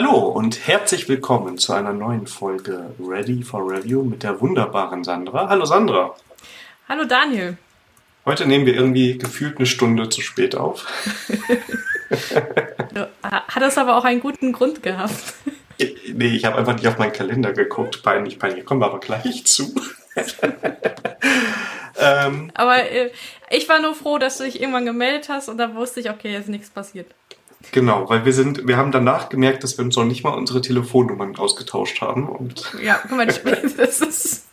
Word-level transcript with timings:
Hallo 0.00 0.28
und 0.28 0.68
herzlich 0.68 1.08
willkommen 1.08 1.58
zu 1.58 1.72
einer 1.72 1.92
neuen 1.92 2.28
Folge 2.28 2.94
Ready 3.00 3.42
for 3.42 3.68
Review 3.68 4.04
mit 4.04 4.22
der 4.22 4.40
wunderbaren 4.40 5.02
Sandra. 5.02 5.48
Hallo 5.48 5.64
Sandra. 5.64 6.14
Hallo 6.88 7.04
Daniel. 7.04 7.58
Heute 8.24 8.46
nehmen 8.46 8.64
wir 8.64 8.76
irgendwie 8.76 9.18
gefühlt 9.18 9.56
eine 9.56 9.66
Stunde 9.66 10.08
zu 10.08 10.20
spät 10.20 10.54
auf. 10.54 10.86
Hat 13.24 13.60
das 13.60 13.76
aber 13.76 13.96
auch 13.96 14.04
einen 14.04 14.20
guten 14.20 14.52
Grund 14.52 14.84
gehabt? 14.84 15.34
Nee, 16.14 16.28
ich 16.28 16.44
habe 16.44 16.58
einfach 16.58 16.74
nicht 16.74 16.86
auf 16.86 16.98
meinen 16.98 17.12
Kalender 17.12 17.52
geguckt. 17.52 18.04
Peinlich, 18.04 18.38
peinlich. 18.38 18.64
Kommen 18.64 18.80
wir 18.80 18.86
aber 18.86 19.00
gleich 19.00 19.44
zu. 19.46 19.74
ähm, 21.98 22.52
aber 22.54 22.88
äh, 22.88 23.10
ich 23.50 23.68
war 23.68 23.80
nur 23.80 23.96
froh, 23.96 24.18
dass 24.18 24.38
du 24.38 24.44
dich 24.44 24.60
irgendwann 24.60 24.86
gemeldet 24.86 25.28
hast 25.28 25.48
und 25.48 25.58
da 25.58 25.74
wusste 25.74 25.98
ich, 25.98 26.08
okay, 26.08 26.32
jetzt 26.32 26.42
ist 26.42 26.50
nichts 26.50 26.70
passiert. 26.70 27.14
Genau, 27.72 28.08
weil 28.08 28.24
wir 28.24 28.32
sind, 28.32 28.66
wir 28.66 28.76
haben 28.76 28.92
danach 28.92 29.28
gemerkt, 29.28 29.64
dass 29.64 29.76
wir 29.78 29.84
uns 29.84 29.96
noch 29.96 30.04
nicht 30.04 30.22
mal 30.24 30.30
unsere 30.30 30.60
Telefonnummern 30.60 31.36
ausgetauscht 31.36 32.00
haben. 32.00 32.28
Und 32.28 32.72
ja, 32.82 33.00
guck 33.02 33.16
mal, 33.16 33.26
das 33.76 34.00
ist. 34.00 34.46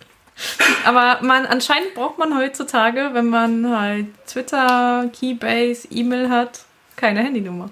Aber 0.83 1.19
man, 1.21 1.45
anscheinend 1.45 1.93
braucht 1.93 2.17
man 2.17 2.37
heutzutage, 2.37 3.11
wenn 3.13 3.27
man 3.27 3.69
halt 3.69 4.07
Twitter, 4.27 5.09
Keybase, 5.17 5.87
E-Mail 5.91 6.29
hat, 6.29 6.65
keine 6.95 7.21
Handynummer. 7.21 7.69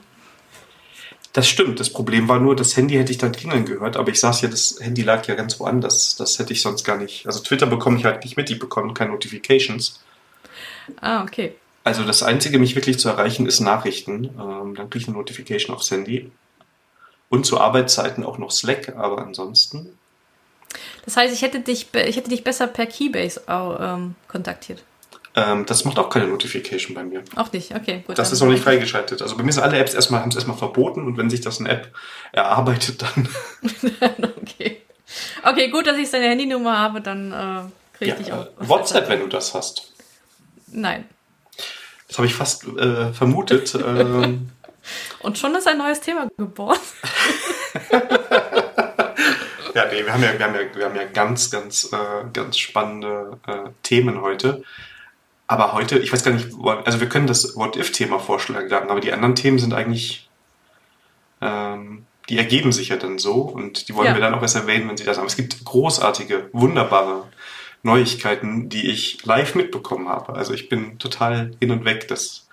Das 1.34 1.50
stimmt. 1.50 1.80
Das 1.80 1.92
Problem 1.92 2.30
war 2.30 2.40
nur, 2.40 2.56
das 2.56 2.78
Handy 2.78 2.96
hätte 2.96 3.12
ich 3.12 3.18
dann 3.18 3.32
klingeln 3.32 3.66
gehört, 3.66 3.98
aber 3.98 4.10
ich 4.12 4.20
saß 4.20 4.42
ja, 4.42 4.50
das 4.50 4.78
Handy 4.80 5.02
lag 5.02 5.26
ja 5.28 5.34
ganz 5.34 5.60
woanders. 5.60 6.16
Das 6.16 6.38
hätte 6.38 6.54
ich 6.54 6.62
sonst 6.62 6.84
gar 6.84 6.98
nicht. 6.98 7.26
Also 7.26 7.42
Twitter 7.42 7.66
bekomme 7.66 7.98
ich 7.98 8.06
halt 8.06 8.24
nicht 8.24 8.38
mit, 8.38 8.50
ich 8.52 8.60
bekomme 8.60 8.94
keine 8.94 9.12
Notifications. 9.12 10.04
Ah, 11.02 11.24
okay. 11.24 11.56
Also 11.84 12.04
das 12.06 12.24
Einzige, 12.24 12.60
mich 12.60 12.76
wirklich 12.76 13.00
zu 13.00 13.10
erreichen, 13.10 13.46
ist 13.46 13.60
Nachrichten. 13.60 14.26
Ähm, 14.40 14.76
dann 14.76 14.90
kriege 14.90 15.04
ich 15.04 15.08
eine 15.08 15.18
Notification 15.18 15.76
aufs 15.76 15.92
Handy. 15.92 16.32
Und 17.30 17.46
zu 17.46 17.60
Arbeitszeiten 17.60 18.24
auch 18.24 18.38
noch 18.38 18.52
Slack, 18.52 18.96
aber 18.96 19.26
ansonsten. 19.26 19.98
Das 21.06 21.18
heißt, 21.18 21.34
ich 21.34 21.42
hätte 21.42 21.60
dich, 21.60 21.88
ich 21.94 22.16
hätte 22.16 22.30
dich 22.30 22.44
besser 22.44 22.68
per 22.68 22.86
Keybase 22.86 23.42
auch, 23.48 23.78
ähm, 23.80 24.16
kontaktiert. 24.28 24.84
Ähm, 25.36 25.66
das 25.66 25.84
macht 25.84 25.98
auch 25.98 26.10
keine 26.10 26.28
Notification 26.28 26.94
bei 26.94 27.04
mir. 27.04 27.24
Auch 27.36 27.52
nicht, 27.52 27.74
okay, 27.74 28.04
gut. 28.06 28.18
Das 28.20 28.32
ist 28.32 28.40
noch 28.40 28.48
nicht 28.48 28.64
freigeschaltet. 28.64 29.22
Also 29.22 29.36
bei 29.36 29.44
mir 29.44 29.52
sind 29.52 29.64
alle 29.64 29.78
Apps 29.78 29.96
erstmal, 29.96 30.22
haben 30.22 30.30
es 30.30 30.36
erstmal 30.36 30.58
verboten 30.58 31.06
und 31.06 31.18
wenn 31.18 31.30
sich 31.30 31.42
das 31.42 31.60
eine 31.60 31.70
App 31.70 31.92
erarbeitet, 32.32 33.02
dann. 33.02 33.28
okay. 34.42 34.82
Okay, 35.44 35.70
gut, 35.70 35.88
dass 35.88 35.98
ich 35.98 36.10
deine 36.10 36.28
Handynummer 36.28 36.78
habe, 36.78 37.02
dann 37.02 37.32
äh, 37.32 37.98
kriege 37.98 38.12
ich 38.12 38.28
ja, 38.28 38.34
dich 38.34 38.34
auch. 38.34 38.46
Äh, 38.46 38.70
WhatsApp, 38.70 39.10
wenn 39.10 39.22
du 39.22 39.28
das 39.28 39.54
hast. 39.54 39.92
Nein. 40.68 41.06
Das 42.14 42.20
habe 42.20 42.28
ich 42.28 42.36
fast 42.36 42.68
äh, 42.68 43.12
vermutet. 43.12 43.74
ähm. 43.74 44.52
Und 45.22 45.40
schon 45.40 45.56
ist 45.56 45.68
ein 45.68 45.80
neues 45.80 46.00
Thema 46.00 46.30
geboren. 46.38 46.78
ja, 49.74 49.86
nee, 49.92 50.06
wir 50.06 50.14
haben 50.14 50.22
ja, 50.22 50.38
wir 50.38 50.46
haben 50.46 50.54
ja, 50.54 50.76
wir 50.76 50.86
haben 50.86 50.96
ja 50.96 51.06
ganz, 51.06 51.50
ganz, 51.50 51.92
äh, 51.92 52.26
ganz 52.32 52.60
spannende 52.60 53.40
äh, 53.48 53.70
Themen 53.82 54.22
heute. 54.22 54.64
Aber 55.48 55.74
heute, 55.74 55.98
ich 55.98 56.14
weiß 56.14 56.24
gar 56.24 56.34
nicht, 56.34 56.50
also 56.86 57.00
wir 57.00 57.10
können 57.10 57.26
das 57.26 57.56
What-If-Thema 57.56 58.20
vorschlagen, 58.20 58.72
aber 58.72 59.00
die 59.00 59.12
anderen 59.12 59.34
Themen 59.34 59.58
sind 59.58 59.74
eigentlich, 59.74 60.30
ähm, 61.42 62.06
die 62.30 62.38
ergeben 62.38 62.72
sich 62.74 62.90
ja 62.90 62.98
dann 62.98 63.18
so 63.18 63.42
und 63.42 63.88
die 63.88 63.96
wollen 63.96 64.10
ja. 64.10 64.14
wir 64.14 64.22
dann 64.22 64.36
auch 64.36 64.42
erst 64.44 64.56
erwähnen, 64.56 64.88
wenn 64.88 64.98
sie 64.98 65.04
das 65.04 65.18
haben. 65.18 65.26
Es 65.26 65.36
gibt 65.36 65.66
großartige, 65.66 66.52
wunderbare 66.54 67.24
Neuigkeiten, 67.84 68.70
die 68.70 68.90
ich 68.90 69.24
live 69.26 69.56
mitbekommen 69.56 70.08
habe. 70.08 70.34
Also 70.34 70.54
ich 70.54 70.70
bin 70.70 70.98
total 71.00 71.52
hin 71.60 71.70
und 71.70 71.84
weg. 71.84 72.08
Das, 72.08 72.48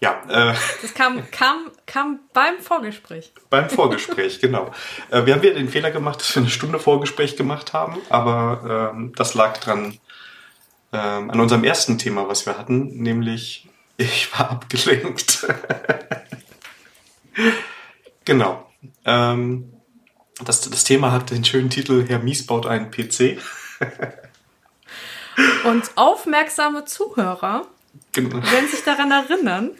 ja. 0.00 0.22
Äh, 0.28 0.54
das 0.82 0.94
kam, 0.94 1.28
kam, 1.30 1.70
kam 1.86 2.20
beim 2.34 2.60
Vorgespräch. 2.60 3.32
Beim 3.50 3.70
Vorgespräch, 3.70 4.40
genau. 4.40 4.72
Äh, 5.10 5.24
wir 5.24 5.34
haben 5.34 5.42
wieder 5.42 5.54
den 5.54 5.70
Fehler 5.70 5.90
gemacht, 5.90 6.20
dass 6.20 6.34
wir 6.34 6.42
eine 6.42 6.50
Stunde 6.50 6.78
Vorgespräch 6.78 7.36
gemacht 7.36 7.72
haben, 7.72 7.96
aber 8.10 8.92
ähm, 8.94 9.12
das 9.16 9.34
lag 9.34 9.56
dran 9.58 9.98
ähm, 10.92 11.30
an 11.30 11.40
unserem 11.40 11.64
ersten 11.64 11.98
Thema, 11.98 12.28
was 12.28 12.46
wir 12.46 12.58
hatten, 12.58 13.02
nämlich 13.02 13.68
ich 13.96 14.32
war 14.32 14.50
abgelenkt. 14.50 15.46
genau. 18.24 18.70
Ähm, 19.04 19.72
das, 20.44 20.68
das 20.68 20.84
Thema 20.84 21.12
hat 21.12 21.30
den 21.30 21.44
schönen 21.44 21.70
Titel 21.70 22.04
Herr 22.06 22.18
Mies 22.18 22.46
baut 22.46 22.66
einen 22.66 22.90
PC. 22.90 23.38
Und 25.64 25.90
aufmerksame 25.96 26.84
Zuhörer 26.84 27.66
genau. 28.12 28.36
werden 28.36 28.68
sich 28.68 28.84
daran 28.84 29.10
erinnern, 29.10 29.70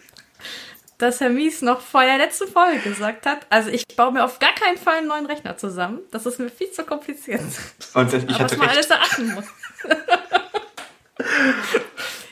dass 0.98 1.20
Herr 1.20 1.31
Mies 1.31 1.62
noch 1.62 1.81
vor 1.81 2.03
der 2.04 2.19
letzten 2.19 2.48
Folge 2.48 2.78
gesagt 2.78 3.26
hat, 3.26 3.47
also 3.50 3.70
ich 3.70 3.84
baue 3.97 4.12
mir 4.12 4.25
auf 4.25 4.38
gar 4.38 4.54
keinen 4.54 4.78
Fall 4.78 4.98
einen 4.98 5.09
neuen 5.09 5.26
Rechner 5.26 5.56
zusammen. 5.56 6.00
Das 6.10 6.25
ist 6.26 6.38
mir 6.38 6.50
viel 6.50 6.70
zu 6.70 6.84
kompliziert. 6.84 7.41
Und 7.94 8.12
ich 8.12 8.25
Aber 8.25 8.38
hatte 8.38 8.44
was 8.44 8.56
man 8.56 8.69
recht. 8.69 8.76
alles 8.76 8.91
erachten 8.91 9.34
muss. 9.34 9.44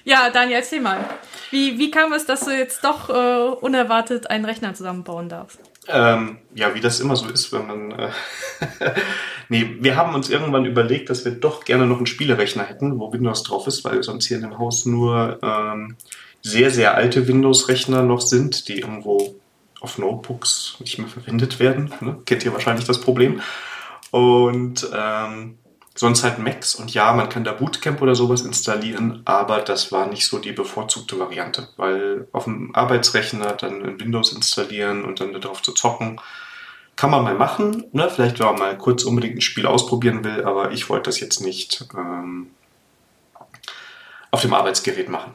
ja, 0.04 0.30
Daniel, 0.30 0.58
erzähl 0.58 0.80
mal. 0.80 1.04
Wie, 1.50 1.78
wie 1.78 1.90
kam 1.90 2.12
es, 2.12 2.24
dass 2.24 2.40
du 2.40 2.56
jetzt 2.56 2.82
doch 2.84 3.10
äh, 3.10 3.54
unerwartet 3.60 4.30
einen 4.30 4.44
Rechner 4.44 4.74
zusammenbauen 4.74 5.28
darfst? 5.28 5.58
Ähm, 5.88 6.38
ja, 6.54 6.74
wie 6.74 6.80
das 6.80 7.00
immer 7.00 7.16
so 7.16 7.28
ist, 7.28 7.52
wenn 7.52 7.66
man. 7.66 7.92
Äh 7.92 8.10
nee, 9.48 9.76
wir 9.80 9.96
haben 9.96 10.14
uns 10.14 10.30
irgendwann 10.30 10.64
überlegt, 10.64 11.10
dass 11.10 11.24
wir 11.24 11.32
doch 11.32 11.64
gerne 11.64 11.86
noch 11.86 11.96
einen 11.96 12.06
Spielerechner 12.06 12.64
hätten, 12.64 12.98
wo 12.98 13.12
Windows 13.12 13.42
drauf 13.42 13.66
ist, 13.66 13.84
weil 13.84 14.02
sonst 14.02 14.26
hier 14.26 14.36
in 14.36 14.44
dem 14.44 14.58
Haus 14.58 14.86
nur 14.86 15.38
ähm, 15.42 15.96
sehr, 16.40 16.70
sehr 16.70 16.94
alte 16.94 17.26
Windows-Rechner 17.26 18.02
noch 18.02 18.20
sind, 18.20 18.68
die 18.68 18.78
irgendwo 18.80 19.36
auf 19.80 19.98
Notebooks 19.98 20.76
nicht 20.78 20.98
mehr 20.98 21.08
verwendet 21.08 21.58
werden. 21.58 21.92
Ne? 22.00 22.18
Kennt 22.24 22.44
ihr 22.44 22.52
wahrscheinlich 22.52 22.86
das 22.86 23.00
Problem. 23.00 23.40
Und 24.12 24.88
ähm, 24.94 25.58
sonst 25.94 26.24
halt 26.24 26.38
Macs 26.38 26.74
und 26.74 26.94
ja, 26.94 27.12
man 27.12 27.28
kann 27.28 27.44
da 27.44 27.52
Bootcamp 27.52 28.00
oder 28.00 28.14
sowas 28.14 28.42
installieren, 28.42 29.22
aber 29.24 29.60
das 29.60 29.92
war 29.92 30.06
nicht 30.06 30.26
so 30.26 30.38
die 30.38 30.52
bevorzugte 30.52 31.18
Variante, 31.18 31.68
weil 31.76 32.26
auf 32.32 32.44
dem 32.44 32.74
Arbeitsrechner 32.74 33.52
dann 33.52 33.84
in 33.84 34.00
Windows 34.00 34.32
installieren 34.32 35.04
und 35.04 35.20
dann 35.20 35.38
darauf 35.38 35.62
zu 35.62 35.72
zocken, 35.72 36.20
kann 36.96 37.10
man 37.10 37.24
mal 37.24 37.34
machen, 37.34 37.84
ne? 37.92 38.08
vielleicht 38.08 38.38
wenn 38.38 38.46
man 38.46 38.58
mal 38.58 38.78
kurz 38.78 39.04
unbedingt 39.04 39.36
ein 39.36 39.40
Spiel 39.40 39.66
ausprobieren 39.66 40.24
will, 40.24 40.44
aber 40.44 40.72
ich 40.72 40.88
wollte 40.88 41.04
das 41.04 41.20
jetzt 41.20 41.40
nicht 41.40 41.84
ähm, 41.94 42.50
auf 44.30 44.42
dem 44.42 44.54
Arbeitsgerät 44.54 45.08
machen. 45.08 45.32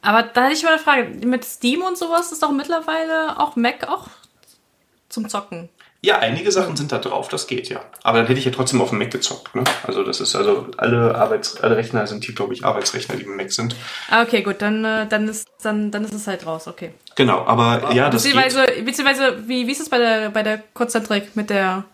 Aber 0.00 0.22
da 0.22 0.44
hätte 0.44 0.54
ich 0.54 0.62
mal 0.62 0.74
eine 0.74 0.78
Frage, 0.78 1.26
mit 1.26 1.44
Steam 1.44 1.82
und 1.82 1.98
sowas 1.98 2.30
ist 2.32 2.42
doch 2.42 2.52
mittlerweile 2.52 3.38
auch 3.38 3.56
Mac 3.56 3.88
auch 3.88 4.08
zum 5.08 5.28
Zocken. 5.28 5.68
Ja, 6.00 6.18
einige 6.20 6.52
Sachen 6.52 6.76
sind 6.76 6.92
da 6.92 6.98
drauf, 6.98 7.28
das 7.28 7.48
geht 7.48 7.68
ja. 7.68 7.80
Aber 8.04 8.18
dann 8.18 8.28
hätte 8.28 8.38
ich 8.38 8.44
ja 8.44 8.52
trotzdem 8.52 8.80
auf 8.80 8.90
dem 8.90 8.98
Mac 8.98 9.10
gezockt. 9.10 9.54
Ne? 9.56 9.64
Also 9.82 10.04
das 10.04 10.20
ist 10.20 10.36
also 10.36 10.68
alle 10.76 11.16
Arbeits 11.16 11.60
alle 11.60 11.76
Rechner 11.76 12.06
sind 12.06 12.24
hier, 12.24 12.36
glaube 12.36 12.54
ich, 12.54 12.64
Arbeitsrechner, 12.64 13.16
die 13.16 13.24
im 13.24 13.36
Mac 13.36 13.50
sind. 13.50 13.74
Ah, 14.08 14.22
okay, 14.22 14.42
gut, 14.42 14.62
dann, 14.62 14.84
äh, 14.84 15.08
dann 15.08 15.26
ist 15.26 15.48
dann, 15.62 15.90
dann 15.90 16.04
ist 16.04 16.14
es 16.14 16.28
halt 16.28 16.46
raus, 16.46 16.68
okay. 16.68 16.92
Genau, 17.16 17.44
aber 17.44 17.92
ja, 17.94 18.10
das 18.10 18.22
beziehungsweise, 18.22 18.64
geht. 18.66 18.84
Beziehungsweise, 18.84 19.48
wie, 19.48 19.66
wie 19.66 19.72
ist 19.72 19.80
es 19.80 19.88
bei 19.88 19.98
der 19.98 20.30
bei 20.30 20.44
der 20.44 20.62
Konzentrik 20.72 21.34
mit 21.34 21.50
der 21.50 21.84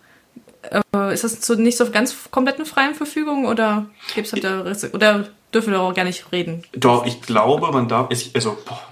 äh, 0.71 1.15
ist 1.15 1.25
das 1.25 1.41
zu 1.41 1.57
nicht 1.57 1.79
so 1.79 1.91
ganz 1.91 2.15
kompletten 2.31 2.67
freien 2.67 2.95
Verfügung 2.95 3.47
oder 3.47 3.87
gibt's 4.15 4.33
halt 4.33 4.45
da, 4.45 4.65
oder 4.93 5.29
dürfen 5.53 5.73
wir 5.73 5.81
auch 5.81 5.95
gar 5.95 6.05
nicht 6.05 6.31
reden? 6.31 6.63
Doch, 6.73 7.07
ich 7.07 7.23
glaube, 7.23 7.71
man 7.73 7.89
darf, 7.89 8.09
also, 8.35 8.59
boah, 8.67 8.83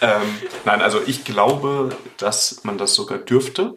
ähm, 0.00 0.22
nein, 0.64 0.82
also 0.82 1.00
ich 1.06 1.24
glaube, 1.24 1.96
dass 2.16 2.64
man 2.64 2.78
das 2.78 2.94
sogar 2.94 3.18
dürfte. 3.18 3.76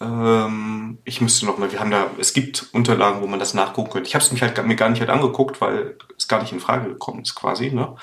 Ähm, 0.00 0.98
ich 1.04 1.20
müsste 1.20 1.46
noch 1.46 1.58
mal, 1.58 1.70
wir 1.70 1.80
haben 1.80 1.90
da, 1.90 2.10
es 2.18 2.32
gibt 2.32 2.66
Unterlagen, 2.72 3.22
wo 3.22 3.26
man 3.26 3.38
das 3.38 3.54
nachgucken 3.54 3.90
könnte. 3.90 4.08
Ich 4.08 4.14
habe 4.14 4.24
es 4.24 4.32
mich 4.32 4.42
halt 4.42 4.64
mir 4.66 4.76
gar 4.76 4.88
nicht 4.88 5.00
halt 5.00 5.10
angeguckt, 5.10 5.60
weil 5.60 5.96
es 6.18 6.28
gar 6.28 6.42
nicht 6.42 6.52
in 6.52 6.60
Frage 6.60 6.88
gekommen 6.88 7.22
ist, 7.22 7.34
quasi. 7.34 7.70
Ne? 7.70 7.94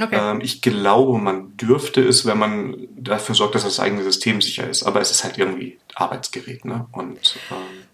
Okay. 0.00 0.18
Ähm, 0.20 0.40
ich 0.40 0.62
glaube, 0.62 1.18
man 1.18 1.56
dürfte 1.56 2.02
es, 2.02 2.26
wenn 2.26 2.38
man 2.38 2.88
dafür 2.96 3.34
sorgt, 3.34 3.54
dass 3.54 3.64
das 3.64 3.80
eigene 3.80 4.02
System 4.02 4.40
sicher 4.40 4.68
ist. 4.68 4.82
Aber 4.82 5.00
es 5.00 5.10
ist 5.10 5.24
halt 5.24 5.38
irgendwie 5.38 5.78
Arbeitsgerät, 5.94 6.64
ne? 6.64 6.86
Und 6.92 7.36
ähm, 7.50 7.84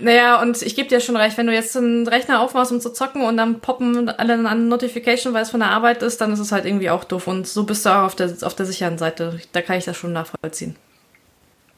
naja, 0.00 0.40
und 0.40 0.60
ich 0.62 0.76
gebe 0.76 0.88
dir 0.88 1.00
schon 1.00 1.16
recht, 1.16 1.36
wenn 1.36 1.46
du 1.46 1.52
jetzt 1.52 1.76
einen 1.76 2.08
Rechner 2.08 2.40
aufmachst, 2.40 2.72
um 2.72 2.80
zu 2.80 2.92
zocken 2.92 3.22
und 3.22 3.36
dann 3.36 3.60
poppen 3.60 4.08
alle 4.08 4.34
eine 4.34 4.56
Notification, 4.56 5.34
weil 5.34 5.42
es 5.42 5.50
von 5.50 5.60
der 5.60 5.70
Arbeit 5.70 6.02
ist, 6.02 6.20
dann 6.20 6.32
ist 6.32 6.40
es 6.40 6.52
halt 6.52 6.64
irgendwie 6.64 6.90
auch 6.90 7.04
doof. 7.04 7.26
Und 7.26 7.46
so 7.46 7.64
bist 7.64 7.84
du 7.84 7.90
auch 7.90 8.04
auf 8.04 8.14
der, 8.14 8.32
auf 8.42 8.54
der 8.54 8.66
sicheren 8.66 8.98
Seite. 8.98 9.40
Da 9.52 9.62
kann 9.62 9.76
ich 9.76 9.84
das 9.84 9.96
schon 9.96 10.12
nachvollziehen. 10.12 10.76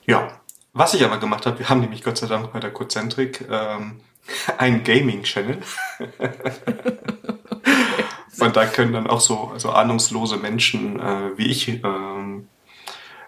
Ja, 0.07 0.41
was 0.73 0.95
ich 0.95 1.05
aber 1.05 1.19
gemacht 1.19 1.47
habe, 1.47 1.59
wir 1.59 1.69
haben 1.69 1.81
nämlich 1.81 2.03
Gott 2.03 2.19
sei 2.19 2.27
Dank 2.27 2.53
bei 2.53 2.61
der 2.61 2.73
Cozentrik 2.73 3.45
ähm, 3.51 4.01
einen 4.59 4.85
Gaming-Channel. 4.85 5.59
und 8.41 8.57
da 8.57 8.67
können 8.67 8.93
dann 8.93 9.07
auch 9.07 9.21
so, 9.21 9.53
so 9.57 9.71
ahnungslose 9.71 10.37
Menschen 10.37 11.01
äh, 11.01 11.31
wie 11.37 11.47
ich 11.47 11.69
ähm, 11.69 12.49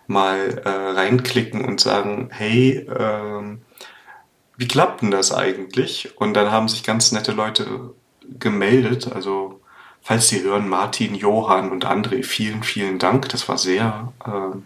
mal 0.06 0.62
äh, 0.64 0.69
reinklicken 0.69 1.64
und 1.64 1.80
sagen, 1.80 2.30
hey, 2.32 2.86
ähm, 2.88 3.62
wie 4.58 4.69
klappt 4.69 5.02
denn 5.02 5.12
das 5.12 5.32
eigentlich? 5.32 6.20
Und 6.20 6.34
dann 6.34 6.50
haben 6.50 6.69
sich 6.69 6.82
ganz 6.82 7.12
nette 7.12 7.31
Leute 7.31 7.94
gemeldet. 8.40 9.10
Also, 9.10 9.60
falls 10.02 10.28
Sie 10.28 10.43
hören, 10.43 10.69
Martin, 10.69 11.14
Johann 11.14 11.70
und 11.70 11.87
André, 11.87 12.25
vielen, 12.25 12.64
vielen 12.64 12.99
Dank. 12.99 13.28
Das 13.28 13.49
war 13.49 13.56
sehr, 13.56 14.12
äh, 14.26 14.58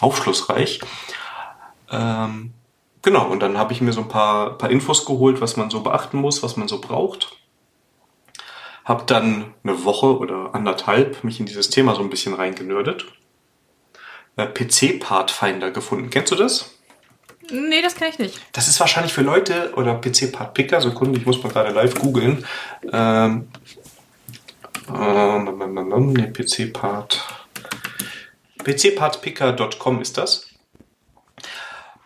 aufschlussreich. 0.00 0.80
Ähm, 1.90 2.54
genau, 3.02 3.26
und 3.26 3.40
dann 3.40 3.58
habe 3.58 3.74
ich 3.74 3.82
mir 3.82 3.92
so 3.92 4.00
ein 4.00 4.08
paar, 4.08 4.56
paar 4.56 4.70
Infos 4.70 5.04
geholt, 5.04 5.42
was 5.42 5.58
man 5.58 5.68
so 5.68 5.82
beachten 5.82 6.18
muss, 6.18 6.42
was 6.42 6.56
man 6.56 6.66
so 6.66 6.80
braucht. 6.80 7.36
Hab 8.86 9.06
dann 9.06 9.52
eine 9.62 9.84
Woche 9.84 10.16
oder 10.16 10.54
anderthalb 10.54 11.24
mich 11.24 11.40
in 11.40 11.46
dieses 11.46 11.68
Thema 11.68 11.94
so 11.94 12.00
ein 12.00 12.10
bisschen 12.10 12.32
reingenördet. 12.32 13.04
Äh, 14.36 14.46
PC-Pathfinder 14.46 15.72
gefunden. 15.72 16.08
Kennst 16.08 16.32
du 16.32 16.36
das? 16.36 16.75
Nee, 17.50 17.82
das 17.82 17.94
kann 17.94 18.08
ich 18.08 18.18
nicht. 18.18 18.40
Das 18.52 18.68
ist 18.68 18.80
wahrscheinlich 18.80 19.12
für 19.12 19.22
Leute 19.22 19.72
oder 19.76 20.00
PC-Part-Picker, 20.00 20.80
Sekunde, 20.80 21.18
ich 21.18 21.26
muss 21.26 21.42
mal 21.42 21.50
gerade 21.50 21.72
live 21.72 21.94
googeln. 21.94 22.44
Ähm, 22.92 23.48
ähm, 24.88 26.12
nee, 26.12 26.30
PC-Part. 26.30 27.22
PCPartPicker.com 28.64 30.00
ist 30.00 30.18
das. 30.18 30.48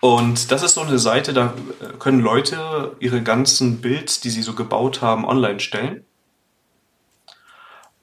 Und 0.01 0.51
das 0.51 0.63
ist 0.63 0.75
so 0.75 0.81
eine 0.81 0.99
Seite, 0.99 1.33
da 1.35 1.53
können 1.99 2.21
Leute 2.21 2.97
ihre 3.01 3.23
ganzen 3.23 3.81
Builds, 3.81 4.21
die 4.21 4.31
sie 4.31 4.43
so 4.43 4.55
gebaut 4.55 5.03
haben, 5.03 5.27
online 5.27 5.61
stellen. 5.61 6.05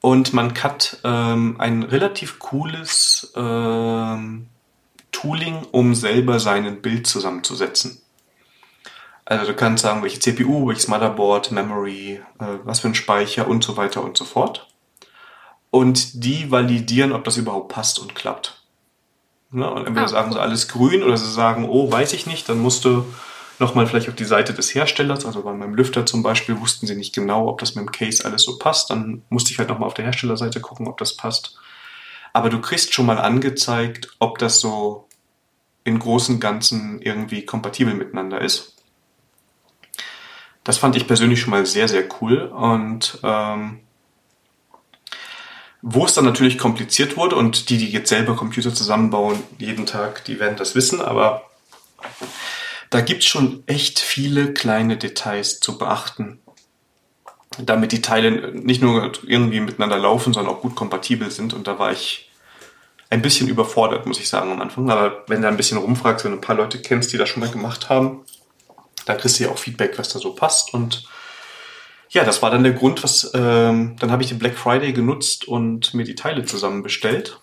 Und 0.00 0.32
man 0.32 0.54
hat 0.62 0.98
ähm, 1.02 1.56
ein 1.58 1.82
relativ 1.82 2.38
cooles 2.38 3.32
ähm, 3.34 4.46
Tooling, 5.12 5.66
um 5.72 5.94
selber 5.94 6.38
seinen 6.40 6.82
Bild 6.82 7.06
zusammenzusetzen. 7.06 8.00
Also 9.24 9.46
du 9.46 9.54
kannst 9.54 9.82
sagen, 9.82 10.02
welche 10.02 10.20
CPU, 10.20 10.68
welches 10.68 10.88
Motherboard, 10.88 11.50
Memory, 11.50 12.20
äh, 12.38 12.44
was 12.64 12.80
für 12.80 12.88
ein 12.88 12.94
Speicher 12.94 13.46
und 13.46 13.62
so 13.62 13.76
weiter 13.76 14.02
und 14.02 14.16
so 14.16 14.24
fort. 14.24 14.66
Und 15.70 16.24
die 16.24 16.50
validieren, 16.50 17.12
ob 17.12 17.24
das 17.24 17.36
überhaupt 17.36 17.68
passt 17.68 17.98
und 17.98 18.14
klappt. 18.14 18.62
Ne? 19.50 19.70
Und 19.70 19.86
entweder 19.86 20.06
ah, 20.06 20.08
sagen 20.08 20.32
sie 20.32 20.40
alles 20.40 20.68
grün 20.68 21.02
oder 21.02 21.16
sie 21.16 21.30
sagen, 21.30 21.68
oh, 21.68 21.92
weiß 21.92 22.14
ich 22.14 22.26
nicht, 22.26 22.48
dann 22.48 22.58
musst 22.58 22.84
du 22.84 23.04
nochmal 23.58 23.86
vielleicht 23.86 24.08
auf 24.08 24.14
die 24.14 24.24
Seite 24.24 24.54
des 24.54 24.74
Herstellers, 24.74 25.26
also 25.26 25.42
bei 25.42 25.52
meinem 25.52 25.74
Lüfter 25.74 26.06
zum 26.06 26.22
Beispiel 26.22 26.60
wussten 26.60 26.86
sie 26.86 26.94
nicht 26.94 27.14
genau, 27.14 27.48
ob 27.48 27.58
das 27.58 27.74
mit 27.74 27.84
dem 27.84 27.92
Case 27.92 28.24
alles 28.24 28.42
so 28.42 28.58
passt, 28.58 28.90
dann 28.90 29.22
musste 29.30 29.50
ich 29.50 29.58
halt 29.58 29.68
nochmal 29.68 29.88
auf 29.88 29.94
der 29.94 30.04
Herstellerseite 30.04 30.60
gucken, 30.60 30.86
ob 30.86 30.98
das 30.98 31.16
passt. 31.16 31.58
Aber 32.38 32.50
du 32.50 32.60
kriegst 32.60 32.94
schon 32.94 33.06
mal 33.06 33.18
angezeigt, 33.18 34.10
ob 34.20 34.38
das 34.38 34.60
so 34.60 35.08
in 35.82 35.98
großen 35.98 36.38
Ganzen 36.38 37.02
irgendwie 37.02 37.44
kompatibel 37.44 37.94
miteinander 37.94 38.40
ist. 38.40 38.76
Das 40.62 40.78
fand 40.78 40.94
ich 40.94 41.08
persönlich 41.08 41.40
schon 41.40 41.50
mal 41.50 41.66
sehr, 41.66 41.88
sehr 41.88 42.04
cool. 42.20 42.42
Und 42.42 43.18
ähm, 43.24 43.80
wo 45.82 46.04
es 46.04 46.14
dann 46.14 46.26
natürlich 46.26 46.58
kompliziert 46.58 47.16
wurde 47.16 47.34
und 47.34 47.70
die, 47.70 47.78
die 47.78 47.90
jetzt 47.90 48.08
selber 48.08 48.36
Computer 48.36 48.72
zusammenbauen, 48.72 49.42
jeden 49.58 49.86
Tag, 49.86 50.24
die 50.26 50.38
werden 50.38 50.56
das 50.56 50.76
wissen, 50.76 51.00
aber 51.00 51.42
da 52.88 53.00
gibt 53.00 53.24
es 53.24 53.28
schon 53.28 53.64
echt 53.66 53.98
viele 53.98 54.54
kleine 54.54 54.96
Details 54.96 55.58
zu 55.58 55.76
beachten, 55.76 56.38
damit 57.58 57.90
die 57.90 58.00
Teile 58.00 58.52
nicht 58.54 58.80
nur 58.80 59.10
irgendwie 59.26 59.58
miteinander 59.58 59.98
laufen, 59.98 60.32
sondern 60.32 60.54
auch 60.54 60.60
gut 60.60 60.76
kompatibel 60.76 61.32
sind. 61.32 61.52
Und 61.52 61.66
da 61.66 61.80
war 61.80 61.90
ich 61.90 62.27
ein 63.10 63.22
bisschen 63.22 63.48
überfordert, 63.48 64.06
muss 64.06 64.20
ich 64.20 64.28
sagen, 64.28 64.52
am 64.52 64.60
Anfang. 64.60 64.90
Aber 64.90 65.24
wenn 65.28 65.42
du 65.42 65.48
ein 65.48 65.56
bisschen 65.56 65.78
rumfragst, 65.78 66.24
wenn 66.24 66.32
du 66.32 66.38
ein 66.38 66.42
paar 66.42 66.56
Leute 66.56 66.80
kennst, 66.80 67.12
die 67.12 67.18
das 67.18 67.28
schon 67.28 67.40
mal 67.40 67.50
gemacht 67.50 67.88
haben, 67.88 68.24
da 69.06 69.14
kriegst 69.14 69.38
du 69.38 69.44
ja 69.44 69.50
auch 69.50 69.58
Feedback, 69.58 69.98
was 69.98 70.10
da 70.10 70.18
so 70.18 70.34
passt. 70.34 70.74
Und 70.74 71.08
ja, 72.10 72.24
das 72.24 72.42
war 72.42 72.50
dann 72.50 72.64
der 72.64 72.72
Grund, 72.72 73.02
was 73.02 73.30
ähm, 73.34 73.96
dann 73.98 74.10
habe 74.10 74.22
ich 74.22 74.28
den 74.28 74.38
Black 74.38 74.56
Friday 74.56 74.92
genutzt 74.92 75.48
und 75.48 75.94
mir 75.94 76.04
die 76.04 76.14
Teile 76.14 76.44
zusammen 76.44 76.82
bestellt. 76.82 77.40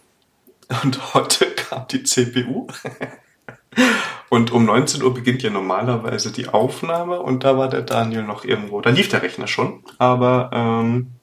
Und 0.83 1.13
heute 1.13 1.51
kam 1.51 1.87
die 1.87 2.03
CPU. 2.03 2.67
Und 4.29 4.51
um 4.51 4.65
19 4.65 5.03
Uhr 5.03 5.13
beginnt 5.13 5.43
ja 5.43 5.49
normalerweise 5.49 6.31
die 6.31 6.47
Aufnahme 6.47 7.19
und 7.19 7.43
da 7.43 7.57
war 7.57 7.69
der 7.69 7.83
Daniel 7.83 8.23
noch 8.23 8.43
irgendwo. 8.43 8.81
Da 8.81 8.89
lief 8.89 9.07
der 9.07 9.21
Rechner 9.21 9.47
schon, 9.47 9.83
aber 9.97 10.49
ähm, 10.51 11.14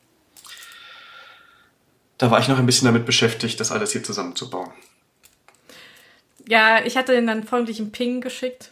da 2.23 2.31
war 2.31 2.39
ich 2.39 2.47
noch 2.47 2.61
ein 2.61 2.67
bisschen 2.67 2.87
damit 2.87 3.05
beschäftigt, 3.05 3.59
das 3.59 3.73
alles 3.73 3.91
hier 3.91 4.05
zusammenzubauen. 4.05 4.71
Ja, 6.47 6.85
ich 6.85 6.97
hatte 6.97 7.11
den 7.11 7.27
dann 7.27 7.43
freundlichen 7.43 7.91
Ping 7.91 8.21
geschickt. 8.21 8.71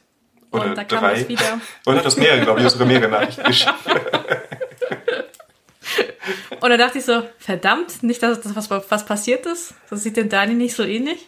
Oder 0.53 0.67
und 0.67 0.79
da 0.79 0.85
drei. 0.85 0.99
kam 0.99 1.11
es 1.11 1.29
wieder. 1.29 1.61
Oder 1.87 2.01
das 2.01 2.17
mehrere, 2.17 2.43
glaube 2.43 2.61
ich, 2.61 2.69
sogar 2.69 2.87
mehrere 2.87 3.11
Nachrichten 3.11 3.43
geschickt. 3.43 3.75
und 6.61 6.71
da 6.71 6.77
dachte 6.77 6.99
ich 6.99 7.05
so, 7.05 7.27
verdammt, 7.41 8.05
nicht, 8.05 8.23
dass 8.23 8.41
das 8.41 8.55
was, 8.55 8.71
was 8.71 9.05
passiert 9.05 9.47
ist. 9.47 9.75
Das 9.89 10.05
sieht 10.05 10.17
dem 10.17 10.29
Dani 10.29 10.55
nicht 10.55 10.77
so 10.77 10.85
ähnlich. 10.85 11.27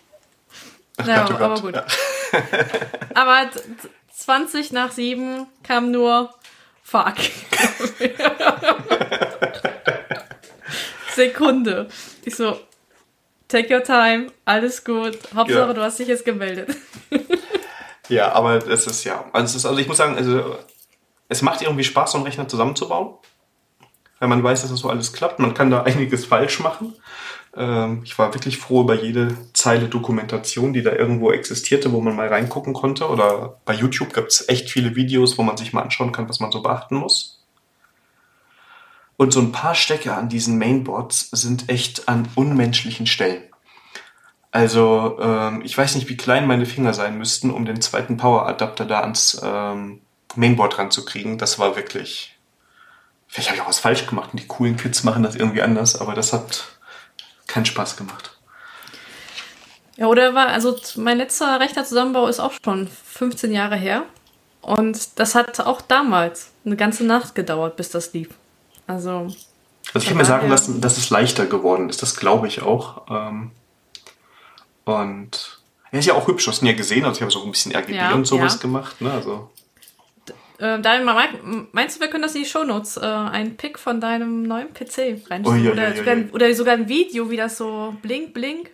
Ach, 0.98 1.06
ja, 1.08 1.26
Gott, 1.26 1.40
oh 1.40 1.44
aber 1.44 1.60
gut. 1.60 1.74
Ja. 1.74 1.84
aber 3.14 3.50
20 4.16 4.70
nach 4.70 4.92
7 4.92 5.48
kam 5.64 5.90
nur 5.90 6.32
Fuck. 6.84 7.16
Sekunde. 11.14 11.88
Ich 12.24 12.36
so, 12.36 12.58
take 13.48 13.72
your 13.74 13.82
time, 13.82 14.28
alles 14.44 14.84
gut. 14.84 15.18
Hauptsache, 15.34 15.68
ja. 15.68 15.72
du 15.72 15.82
hast 15.82 15.98
dich 15.98 16.08
jetzt 16.08 16.24
gemeldet. 16.24 16.76
ja, 18.08 18.32
aber 18.32 18.66
es 18.66 18.86
ist 18.86 19.04
ja. 19.04 19.24
Also, 19.32 19.56
ist, 19.56 19.66
also 19.66 19.78
ich 19.78 19.88
muss 19.88 19.98
sagen, 19.98 20.16
also 20.16 20.56
es 21.28 21.42
macht 21.42 21.62
irgendwie 21.62 21.84
Spaß, 21.84 22.12
so 22.12 22.18
einen 22.18 22.26
Rechner 22.26 22.48
zusammenzubauen. 22.48 23.14
Weil 24.18 24.28
man 24.28 24.42
weiß, 24.42 24.62
dass 24.62 24.70
das 24.70 24.80
so 24.80 24.88
alles 24.88 25.12
klappt. 25.12 25.38
Man 25.38 25.54
kann 25.54 25.70
da 25.70 25.82
einiges 25.84 26.26
falsch 26.26 26.60
machen. 26.60 26.94
Ähm, 27.56 28.02
ich 28.04 28.18
war 28.18 28.32
wirklich 28.34 28.58
froh 28.58 28.82
über 28.82 28.94
jede 28.94 29.36
Zeile 29.52 29.88
Dokumentation, 29.88 30.72
die 30.72 30.82
da 30.82 30.92
irgendwo 30.92 31.32
existierte, 31.32 31.92
wo 31.92 32.00
man 32.00 32.16
mal 32.16 32.28
reingucken 32.28 32.72
konnte. 32.72 33.08
Oder 33.08 33.60
bei 33.64 33.74
YouTube 33.74 34.14
gibt 34.14 34.28
es 34.28 34.48
echt 34.48 34.70
viele 34.70 34.94
Videos, 34.94 35.38
wo 35.38 35.42
man 35.42 35.56
sich 35.56 35.72
mal 35.72 35.82
anschauen 35.82 36.12
kann, 36.12 36.28
was 36.28 36.40
man 36.40 36.52
so 36.52 36.62
beachten 36.62 36.96
muss. 36.96 37.41
Und 39.16 39.32
so 39.32 39.40
ein 39.40 39.52
paar 39.52 39.74
Stecker 39.74 40.16
an 40.16 40.28
diesen 40.28 40.58
Mainboards 40.58 41.28
sind 41.30 41.68
echt 41.68 42.08
an 42.08 42.28
unmenschlichen 42.34 43.06
Stellen. 43.06 43.42
Also 44.50 45.18
ähm, 45.20 45.62
ich 45.64 45.76
weiß 45.76 45.94
nicht, 45.94 46.08
wie 46.08 46.16
klein 46.16 46.46
meine 46.46 46.66
Finger 46.66 46.92
sein 46.92 47.16
müssten, 47.16 47.50
um 47.50 47.64
den 47.64 47.80
zweiten 47.80 48.16
Power-Adapter 48.16 48.84
da 48.84 49.00
ans 49.00 49.40
ähm, 49.42 50.02
Mainboard 50.36 50.78
ranzukriegen. 50.78 51.38
Das 51.38 51.58
war 51.58 51.76
wirklich... 51.76 52.38
Vielleicht 53.28 53.48
habe 53.48 53.56
ich 53.56 53.62
auch 53.62 53.68
was 53.68 53.78
falsch 53.78 54.06
gemacht 54.06 54.30
und 54.32 54.40
die 54.40 54.46
coolen 54.46 54.76
Kids 54.76 55.04
machen 55.04 55.22
das 55.22 55.36
irgendwie 55.36 55.62
anders, 55.62 55.98
aber 55.98 56.12
das 56.12 56.34
hat 56.34 56.64
keinen 57.46 57.64
Spaß 57.64 57.96
gemacht. 57.96 58.36
Ja, 59.96 60.06
oder 60.06 60.34
war, 60.34 60.48
also 60.48 60.78
mein 60.96 61.16
letzter 61.16 61.58
Rechnerzusammenbau 61.58 62.26
ist 62.26 62.40
auch 62.40 62.52
schon 62.62 62.88
15 62.88 63.52
Jahre 63.52 63.76
her. 63.76 64.04
Und 64.60 65.18
das 65.18 65.34
hat 65.34 65.60
auch 65.60 65.80
damals 65.80 66.50
eine 66.64 66.76
ganze 66.76 67.04
Nacht 67.04 67.34
gedauert, 67.34 67.76
bis 67.76 67.90
das 67.90 68.12
lief. 68.12 68.28
Also. 68.86 69.28
Also 69.94 70.04
ich 70.04 70.06
kann 70.06 70.16
mir 70.16 70.24
sagen 70.24 70.48
lassen, 70.48 70.80
dass 70.80 70.96
es 70.96 71.10
leichter 71.10 71.46
geworden 71.46 71.88
ist. 71.90 72.02
Das 72.02 72.16
glaube 72.16 72.46
ich 72.46 72.62
auch. 72.62 73.02
Ähm, 73.10 73.50
und 74.84 75.60
er 75.90 75.98
ist 75.98 76.06
ja 76.06 76.14
auch 76.14 76.26
hübsch, 76.26 76.44
du 76.44 76.50
hast 76.50 76.62
ihn 76.62 76.66
ja 76.66 76.72
gesehen, 76.72 77.04
also 77.04 77.16
ich 77.16 77.22
habe 77.22 77.30
so 77.30 77.44
ein 77.44 77.50
bisschen 77.50 77.74
RGB 77.74 77.94
ja, 77.94 78.14
und 78.14 78.26
sowas 78.26 78.54
ja. 78.54 78.60
gemacht. 78.60 79.00
Ne? 79.00 79.12
Also. 79.12 79.50
Äh, 80.58 80.78
meinst 81.72 81.96
du, 81.96 82.00
wir 82.00 82.08
können 82.08 82.22
das 82.22 82.34
in 82.34 82.44
die 82.44 82.48
Shownotes, 82.48 82.96
äh, 82.96 83.04
ein 83.04 83.56
Pick 83.56 83.78
von 83.78 84.00
deinem 84.00 84.44
neuen 84.44 84.72
PC 84.72 85.28
reinstellen? 85.28 85.44
Oh, 85.44 85.54
ja, 85.54 85.72
oder, 85.72 85.96
sogar, 85.96 86.16
ja, 86.16 86.24
oder 86.32 86.54
sogar 86.54 86.74
ein 86.74 86.88
Video, 86.88 87.28
wie 87.30 87.36
das 87.36 87.58
so 87.58 87.96
blink, 88.00 88.32
blink? 88.32 88.70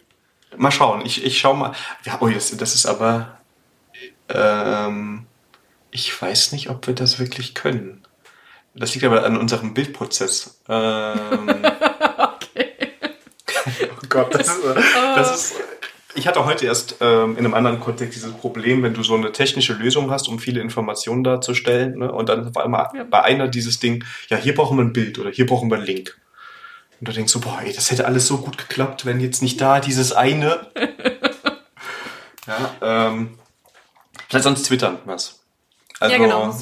Mal 0.57 0.71
schauen, 0.71 1.05
ich, 1.05 1.25
ich 1.25 1.38
schau 1.38 1.55
mal. 1.55 1.73
Ja, 2.05 2.19
oh, 2.21 2.29
das, 2.29 2.55
das 2.57 2.75
ist 2.75 2.87
aber. 2.87 3.38
Ähm, 4.29 5.27
ich 5.91 6.21
weiß 6.21 6.53
nicht, 6.53 6.69
ob 6.69 6.87
wir 6.87 6.95
das 6.95 7.19
wirklich 7.19 7.55
können. 7.55 7.98
Das 8.75 8.95
liegt 8.95 9.05
aber 9.05 9.25
an 9.25 9.37
unserem 9.37 9.75
Bildprozess. 9.75 10.61
Ähm, 10.69 11.49
okay. 12.19 12.95
oh 13.91 14.07
Gott, 14.09 14.35
das 14.35 14.49
ist, 14.49 14.61
das 15.17 15.35
ist, 15.35 15.55
ich 16.15 16.27
hatte 16.27 16.45
heute 16.45 16.67
erst 16.67 16.97
ähm, 17.01 17.33
in 17.33 17.45
einem 17.45 17.55
anderen 17.55 17.81
Kontext 17.81 18.17
dieses 18.17 18.33
Problem, 18.33 18.83
wenn 18.83 18.95
du 18.95 19.03
so 19.03 19.15
eine 19.15 19.33
technische 19.33 19.73
Lösung 19.73 20.11
hast, 20.11 20.29
um 20.29 20.39
viele 20.39 20.61
Informationen 20.61 21.25
darzustellen, 21.25 21.99
ne, 21.99 22.13
und 22.13 22.29
dann 22.29 22.55
war 22.55 22.65
immer 22.65 22.91
ja. 22.95 23.05
bei 23.05 23.23
einer 23.23 23.49
dieses 23.49 23.79
Ding, 23.79 24.05
ja, 24.29 24.37
hier 24.37 24.55
brauchen 24.55 24.77
wir 24.77 24.85
ein 24.85 24.93
Bild 24.93 25.19
oder 25.19 25.31
hier 25.31 25.47
brauchen 25.47 25.71
wir 25.71 25.77
einen 25.77 25.87
Link. 25.87 26.19
Und 27.01 27.09
du 27.09 27.13
denkst 27.13 27.33
so, 27.33 27.41
boah, 27.41 27.61
ey, 27.65 27.73
das 27.73 27.91
hätte 27.91 28.07
alles 28.07 28.27
so 28.27 28.39
gut 28.39 28.59
geklappt, 28.59 29.07
wenn 29.07 29.21
jetzt 29.21 29.43
nicht 29.43 29.61
da 29.61 29.79
dieses 29.79 30.13
eine. 30.13 30.67
ja, 32.47 32.71
ähm, 32.83 33.39
vielleicht 34.29 34.45
sonst 34.45 34.65
twittern 34.65 34.99
was. 35.05 35.41
Also, 36.00 36.14
ja, 36.14 36.21
genau. 36.21 36.55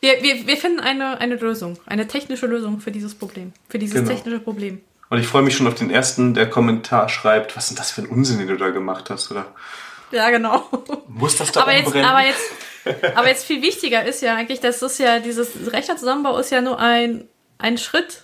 Wir, 0.00 0.22
wir, 0.22 0.46
wir 0.46 0.56
finden 0.56 0.80
eine, 0.80 1.18
eine 1.18 1.36
Lösung, 1.36 1.78
eine 1.86 2.06
technische 2.06 2.46
Lösung 2.46 2.80
für 2.80 2.90
dieses 2.90 3.14
Problem, 3.14 3.52
für 3.68 3.78
dieses 3.78 3.96
genau. 3.96 4.10
technische 4.10 4.40
Problem. 4.40 4.82
Und 5.08 5.18
ich 5.18 5.26
freue 5.26 5.42
mich 5.42 5.56
schon 5.56 5.66
auf 5.66 5.74
den 5.74 5.90
ersten, 5.90 6.34
der 6.34 6.48
Kommentar 6.48 7.08
schreibt, 7.08 7.56
was 7.56 7.64
ist 7.64 7.70
denn 7.70 7.76
das 7.78 7.90
für 7.90 8.02
ein 8.02 8.06
Unsinn, 8.06 8.38
den 8.38 8.48
du 8.48 8.56
da 8.56 8.68
gemacht 8.68 9.10
hast, 9.10 9.30
oder? 9.30 9.46
Ja, 10.12 10.30
genau. 10.30 10.68
Muss 11.08 11.36
das 11.36 11.52
da 11.52 11.62
aber 11.62 11.72
jetzt, 11.72 11.94
aber 11.94 12.24
jetzt, 12.24 13.16
aber 13.16 13.28
jetzt 13.28 13.44
viel 13.44 13.62
wichtiger 13.62 14.04
ist 14.04 14.22
ja 14.22 14.36
eigentlich, 14.36 14.60
dass 14.60 14.80
das 14.80 14.98
ja, 14.98 15.18
dieses 15.18 15.72
Rechnerzusammenbau 15.72 16.38
ist 16.38 16.50
ja 16.50 16.60
nur 16.60 16.78
ein, 16.78 17.28
ein 17.58 17.78
Schritt 17.78 18.22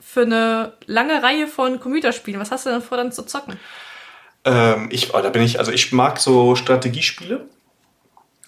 für 0.00 0.22
eine 0.22 0.72
lange 0.86 1.22
Reihe 1.22 1.46
von 1.46 1.80
Computerspielen. 1.80 2.40
Was 2.40 2.50
hast 2.50 2.66
du 2.66 2.70
denn 2.70 2.82
vor, 2.82 2.96
dann 2.96 3.12
zu 3.12 3.24
zocken? 3.24 3.58
Ähm, 4.44 4.88
ich, 4.90 5.14
oh, 5.14 5.20
da 5.20 5.28
bin 5.30 5.42
ich, 5.42 5.58
also 5.58 5.70
ich 5.70 5.92
mag 5.92 6.18
so 6.18 6.56
Strategiespiele. 6.56 7.46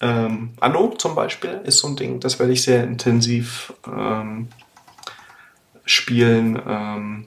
Ähm, 0.01 0.55
Anno 0.61 0.95
zum 0.97 1.15
Beispiel 1.15 1.61
ist 1.65 1.79
so 1.79 1.89
ein 1.89 1.97
Ding, 1.97 2.21
das 2.21 2.39
werde 2.39 2.53
ich 2.53 2.63
sehr 2.63 2.85
intensiv 2.85 3.73
ähm, 3.87 4.49
spielen. 5.85 6.61
Ähm, 6.67 7.27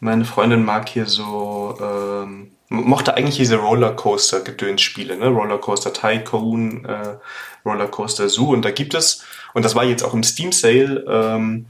meine 0.00 0.24
Freundin 0.24 0.64
mag 0.64 0.88
hier 0.88 1.06
so, 1.06 1.76
ähm, 1.80 2.52
mochte 2.68 3.16
eigentlich 3.16 3.36
diese 3.36 3.56
Rollercoaster-Gedöns-Spiele, 3.56 5.16
ne? 5.16 5.28
Rollercoaster 5.28 5.92
Tycoon, 5.92 6.84
äh, 6.84 7.16
Rollercoaster 7.64 8.28
Zoo 8.28 8.52
und 8.52 8.64
da 8.64 8.70
gibt 8.70 8.94
es, 8.94 9.24
und 9.54 9.64
das 9.64 9.74
war 9.74 9.84
jetzt 9.84 10.04
auch 10.04 10.14
im 10.14 10.22
Steam 10.22 10.52
Sale, 10.52 11.04
ähm, 11.08 11.66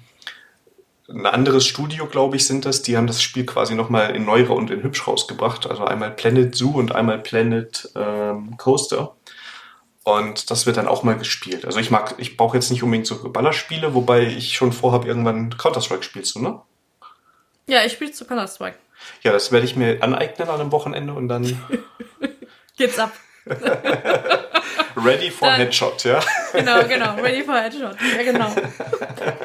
ein 1.09 1.27
anderes 1.27 1.67
Studio, 1.67 2.07
glaube 2.07 2.37
ich, 2.37 2.47
sind 2.47 2.65
das. 2.65 2.83
Die 2.83 2.97
haben 2.97 3.07
das 3.07 3.23
Spiel 3.23 3.45
quasi 3.45 3.75
nochmal 3.75 4.17
in 4.17 4.25
neuer 4.25 4.51
und 4.51 4.71
in 4.71 4.83
hübsch 4.83 5.07
rausgebracht. 5.07 5.69
Also 5.69 5.85
einmal 5.85 6.11
Planet 6.11 6.55
Zoo 6.55 6.79
und 6.79 6.95
einmal 6.95 7.19
Planet 7.19 7.91
ähm, 7.95 8.57
Coaster. 8.57 9.15
Und 10.05 10.51
das 10.51 10.67
wird 10.67 10.77
dann 10.77 10.87
auch 10.87 11.03
mal 11.03 11.17
gespielt. 11.17 11.65
Also 11.65 11.81
ich 11.81 11.91
mag, 11.91 12.15
ich 12.19 12.37
brauche 12.37 12.57
jetzt 12.57 12.71
nicht 12.71 12.83
unbedingt 12.83 13.07
so 13.07 13.31
Ballerspiele, 13.31 13.95
wobei 13.95 14.23
ich 14.23 14.55
schon 14.55 14.73
vorhabe, 14.73 15.09
irgendwann 15.09 15.57
Counter-Strike 15.57 16.03
spielst 16.03 16.35
du, 16.35 16.43
ne? 16.43 16.61
Ja, 17.67 17.85
ich 17.85 17.95
spiele 17.95 18.13
zu 18.13 18.27
Counter-Strike. 18.27 18.77
Ja, 19.23 19.33
das 19.33 19.51
werde 19.51 19.65
ich 19.65 19.77
mir 19.77 20.03
aneignen 20.03 20.49
an 20.49 20.61
einem 20.61 20.73
Wochenende 20.73 21.15
und 21.15 21.29
dann. 21.29 21.59
Geht's 22.77 22.99
ab. 22.99 23.13
Ready 24.97 25.31
for 25.31 25.49
Dann, 25.49 25.59
Headshot, 25.59 26.05
ja? 26.05 26.21
Genau, 26.53 26.85
genau, 26.89 27.15
ready 27.17 27.43
for 27.43 27.55
Headshot. 27.55 27.97
Ja, 28.17 28.23
genau. 28.23 28.55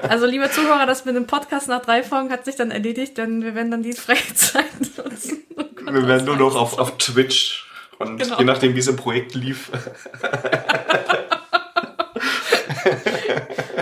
Also, 0.08 0.26
liebe 0.26 0.50
Zuhörer, 0.52 0.86
das 0.86 1.06
mit 1.06 1.16
dem 1.16 1.26
Podcast 1.26 1.68
nach 1.68 1.82
drei 1.82 2.04
Folgen 2.04 2.32
hat 2.32 2.46
sich 2.46 2.56
dann 2.56 2.72
erledigt, 2.72 3.18
denn 3.18 3.44
wir 3.44 3.56
werden 3.56 3.72
dann 3.72 3.84
die 3.84 3.94
freie 3.94 4.34
Zeit 4.36 4.66
nutzen. 4.98 5.44
wir 5.84 6.08
werden 6.08 6.26
nur 6.26 6.38
noch 6.38 6.56
auf, 6.56 6.78
auf 6.78 6.98
Twitch 6.98 7.69
und 8.00 8.18
genau. 8.18 8.40
je 8.40 8.46
nachdem, 8.46 8.74
wie 8.76 8.80
es 8.80 8.88
im 8.88 8.96
Projekt 8.96 9.36
lief. 9.36 9.70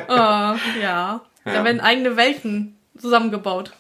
oh, 0.08 0.12
ja. 0.12 0.58
ja. 0.82 1.22
Da 1.46 1.64
werden 1.64 1.80
eigene 1.80 2.18
Welten 2.18 2.78
zusammengebaut. 2.98 3.72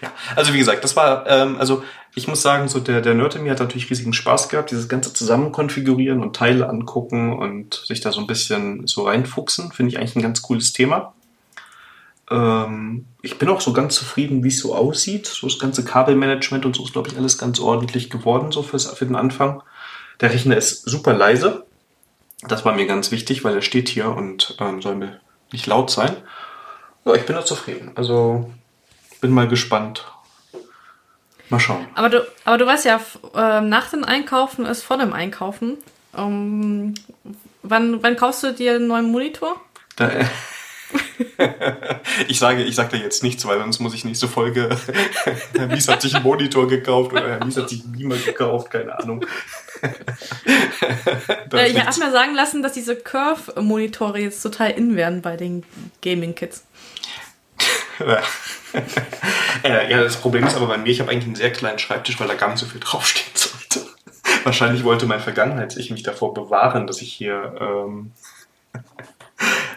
ja, 0.00 0.12
also 0.36 0.54
wie 0.54 0.58
gesagt, 0.58 0.84
das 0.84 0.94
war, 0.94 1.26
ähm, 1.26 1.56
also 1.58 1.82
ich 2.14 2.28
muss 2.28 2.42
sagen, 2.42 2.68
so 2.68 2.78
der, 2.80 3.00
der 3.02 3.14
Nerd 3.14 3.34
in 3.34 3.42
mir 3.42 3.50
hat 3.50 3.58
natürlich 3.58 3.90
riesigen 3.90 4.12
Spaß 4.12 4.48
gehabt, 4.48 4.70
dieses 4.70 4.88
ganze 4.88 5.12
Zusammenkonfigurieren 5.12 6.22
und 6.22 6.36
Teile 6.36 6.68
angucken 6.68 7.36
und 7.36 7.74
sich 7.74 8.00
da 8.00 8.12
so 8.12 8.20
ein 8.20 8.26
bisschen 8.26 8.86
so 8.86 9.02
reinfuchsen, 9.02 9.72
finde 9.72 9.90
ich 9.90 9.98
eigentlich 9.98 10.16
ein 10.16 10.22
ganz 10.22 10.40
cooles 10.42 10.72
Thema. 10.72 11.12
Ähm, 12.30 13.06
ich 13.22 13.38
bin 13.38 13.48
auch 13.48 13.60
so 13.60 13.72
ganz 13.72 13.94
zufrieden, 13.94 14.42
wie 14.44 14.48
es 14.48 14.60
so 14.60 14.74
aussieht. 14.74 15.26
So 15.26 15.46
das 15.46 15.58
ganze 15.58 15.84
Kabelmanagement 15.84 16.66
und 16.66 16.76
so 16.76 16.84
ist, 16.84 16.92
glaube 16.92 17.08
ich, 17.08 17.16
alles 17.16 17.38
ganz 17.38 17.60
ordentlich 17.60 18.10
geworden, 18.10 18.52
so 18.52 18.62
fürs, 18.62 18.86
für 18.86 19.06
den 19.06 19.16
Anfang. 19.16 19.62
Der 20.20 20.32
Rechner 20.32 20.56
ist 20.56 20.88
super 20.88 21.12
leise. 21.12 21.66
Das 22.48 22.64
war 22.64 22.74
mir 22.74 22.86
ganz 22.86 23.10
wichtig, 23.10 23.44
weil 23.44 23.54
er 23.54 23.62
steht 23.62 23.88
hier 23.88 24.08
und 24.08 24.56
ähm, 24.60 24.82
soll 24.82 24.96
mir 24.96 25.20
nicht 25.52 25.66
laut 25.66 25.90
sein. 25.90 26.16
Ja, 27.04 27.14
ich 27.14 27.24
bin 27.24 27.36
da 27.36 27.44
zufrieden. 27.44 27.92
Also 27.94 28.50
bin 29.20 29.30
mal 29.30 29.48
gespannt, 29.48 30.04
Mal 31.48 31.60
schauen. 31.60 31.86
Aber 31.94 32.08
du, 32.08 32.26
aber 32.44 32.58
du 32.58 32.66
weißt 32.66 32.84
ja, 32.86 33.00
äh, 33.34 33.60
nach 33.60 33.90
dem 33.90 34.04
Einkaufen 34.04 34.66
ist 34.66 34.82
vor 34.82 34.98
dem 34.98 35.12
Einkaufen. 35.12 35.78
Um, 36.12 36.94
wann, 37.62 38.02
wann 38.02 38.16
kaufst 38.16 38.42
du 38.42 38.52
dir 38.52 38.74
einen 38.74 38.88
neuen 38.88 39.12
Monitor? 39.12 39.60
Da, 39.96 40.10
ich 42.28 42.38
sage, 42.38 42.62
ich 42.62 42.74
sage 42.74 42.96
da 42.96 42.96
jetzt 42.96 43.22
nichts, 43.22 43.46
weil 43.46 43.58
sonst 43.58 43.80
muss 43.80 43.94
ich 43.94 44.04
nächste 44.04 44.28
Folge. 44.28 44.68
Herr 45.54 45.66
Mies 45.66 45.88
hat 45.88 46.02
sich 46.02 46.14
einen 46.14 46.24
Monitor 46.24 46.68
gekauft 46.68 47.12
oder 47.12 47.28
Herr 47.28 47.44
Mies 47.44 47.56
hat 47.56 47.68
sich 47.68 47.84
einen 47.84 47.92
Beamer 47.92 48.16
gekauft, 48.16 48.70
keine 48.70 48.98
Ahnung. 48.98 49.24
äh, 51.52 51.68
ich 51.68 51.80
habe 51.80 51.98
mir 51.98 52.10
sagen 52.10 52.34
lassen, 52.34 52.62
dass 52.62 52.72
diese 52.72 52.96
Curve-Monitore 52.96 54.18
jetzt 54.20 54.42
total 54.42 54.70
in 54.70 54.96
werden 54.96 55.22
bei 55.22 55.36
den 55.36 55.64
Gaming-Kits. 56.02 56.64
äh, 59.62 59.90
ja, 59.90 60.02
das 60.02 60.16
Problem 60.16 60.46
ist 60.46 60.56
aber 60.56 60.66
bei 60.66 60.78
mir, 60.78 60.90
ich 60.90 61.00
habe 61.00 61.10
eigentlich 61.10 61.26
einen 61.26 61.34
sehr 61.34 61.52
kleinen 61.52 61.78
Schreibtisch, 61.78 62.18
weil 62.20 62.28
da 62.28 62.34
gar 62.34 62.48
nicht 62.48 62.58
so 62.58 62.66
viel 62.66 62.80
draufstehen 62.80 63.34
sollte. 63.34 63.86
Wahrscheinlich 64.44 64.84
wollte 64.84 65.06
mein 65.06 65.20
Vergangenheits-Ich 65.20 65.90
mich 65.90 66.02
davor 66.02 66.34
bewahren, 66.34 66.86
dass 66.86 67.00
ich 67.00 67.12
hier 67.12 67.54
ähm, 67.60 68.12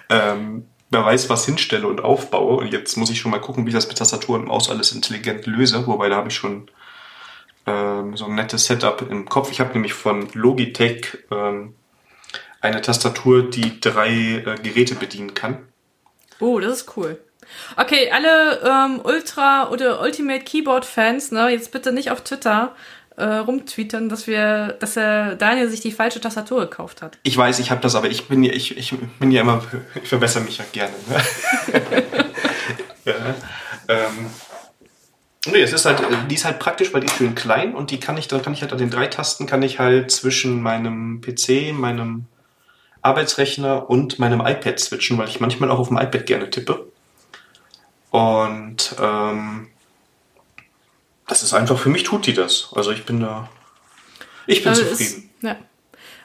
ähm, 0.09 0.65
wer 0.89 1.05
weiß 1.05 1.29
was 1.29 1.45
hinstelle 1.45 1.87
und 1.87 2.01
aufbaue. 2.01 2.57
Und 2.57 2.73
jetzt 2.73 2.97
muss 2.97 3.09
ich 3.09 3.19
schon 3.19 3.31
mal 3.31 3.39
gucken, 3.39 3.65
wie 3.65 3.69
ich 3.69 3.75
das 3.75 3.87
mit 3.87 3.97
Tastatur 3.97 4.35
und 4.37 4.45
Maus 4.45 4.69
alles 4.69 4.91
intelligent 4.91 5.45
löse. 5.45 5.85
Wobei 5.87 6.09
da 6.09 6.17
habe 6.17 6.29
ich 6.29 6.35
schon 6.35 6.69
ähm, 7.67 8.17
so 8.17 8.25
ein 8.25 8.35
nettes 8.35 8.65
Setup 8.65 9.01
im 9.09 9.27
Kopf. 9.27 9.51
Ich 9.51 9.59
habe 9.59 9.73
nämlich 9.73 9.93
von 9.93 10.27
Logitech 10.33 11.17
ähm, 11.31 11.75
eine 12.61 12.81
Tastatur, 12.81 13.49
die 13.49 13.79
drei 13.79 14.09
äh, 14.09 14.55
Geräte 14.61 14.95
bedienen 14.95 15.33
kann. 15.33 15.59
Oh, 16.39 16.59
das 16.59 16.81
ist 16.81 16.97
cool. 16.97 17.19
Okay, 17.77 18.11
alle 18.11 18.61
ähm, 18.63 19.01
Ultra- 19.03 19.69
oder 19.69 20.01
Ultimate 20.01 20.43
Keyboard-Fans, 20.43 21.31
ne, 21.31 21.49
jetzt 21.49 21.71
bitte 21.71 21.91
nicht 21.91 22.11
auf 22.11 22.23
Twitter 22.23 22.75
äh, 23.19 23.37
rumtweeten, 23.37 24.09
dass 24.09 24.27
wir, 24.27 24.77
dass 24.79 24.93
der 24.93 25.35
Daniel 25.35 25.69
sich 25.69 25.81
die 25.81 25.91
falsche 25.91 26.21
Tastatur 26.21 26.61
gekauft 26.61 27.01
hat. 27.01 27.17
Ich 27.23 27.37
weiß, 27.37 27.59
ich 27.59 27.69
habe 27.71 27.81
das, 27.81 27.95
aber 27.95 28.09
ich 28.09 28.27
bin 28.27 28.43
ja, 28.43 28.53
ich, 28.53 28.77
ich 28.77 28.93
bin 29.19 29.31
ja 29.31 29.41
immer, 29.41 29.61
ich 30.01 30.09
verbessere 30.09 30.43
mich 30.43 30.57
ja 30.57 30.65
gerne. 30.71 30.93
Ne? 31.09 32.03
ja, 33.05 33.13
ähm, 33.89 34.27
nee, 35.51 35.61
es 35.61 35.73
ist 35.73 35.85
halt, 35.85 36.01
die 36.29 36.35
ist 36.35 36.45
halt 36.45 36.59
praktisch, 36.59 36.93
weil 36.93 37.01
die 37.01 37.07
ist 37.07 37.17
schön 37.17 37.35
klein 37.35 37.75
und 37.75 37.91
die 37.91 37.99
kann 37.99 38.17
ich, 38.17 38.27
dann 38.27 38.41
kann 38.41 38.53
ich 38.53 38.61
halt 38.61 38.71
an 38.71 38.77
den 38.77 38.89
drei 38.89 39.07
Tasten 39.07 39.45
kann 39.45 39.61
ich 39.63 39.79
halt 39.79 40.11
zwischen 40.11 40.61
meinem 40.61 41.21
PC, 41.21 41.73
meinem 41.73 42.25
Arbeitsrechner 43.01 43.89
und 43.89 44.19
meinem 44.19 44.41
iPad 44.41 44.79
switchen, 44.79 45.17
weil 45.17 45.27
ich 45.27 45.39
manchmal 45.39 45.71
auch 45.71 45.79
auf 45.79 45.89
dem 45.89 45.97
iPad 45.97 46.25
gerne 46.25 46.49
tippe. 46.49 46.87
Und 48.11 48.95
ähm, 49.01 49.67
das 51.29 51.43
ist 51.43 51.53
einfach, 51.53 51.77
für 51.79 51.89
mich 51.89 52.03
tut 52.03 52.25
die 52.25 52.33
das. 52.33 52.69
Also 52.75 52.91
ich 52.91 53.05
bin 53.05 53.21
da, 53.21 53.49
ich 54.47 54.63
bin 54.63 54.69
also 54.69 54.83
zufrieden. 54.83 55.29
Ist, 55.41 55.43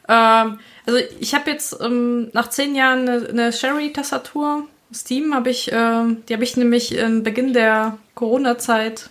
ja. 0.08 0.42
ähm, 0.42 0.58
also 0.86 0.98
ich 1.20 1.34
habe 1.34 1.50
jetzt 1.50 1.76
ähm, 1.80 2.30
nach 2.32 2.48
zehn 2.48 2.74
Jahren 2.74 3.08
eine, 3.08 3.28
eine 3.28 3.52
Sherry-Tastatur. 3.52 4.66
Steam 4.92 5.34
habe 5.34 5.50
ich, 5.50 5.70
ähm, 5.72 6.22
die 6.28 6.34
habe 6.34 6.44
ich 6.44 6.56
nämlich 6.56 6.94
im 6.94 7.22
Beginn 7.22 7.52
der 7.52 7.98
Corona-Zeit 8.14 9.10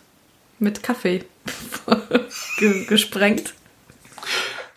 mit 0.59 0.81
Kaffee 0.81 1.25
gesprengt. 2.87 3.53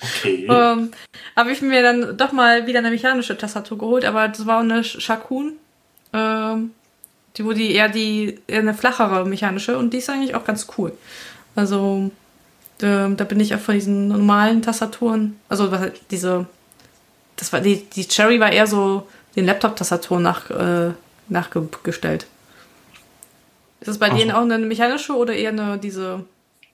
Okay. 0.01 0.47
Ähm, 0.49 0.91
habe 1.35 1.51
ich 1.51 1.63
mir 1.63 1.83
dann 1.83 2.17
doch 2.17 2.33
mal 2.33 2.67
wieder 2.67 2.81
eine 2.81 2.91
mechanische 2.91 3.39
Tastatur 3.39 3.79
geholt, 3.79 4.05
aber 4.05 4.29
das 4.29 4.47
war 4.47 4.61
eine 4.61 4.85
Shakun. 4.85 5.55
Ähm, 6.13 6.73
die, 7.37 7.45
wo 7.45 7.53
die 7.53 7.73
eher 7.73 7.89
die 7.89 8.39
eher 8.47 8.61
eine 8.61 8.75
flachere 8.75 9.25
mechanische 9.27 9.77
und 9.77 9.93
die 9.93 9.99
ist 9.99 10.11
eigentlich 10.11 10.35
auch 10.35 10.45
ganz 10.45 10.67
cool. 10.77 10.93
Also 11.55 12.11
äh, 12.81 13.09
da 13.15 13.25
bin 13.25 13.41
ich 13.41 13.55
auch 13.55 13.61
von 13.61 13.75
diesen 13.75 14.09
normalen 14.09 14.63
Tastaturen, 14.63 15.39
also 15.49 15.71
diese, 16.11 16.47
das 17.37 17.53
war 17.53 17.61
die, 17.61 17.85
die 17.85 18.07
Cherry 18.07 18.41
war 18.41 18.53
eher 18.53 18.67
so 18.67 19.09
den 19.35 19.47
Laptop-Tastaturen 19.47 20.23
nach, 20.23 20.51
äh, 20.51 20.93
nachgestellt. 21.29 22.27
Ist 23.81 23.89
das 23.89 23.99
bei 23.99 24.11
Ach. 24.11 24.17
denen 24.17 24.31
auch 24.31 24.43
eine 24.43 24.59
mechanische 24.59 25.15
oder 25.15 25.35
eher 25.35 25.51
eine 25.51 25.79
diese 25.79 26.25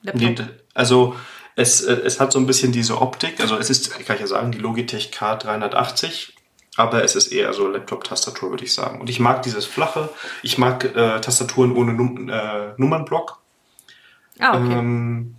Laptop? 0.03 0.23
Nee, 0.23 0.37
also 0.75 1.17
es, 1.57 1.83
äh, 1.83 1.95
es 2.05 2.21
hat 2.21 2.33
so 2.33 2.39
ein 2.39 2.47
bisschen 2.47 2.73
diese 2.73 3.01
Optik, 3.01 3.41
also 3.41 3.57
es 3.57 3.71
ist, 3.71 3.91
kann 4.07 4.17
ich 4.17 4.21
ja 4.21 4.27
sagen, 4.27 4.53
die 4.53 4.59
Logitech 4.59 5.11
K380 5.13 6.31
aber 6.77 7.05
es 7.05 7.17
ist 7.17 7.29
eher 7.29 7.53
so 7.53 7.69
Laptop-Tastatur, 7.69 8.51
würde 8.51 8.65
ich 8.65 8.73
sagen. 8.73 9.01
Und 9.01 9.11
ich 9.11 9.21
mag 9.21 9.43
dieses 9.43 9.67
flache, 9.67 10.09
ich 10.43 10.59
mag 10.59 10.85
äh, 10.85 11.21
Tastaturen 11.21 11.77
ohne 11.77 11.93
Num 11.93 12.29
äh, 12.29 12.73
Nummernblock. 12.77 13.39
Ah, 14.39 14.57
okay. 14.57 14.73
Ähm, 14.73 15.37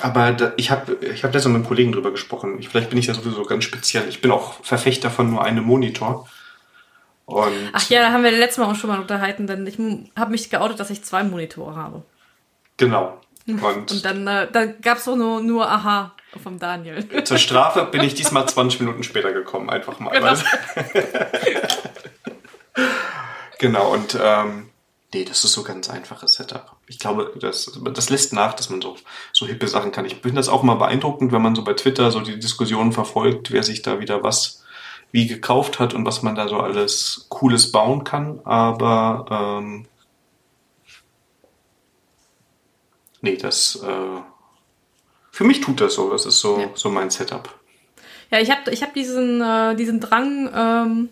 aber 0.00 0.32
da, 0.32 0.52
ich 0.56 0.70
habe 0.70 0.96
ich 1.00 1.24
hab 1.24 1.36
so 1.38 1.48
mit 1.48 1.56
einem 1.56 1.66
Kollegen 1.66 1.92
drüber 1.92 2.10
gesprochen. 2.10 2.58
Ich, 2.58 2.68
vielleicht 2.68 2.90
bin 2.90 2.98
ich 2.98 3.06
ja 3.06 3.14
sowieso 3.14 3.44
ganz 3.44 3.64
speziell. 3.64 4.08
Ich 4.08 4.20
bin 4.20 4.30
auch 4.30 4.64
Verfechter 4.64 5.10
von 5.10 5.30
nur 5.30 5.44
einem 5.44 5.64
Monitor. 5.64 6.28
Und 7.26 7.70
Ach 7.72 7.88
ja, 7.90 8.00
da 8.00 8.12
haben 8.12 8.24
wir 8.24 8.30
letztes 8.30 8.58
Mal 8.58 8.70
auch 8.70 8.76
schon 8.76 8.90
mal 8.90 9.00
unterhalten, 9.00 9.46
denn 9.46 9.66
ich 9.66 9.78
habe 10.18 10.30
mich 10.30 10.50
geoutet, 10.50 10.80
dass 10.80 10.90
ich 10.90 11.04
zwei 11.04 11.22
Monitore 11.22 11.76
habe. 11.76 12.02
Genau. 12.76 13.20
Und, 13.48 13.90
und 13.90 14.04
dann, 14.04 14.26
äh, 14.26 14.46
dann 14.52 14.78
gab 14.82 14.98
es 14.98 15.08
auch 15.08 15.16
nur, 15.16 15.40
nur 15.40 15.66
Aha 15.70 16.12
vom 16.36 16.58
Daniel. 16.58 17.24
Zur 17.24 17.38
Strafe 17.38 17.84
bin 17.84 18.02
ich 18.02 18.14
diesmal 18.14 18.48
20 18.48 18.80
Minuten 18.80 19.02
später 19.02 19.32
gekommen, 19.32 19.70
einfach 19.70 19.98
mal. 19.98 20.10
Genau, 20.12 20.36
genau 23.58 23.92
und 23.92 24.18
ähm, 24.20 24.70
nee, 25.12 25.24
das 25.24 25.44
ist 25.44 25.52
so 25.52 25.62
ganz 25.62 25.88
einfaches 25.88 26.34
Setup. 26.34 26.76
Ich 26.86 26.98
glaube, 26.98 27.32
das, 27.40 27.78
das 27.92 28.10
lässt 28.10 28.32
nach, 28.32 28.54
dass 28.54 28.70
man 28.70 28.82
so, 28.82 28.96
so 29.32 29.46
hippe 29.46 29.68
Sachen 29.68 29.92
kann. 29.92 30.04
Ich 30.04 30.14
finde 30.14 30.36
das 30.36 30.48
auch 30.48 30.62
mal 30.62 30.74
beeindruckend, 30.74 31.32
wenn 31.32 31.42
man 31.42 31.54
so 31.54 31.64
bei 31.64 31.74
Twitter 31.74 32.10
so 32.10 32.20
die 32.20 32.38
Diskussionen 32.38 32.92
verfolgt, 32.92 33.50
wer 33.50 33.62
sich 33.62 33.82
da 33.82 34.00
wieder 34.00 34.22
was 34.22 34.64
wie 35.10 35.26
gekauft 35.26 35.78
hat 35.78 35.94
und 35.94 36.04
was 36.04 36.22
man 36.22 36.34
da 36.34 36.48
so 36.48 36.60
alles 36.60 37.26
Cooles 37.30 37.72
bauen 37.72 38.04
kann. 38.04 38.40
Aber 38.44 39.60
ähm, 39.62 39.86
nee, 43.22 43.36
das 43.36 43.82
äh, 43.82 44.20
für 45.38 45.44
mich 45.44 45.60
tut 45.60 45.80
das 45.80 45.94
so. 45.94 46.10
Das 46.10 46.26
ist 46.26 46.40
so, 46.40 46.58
ja. 46.58 46.66
so 46.74 46.90
mein 46.90 47.10
Setup. 47.10 47.48
Ja, 48.32 48.40
ich 48.40 48.50
habe 48.50 48.72
ich 48.72 48.82
hab 48.82 48.92
diesen, 48.92 49.40
äh, 49.40 49.76
diesen 49.76 50.00
Drang, 50.00 50.50
ähm, 50.52 51.08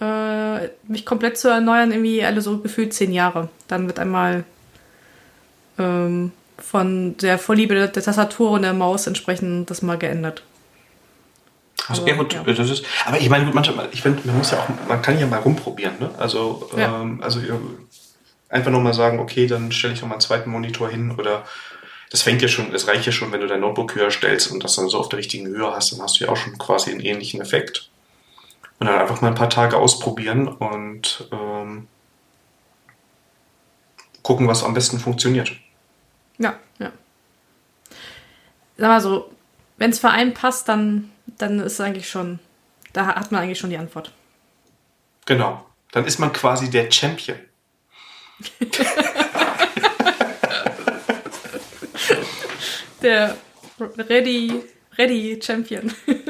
äh, 0.00 0.68
mich 0.86 1.04
komplett 1.04 1.38
zu 1.38 1.48
erneuern, 1.48 1.90
irgendwie 1.90 2.24
alle 2.24 2.40
so 2.40 2.58
gefühlt 2.58 2.94
zehn 2.94 3.12
Jahre. 3.12 3.48
Dann 3.66 3.88
wird 3.88 3.98
einmal 3.98 4.44
ähm, 5.76 6.30
von 6.56 7.16
der 7.16 7.36
Vorliebe 7.36 7.74
der, 7.74 7.88
der 7.88 8.04
Tastatur 8.04 8.52
und 8.52 8.62
der 8.62 8.74
Maus 8.74 9.08
entsprechend 9.08 9.68
das 9.70 9.82
mal 9.82 9.98
geändert. 9.98 10.44
Also, 11.88 12.02
aber, 12.02 12.10
ja, 12.12 12.16
gut, 12.16 12.34
ja. 12.34 12.44
das 12.44 12.70
ist, 12.70 12.84
aber 13.06 13.18
ich 13.18 13.28
meine, 13.28 13.44
gut, 13.44 13.56
manchmal, 13.56 13.88
ich 13.90 14.02
finde, 14.02 14.20
man 14.24 14.38
muss 14.38 14.52
ja 14.52 14.58
auch, 14.58 14.68
man 14.88 15.02
kann 15.02 15.18
ja 15.18 15.26
mal 15.26 15.40
rumprobieren, 15.40 15.98
ne? 15.98 16.10
Also, 16.16 16.70
ja. 16.76 17.00
ähm, 17.00 17.20
also 17.24 17.40
einfach 18.50 18.70
nochmal 18.70 18.94
sagen, 18.94 19.18
okay, 19.18 19.48
dann 19.48 19.72
stelle 19.72 19.94
ich 19.94 20.00
nochmal 20.00 20.14
einen 20.14 20.20
zweiten 20.20 20.50
Monitor 20.50 20.88
hin 20.88 21.10
oder 21.18 21.42
das 22.10 22.22
fängt 22.22 22.40
ja 22.40 22.48
schon, 22.48 22.74
es 22.74 22.88
reicht 22.88 23.06
ja 23.06 23.12
schon, 23.12 23.32
wenn 23.32 23.40
du 23.40 23.46
dein 23.46 23.60
Notebook 23.60 23.94
höher 23.94 24.10
stellst 24.10 24.50
und 24.50 24.64
das 24.64 24.76
dann 24.76 24.88
so 24.88 24.98
auf 24.98 25.08
der 25.08 25.18
richtigen 25.18 25.46
Höhe 25.46 25.70
hast, 25.70 25.92
dann 25.92 26.00
hast 26.00 26.18
du 26.18 26.24
ja 26.24 26.30
auch 26.30 26.36
schon 26.36 26.56
quasi 26.56 26.90
einen 26.90 27.00
ähnlichen 27.00 27.40
Effekt. 27.40 27.90
Und 28.78 28.86
dann 28.86 28.98
einfach 28.98 29.20
mal 29.20 29.28
ein 29.28 29.34
paar 29.34 29.50
Tage 29.50 29.76
ausprobieren 29.76 30.48
und 30.48 31.28
ähm, 31.32 31.88
gucken, 34.22 34.48
was 34.48 34.62
am 34.62 34.74
besten 34.74 34.98
funktioniert. 34.98 35.52
Ja, 36.38 36.54
ja. 36.78 36.92
Sag 38.76 38.88
mal 38.88 39.00
so, 39.00 39.30
wenn 39.76 39.90
es 39.90 39.98
für 39.98 40.10
einen 40.10 40.32
passt, 40.32 40.68
dann, 40.68 41.10
dann 41.26 41.58
ist 41.60 41.74
es 41.74 41.80
eigentlich 41.80 42.08
schon, 42.08 42.38
da 42.92 43.06
hat 43.06 43.32
man 43.32 43.42
eigentlich 43.42 43.58
schon 43.58 43.70
die 43.70 43.78
Antwort. 43.78 44.12
Genau. 45.26 45.64
Dann 45.92 46.04
ist 46.04 46.18
man 46.18 46.32
quasi 46.32 46.70
der 46.70 46.90
Champion. 46.90 47.38
der 53.02 53.36
Ready, 53.78 54.62
Ready 54.96 55.38
Champion. 55.42 55.92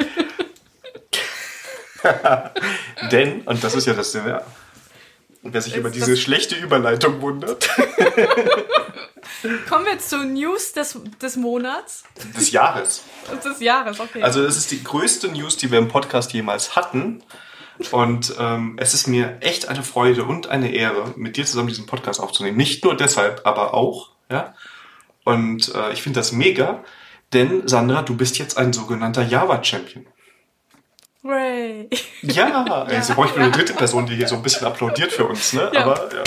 Denn, 3.10 3.42
und 3.42 3.64
das 3.64 3.74
ist 3.74 3.86
ja 3.86 3.94
das, 3.94 4.14
wer 4.14 4.44
sich 5.60 5.76
über 5.76 5.90
diese 5.90 6.16
schlechte 6.16 6.56
Überleitung 6.56 7.20
wundert. 7.20 7.68
Kommen 9.68 9.86
wir 9.86 9.98
zu 9.98 10.24
News 10.24 10.72
des, 10.72 10.98
des 11.20 11.36
Monats. 11.36 12.04
Des 12.36 12.50
Jahres. 12.50 13.04
Des 13.44 13.60
Jahres, 13.60 14.00
okay. 14.00 14.22
Also 14.22 14.42
das 14.42 14.56
ist 14.56 14.70
die 14.70 14.82
größte 14.82 15.28
News, 15.28 15.56
die 15.56 15.70
wir 15.70 15.78
im 15.78 15.88
Podcast 15.88 16.32
jemals 16.32 16.76
hatten. 16.76 17.22
Und 17.92 18.34
ähm, 18.38 18.76
es 18.80 18.94
ist 18.94 19.06
mir 19.06 19.38
echt 19.40 19.68
eine 19.68 19.84
Freude 19.84 20.24
und 20.24 20.48
eine 20.48 20.72
Ehre, 20.72 21.14
mit 21.16 21.36
dir 21.36 21.46
zusammen 21.46 21.68
diesen 21.68 21.86
Podcast 21.86 22.20
aufzunehmen. 22.20 22.56
Nicht 22.56 22.84
nur 22.84 22.96
deshalb, 22.96 23.42
aber 23.44 23.74
auch. 23.74 24.10
Ja? 24.30 24.54
Und 25.28 25.74
äh, 25.74 25.92
ich 25.92 26.00
finde 26.00 26.20
das 26.20 26.32
mega, 26.32 26.82
denn 27.34 27.68
Sandra, 27.68 28.00
du 28.00 28.16
bist 28.16 28.38
jetzt 28.38 28.56
ein 28.56 28.72
sogenannter 28.72 29.22
Java-Champion. 29.22 30.06
Ray. 31.22 31.90
Ja, 32.22 32.48
ja. 32.48 32.84
Also, 32.88 33.12
ich 33.22 33.32
bin 33.32 33.42
eine 33.42 33.52
dritte 33.52 33.74
Person, 33.74 34.06
die 34.06 34.16
hier 34.16 34.26
so 34.26 34.36
ein 34.36 34.42
bisschen 34.42 34.66
applaudiert 34.66 35.12
für 35.12 35.26
uns, 35.26 35.52
ne? 35.52 35.70
Ja. 35.74 35.82
Aber 35.82 36.08
ja. 36.14 36.24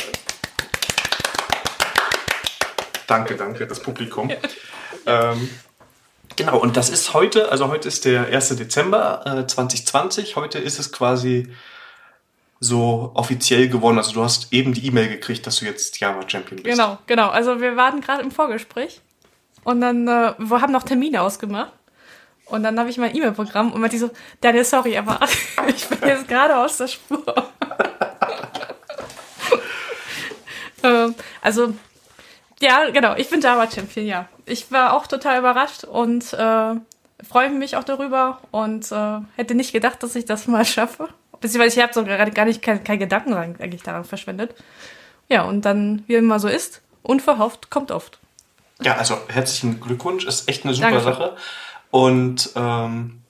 Danke, 3.08 3.38
danke, 3.38 3.66
das 3.66 3.82
Publikum. 3.82 4.30
Ja. 4.30 4.38
Ähm, 5.32 5.50
genau, 6.36 6.60
und 6.60 6.78
das 6.78 6.92
ist 6.92 7.16
heute, 7.16 7.52
also 7.52 7.70
heute 7.70 7.88
ist 7.88 8.06
der 8.06 8.28
1. 8.28 8.50
Dezember 8.50 9.24
äh, 9.26 9.48
2020. 9.48 10.36
Heute 10.36 10.60
ist 10.60 10.78
es 10.78 10.92
quasi 10.92 11.52
so 12.62 13.12
offiziell 13.16 13.68
geworden. 13.68 13.98
Also 13.98 14.14
du 14.14 14.24
hast 14.24 14.54
eben 14.54 14.74
die 14.74 14.86
E-Mail 14.86 15.10
gekriegt, 15.10 15.46
dass 15.46 15.58
du 15.58 15.66
jetzt 15.66 16.00
Java 16.00 16.22
Champion 16.30 16.62
bist. 16.62 16.78
Genau, 16.78 17.00
genau. 17.08 17.30
Also 17.30 17.60
wir 17.60 17.76
warten 17.76 18.00
gerade 18.02 18.22
im 18.22 18.32
Vorgespräch 18.32 19.02
und 19.64 19.82
dann 19.82 20.08
äh, 20.08 20.34
wir 20.38 20.62
haben 20.62 20.72
noch 20.72 20.84
Termine 20.84 21.22
ausgemacht. 21.22 21.74
Und 22.46 22.64
dann 22.64 22.78
habe 22.78 22.90
ich 22.90 22.98
mein 22.98 23.16
E-Mail-Programm 23.16 23.72
und 23.72 23.80
meinte 23.80 23.98
so, 23.98 24.10
Daniel, 24.42 24.66
sorry, 24.66 24.98
aber 24.98 25.20
ich 25.68 25.88
bin 25.88 26.08
jetzt 26.08 26.28
gerade 26.28 26.58
aus 26.58 26.78
der 26.78 26.88
Spur. 26.88 27.24
ähm, 30.84 31.16
also, 31.42 31.74
ja, 32.60 32.90
genau, 32.90 33.16
ich 33.16 33.30
bin 33.30 33.40
Java-Champion, 33.40 34.06
ja. 34.06 34.28
Ich 34.46 34.70
war 34.70 34.94
auch 34.94 35.08
total 35.08 35.40
überrascht 35.40 35.86
und 35.86 36.34
äh, 36.34 36.76
freue 37.28 37.50
mich 37.52 37.78
auch 37.78 37.86
darüber 37.86 38.42
und 38.52 38.92
äh, 38.92 39.20
hätte 39.38 39.56
nicht 39.56 39.72
gedacht, 39.72 40.04
dass 40.04 40.16
ich 40.16 40.26
das 40.26 40.48
mal 40.48 40.66
schaffe. 40.66 41.08
Beziehungsweise 41.42 41.78
ich 41.78 41.84
habe 41.84 41.94
so 41.94 42.06
gerade 42.06 42.32
gar 42.32 42.46
nicht 42.46 42.62
keinen 42.62 42.84
kein 42.84 43.00
Gedanken 43.00 43.34
eigentlich 43.34 43.84
daran 43.84 44.06
verschwendet. 44.06 44.56
Ja, 45.28 45.44
und 45.44 45.64
dann, 45.64 46.04
wie 46.08 46.16
immer 46.16 46.40
so 46.40 46.48
ist, 46.48 46.82
unverhofft 47.02 47.70
kommt 47.70 47.92
oft. 47.92 48.20
Ja, 48.82 48.96
also 48.98 49.18
herzlichen 49.28 49.82
Glückwunsch, 49.82 50.26
ist 50.26 50.48
echt 50.48 50.64
eine 50.64 50.74
super 50.74 50.92
Dankeschön. 50.92 51.14
Sache. 51.14 51.36
Und 51.90 52.52
ähm, 52.56 53.22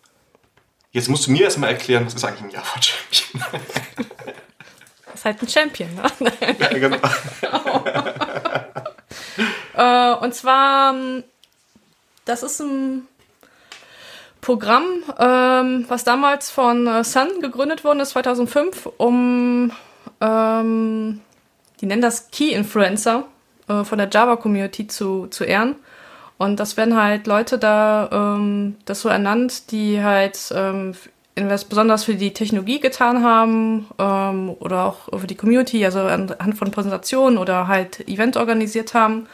jetzt 0.92 1.10
musst 1.10 1.28
du 1.28 1.32
mir 1.32 1.44
erstmal 1.44 1.72
erklären, 1.72 2.06
was 2.06 2.14
ist 2.14 2.24
eigentlich 2.24 2.44
ein 2.44 2.50
Java-Champion? 2.52 3.44
das 5.06 5.16
ist 5.16 5.26
halt 5.26 5.42
ein 5.42 5.48
Champion, 5.48 5.90
ne? 5.96 6.04
ja, 6.60 6.68
genau. 6.78 6.98
äh, 9.76 10.14
und 10.24 10.36
zwar, 10.36 10.96
das 12.26 12.44
ist 12.44 12.60
ein 12.62 13.08
Programm, 14.42 14.86
ähm, 15.20 15.86
was 15.88 16.04
damals 16.04 16.50
von 16.50 16.88
äh, 16.88 17.04
Sun 17.04 17.42
gegründet 17.42 17.84
worden 17.84 18.00
ist, 18.00 18.10
2005, 18.10 18.90
um, 18.98 19.72
ähm, 20.20 21.22
die 21.80 21.86
nennen 21.86 22.02
das 22.02 22.32
Key 22.32 22.52
Influencer 22.52 23.26
äh, 23.68 23.84
von 23.84 24.00
der 24.00 24.10
Java-Community 24.12 24.88
zu, 24.88 25.28
zu 25.28 25.44
ehren. 25.44 25.76
Und 26.38 26.60
das 26.60 26.76
werden 26.76 27.00
halt 27.00 27.28
Leute 27.28 27.60
da 27.60 28.10
ähm, 28.12 28.78
das 28.86 29.02
so 29.02 29.10
ernannt, 29.10 29.72
die 29.72 30.02
halt 30.02 30.52
ähm, 30.56 30.96
besonders 31.36 32.04
für 32.06 32.16
die 32.16 32.34
Technologie 32.34 32.80
getan 32.80 33.24
haben 33.24 33.86
ähm, 34.00 34.50
oder 34.60 34.86
auch 34.86 35.20
für 35.20 35.28
die 35.28 35.36
Community, 35.36 35.86
also 35.86 36.00
anhand 36.00 36.58
von 36.58 36.72
Präsentationen 36.72 37.38
oder 37.38 37.68
halt 37.68 38.08
Event 38.08 38.38
organisiert 38.38 38.96
haben 38.96 39.28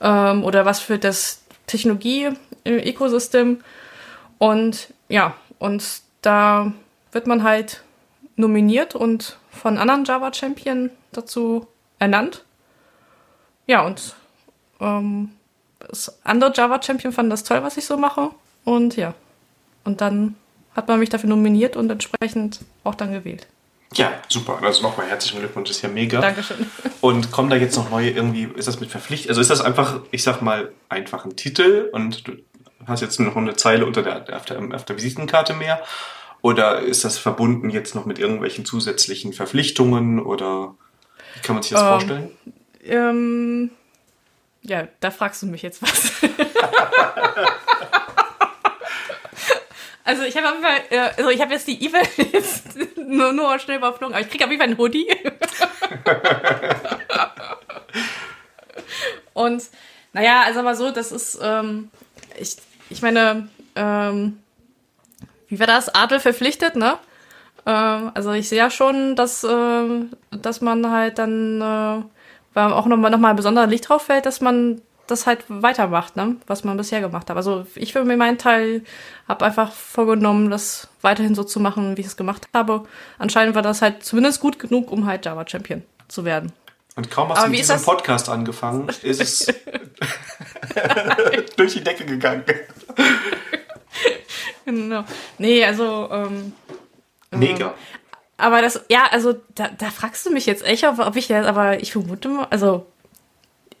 ähm, 0.00 0.42
oder 0.42 0.64
was 0.66 0.80
für 0.80 0.98
das 0.98 1.42
Technologie-Ökosystem. 1.68 3.60
Und 4.42 4.92
ja, 5.08 5.34
und 5.60 6.02
da 6.20 6.72
wird 7.12 7.28
man 7.28 7.44
halt 7.44 7.84
nominiert 8.34 8.96
und 8.96 9.38
von 9.52 9.78
anderen 9.78 10.04
Java 10.04 10.34
Champion 10.34 10.90
dazu 11.12 11.68
ernannt. 12.00 12.44
Ja, 13.68 13.86
und 13.86 14.16
ähm, 14.80 15.30
das 15.78 16.18
andere 16.24 16.52
Java-Champion 16.52 17.12
fanden 17.12 17.30
das 17.30 17.44
toll, 17.44 17.62
was 17.62 17.76
ich 17.76 17.86
so 17.86 17.96
mache. 17.96 18.30
Und 18.64 18.96
ja. 18.96 19.14
Und 19.84 20.00
dann 20.00 20.34
hat 20.74 20.88
man 20.88 20.98
mich 20.98 21.08
dafür 21.08 21.28
nominiert 21.28 21.76
und 21.76 21.88
entsprechend 21.88 22.64
auch 22.82 22.96
dann 22.96 23.12
gewählt. 23.12 23.46
Ja, 23.94 24.12
super. 24.28 24.58
Also 24.60 24.82
nochmal 24.82 25.06
herzlichen 25.06 25.38
Glückwunsch, 25.38 25.68
das 25.68 25.76
ist 25.76 25.82
ja 25.82 25.88
mega. 25.88 26.20
Dankeschön. 26.20 26.66
Und 27.00 27.30
kommen 27.30 27.50
da 27.50 27.56
jetzt 27.56 27.76
noch 27.76 27.90
neue 27.90 28.10
irgendwie, 28.10 28.48
ist 28.56 28.66
das 28.66 28.80
mit 28.80 28.90
Verpflichtung? 28.90 29.28
Also 29.28 29.40
ist 29.40 29.50
das 29.50 29.60
einfach, 29.60 30.00
ich 30.10 30.22
sag 30.22 30.40
mal, 30.40 30.72
einfach 30.88 31.26
ein 31.26 31.36
Titel 31.36 31.90
und 31.92 32.26
du 32.26 32.32
hast 32.86 33.00
jetzt 33.00 33.20
noch 33.20 33.36
eine 33.36 33.56
Zeile 33.56 33.86
unter 33.86 34.02
der, 34.02 34.36
auf, 34.36 34.44
der, 34.44 34.60
auf 34.74 34.84
der 34.84 34.96
Visitenkarte 34.96 35.54
mehr? 35.54 35.82
Oder 36.42 36.80
ist 36.80 37.04
das 37.04 37.18
verbunden 37.18 37.70
jetzt 37.70 37.94
noch 37.94 38.04
mit 38.04 38.18
irgendwelchen 38.18 38.64
zusätzlichen 38.64 39.32
Verpflichtungen 39.32 40.18
oder 40.20 40.74
wie 41.34 41.40
kann 41.40 41.54
man 41.54 41.62
sich 41.62 41.72
das 41.72 41.82
ähm, 41.82 41.88
vorstellen? 41.88 42.30
Ähm, 42.84 43.70
ja, 44.62 44.88
da 45.00 45.10
fragst 45.10 45.42
du 45.42 45.46
mich 45.46 45.62
jetzt 45.62 45.82
was. 45.82 46.12
also 50.04 50.22
ich 50.24 50.36
habe 50.36 50.46
äh, 50.90 50.98
also 51.16 51.30
ich 51.30 51.40
habe 51.40 51.52
jetzt 51.52 51.68
die 51.68 51.84
E-Mail 51.84 52.06
nur, 53.06 53.32
nur 53.32 53.58
schnell 53.58 53.78
überflogen, 53.78 54.14
aber 54.14 54.24
ich 54.24 54.30
kriege 54.30 54.44
auf 54.44 54.50
jeden 54.50 54.60
Fall 54.60 54.70
einen 54.70 54.78
Hoodie. 54.78 55.06
Und 59.32 59.62
naja, 60.12 60.42
also 60.42 60.60
aber 60.60 60.74
so, 60.74 60.90
das 60.90 61.10
ist, 61.12 61.38
ähm, 61.42 61.90
ich, 62.38 62.56
ich 62.92 63.02
meine, 63.02 63.48
ähm, 63.74 64.38
wie 65.48 65.58
war 65.58 65.66
das? 65.66 65.94
Adel 65.94 66.20
verpflichtet, 66.20 66.76
ne? 66.76 66.98
Ähm, 67.66 68.10
also 68.14 68.32
ich 68.32 68.48
sehe 68.48 68.58
ja 68.58 68.70
schon, 68.70 69.16
dass, 69.16 69.44
äh, 69.44 70.04
dass 70.30 70.60
man 70.60 70.90
halt 70.90 71.18
dann 71.18 71.60
äh, 71.60 72.02
weil 72.54 72.72
auch 72.72 72.86
nochmal 72.86 73.10
noch 73.10 73.18
mal 73.18 73.30
ein 73.30 73.36
besonderer 73.36 73.66
Licht 73.66 73.88
drauf 73.88 74.02
fällt, 74.02 74.26
dass 74.26 74.40
man 74.40 74.82
das 75.06 75.26
halt 75.26 75.44
weitermacht, 75.48 76.16
ne? 76.16 76.36
was 76.46 76.64
man 76.64 76.76
bisher 76.76 77.00
gemacht 77.00 77.28
hat. 77.28 77.36
Also 77.36 77.66
ich 77.74 77.92
für 77.92 78.04
meinen 78.04 78.38
Teil 78.38 78.82
habe 79.28 79.44
einfach 79.44 79.72
vorgenommen, 79.72 80.50
das 80.50 80.88
weiterhin 81.00 81.34
so 81.34 81.44
zu 81.44 81.60
machen, 81.60 81.96
wie 81.96 82.02
ich 82.02 82.06
es 82.06 82.16
gemacht 82.16 82.48
habe. 82.54 82.84
Anscheinend 83.18 83.54
war 83.54 83.62
das 83.62 83.82
halt 83.82 84.04
zumindest 84.04 84.40
gut 84.40 84.58
genug, 84.58 84.92
um 84.92 85.06
halt 85.06 85.26
Java 85.26 85.44
Champion 85.46 85.82
zu 86.08 86.24
werden. 86.24 86.52
Und 86.94 87.10
kaum 87.10 87.30
hast 87.30 87.38
Aber 87.38 87.46
du 87.46 87.52
mit 87.52 87.60
diesem 87.60 87.82
Podcast 87.82 88.28
angefangen, 88.28 88.88
ist 89.02 89.20
es 89.20 89.46
durch 91.56 91.72
die 91.72 91.82
Decke 91.82 92.04
gegangen. 92.04 92.44
genau. 94.64 95.04
Nee, 95.38 95.64
also 95.64 96.08
ähm, 96.10 96.52
Mega. 97.30 97.68
Ähm, 97.68 97.72
aber 98.36 98.60
das, 98.60 98.84
ja, 98.90 99.06
also 99.10 99.34
da, 99.54 99.68
da 99.68 99.90
fragst 99.90 100.26
du 100.26 100.30
mich 100.30 100.46
jetzt 100.46 100.64
echt, 100.64 100.84
ob, 100.84 100.98
ob 100.98 101.16
ich 101.16 101.28
das, 101.28 101.46
aber 101.46 101.80
ich 101.80 101.92
vermute 101.92 102.28
mal, 102.28 102.46
also 102.50 102.86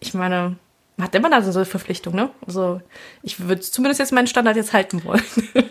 ich 0.00 0.14
meine, 0.14 0.56
man 0.96 1.06
hat 1.06 1.14
immer 1.14 1.30
da 1.30 1.42
so 1.42 1.58
eine 1.58 1.66
Verpflichtung, 1.66 2.14
ne? 2.14 2.30
Also 2.46 2.80
ich 3.22 3.40
würde 3.40 3.60
zumindest 3.60 4.00
jetzt 4.00 4.12
meinen 4.12 4.26
Standard 4.26 4.56
jetzt 4.56 4.72
halten 4.72 5.04
wollen. 5.04 5.22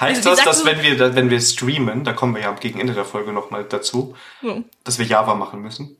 Heißt 0.00 0.24
das, 0.26 0.44
dass 0.44 0.64
wenn 0.64 0.82
wir, 0.82 1.14
wenn 1.14 1.30
wir 1.30 1.40
streamen, 1.40 2.04
da 2.04 2.12
kommen 2.12 2.34
wir 2.34 2.42
ja 2.42 2.52
gegen 2.52 2.78
Ende 2.80 2.92
der 2.94 3.04
Folge 3.04 3.32
nochmal 3.32 3.64
dazu, 3.64 4.14
ja. 4.42 4.58
dass 4.84 4.98
wir 4.98 5.06
Java 5.06 5.34
machen 5.34 5.60
müssen? 5.60 5.96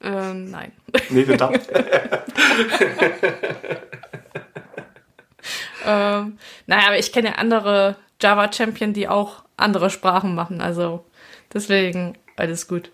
Äh, 0.00 0.34
nein. 0.34 0.72
Nee, 1.10 1.24
verdammt. 1.24 1.60
ähm, 5.86 6.38
naja, 6.66 6.86
aber 6.86 6.98
ich 6.98 7.12
kenne 7.12 7.28
ja 7.28 7.34
andere 7.36 7.96
Java-Champion, 8.20 8.92
die 8.92 9.08
auch 9.08 9.44
andere 9.56 9.90
Sprachen 9.90 10.34
machen. 10.34 10.60
Also 10.60 11.06
deswegen 11.52 12.18
alles 12.36 12.68
gut. 12.68 12.90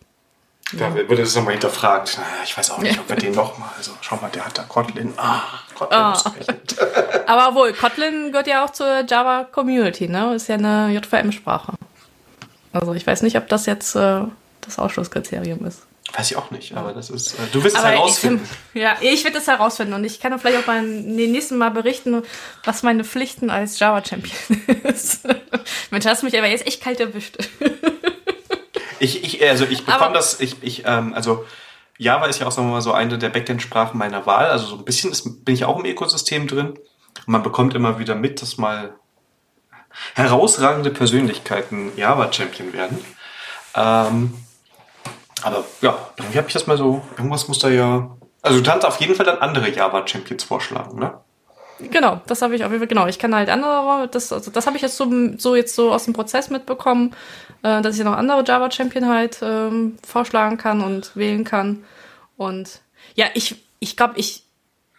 Da 0.73 0.95
wird 0.95 1.11
das 1.11 1.35
nochmal 1.35 1.55
hinterfragt. 1.55 2.21
Ich 2.45 2.57
weiß 2.57 2.71
auch 2.71 2.79
nicht, 2.79 2.99
ob 2.99 3.09
wir 3.09 3.17
den 3.17 3.35
nochmal. 3.35 3.71
Also 3.77 3.93
schau 4.03 4.17
mal, 4.17 4.31
der 4.31 4.47
hat 4.47 4.57
da 4.57 4.63
Kotlin. 4.63 5.13
Ah, 5.17 5.43
Kotlin 5.81 6.01
oh. 6.01 7.27
Aber 7.27 7.55
wohl, 7.55 7.73
Kotlin 7.73 8.31
gehört 8.33 8.47
ja 8.47 8.65
auch 8.65 8.71
zur 8.71 9.05
Java 9.09 9.45
Community, 9.45 10.09
ne? 10.09 10.35
Ist 10.35 10.49
ja 10.49 10.57
eine 10.57 10.91
JVM-Sprache. 10.91 11.73
Also 12.73 12.95
ich 12.95 13.07
weiß 13.07 13.23
nicht, 13.23 13.37
ob 13.37 13.49
das 13.49 13.67
jetzt 13.67 13.97
äh, 13.97 14.23
das 14.61 14.79
Ausschlusskriterium 14.79 15.65
ist. 15.67 15.83
Weiß 16.13 16.31
ich 16.31 16.37
auch 16.37 16.51
nicht, 16.51 16.77
aber 16.77 16.93
das 16.93 17.09
ist. 17.09 17.35
Äh, 17.35 17.47
du 17.53 17.65
wirst 17.65 17.77
es 17.77 17.85
herausfinden. 17.85 18.49
Ich, 18.75 18.83
ja, 18.83 18.97
ich 19.01 19.25
werde 19.25 19.39
es 19.39 19.47
herausfinden 19.47 19.95
und 19.95 20.05
ich 20.05 20.21
kann 20.21 20.39
vielleicht 20.39 20.59
auch 20.59 20.67
mal 20.67 20.83
nächsten 20.83 21.57
Mal 21.57 21.71
berichten, 21.71 22.23
was 22.65 22.83
meine 22.83 23.05
Pflichten 23.05 23.49
als 23.49 23.79
Java-Champion 23.79 24.83
ist. 24.83 25.21
Mensch, 25.91 26.05
hast 26.05 26.23
du 26.23 26.27
mich 26.27 26.37
aber 26.37 26.49
jetzt 26.49 26.67
echt 26.67 26.83
kalt 26.83 27.01
erwischt. 27.01 27.39
ich, 28.99 29.25
ich, 29.25 29.49
also 29.49 29.65
ich 29.65 29.87
bekomme 29.87 30.15
das, 30.15 30.41
ich, 30.41 30.57
ich, 30.63 30.83
ähm, 30.85 31.15
also 31.15 31.47
Java 32.01 32.25
ist 32.27 32.41
ja 32.41 32.47
auch, 32.47 32.51
sagen 32.51 32.69
wir 32.69 32.73
mal, 32.73 32.81
so 32.81 32.95
eine 32.95 33.19
der 33.19 33.29
Backend-Sprachen 33.29 33.99
meiner 33.99 34.25
Wahl. 34.25 34.47
Also 34.47 34.65
so 34.65 34.77
ein 34.77 34.87
bisschen 34.87 35.11
ist, 35.11 35.45
bin 35.45 35.55
ich 35.55 35.67
auch 35.67 35.79
im 35.79 35.85
Ökosystem 35.85 36.49
drin. 36.49 36.69
Und 36.71 37.29
man 37.29 37.43
bekommt 37.43 37.75
immer 37.75 37.99
wieder 37.99 38.15
mit, 38.15 38.41
dass 38.41 38.57
mal 38.57 38.95
herausragende 40.15 40.91
Persönlichkeiten 40.91 41.93
Java-Champion 41.97 42.73
werden. 42.73 43.05
Ähm, 43.75 44.33
aber 45.43 45.65
ja, 45.83 45.99
irgendwie 46.17 46.39
habe 46.39 46.49
ich 46.49 46.55
das 46.55 46.67
mal 46.67 46.79
so, 46.79 47.03
irgendwas 47.19 47.49
muss 47.49 47.59
da 47.59 47.69
ja. 47.69 48.17
Also 48.41 48.61
du 48.61 48.71
kannst 48.71 48.87
auf 48.87 48.99
jeden 48.99 49.15
Fall 49.15 49.27
dann 49.27 49.39
andere 49.39 49.69
Java-Champions 49.69 50.45
vorschlagen, 50.45 50.99
ne? 50.99 51.21
Genau, 51.81 52.21
das 52.27 52.41
habe 52.41 52.57
ich 52.57 52.65
auf 52.65 52.71
jeden 52.71 52.81
Fall, 52.81 52.89
genau. 52.89 53.09
Ich 53.09 53.19
kann 53.19 53.35
halt 53.35 53.51
andere, 53.51 54.09
das, 54.11 54.33
also 54.33 54.51
das 54.51 54.67
habe 54.67 54.77
ich 54.77 54.83
jetzt 54.83 54.97
so, 54.97 55.07
so 55.37 55.55
jetzt 55.55 55.75
so 55.75 55.93
aus 55.93 56.05
dem 56.05 56.15
Prozess 56.15 56.49
mitbekommen, 56.49 57.15
äh, 57.63 57.83
dass 57.83 57.99
ich 57.99 58.05
noch 58.05 58.17
andere 58.17 58.45
Java-Champion 58.47 59.09
halt 59.09 59.39
ähm, 59.43 59.99
vorschlagen 60.07 60.57
kann 60.57 60.83
und 60.83 61.17
wählen 61.17 61.45
kann. 61.45 61.85
Und 62.37 62.81
ja, 63.15 63.27
ich, 63.35 63.57
ich 63.79 63.97
glaube, 63.97 64.15
ich, 64.19 64.45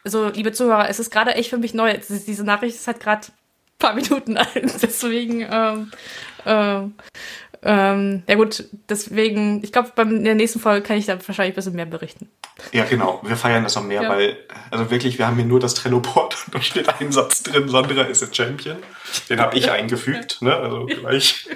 also 0.03 0.29
liebe 0.29 0.51
Zuhörer, 0.51 0.89
es 0.89 0.99
ist 0.99 1.11
gerade 1.11 1.35
echt 1.35 1.49
für 1.49 1.57
mich 1.57 1.73
neu. 1.73 1.97
Diese 2.07 2.43
Nachricht 2.43 2.75
ist 2.75 2.87
halt 2.87 2.99
gerade 2.99 3.27
paar 3.81 3.93
Minuten 3.93 4.37
alt. 4.37 4.81
Deswegen 4.81 5.45
ähm, 5.49 5.91
ähm, 6.45 6.93
ähm, 7.63 8.23
ja 8.27 8.35
gut, 8.35 8.65
deswegen, 8.89 9.63
ich 9.63 9.71
glaube, 9.71 9.91
in 10.01 10.23
der 10.23 10.33
nächsten 10.33 10.59
Folge 10.59 10.81
kann 10.81 10.97
ich 10.97 11.05
da 11.05 11.13
wahrscheinlich 11.13 11.53
ein 11.53 11.55
bisschen 11.55 11.75
mehr 11.75 11.85
berichten. 11.85 12.27
Ja, 12.71 12.85
genau. 12.85 13.21
Wir 13.23 13.35
feiern 13.35 13.63
das 13.63 13.75
noch 13.75 13.83
mehr, 13.83 14.03
ja. 14.03 14.09
weil, 14.09 14.37
also 14.71 14.89
wirklich, 14.89 15.19
wir 15.19 15.27
haben 15.27 15.35
hier 15.35 15.45
nur 15.45 15.59
das 15.59 15.75
Trello-Board 15.75 16.37
und 16.45 16.55
da 16.55 16.61
steht 16.61 16.89
ein 16.89 17.11
Satz 17.11 17.43
drin, 17.43 17.69
Sandra 17.69 18.03
ist 18.03 18.23
ein 18.23 18.33
Champion. 18.33 18.77
Den 19.29 19.39
habe 19.39 19.57
ich 19.57 19.69
eingefügt, 19.69 20.41
ne? 20.41 20.55
Also 20.55 20.85
gleich. 20.85 21.49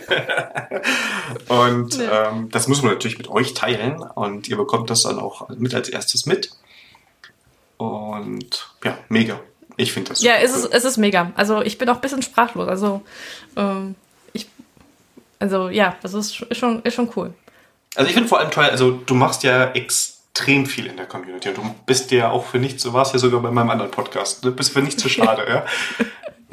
und 1.48 2.00
ähm, 2.00 2.50
das 2.52 2.68
muss 2.68 2.84
man 2.84 2.94
natürlich 2.94 3.18
mit 3.18 3.30
euch 3.30 3.56
teilen 3.56 4.02
und 4.02 4.48
ihr 4.48 4.58
bekommt 4.58 4.91
das 4.91 5.04
dann 5.04 5.18
auch 5.18 5.50
mit 5.50 5.74
als 5.74 5.89
erstes 5.89 6.28
mit. 6.28 6.52
Und 7.78 8.70
ja, 8.84 8.98
mega. 9.10 9.39
Ich 9.78 9.91
finde 9.91 10.10
das. 10.10 10.22
Ja, 10.22 10.36
es 10.36 10.56
ist, 10.56 10.65
es 10.65 10.86
ist 10.86 10.98
mega. 10.98 11.32
Also 11.36 11.62
ich 11.62 11.78
bin 11.78 11.89
auch 11.89 11.96
ein 11.96 12.02
bisschen 12.02 12.22
sprachlos. 12.22 12.68
Also 12.68 13.02
ähm, 13.58 13.96
also 15.39 15.69
ja, 15.69 15.95
das 16.02 16.13
ist, 16.13 16.56
schon, 16.56 16.82
ist 16.84 16.93
schon 16.93 17.10
cool. 17.15 17.34
Also 17.95 18.08
ich 18.08 18.13
finde 18.13 18.30
vor 18.30 18.39
allem 18.39 18.52
toll, 18.52 18.65
also 18.65 18.91
du 18.91 19.15
machst 19.15 19.43
ja 19.43 19.71
extrem 19.71 20.65
viel 20.65 20.86
in 20.88 20.98
der 20.98 21.06
Community 21.06 21.50
und 21.50 21.58
du 21.58 21.76
bist 21.86 22.12
ja 22.12 22.30
auch 22.30 22.45
für 22.45 22.60
nichts, 22.60 22.84
du 22.84 22.93
warst 22.93 23.13
ja 23.13 23.19
sogar 23.19 23.41
bei 23.41 23.52
meinem 23.52 23.69
anderen 23.69 23.91
Podcast, 23.91 24.43
du 24.43 24.54
bist 24.54 24.74
für 24.74 24.82
nichts 24.82 25.02
zu 25.02 25.10
schade, 25.10 25.45
ja. 25.50 25.65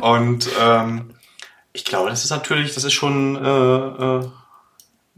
Und 0.00 0.48
ähm, 0.60 1.14
ich 1.72 1.84
glaube, 1.84 2.10
das 2.10 2.24
ist 2.24 2.30
natürlich, 2.30 2.74
das 2.74 2.84
ist 2.84 2.92
schon 2.92 3.36
äh, 3.36 3.48
äh, 3.48 4.28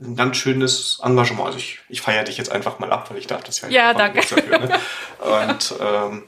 ein 0.00 0.16
ganz 0.16 0.36
schönes 0.36 1.00
Engagement. 1.02 1.46
Also 1.46 1.58
ich, 1.58 1.80
ich 1.88 2.00
feiere 2.00 2.24
dich 2.24 2.36
jetzt 2.36 2.52
einfach 2.52 2.78
mal 2.78 2.90
ab, 2.90 3.10
weil 3.10 3.18
ich 3.18 3.26
darf 3.26 3.42
das 3.44 3.60
ja. 3.60 3.68
Ja, 3.68 3.94
danke. 3.94 4.20
Dafür, 4.20 4.58
ne? 4.58 4.80
Und 5.50 5.74
ähm, 5.80 6.22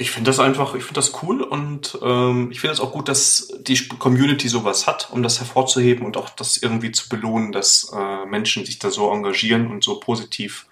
ich 0.00 0.12
finde 0.12 0.30
das 0.30 0.38
einfach, 0.38 0.74
ich 0.76 0.84
finde 0.84 1.00
das 1.00 1.22
cool 1.22 1.42
und 1.42 1.98
ähm, 2.02 2.52
ich 2.52 2.60
finde 2.60 2.72
es 2.74 2.80
auch 2.80 2.92
gut, 2.92 3.08
dass 3.08 3.52
die 3.58 3.88
Community 3.88 4.48
sowas 4.48 4.86
hat, 4.86 5.08
um 5.10 5.24
das 5.24 5.40
hervorzuheben 5.40 6.06
und 6.06 6.16
auch 6.16 6.30
das 6.30 6.56
irgendwie 6.56 6.92
zu 6.92 7.08
belohnen, 7.08 7.50
dass 7.50 7.92
äh, 7.92 8.24
Menschen 8.26 8.64
sich 8.64 8.78
da 8.78 8.92
so 8.92 9.10
engagieren 9.10 9.66
und 9.66 9.82
so 9.82 9.98
positiv 9.98 10.66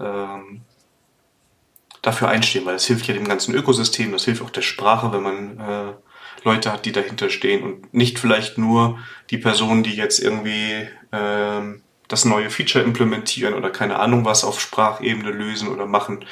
ähm, 0.00 0.62
dafür 2.02 2.28
einstehen, 2.28 2.66
weil 2.66 2.72
das 2.72 2.86
hilft 2.86 3.06
ja 3.06 3.14
dem 3.14 3.28
ganzen 3.28 3.54
Ökosystem, 3.54 4.10
das 4.10 4.24
hilft 4.24 4.42
auch 4.42 4.50
der 4.50 4.62
Sprache, 4.62 5.12
wenn 5.12 5.22
man 5.22 5.60
äh, 5.60 5.92
Leute 6.42 6.72
hat, 6.72 6.86
die 6.86 6.92
dahinter 6.92 7.30
stehen 7.30 7.62
und 7.62 7.94
nicht 7.94 8.18
vielleicht 8.18 8.58
nur 8.58 8.98
die 9.30 9.38
Personen, 9.38 9.84
die 9.84 9.94
jetzt 9.94 10.18
irgendwie 10.18 10.88
ähm, 11.12 11.82
das 12.08 12.24
neue 12.24 12.50
Feature 12.50 12.82
implementieren 12.82 13.54
oder 13.54 13.70
keine 13.70 14.00
Ahnung 14.00 14.24
was 14.24 14.42
auf 14.42 14.60
Sprachebene 14.60 15.30
lösen 15.30 15.68
oder 15.68 15.86
machen, 15.86 16.24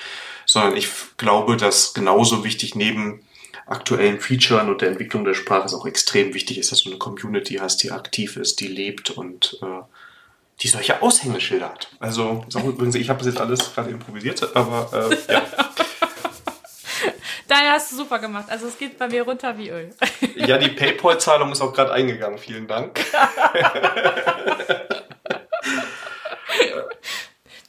sondern 0.49 0.77
ich 0.77 0.89
glaube, 1.19 1.59
dass 1.59 1.93
genauso 1.93 2.43
wichtig 2.43 2.75
neben 2.75 3.21
aktuellen 3.67 4.19
Features 4.19 4.67
und 4.67 4.81
der 4.81 4.89
Entwicklung 4.89 5.25
der 5.25 5.35
Sprache 5.35 5.67
es 5.67 5.75
auch 5.75 5.85
extrem 5.85 6.33
wichtig 6.33 6.57
ist, 6.57 6.73
dass 6.73 6.85
du 6.85 6.91
eine 6.91 6.99
Community 6.99 7.57
hast, 7.57 7.83
die 7.83 7.93
aktiv 7.93 8.39
ist, 8.39 8.61
die 8.61 8.67
lebt 8.67 9.11
und 9.11 9.59
äh, 9.63 9.83
die 10.63 10.69
solche 10.69 11.03
Aushängeschilder 11.03 11.69
hat. 11.69 11.89
Also, 12.01 12.47
übrigens, 12.55 12.95
ich 12.95 13.11
habe 13.11 13.19
das 13.19 13.29
jetzt 13.29 13.41
alles 13.41 13.75
gerade 13.75 13.91
improvisiert, 13.91 14.57
aber 14.57 15.11
äh, 15.11 15.33
ja. 15.33 15.43
Daher 17.47 17.73
hast 17.73 17.93
du 17.93 17.97
super 17.97 18.19
gemacht. 18.19 18.47
Also 18.49 18.67
es 18.69 18.79
geht 18.79 18.99
bei 18.99 19.09
mir 19.09 19.23
runter 19.23 19.57
wie 19.57 19.69
Öl. 19.71 19.91
Ja, 20.37 20.59
die 20.59 20.69
PayPal-Zahlung 20.69 21.53
ist 21.53 21.61
auch 21.61 21.73
gerade 21.73 21.93
eingegangen. 21.93 22.39
Vielen 22.39 22.67
Dank. 22.69 23.01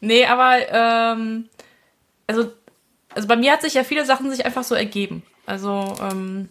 nee, 0.02 0.26
aber 0.26 0.58
ähm, 0.70 1.50
also 2.28 2.52
also 3.16 3.28
bei 3.28 3.36
mir 3.36 3.52
hat 3.52 3.62
sich 3.62 3.74
ja 3.74 3.84
viele 3.84 4.06
Sachen 4.06 4.30
sich 4.32 4.46
einfach 4.46 4.64
so 4.64 4.76
ergeben. 4.76 5.24
Also, 5.46 5.96
ähm, 6.02 6.50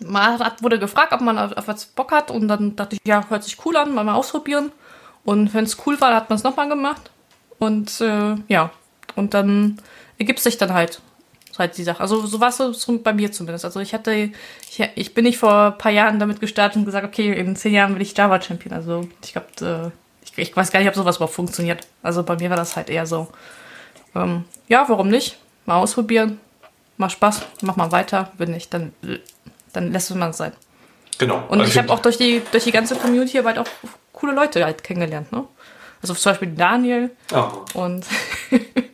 man 0.00 0.38
hat, 0.38 0.62
wurde 0.62 0.78
gefragt, 0.78 1.12
ob 1.12 1.20
man 1.20 1.38
auf, 1.38 1.52
was 1.66 1.86
Bock 1.86 2.12
hat 2.12 2.30
und 2.30 2.48
dann 2.48 2.76
dachte 2.76 2.96
ich, 2.96 3.00
ja, 3.04 3.24
hört 3.28 3.44
sich 3.44 3.64
cool 3.64 3.76
an, 3.76 3.94
mal, 3.94 4.04
mal 4.04 4.14
ausprobieren. 4.14 4.72
Und 5.24 5.52
wenn 5.52 5.64
es 5.64 5.76
cool 5.86 6.00
war, 6.00 6.14
hat 6.14 6.30
man 6.30 6.36
es 6.36 6.44
nochmal 6.44 6.68
gemacht. 6.68 7.10
Und 7.58 8.00
äh, 8.00 8.36
ja, 8.48 8.70
und 9.16 9.34
dann 9.34 9.80
ergibt 10.18 10.40
sich 10.40 10.56
dann 10.56 10.72
halt 10.72 11.02
halt 11.60 11.78
die 11.78 11.84
Sache. 11.84 12.00
Also 12.00 12.26
so 12.26 12.40
war 12.40 12.48
es 12.48 12.86
bei 13.04 13.12
mir 13.12 13.30
zumindest. 13.30 13.64
Also 13.64 13.78
ich 13.78 13.94
hatte, 13.94 14.12
ich, 14.12 14.90
ich 14.96 15.14
bin 15.14 15.24
nicht 15.24 15.38
vor 15.38 15.66
ein 15.66 15.78
paar 15.78 15.92
Jahren 15.92 16.18
damit 16.18 16.40
gestartet 16.40 16.76
und 16.76 16.84
gesagt, 16.84 17.06
okay, 17.06 17.32
in 17.32 17.54
zehn 17.54 17.74
Jahren 17.74 17.94
will 17.94 18.02
ich 18.02 18.16
Java 18.16 18.40
Champion. 18.40 18.74
Also 18.74 19.08
ich 19.22 19.32
glaube, 19.32 19.48
äh, 19.60 19.90
ich, 20.24 20.36
ich, 20.36 20.56
weiß 20.56 20.72
gar 20.72 20.80
nicht, 20.80 20.88
ob 20.88 20.94
sowas 20.96 21.16
überhaupt 21.16 21.34
funktioniert. 21.34 21.86
Also 22.02 22.24
bei 22.24 22.36
mir 22.36 22.50
war 22.50 22.56
das 22.56 22.74
halt 22.74 22.90
eher 22.90 23.06
so, 23.06 23.28
ähm, 24.16 24.44
ja, 24.68 24.88
warum 24.88 25.08
nicht? 25.08 25.38
Mal 25.70 25.78
ausprobieren, 25.78 26.40
macht 26.96 27.12
Spaß, 27.12 27.42
mach 27.62 27.76
mal 27.76 27.92
weiter, 27.92 28.32
wenn 28.38 28.50
nicht, 28.50 28.74
dann, 28.74 28.92
dann 29.72 29.92
lässt 29.92 30.14
man 30.14 30.30
es 30.30 30.36
sein. 30.36 30.52
Genau. 31.18 31.44
Und 31.48 31.60
also 31.60 31.70
ich 31.70 31.78
habe 31.78 31.92
auch 31.92 32.00
durch 32.00 32.18
die, 32.18 32.42
durch 32.50 32.64
die 32.64 32.72
ganze 32.72 32.96
Community 32.96 33.32
hier 33.32 33.44
halt 33.44 33.58
auch 33.58 33.66
coole 34.12 34.34
Leute 34.34 34.64
halt 34.64 34.82
kennengelernt, 34.82 35.30
ne? 35.32 35.44
Also 36.02 36.14
zum 36.14 36.32
Beispiel 36.32 36.48
Daniel. 36.48 37.10
Oh. 37.32 37.78
Und 37.78 38.06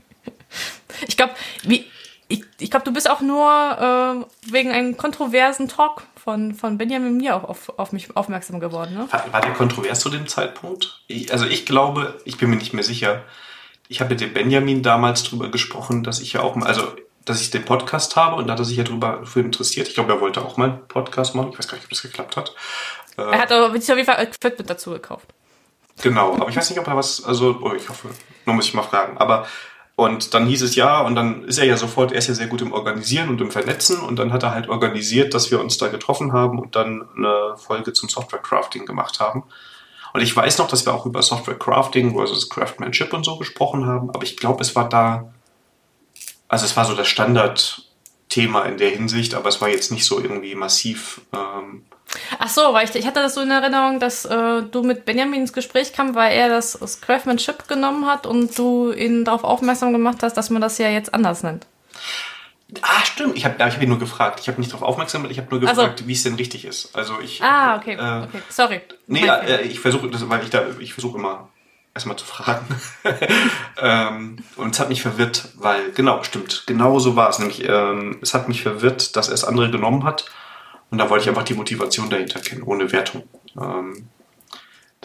ich 1.07 1.17
glaube, 1.17 1.33
wie, 1.63 1.87
ich, 2.29 2.45
ich 2.59 2.71
glaube, 2.71 2.85
du 2.85 2.93
bist 2.93 3.09
auch 3.09 3.21
nur 3.21 3.49
äh, 3.49 4.53
wegen 4.53 4.73
einem 4.73 4.97
kontroversen 4.97 5.69
Talk 5.69 6.03
von, 6.17 6.55
von 6.55 6.77
Benjamin 6.77 7.17
mir 7.17 7.37
auch 7.37 7.45
auf, 7.45 7.79
auf 7.79 7.93
mich 7.93 8.17
aufmerksam 8.17 8.59
geworden. 8.59 8.95
Ne? 8.95 9.07
War, 9.11 9.33
war 9.33 9.41
der 9.41 9.53
kontrovers 9.53 10.01
zu 10.01 10.11
dem 10.11 10.27
Zeitpunkt? 10.27 11.01
Ich, 11.07 11.33
also 11.33 11.47
ich 11.47 11.65
glaube, 11.65 12.21
ich 12.25 12.39
bin 12.39 12.51
mir 12.51 12.57
nicht 12.57 12.75
mehr 12.75 12.85
sicher, 12.85 13.23
ich 13.89 14.01
habe 14.01 14.11
mit 14.11 14.21
dem 14.21 14.33
Benjamin 14.33 14.83
damals 14.83 15.25
drüber 15.25 15.51
gesprochen, 15.51 16.03
dass 16.03 16.21
ich 16.21 16.33
ja 16.33 16.41
auch 16.41 16.55
mal, 16.57 16.67
also 16.67 16.83
dass 17.25 17.41
ich 17.41 17.51
den 17.51 17.65
Podcast 17.65 18.17
habe 18.17 18.37
und 18.37 18.47
da 18.47 18.53
hat 18.53 18.61
er 18.61 18.65
sich 18.65 18.77
ja 18.77 18.85
drüber 18.85 19.27
für 19.27 19.41
interessiert. 19.41 19.89
Ich 19.89 19.95
glaube, 19.95 20.13
er 20.13 20.21
wollte 20.21 20.43
auch 20.43 20.57
mal 20.57 20.71
einen 20.71 20.89
Podcast 20.89 21.35
machen. 21.35 21.51
Ich 21.53 21.59
weiß 21.59 21.69
gar 21.69 21.75
nicht, 21.77 21.85
ob 21.85 21.91
das 21.91 22.03
geklappt 22.03 22.37
hat. 22.37 22.55
Er 23.17 23.39
hat 23.39 23.51
aber 23.51 23.67
auf 23.67 23.75
jeden 23.75 24.05
Fall 24.05 24.23
Equipment 24.23 24.71
dazu 24.71 24.91
gekauft. 24.91 25.27
Genau, 26.03 26.35
aber 26.35 26.49
ich 26.49 26.57
weiß 26.57 26.71
nicht, 26.71 26.79
ob 26.79 26.87
er 26.87 26.97
was, 26.97 27.25
also, 27.25 27.59
oh, 27.63 27.73
ich 27.75 27.89
hoffe, 27.89 28.09
nur 28.45 28.55
muss 28.55 28.67
ich 28.67 28.75
mal 28.75 28.83
fragen. 28.83 29.17
Aber 29.19 29.47
und 29.97 30.35
dann 30.35 30.47
hieß 30.47 30.61
es 30.61 30.77
ja, 30.77 31.01
und 31.01 31.15
dann 31.15 31.45
ist 31.45 31.57
er 31.57 31.65
ja 31.65 31.79
sofort, 31.79 32.13
er 32.13 32.19
ist 32.19 32.29
ja 32.29 32.35
sehr 32.35 32.49
gut 32.49 32.61
im 32.61 32.75
Organisieren 32.75 33.31
und 33.31 33.41
im 33.41 33.51
Vernetzen 33.51 33.99
und 33.99 34.19
dann 34.19 34.31
hat 34.31 34.43
er 34.43 34.53
halt 34.53 34.69
organisiert, 34.69 35.33
dass 35.33 35.51
wir 35.51 35.59
uns 35.59 35.79
da 35.79 35.89
getroffen 35.89 36.35
haben 36.35 36.59
und 36.59 36.77
dann 36.77 37.09
eine 37.17 37.57
Folge 37.57 37.95
zum 37.95 38.11
Software 38.11 38.43
Crafting 38.43 38.85
gemacht 38.85 39.21
haben. 39.21 39.45
Und 40.17 40.23
ich 40.23 40.35
weiß 40.35 40.57
noch, 40.57 40.69
dass 40.69 40.87
wir 40.87 40.95
auch 40.95 41.05
über 41.05 41.21
Software 41.21 41.59
Crafting 41.59 42.15
versus 42.17 42.49
Craftsmanship 42.49 43.13
und 43.13 43.23
so 43.23 43.37
gesprochen 43.37 43.85
haben, 43.85 44.09
aber 44.09 44.23
ich 44.23 44.39
glaube, 44.39 44.63
es 44.63 44.75
war 44.75 44.89
da, 44.89 45.31
also 46.49 46.65
es 46.65 46.75
war 46.75 46.87
so 46.87 46.95
das 46.95 47.07
Standardthema 47.07 48.63
in 48.63 48.79
der 48.79 48.89
Hinsicht, 48.89 49.35
aber 49.35 49.51
es 49.51 49.61
war 49.61 49.69
jetzt 49.69 49.93
nicht 49.93 50.07
so 50.07 50.19
irgendwie 50.19 50.55
massiv. 50.55 51.21
Ähm, 51.35 51.85
Ach 52.39 52.49
so, 52.49 52.63
weil 52.73 52.89
ich, 52.89 52.95
ich 52.95 53.07
hatte 53.07 53.21
das 53.21 53.35
so 53.35 53.43
in 53.43 53.51
Erinnerung, 53.51 54.01
dass 54.01 54.25
äh, 54.25 54.63
du 54.63 54.83
mit 54.83 55.05
Benjamin 55.05 55.43
ins 55.43 55.53
Gespräch 55.53 55.93
kam, 55.93 56.15
weil 56.15 56.33
er 56.33 56.49
das, 56.49 56.79
das 56.81 57.03
Craftsmanship 57.03 57.69
genommen 57.69 58.07
hat 58.07 58.27
und 58.27 58.59
du 58.59 58.93
ihn 58.93 59.27
darauf 59.27 59.45
aufmerksam 59.45 59.93
gemacht 59.93 60.23
hast, 60.23 60.39
dass 60.39 60.49
man 60.49 60.63
das 60.63 60.79
ja 60.79 60.89
jetzt 60.89 61.13
anders 61.13 61.43
nennt. 61.43 61.67
Ah, 62.83 63.05
stimmt. 63.05 63.37
Ich 63.37 63.45
habe 63.45 63.55
ich 63.59 63.75
hab 63.75 63.83
ihn 63.83 63.89
nur 63.89 63.99
gefragt. 63.99 64.41
Ich 64.41 64.49
habe 64.49 64.61
nicht 64.61 64.73
darauf 64.73 64.89
aufmerksam 64.89 65.23
gemacht, 65.23 65.33
ich 65.33 65.39
habe 65.39 65.51
nur 65.51 65.61
gefragt, 65.61 66.01
so. 66.01 66.09
wie 66.09 66.13
es 66.13 66.25
denn 66.25 66.35
richtig 66.35 66.65
ist. 66.65 66.95
Also 66.97 67.21
ich. 67.21 67.43
Ah, 67.43 67.77
okay. 67.77 67.95
Äh, 67.95 68.25
okay. 68.25 68.43
Sorry. 68.49 68.81
Nee, 69.07 69.27
äh, 69.27 69.63
ich 69.63 69.79
versuche, 69.79 70.09
weil 70.29 70.43
ich 70.43 70.51
da, 70.51 70.65
ich 70.81 70.93
versuche 70.93 71.19
immer 71.19 71.49
erstmal 71.95 72.17
zu 72.17 72.27
fragen. 72.27 72.67
ähm, 73.81 74.37
und 74.57 74.75
es 74.75 74.81
hat 74.81 74.89
mich 74.89 75.01
verwirrt, 75.01 75.49
weil, 75.55 75.93
genau, 75.93 76.23
stimmt, 76.25 76.65
genau 76.67 76.99
so 76.99 77.17
war 77.17 77.31
es. 77.31 77.39
Nämlich, 77.39 77.67
ähm, 77.69 78.19
es 78.21 78.35
hat 78.35 78.49
mich 78.49 78.63
verwirrt, 78.63 79.17
dass 79.17 79.29
er 79.29 79.35
es 79.35 79.45
andere 79.45 79.71
genommen 79.71 80.05
hat. 80.05 80.31
Und 80.91 80.99
da 80.99 81.09
wollte 81.09 81.23
ich 81.25 81.29
einfach 81.29 81.45
die 81.45 81.55
Motivation 81.55 82.11
dahinter 82.11 82.41
kennen, 82.41 82.63
ohne 82.63 82.93
Wertung. 82.93 83.25
Ähm, 83.61 84.09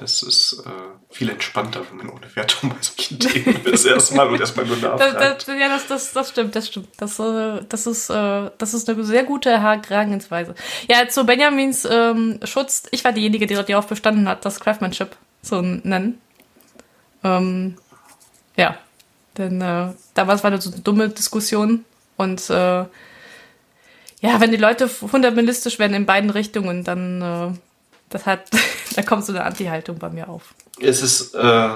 das 0.01 0.23
ist 0.23 0.63
äh, 0.65 1.13
viel 1.13 1.29
entspannter, 1.29 1.81
wenn 1.87 1.97
man 1.97 2.09
ohne 2.09 2.35
Wertung 2.35 2.71
bei 2.71 2.81
solchen 2.81 3.19
Themen 3.19 3.61
das 3.63 3.85
erstmal 3.85 4.27
und 4.27 4.39
erstmal 4.39 4.65
nur 4.65 4.77
nachfragt. 4.77 5.15
Das, 5.15 5.45
das, 5.45 5.59
ja, 5.59 5.69
das, 5.69 5.87
das, 5.87 6.13
das 6.13 6.29
stimmt, 6.29 6.55
das 6.55 6.67
stimmt. 6.67 6.89
Das, 6.97 7.19
äh, 7.19 7.61
das, 7.69 7.85
ist, 7.85 8.09
äh, 8.09 8.49
das 8.57 8.73
ist 8.73 8.89
eine 8.89 9.03
sehr 9.03 9.23
gute 9.23 9.61
Herangehensweise. 9.61 10.55
Ja, 10.89 11.07
zu 11.07 11.23
Benjamins 11.23 11.87
ähm, 11.89 12.39
Schutz, 12.43 12.83
ich 12.89 13.03
war 13.03 13.11
diejenige, 13.11 13.45
die 13.45 13.53
darauf 13.53 13.85
bestanden 13.85 14.27
hat, 14.27 14.43
das 14.43 14.59
Craftsmanship 14.59 15.15
zu 15.43 15.61
nennen. 15.61 16.19
Ähm, 17.23 17.77
ja, 18.57 18.77
denn 19.37 19.61
äh, 19.61 19.93
damals 20.15 20.43
war 20.43 20.49
das 20.49 20.63
so 20.63 20.71
eine 20.71 20.81
dumme 20.81 21.09
Diskussion 21.09 21.85
und 22.17 22.49
äh, 22.49 22.85
ja, 24.23 24.39
wenn 24.39 24.51
die 24.51 24.57
Leute 24.57 24.87
fundamentalistisch 24.87 25.77
werden 25.79 25.93
in 25.93 26.05
beiden 26.05 26.31
Richtungen, 26.31 26.83
dann 26.83 27.21
äh, 27.21 27.57
das 28.11 28.25
hat, 28.25 28.49
da 28.95 29.01
kommt 29.01 29.25
so 29.25 29.33
eine 29.33 29.43
Anti-Haltung 29.43 29.97
bei 29.97 30.09
mir 30.09 30.29
auf. 30.29 30.53
Es 30.79 31.01
ist 31.01 31.33
äh, 31.33 31.69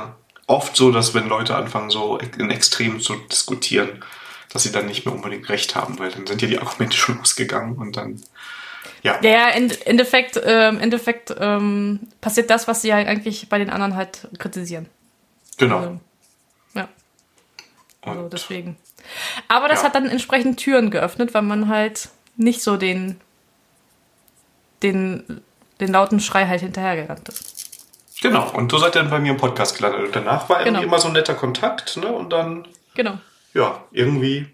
oft 0.48 0.76
so, 0.76 0.92
dass 0.92 1.14
wenn 1.14 1.28
Leute 1.28 1.56
anfangen, 1.56 1.90
so 1.90 2.18
in 2.18 2.52
Extremen 2.52 3.00
zu 3.00 3.16
diskutieren, 3.16 4.04
dass 4.52 4.64
sie 4.64 4.72
dann 4.72 4.86
nicht 4.86 5.06
mehr 5.06 5.14
unbedingt 5.14 5.50
recht 5.50 5.76
haben, 5.76 6.00
weil 6.00 6.12
dann 6.12 6.26
sind 6.26 6.42
ja 6.42 6.48
die 6.48 6.60
Argumente 6.60 6.96
schon 6.96 7.20
ausgegangen 7.20 7.76
und 7.78 7.98
dann. 7.98 8.22
Ja, 9.04 9.20
ja 9.22 9.50
im 9.50 9.70
Endeffekt, 9.86 10.38
äh, 10.38 10.70
im 10.70 10.80
Endeffekt 10.80 11.36
ähm, 11.38 12.00
passiert 12.22 12.50
das, 12.50 12.68
was 12.68 12.82
sie 12.82 12.88
ja 12.90 12.96
eigentlich 12.96 13.50
bei 13.50 13.58
den 13.58 13.70
anderen 13.70 13.96
halt 13.96 14.28
kritisieren. 14.40 14.88
Genau. 15.58 15.78
Also, 15.78 16.00
ja. 16.74 16.90
Also 18.02 18.30
deswegen. 18.30 18.78
Aber 19.48 19.68
das 19.68 19.82
ja. 19.82 19.88
hat 19.88 19.96
dann 19.96 20.08
entsprechend 20.08 20.60
Türen 20.60 20.90
geöffnet, 20.90 21.34
weil 21.34 21.44
man 21.44 21.68
halt 21.68 22.10
nicht 22.38 22.64
so 22.64 22.78
den, 22.78 23.20
den 24.82 25.42
den 25.80 25.92
lauten 25.92 26.20
Schrei 26.20 26.48
halt 26.48 26.62
hinterhergerannt 26.62 27.28
ist. 27.30 27.56
Genau, 28.22 28.50
und 28.52 28.72
so 28.72 28.78
seid 28.78 28.96
ihr 28.96 29.02
dann 29.02 29.10
bei 29.10 29.20
mir 29.20 29.32
im 29.32 29.38
Podcast 29.38 29.78
gelandet. 29.78 30.06
Und 30.06 30.16
danach 30.16 30.50
war 30.50 30.60
genau. 30.60 30.80
irgendwie 30.80 30.88
immer 30.88 31.00
so 31.00 31.08
ein 31.08 31.14
netter 31.14 31.36
Kontakt, 31.36 31.98
ne? 31.98 32.08
Und 32.08 32.32
dann. 32.32 32.68
Genau. 32.96 33.18
Ja, 33.54 33.84
irgendwie. 33.92 34.48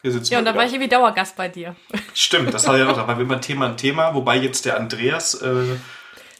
Wir 0.00 0.12
sitzen 0.12 0.32
ja, 0.32 0.38
und 0.38 0.44
dann 0.44 0.56
war 0.56 0.64
ich 0.64 0.72
irgendwie 0.72 0.88
Dauergast 0.88 1.36
bei 1.36 1.48
dir. 1.48 1.74
Stimmt, 2.14 2.54
das 2.54 2.68
war 2.68 2.78
ja 2.78 2.88
auch, 2.88 2.96
da 2.96 3.06
war 3.08 3.20
immer 3.20 3.40
Thema 3.40 3.66
ein 3.66 3.76
Thema, 3.76 4.14
wobei 4.14 4.36
jetzt 4.36 4.64
der 4.64 4.76
Andreas, 4.76 5.34
äh, 5.42 5.76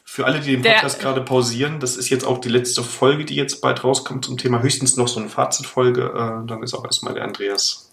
für 0.04 0.24
alle, 0.24 0.40
die 0.40 0.52
den 0.52 0.62
Podcast 0.62 1.00
gerade 1.00 1.20
pausieren, 1.20 1.80
das 1.80 1.96
ist 1.96 2.08
jetzt 2.08 2.24
auch 2.24 2.38
die 2.38 2.48
letzte 2.48 2.82
Folge, 2.82 3.24
die 3.24 3.34
jetzt 3.34 3.60
bald 3.60 3.82
rauskommt 3.84 4.24
zum 4.24 4.38
Thema, 4.38 4.62
höchstens 4.62 4.96
noch 4.96 5.08
so 5.08 5.20
eine 5.20 5.28
Fazitfolge, 5.28 6.02
äh, 6.02 6.46
dann 6.46 6.62
ist 6.62 6.72
auch 6.72 6.84
erstmal 6.84 7.14
der 7.14 7.24
Andreas 7.24 7.87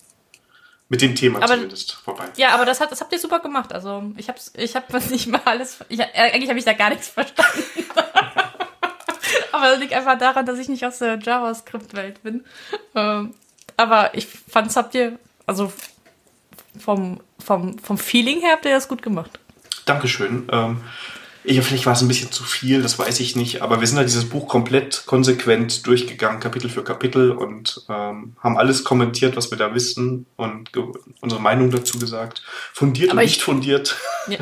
mit 0.87 1.01
dem 1.01 1.15
Thema 1.15 1.39
aber, 1.39 1.55
zumindest 1.55 1.93
vorbei. 1.93 2.25
Ja, 2.37 2.49
aber 2.49 2.65
das, 2.65 2.79
hat, 2.79 2.91
das 2.91 3.01
habt 3.01 3.11
ihr 3.11 3.19
super 3.19 3.39
gemacht. 3.39 3.73
Also 3.73 4.03
ich 4.17 4.27
habe 4.27 4.39
ich 4.53 4.75
hab 4.75 4.93
nicht 5.09 5.27
mal 5.27 5.41
alles. 5.45 5.79
Ich, 5.89 5.99
eigentlich 6.01 6.49
habe 6.49 6.59
ich 6.59 6.65
da 6.65 6.73
gar 6.73 6.89
nichts 6.89 7.07
verstanden. 7.07 7.63
aber 9.51 9.69
das 9.71 9.79
liegt 9.79 9.93
einfach 9.93 10.17
daran, 10.17 10.45
dass 10.45 10.59
ich 10.59 10.69
nicht 10.69 10.85
aus 10.85 10.99
der 10.99 11.19
JavaScript-Welt 11.19 12.21
bin. 12.21 12.45
Ähm, 12.93 13.33
aber 13.77 14.15
ich 14.15 14.27
fand, 14.27 14.67
es 14.67 14.75
habt 14.75 14.93
ihr, 14.93 15.17
also 15.47 15.73
vom, 16.79 17.19
vom, 17.39 17.79
vom 17.79 17.97
Feeling 17.97 18.41
her 18.41 18.53
habt 18.53 18.65
ihr 18.65 18.71
das 18.71 18.87
gut 18.87 19.01
gemacht. 19.01 19.39
Dankeschön. 19.85 20.47
Ähm, 20.51 20.81
ich, 21.45 21.61
vielleicht 21.61 21.85
war 21.85 21.93
es 21.93 22.01
ein 22.01 22.07
bisschen 22.07 22.31
zu 22.31 22.43
viel, 22.43 22.81
das 22.81 22.97
weiß 22.97 23.19
ich 23.19 23.35
nicht, 23.35 23.61
aber 23.61 23.79
wir 23.79 23.87
sind 23.87 23.97
halt 23.97 24.07
dieses 24.07 24.27
Buch 24.27 24.47
komplett 24.47 25.03
konsequent 25.05 25.85
durchgegangen, 25.85 26.39
Kapitel 26.39 26.69
für 26.69 26.83
Kapitel 26.83 27.31
und 27.31 27.85
ähm, 27.89 28.35
haben 28.41 28.57
alles 28.57 28.83
kommentiert, 28.83 29.37
was 29.37 29.51
wir 29.51 29.57
da 29.57 29.73
wissen 29.73 30.25
und 30.35 30.71
unsere 31.21 31.41
Meinung 31.41 31.71
dazu 31.71 31.99
gesagt. 31.99 32.41
Fundiert 32.73 33.11
aber 33.11 33.21
und 33.21 33.25
ich, 33.25 33.31
nicht 33.31 33.41
fundiert. 33.41 33.95
Ja. 34.27 34.39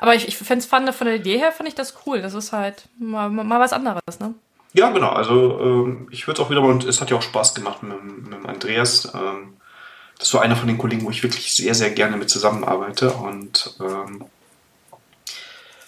Aber 0.00 0.16
ich, 0.16 0.26
ich 0.26 0.36
es 0.40 0.66
von 0.66 0.84
der 0.84 1.14
Idee 1.14 1.38
her, 1.38 1.52
fand 1.52 1.68
ich 1.68 1.76
das 1.76 1.94
cool. 2.04 2.20
Das 2.20 2.34
ist 2.34 2.52
halt 2.52 2.88
mal, 2.98 3.30
mal 3.30 3.60
was 3.60 3.72
anderes, 3.72 4.18
ne? 4.18 4.34
Ja, 4.72 4.90
genau. 4.90 5.10
Also 5.10 5.60
ähm, 5.60 6.08
ich 6.10 6.26
würde 6.26 6.40
es 6.40 6.44
auch 6.44 6.50
wieder 6.50 6.60
mal, 6.60 6.72
und 6.72 6.84
es 6.84 7.00
hat 7.00 7.10
ja 7.10 7.16
auch 7.16 7.22
Spaß 7.22 7.54
gemacht 7.54 7.84
mit, 7.84 8.02
mit 8.28 8.48
Andreas. 8.48 9.12
Ähm, 9.14 9.54
das 10.18 10.28
so 10.28 10.38
einer 10.38 10.56
von 10.56 10.66
den 10.66 10.78
Kollegen, 10.78 11.04
wo 11.04 11.10
ich 11.10 11.22
wirklich 11.22 11.54
sehr, 11.54 11.74
sehr 11.74 11.90
gerne 11.90 12.16
mit 12.16 12.30
zusammenarbeite 12.30 13.12
und 13.12 13.74
ähm, 13.80 14.24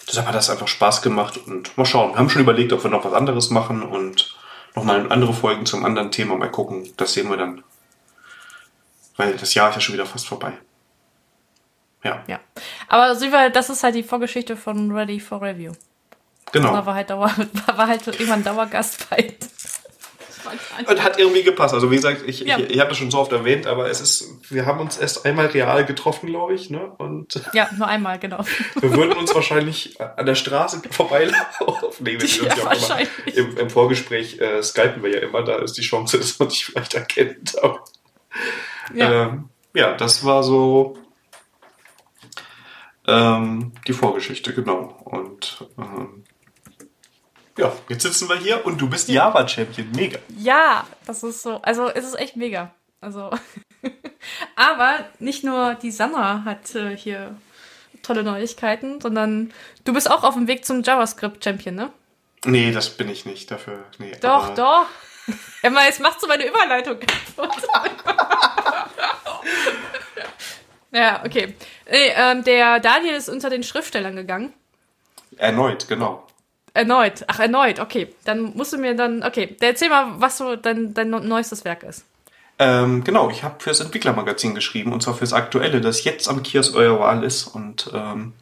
deshalb 0.09 0.27
hat 0.27 0.35
das 0.35 0.49
einfach 0.49 0.67
Spaß 0.67 1.01
gemacht 1.01 1.37
und 1.37 1.77
mal 1.77 1.85
schauen. 1.85 2.11
Wir 2.11 2.17
haben 2.17 2.29
schon 2.29 2.41
überlegt, 2.41 2.73
ob 2.73 2.83
wir 2.83 2.91
noch 2.91 3.05
was 3.05 3.13
anderes 3.13 3.49
machen 3.49 3.83
und 3.83 4.35
nochmal 4.75 5.11
andere 5.11 5.33
Folgen 5.33 5.65
zum 5.65 5.85
anderen 5.85 6.11
Thema 6.11 6.35
mal 6.35 6.51
gucken. 6.51 6.91
Das 6.97 7.13
sehen 7.13 7.29
wir 7.29 7.37
dann. 7.37 7.63
Weil 9.17 9.35
das 9.35 9.53
Jahr 9.53 9.69
ist 9.69 9.75
ja 9.75 9.81
schon 9.81 9.93
wieder 9.93 10.05
fast 10.05 10.27
vorbei. 10.27 10.53
Ja. 12.03 12.23
Ja. 12.27 12.39
Aber 12.87 13.13
das 13.49 13.69
ist 13.69 13.83
halt 13.83 13.95
die 13.95 14.03
Vorgeschichte 14.03 14.55
von 14.55 14.91
Ready 14.91 15.19
for 15.19 15.41
Review. 15.41 15.73
Genau. 16.51 16.73
Da 16.73 16.85
war 16.85 16.95
halt, 16.95 17.09
Dauer, 17.09 17.31
war 17.75 17.87
halt 17.87 18.07
irgendwann 18.07 18.43
Dauergast 18.43 19.09
bei. 19.09 19.35
Und 20.87 21.03
hat 21.03 21.19
irgendwie 21.19 21.43
gepasst. 21.43 21.73
Also 21.73 21.91
wie 21.91 21.95
gesagt, 21.95 22.23
ich, 22.25 22.41
ja. 22.41 22.57
ich, 22.57 22.69
ich 22.71 22.79
habe 22.79 22.89
das 22.89 22.97
schon 22.97 23.11
so 23.11 23.19
oft 23.19 23.31
erwähnt, 23.31 23.67
aber 23.67 23.89
es 23.89 24.01
ist, 24.01 24.29
wir 24.49 24.65
haben 24.65 24.79
uns 24.79 24.97
erst 24.97 25.25
einmal 25.25 25.47
real 25.47 25.85
getroffen, 25.85 26.27
glaube 26.27 26.53
ich. 26.53 26.69
Ne? 26.69 26.91
Und 26.97 27.41
ja, 27.53 27.69
nur 27.77 27.87
einmal, 27.87 28.19
genau. 28.19 28.43
Wir 28.79 28.93
würden 28.93 29.17
uns 29.17 29.33
wahrscheinlich 29.33 29.99
an 29.99 30.25
der 30.25 30.35
Straße 30.35 30.81
vorbeilaufen. 30.91 32.03
Nee, 32.03 32.17
ja, 32.17 32.63
wahrscheinlich. 32.63 33.09
Im, 33.35 33.57
Im, 33.57 33.69
Vorgespräch 33.69 34.39
äh, 34.39 34.61
skypen 34.63 35.03
wir 35.03 35.11
ja 35.11 35.19
immer, 35.19 35.43
da 35.43 35.57
ist 35.57 35.73
die 35.73 35.81
Chance, 35.81 36.17
dass 36.19 36.39
man 36.39 36.49
sich 36.49 36.65
vielleicht 36.65 36.93
erkennt. 36.93 37.61
Aber, 37.61 37.83
ja. 38.93 39.27
Ähm, 39.27 39.49
ja, 39.73 39.93
das 39.93 40.25
war 40.25 40.43
so 40.43 40.97
ähm, 43.07 43.71
die 43.87 43.93
Vorgeschichte, 43.93 44.53
genau. 44.53 44.97
Und 45.05 45.67
ähm, 45.77 46.23
ja, 47.59 47.73
jetzt 47.89 48.03
sitzen 48.03 48.29
wir 48.29 48.37
hier 48.37 48.65
und 48.65 48.79
du 48.79 48.89
bist 48.89 49.09
Java-Champion. 49.09 49.91
Mega. 49.91 50.19
Ja, 50.37 50.87
das 51.05 51.23
ist 51.23 51.41
so. 51.41 51.61
Also, 51.61 51.89
es 51.89 52.05
ist 52.05 52.17
echt 52.17 52.35
mega. 52.35 52.73
Also. 53.01 53.29
Aber 54.55 55.05
nicht 55.19 55.43
nur 55.43 55.75
die 55.75 55.91
Sandra 55.91 56.43
hat 56.45 56.73
äh, 56.75 56.95
hier 56.95 57.35
tolle 58.01 58.23
Neuigkeiten, 58.23 59.01
sondern 59.01 59.53
du 59.83 59.93
bist 59.93 60.09
auch 60.09 60.23
auf 60.23 60.33
dem 60.33 60.47
Weg 60.47 60.65
zum 60.65 60.83
JavaScript-Champion, 60.83 61.75
ne? 61.75 61.91
Nee, 62.45 62.71
das 62.71 62.89
bin 62.89 63.09
ich 63.09 63.25
nicht 63.25 63.51
dafür. 63.51 63.83
Nee, 63.97 64.13
doch, 64.21 64.55
doch. 64.55 64.85
Emma, 65.61 65.83
jetzt 65.83 65.99
machst 65.99 66.23
du 66.23 66.27
meine 66.27 66.47
Überleitung 66.47 66.97
ja, 70.91 71.21
okay. 71.25 71.55
Nee, 71.89 72.13
ähm, 72.15 72.43
der 72.43 72.79
Daniel 72.79 73.15
ist 73.15 73.29
unter 73.29 73.49
den 73.49 73.63
Schriftstellern 73.63 74.15
gegangen. 74.15 74.53
Erneut, 75.37 75.87
genau. 75.87 76.28
Erneut. 76.79 77.25
Ach, 77.27 77.39
erneut. 77.39 77.81
Okay. 77.81 78.07
Dann 78.23 78.55
musst 78.55 78.71
du 78.71 78.77
mir 78.77 78.95
dann. 78.95 79.21
Okay. 79.21 79.57
Erzähl 79.59 79.89
mal, 79.89 80.13
was 80.15 80.37
so 80.37 80.55
dein, 80.55 80.93
dein 80.93 81.09
neuestes 81.09 81.65
Werk 81.65 81.83
ist. 81.83 82.05
Ähm, 82.57 83.03
genau, 83.03 83.29
ich 83.29 83.43
habe 83.43 83.55
fürs 83.59 83.81
Entwicklermagazin 83.81 84.55
geschrieben 84.55 84.93
und 84.93 85.03
zwar 85.03 85.13
fürs 85.13 85.33
aktuelle, 85.33 85.81
das 85.81 86.05
jetzt 86.05 86.29
am 86.29 86.41
Kiosk 86.41 86.75
eurer 86.75 86.99
Wahl 86.99 87.23
ist 87.23 87.47
und 87.47 87.89
ähm, 87.93 88.33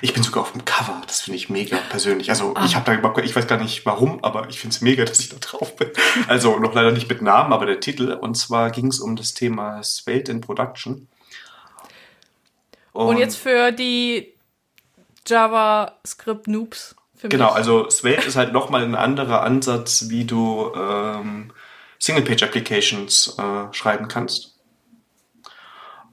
ich 0.00 0.12
bin 0.14 0.22
sogar 0.22 0.42
auf 0.42 0.52
dem 0.52 0.66
Cover. 0.66 1.00
Das 1.06 1.22
finde 1.22 1.36
ich 1.36 1.48
mega 1.48 1.78
persönlich. 1.90 2.28
Also 2.28 2.52
ah. 2.54 2.64
ich 2.66 2.76
habe 2.76 2.84
da 2.84 2.94
überhaupt, 2.94 3.22
ich 3.24 3.34
weiß 3.34 3.46
gar 3.46 3.58
nicht 3.58 3.84
warum, 3.86 4.22
aber 4.22 4.48
ich 4.48 4.60
finde 4.60 4.74
es 4.74 4.82
mega, 4.82 5.04
dass 5.04 5.20
ich 5.20 5.30
da 5.30 5.36
drauf 5.36 5.76
bin. 5.76 5.90
Also 6.28 6.58
noch 6.58 6.74
leider 6.74 6.92
nicht 6.92 7.08
mit 7.08 7.22
Namen, 7.22 7.54
aber 7.54 7.64
der 7.64 7.80
Titel. 7.80 8.12
Und 8.12 8.36
zwar 8.36 8.70
ging 8.70 8.88
es 8.88 9.00
um 9.00 9.16
das 9.16 9.34
Thema 9.34 9.82
Svelte 9.82 10.30
in 10.30 10.40
Production. 10.40 11.08
Und, 12.92 13.06
und 13.06 13.16
jetzt 13.18 13.36
für 13.36 13.72
die 13.72 14.34
JavaScript 15.26 16.48
Noobs 16.48 16.94
genau, 17.22 17.46
mich. 17.46 17.54
also 17.54 17.88
Svelte 17.90 18.26
ist 18.26 18.36
halt 18.36 18.52
nochmal 18.52 18.82
ein 18.84 18.94
anderer 18.94 19.42
Ansatz, 19.42 20.06
wie 20.08 20.24
du 20.24 20.72
ähm, 20.74 21.52
Single-Page-Applications 21.98 23.36
äh, 23.38 23.72
schreiben 23.72 24.08
kannst. 24.08 24.56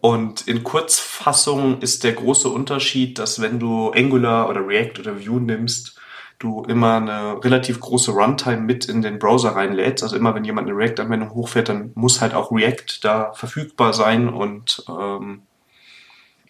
Und 0.02 0.48
in 0.48 0.64
Kurzfassung 0.64 1.82
ist 1.82 2.04
der 2.04 2.14
große 2.14 2.48
Unterschied, 2.48 3.18
dass 3.18 3.42
wenn 3.42 3.60
du 3.60 3.92
Angular 3.92 4.50
oder 4.50 4.68
React 4.68 5.00
oder 5.00 5.26
Vue 5.26 5.42
nimmst, 5.42 6.00
du 6.40 6.64
immer 6.64 6.98
eine 6.98 7.44
relativ 7.44 7.80
große 7.80 8.12
Runtime 8.12 8.62
mit 8.62 8.86
in 8.86 9.02
den 9.02 9.20
Browser 9.20 9.56
reinlädst. 9.56 10.04
Also 10.04 10.16
immer 10.16 10.36
wenn 10.36 10.44
jemand 10.44 10.68
eine 10.68 10.78
React-Anwendung 10.78 11.34
hochfährt, 11.34 11.70
dann 11.70 11.92
muss 11.96 12.22
halt 12.22 12.34
auch 12.34 12.52
React 12.52 13.00
da 13.04 13.34
verfügbar 13.34 13.94
sein 13.94 14.30
und 14.30 14.84
ähm, 14.90 15.44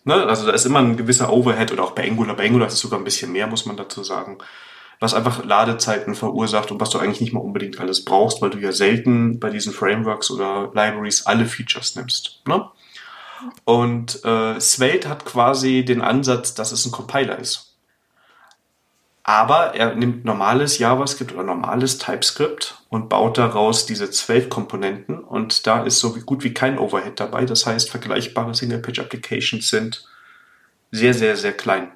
ne, 0.05 0.25
also 0.25 0.45
da 0.45 0.53
ist 0.53 0.65
immer 0.65 0.79
ein 0.79 0.97
gewisser 0.97 1.31
Overhead 1.31 1.71
oder 1.71 1.83
auch 1.83 1.91
bei 1.91 2.07
Angular. 2.07 2.35
Bei 2.35 2.45
Angular 2.45 2.67
ist 2.67 2.73
es 2.73 2.79
sogar 2.79 2.99
ein 2.99 3.03
bisschen 3.03 3.31
mehr, 3.31 3.47
muss 3.47 3.65
man 3.65 3.77
dazu 3.77 4.03
sagen. 4.03 4.37
Was 5.01 5.13
einfach 5.13 5.43
Ladezeiten 5.43 6.15
verursacht 6.15 6.71
und 6.71 6.79
was 6.79 6.89
du 6.89 6.99
eigentlich 6.99 7.19
nicht 7.19 7.33
mal 7.33 7.41
unbedingt 7.41 7.79
alles 7.81 8.05
brauchst, 8.05 8.41
weil 8.41 8.49
du 8.49 8.59
ja 8.59 8.71
selten 8.71 9.39
bei 9.39 9.49
diesen 9.49 9.73
Frameworks 9.73 10.31
oder 10.31 10.71
Libraries 10.73 11.25
alle 11.25 11.45
Features 11.45 11.95
nimmst. 11.95 12.41
Ne? 12.47 12.65
Und 13.65 14.23
äh, 14.23 14.59
Svelte 14.61 15.09
hat 15.09 15.25
quasi 15.25 15.83
den 15.83 16.01
Ansatz, 16.01 16.53
dass 16.53 16.71
es 16.71 16.85
ein 16.85 16.91
Compiler 16.91 17.37
ist. 17.37 17.64
Aber 19.27 19.73
er 19.73 19.95
nimmt 19.95 20.23
normales 20.23 20.77
JavaScript 20.77 21.33
oder 21.33 21.41
normales 21.41 21.97
TypeScript 21.97 22.77
und 22.89 23.09
baut 23.09 23.39
daraus 23.39 23.87
diese 23.87 24.11
zwölf 24.11 24.49
Komponenten 24.49 25.17
und 25.17 25.65
da 25.65 25.81
ist 25.81 25.97
so 25.99 26.13
gut 26.13 26.43
wie 26.43 26.53
kein 26.53 26.77
Overhead 26.77 27.19
dabei. 27.19 27.45
Das 27.45 27.65
heißt, 27.65 27.89
vergleichbare 27.89 28.53
Single-Page-Applications 28.53 29.67
sind 29.67 30.07
sehr, 30.91 31.15
sehr, 31.15 31.35
sehr 31.37 31.53
klein. 31.53 31.91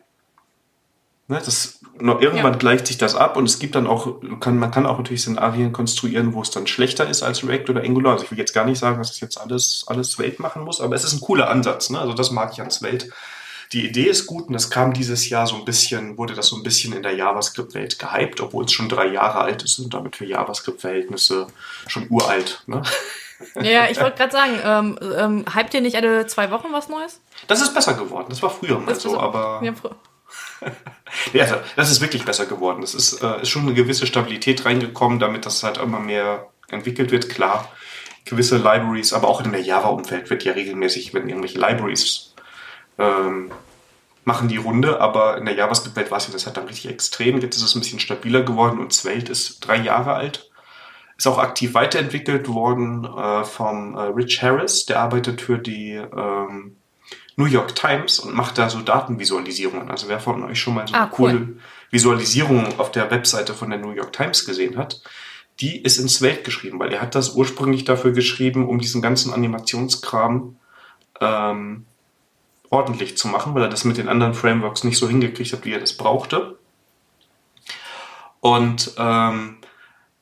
Ne, 1.27 1.39
das, 1.45 1.81
noch, 1.99 2.19
irgendwann 2.19 2.53
ja. 2.53 2.57
gleicht 2.57 2.87
sich 2.87 2.97
das 2.97 3.13
ab 3.13 3.37
und 3.37 3.45
es 3.45 3.59
gibt 3.59 3.75
dann 3.75 3.85
auch, 3.85 4.19
kann, 4.39 4.57
man 4.57 4.71
kann 4.71 4.87
auch 4.87 4.97
natürlich 4.97 5.21
Szenarien 5.21 5.71
konstruieren, 5.71 6.33
wo 6.33 6.41
es 6.41 6.49
dann 6.49 6.65
schlechter 6.65 7.07
ist 7.07 7.21
als 7.21 7.47
React 7.47 7.69
oder 7.69 7.83
Angular. 7.83 8.13
Also 8.13 8.25
ich 8.25 8.31
will 8.31 8.39
jetzt 8.39 8.53
gar 8.53 8.65
nicht 8.65 8.79
sagen, 8.79 8.97
dass 8.97 9.11
es 9.11 9.19
jetzt 9.19 9.39
alles, 9.39 9.85
alles 9.85 10.13
Svelte 10.13 10.41
machen 10.41 10.63
muss, 10.63 10.81
aber 10.81 10.95
es 10.95 11.03
ist 11.03 11.13
ein 11.13 11.21
cooler 11.21 11.47
Ansatz. 11.47 11.91
Ne? 11.91 11.99
Also 11.99 12.13
das 12.13 12.31
mag 12.31 12.53
ich 12.53 12.61
an 12.61 12.71
Svelte 12.71 13.09
die 13.71 13.85
Idee 13.85 14.05
ist 14.05 14.25
gut 14.25 14.47
und 14.47 14.53
das 14.53 14.69
kam 14.69 14.93
dieses 14.93 15.29
Jahr 15.29 15.45
so 15.45 15.55
ein 15.55 15.65
bisschen, 15.65 16.17
wurde 16.17 16.33
das 16.33 16.47
so 16.47 16.55
ein 16.55 16.63
bisschen 16.63 16.93
in 16.93 17.03
der 17.03 17.15
JavaScript-Welt 17.15 17.99
gehypt, 17.99 18.41
obwohl 18.41 18.65
es 18.65 18.71
schon 18.71 18.89
drei 18.89 19.07
Jahre 19.07 19.39
alt 19.41 19.63
ist 19.63 19.77
und 19.77 19.93
damit 19.93 20.15
für 20.15 20.25
JavaScript-Verhältnisse 20.25 21.47
schon 21.87 22.07
uralt. 22.09 22.63
Ne? 22.65 22.81
Ja, 23.61 23.89
ich 23.89 23.99
wollte 24.01 24.17
gerade 24.17 24.31
sagen, 24.31 24.59
ähm, 24.63 24.99
ähm, 25.17 25.45
hypt 25.55 25.73
ihr 25.73 25.81
nicht 25.81 25.95
alle 25.95 26.27
zwei 26.27 26.51
Wochen 26.51 26.67
was 26.71 26.89
Neues? 26.89 27.21
Das 27.47 27.61
ist 27.61 27.73
besser 27.73 27.93
geworden. 27.93 28.25
Das 28.29 28.41
war 28.41 28.49
früher 28.49 28.79
mal 28.79 28.95
so, 28.95 29.19
aber. 29.19 29.61
Ja, 29.63 29.73
ja, 31.33 31.63
das 31.75 31.89
ist 31.89 32.01
wirklich 32.01 32.25
besser 32.25 32.45
geworden. 32.47 32.83
Es 32.83 32.93
ist, 32.93 33.21
äh, 33.21 33.41
ist 33.41 33.49
schon 33.49 33.61
eine 33.61 33.73
gewisse 33.73 34.07
Stabilität 34.07 34.65
reingekommen, 34.65 35.19
damit 35.19 35.45
das 35.45 35.63
halt 35.63 35.77
immer 35.77 35.99
mehr 35.99 36.47
entwickelt 36.69 37.11
wird. 37.11 37.29
Klar, 37.29 37.71
gewisse 38.25 38.57
Libraries, 38.57 39.13
aber 39.13 39.27
auch 39.27 39.43
in 39.43 39.51
der 39.51 39.61
Java-Umfeld 39.61 40.29
wird 40.29 40.43
ja 40.43 40.53
regelmäßig, 40.53 41.13
wenn 41.13 41.29
irgendwelche 41.29 41.59
Libraries 41.59 42.28
ähm, 42.99 43.51
machen 44.25 44.47
die 44.47 44.57
Runde, 44.57 45.01
aber 45.01 45.37
in 45.37 45.45
der 45.45 45.55
JavaScript-Welt 45.55 46.11
war 46.11 46.19
es 46.19 46.27
ja 46.27 46.33
das 46.33 46.45
halt 46.45 46.57
dann 46.57 46.67
richtig 46.67 46.91
extrem. 46.91 47.39
Jetzt 47.39 47.55
ist 47.55 47.63
es 47.63 47.75
ein 47.75 47.79
bisschen 47.79 47.99
stabiler 47.99 48.43
geworden 48.43 48.79
und 48.79 48.93
Svelte 48.93 49.31
ist 49.31 49.59
drei 49.61 49.77
Jahre 49.77 50.13
alt. 50.13 50.51
Ist 51.17 51.27
auch 51.27 51.39
aktiv 51.39 51.73
weiterentwickelt 51.73 52.47
worden 52.47 53.05
äh, 53.05 53.43
vom 53.43 53.95
äh, 53.95 54.01
Rich 54.01 54.41
Harris, 54.41 54.85
der 54.85 54.99
arbeitet 54.99 55.41
für 55.41 55.57
die 55.57 55.93
ähm, 55.95 56.77
New 57.35 57.45
York 57.45 57.75
Times 57.75 58.19
und 58.19 58.35
macht 58.35 58.57
da 58.57 58.69
so 58.69 58.81
Datenvisualisierungen. 58.81 59.89
Also 59.89 60.07
wer 60.07 60.19
von 60.19 60.43
euch 60.43 60.59
schon 60.59 60.75
mal 60.75 60.87
so 60.87 60.93
ah, 60.93 61.03
eine 61.03 61.11
cool. 61.17 61.31
coole 61.31 61.47
Visualisierung 61.89 62.79
auf 62.79 62.91
der 62.91 63.09
Webseite 63.11 63.53
von 63.53 63.69
der 63.69 63.79
New 63.79 63.91
York 63.91 64.13
Times 64.13 64.45
gesehen 64.45 64.77
hat, 64.77 65.01
die 65.59 65.81
ist 65.81 65.97
in 65.97 66.07
Svelte 66.07 66.43
geschrieben, 66.43 66.79
weil 66.79 66.93
er 66.93 67.01
hat 67.01 67.15
das 67.15 67.35
ursprünglich 67.35 67.83
dafür 67.83 68.11
geschrieben, 68.11 68.67
um 68.67 68.79
diesen 68.79 69.01
ganzen 69.01 69.33
Animationskram 69.33 70.57
ähm, 71.19 71.85
ordentlich 72.69 73.17
zu 73.17 73.27
machen, 73.27 73.55
weil 73.55 73.63
er 73.63 73.69
das 73.69 73.83
mit 73.83 73.97
den 73.97 74.09
anderen 74.09 74.33
Frameworks 74.33 74.83
nicht 74.83 74.97
so 74.97 75.07
hingekriegt 75.07 75.53
hat, 75.53 75.65
wie 75.65 75.73
er 75.73 75.79
das 75.79 75.93
brauchte. 75.93 76.57
Und 78.41 78.93
ähm, 78.97 79.57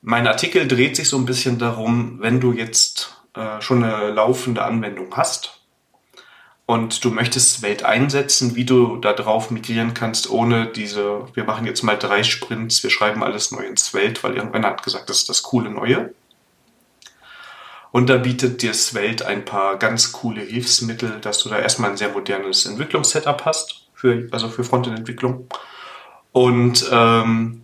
mein 0.02 0.28
Artikel 0.28 0.68
dreht 0.68 0.96
sich 0.96 1.10
so 1.10 1.18
ein 1.18 1.26
bisschen 1.26 1.60
darum, 1.60 2.20
wenn 2.22 2.40
du 2.40 2.54
jetzt 2.54 3.22
äh, 3.36 3.62
schon 3.62 3.84
eine 3.84 4.10
laufende 4.12 4.64
Anwendung 4.64 5.16
hast 5.16 5.62
und 6.66 7.04
du 7.04 7.12
möchtest 7.12 7.62
Welt 7.62 7.84
einsetzen, 7.84 8.56
wie 8.56 8.66
du 8.66 8.98
da 8.98 9.14
drauf 9.14 9.52
migrieren 9.52 9.94
kannst, 9.94 10.30
ohne 10.30 10.68
diese, 10.68 11.26
wir 11.34 11.46
machen 11.46 11.66
jetzt 11.66 11.82
mal 11.82 11.98
drei 11.98 12.24
Sprints, 12.24 12.84
wir 12.84 12.90
schreiben 12.90 13.24
alles 13.24 13.52
neu 13.52 13.66
ins 13.66 13.94
Welt, 13.94 14.24
weil 14.24 14.36
irgendwann 14.36 14.66
hat 14.66 14.84
gesagt, 14.84 15.10
das 15.10 15.20
ist 15.20 15.30
das 15.30 15.44
coole 15.44 15.70
Neue. 15.70 16.14
Und 17.98 18.12
da 18.12 18.18
bietet 18.18 18.62
dir 18.62 18.76
Svelte 18.76 19.26
ein 19.26 19.44
paar 19.44 19.76
ganz 19.78 20.12
coole 20.12 20.42
Hilfsmittel, 20.42 21.20
dass 21.20 21.40
du 21.40 21.50
da 21.50 21.58
erstmal 21.58 21.90
ein 21.90 21.98
sehr 21.98 22.10
modernes 22.10 22.68
Entwicklungssetup 22.68 23.44
hast, 23.44 23.88
für, 23.96 24.28
also 24.30 24.50
für 24.50 24.64
Frontend-Entwicklung. 24.64 25.48
Und 26.32 26.88
ähm, 26.92 27.64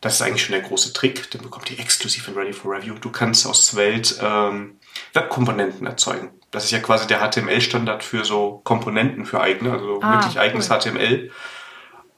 das 0.00 0.14
ist 0.14 0.22
eigentlich 0.22 0.44
schon 0.44 0.52
der 0.52 0.62
große 0.62 0.92
Trick, 0.92 1.32
den 1.32 1.42
bekommt 1.42 1.68
ihr 1.72 1.80
exklusiv 1.80 2.28
in 2.28 2.34
Ready 2.34 2.52
for 2.52 2.76
Review. 2.76 2.94
Du 3.00 3.10
kannst 3.10 3.44
aus 3.44 3.66
Svelte 3.66 4.14
ähm, 4.22 4.76
Webkomponenten 5.14 5.84
erzeugen. 5.84 6.30
Das 6.52 6.62
ist 6.62 6.70
ja 6.70 6.78
quasi 6.78 7.08
der 7.08 7.18
HTML-Standard 7.18 8.04
für 8.04 8.24
so 8.24 8.60
Komponenten 8.62 9.26
für 9.26 9.40
eigene, 9.40 9.72
also 9.72 9.98
ah, 10.00 10.12
wirklich 10.12 10.38
eigenes 10.38 10.70
cool. 10.70 10.78
HTML. 10.78 11.32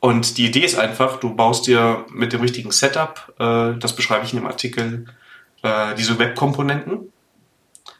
Und 0.00 0.36
die 0.36 0.44
Idee 0.44 0.66
ist 0.66 0.78
einfach, 0.78 1.18
du 1.18 1.34
baust 1.34 1.66
dir 1.66 2.04
mit 2.10 2.34
dem 2.34 2.42
richtigen 2.42 2.72
Setup, 2.72 3.32
äh, 3.38 3.78
das 3.78 3.96
beschreibe 3.96 4.26
ich 4.26 4.34
in 4.34 4.40
dem 4.40 4.46
Artikel, 4.46 5.06
äh, 5.62 5.94
diese 5.94 6.18
Webkomponenten 6.18 7.10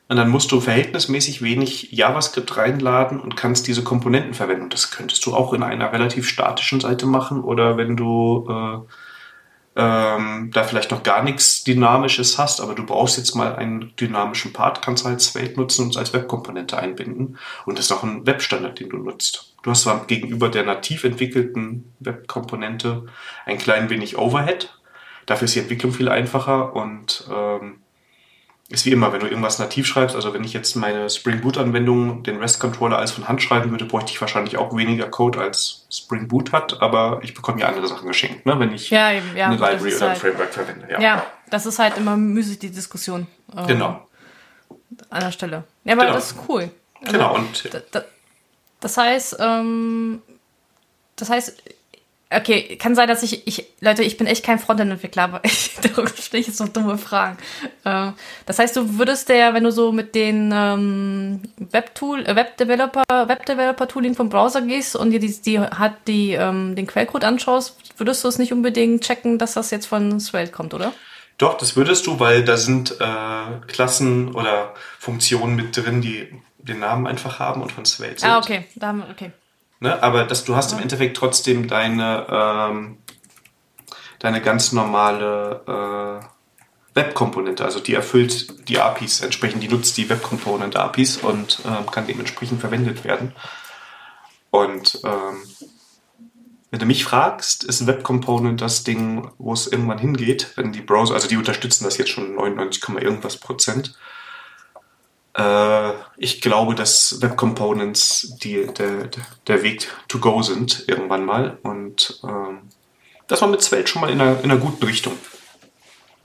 und 0.08 0.16
dann 0.16 0.30
musst 0.30 0.50
du 0.52 0.60
verhältnismäßig 0.60 1.42
wenig 1.42 1.92
JavaScript 1.92 2.56
reinladen 2.56 3.20
und 3.20 3.36
kannst 3.36 3.66
diese 3.66 3.84
Komponenten 3.84 4.32
verwenden. 4.32 4.70
Das 4.70 4.90
könntest 4.90 5.24
du 5.26 5.34
auch 5.34 5.52
in 5.52 5.62
einer 5.62 5.92
relativ 5.92 6.26
statischen 6.26 6.80
Seite 6.80 7.06
machen 7.06 7.42
oder 7.42 7.76
wenn 7.76 7.94
du 7.94 8.48
äh, 8.48 8.78
ähm, 9.76 10.50
da 10.52 10.64
vielleicht 10.64 10.90
noch 10.90 11.02
gar 11.02 11.22
nichts 11.22 11.62
Dynamisches 11.62 12.38
hast, 12.38 12.62
aber 12.62 12.74
du 12.74 12.86
brauchst 12.86 13.18
jetzt 13.18 13.34
mal 13.34 13.54
einen 13.54 13.94
dynamischen 13.96 14.54
Part, 14.54 14.80
kannst 14.80 15.04
halt 15.04 15.20
Svelte 15.20 15.60
nutzen 15.60 15.84
und 15.84 15.90
es 15.90 15.96
als 15.98 16.14
Webkomponente 16.14 16.78
einbinden. 16.78 17.38
Und 17.66 17.78
das 17.78 17.84
ist 17.84 17.92
auch 17.92 18.02
ein 18.02 18.26
Webstandard, 18.26 18.80
den 18.80 18.88
du 18.88 18.96
nutzt. 18.96 19.54
Du 19.62 19.70
hast 19.70 19.82
zwar 19.82 20.06
gegenüber 20.06 20.48
der 20.48 20.64
nativ 20.64 21.04
entwickelten 21.04 21.94
Webkomponente 22.00 23.06
ein 23.44 23.58
klein 23.58 23.90
wenig 23.90 24.16
Overhead, 24.16 24.74
dafür 25.26 25.44
ist 25.44 25.54
die 25.54 25.60
Entwicklung 25.60 25.92
viel 25.92 26.08
einfacher 26.08 26.74
und 26.74 27.28
ähm, 27.30 27.82
ist 28.70 28.84
wie 28.84 28.90
immer, 28.90 29.12
wenn 29.12 29.20
du 29.20 29.26
irgendwas 29.26 29.58
nativ 29.58 29.86
schreibst, 29.86 30.14
also 30.14 30.34
wenn 30.34 30.44
ich 30.44 30.52
jetzt 30.52 30.76
meine 30.76 31.08
Spring 31.08 31.40
Boot 31.40 31.56
Anwendung, 31.56 32.22
den 32.22 32.36
REST 32.36 32.60
Controller 32.60 32.98
alles 32.98 33.12
von 33.12 33.26
Hand 33.26 33.40
schreiben 33.42 33.70
würde, 33.70 33.86
bräuchte 33.86 34.12
ich 34.12 34.20
wahrscheinlich 34.20 34.58
auch 34.58 34.76
weniger 34.76 35.08
Code 35.08 35.40
als 35.40 35.86
Spring 35.90 36.28
Boot 36.28 36.52
hat, 36.52 36.82
aber 36.82 37.20
ich 37.22 37.32
bekomme 37.32 37.60
ja 37.60 37.68
andere 37.68 37.86
Sachen 37.86 38.06
geschenkt, 38.06 38.44
ne, 38.44 38.60
wenn 38.60 38.72
ich 38.72 38.90
ja, 38.90 39.12
eben, 39.12 39.34
ja, 39.34 39.46
eine 39.46 39.56
Library 39.56 39.94
oder 39.94 40.02
ein 40.02 40.08
halt, 40.10 40.18
Framework 40.18 40.52
verwende. 40.52 40.86
Ja. 40.90 41.00
ja, 41.00 41.26
das 41.48 41.64
ist 41.64 41.78
halt 41.78 41.96
immer 41.96 42.16
müßig 42.16 42.58
die 42.58 42.70
Diskussion. 42.70 43.26
Ähm, 43.56 43.66
genau. 43.66 44.06
An 45.08 45.20
der 45.20 45.32
Stelle. 45.32 45.64
Ja, 45.84 45.94
aber 45.94 46.02
genau. 46.02 46.14
das 46.14 46.32
ist 46.32 46.38
cool. 46.48 46.70
Also, 47.00 47.12
genau, 47.12 47.34
und. 47.36 47.70
Das 48.80 48.96
heißt, 48.96 49.38
ähm, 49.40 50.22
das 51.16 51.30
heißt, 51.30 51.62
Okay, 52.30 52.76
kann 52.76 52.94
sein, 52.94 53.08
dass 53.08 53.22
ich, 53.22 53.46
ich 53.46 53.64
Leute, 53.80 54.02
ich 54.04 54.18
bin 54.18 54.26
echt 54.26 54.44
kein 54.44 54.58
Frontend-Entwickler, 54.58 55.22
aber 55.24 55.40
ich 55.44 55.76
darum 55.80 56.06
stelle 56.08 56.42
ich 56.42 56.48
jetzt 56.48 56.58
so 56.58 56.66
dumme 56.66 56.98
Fragen. 56.98 57.38
Äh, 57.84 58.12
das 58.44 58.58
heißt, 58.58 58.76
du 58.76 58.98
würdest 58.98 59.30
der, 59.30 59.54
wenn 59.54 59.64
du 59.64 59.72
so 59.72 59.92
mit 59.92 60.14
den 60.14 60.52
ähm, 60.54 61.42
Webtool, 61.56 62.26
äh, 62.26 62.36
Webdeveloper, 62.36 63.04
Webdeveloper-Tooling 63.08 64.14
vom 64.14 64.28
Browser 64.28 64.60
gehst 64.60 64.94
und 64.94 65.10
dir 65.10 65.20
die, 65.20 65.40
die 65.40 65.58
hat 65.58 65.94
die 66.06 66.32
ähm, 66.32 66.76
den 66.76 66.86
Quellcode 66.86 67.24
anschaust, 67.24 67.76
würdest 67.96 68.22
du 68.24 68.28
es 68.28 68.38
nicht 68.38 68.52
unbedingt 68.52 69.02
checken, 69.02 69.38
dass 69.38 69.54
das 69.54 69.70
jetzt 69.70 69.86
von 69.86 70.20
Svelte 70.20 70.52
kommt, 70.52 70.74
oder? 70.74 70.92
Doch, 71.38 71.56
das 71.56 71.76
würdest 71.76 72.06
du, 72.06 72.20
weil 72.20 72.44
da 72.44 72.56
sind 72.58 73.00
äh, 73.00 73.66
Klassen 73.68 74.34
oder 74.34 74.74
Funktionen 74.98 75.56
mit 75.56 75.74
drin, 75.74 76.02
die 76.02 76.28
den 76.58 76.80
Namen 76.80 77.06
einfach 77.06 77.38
haben 77.38 77.62
und 77.62 77.72
von 77.72 77.86
Svelte 77.86 78.16
ah, 78.16 78.18
sind. 78.18 78.30
Ah, 78.30 78.38
okay, 78.38 78.64
da 78.74 78.88
haben 78.88 78.98
wir, 78.98 79.08
okay. 79.10 79.30
Ne? 79.80 80.02
Aber 80.02 80.24
dass 80.24 80.44
du 80.44 80.56
hast 80.56 80.72
im 80.72 80.78
Endeffekt 80.78 81.16
trotzdem 81.16 81.68
deine, 81.68 82.26
ähm, 82.30 82.98
deine 84.18 84.40
ganz 84.40 84.72
normale 84.72 86.20
äh, 86.22 86.26
Webkomponente. 86.94 87.64
Also 87.64 87.80
die 87.80 87.94
erfüllt 87.94 88.68
die 88.68 88.80
APIs 88.80 89.20
entsprechend, 89.20 89.62
die 89.62 89.68
nutzt 89.68 89.96
die 89.96 90.08
Webkomponente 90.08 90.80
APIs 90.80 91.18
und 91.18 91.60
ähm, 91.64 91.86
kann 91.90 92.06
dementsprechend 92.06 92.60
verwendet 92.60 93.04
werden. 93.04 93.34
Und 94.50 95.00
ähm, 95.04 95.42
wenn 96.70 96.80
du 96.80 96.86
mich 96.86 97.04
fragst, 97.04 97.64
ist 97.64 97.86
Web 97.86 98.02
Component 98.02 98.60
das 98.60 98.84
Ding, 98.84 99.30
wo 99.38 99.52
es 99.52 99.66
irgendwann 99.66 99.98
hingeht, 99.98 100.52
wenn 100.56 100.72
die 100.72 100.82
Browser, 100.82 101.14
also 101.14 101.28
die 101.28 101.36
unterstützen 101.36 101.84
das 101.84 101.96
jetzt 101.96 102.10
schon 102.10 102.34
99, 102.34 102.88
irgendwas 103.00 103.36
Prozent. 103.38 103.96
Äh, 105.38 105.92
ich 106.16 106.40
glaube, 106.40 106.74
dass 106.74 107.22
Web 107.22 107.36
Components 107.36 108.34
die, 108.42 108.66
der, 108.66 109.08
der 109.46 109.62
Weg 109.62 109.88
to 110.08 110.18
go 110.18 110.42
sind 110.42 110.84
irgendwann 110.88 111.24
mal 111.24 111.58
und 111.62 112.20
ähm, 112.24 112.62
das 113.28 113.40
war 113.40 113.48
mit 113.48 113.62
Svelte 113.62 113.88
schon 113.88 114.02
mal 114.02 114.10
in 114.10 114.20
einer, 114.20 114.42
in 114.42 114.50
einer 114.50 114.60
guten 114.60 114.84
Richtung. 114.84 115.12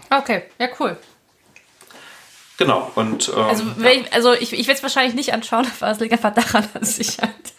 Okay, 0.09 0.43
ja, 0.57 0.67
cool. 0.79 0.97
Genau, 2.57 2.91
und. 2.95 3.29
Ähm, 3.29 3.43
also, 3.43 3.63
ja. 3.79 3.89
ich, 3.89 4.13
also 4.13 4.33
ich, 4.33 4.53
ich 4.53 4.67
werde 4.67 4.77
es 4.77 4.83
wahrscheinlich 4.83 5.15
nicht 5.15 5.33
anschauen, 5.33 5.67
aber 5.79 5.91
es 5.91 5.99
liegt 5.99 6.13
einfach 6.13 6.33
daran, 6.33 6.67
dass 6.73 6.97
ich 6.97 7.19
halt 7.19 7.53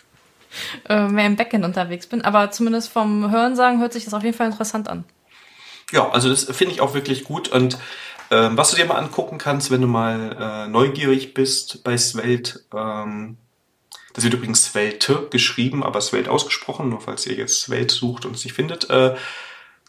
äh, 0.89 1.09
mehr 1.09 1.27
im 1.27 1.37
Backend 1.37 1.65
unterwegs 1.65 2.07
bin. 2.07 2.23
Aber 2.23 2.51
zumindest 2.51 2.93
vom 2.93 3.31
Hörensagen 3.31 3.81
hört 3.81 3.93
sich 3.93 4.05
das 4.05 4.15
auf 4.15 4.25
jeden 4.25 4.37
Fall 4.37 4.47
interessant 4.47 4.89
an. 4.89 5.05
Ja, 5.93 6.09
also 6.11 6.31
das 6.31 6.45
finde 6.45 6.75
ich 6.75 6.81
auch 6.81 6.95
wirklich 6.95 7.25
gut. 7.25 7.49
Und 7.49 7.79
ähm, 8.31 8.57
was 8.57 8.71
du 8.71 8.77
dir 8.77 8.87
mal 8.87 8.97
angucken 8.97 9.39
kannst, 9.39 9.71
wenn 9.71 9.81
du 9.81 9.87
mal 9.87 10.37
äh, 10.67 10.69
neugierig 10.69 11.35
bist 11.35 11.85
bei 11.85 11.97
Svelte, 11.97 12.61
ähm, 12.75 13.37
das 14.15 14.25
wird 14.25 14.35
übrigens 14.35 14.67
Svelte 14.67 15.27
geschrieben, 15.31 15.83
aber 15.83 16.01
Svelte 16.01 16.31
ausgesprochen, 16.31 16.89
nur 16.89 17.01
falls 17.01 17.27
ihr 17.27 17.35
jetzt 17.35 17.63
Svelte 17.63 17.95
sucht 17.95 18.25
und 18.25 18.37
es 18.37 18.45
nicht 18.45 18.55
findet. 18.55 18.89
Äh, 18.89 19.17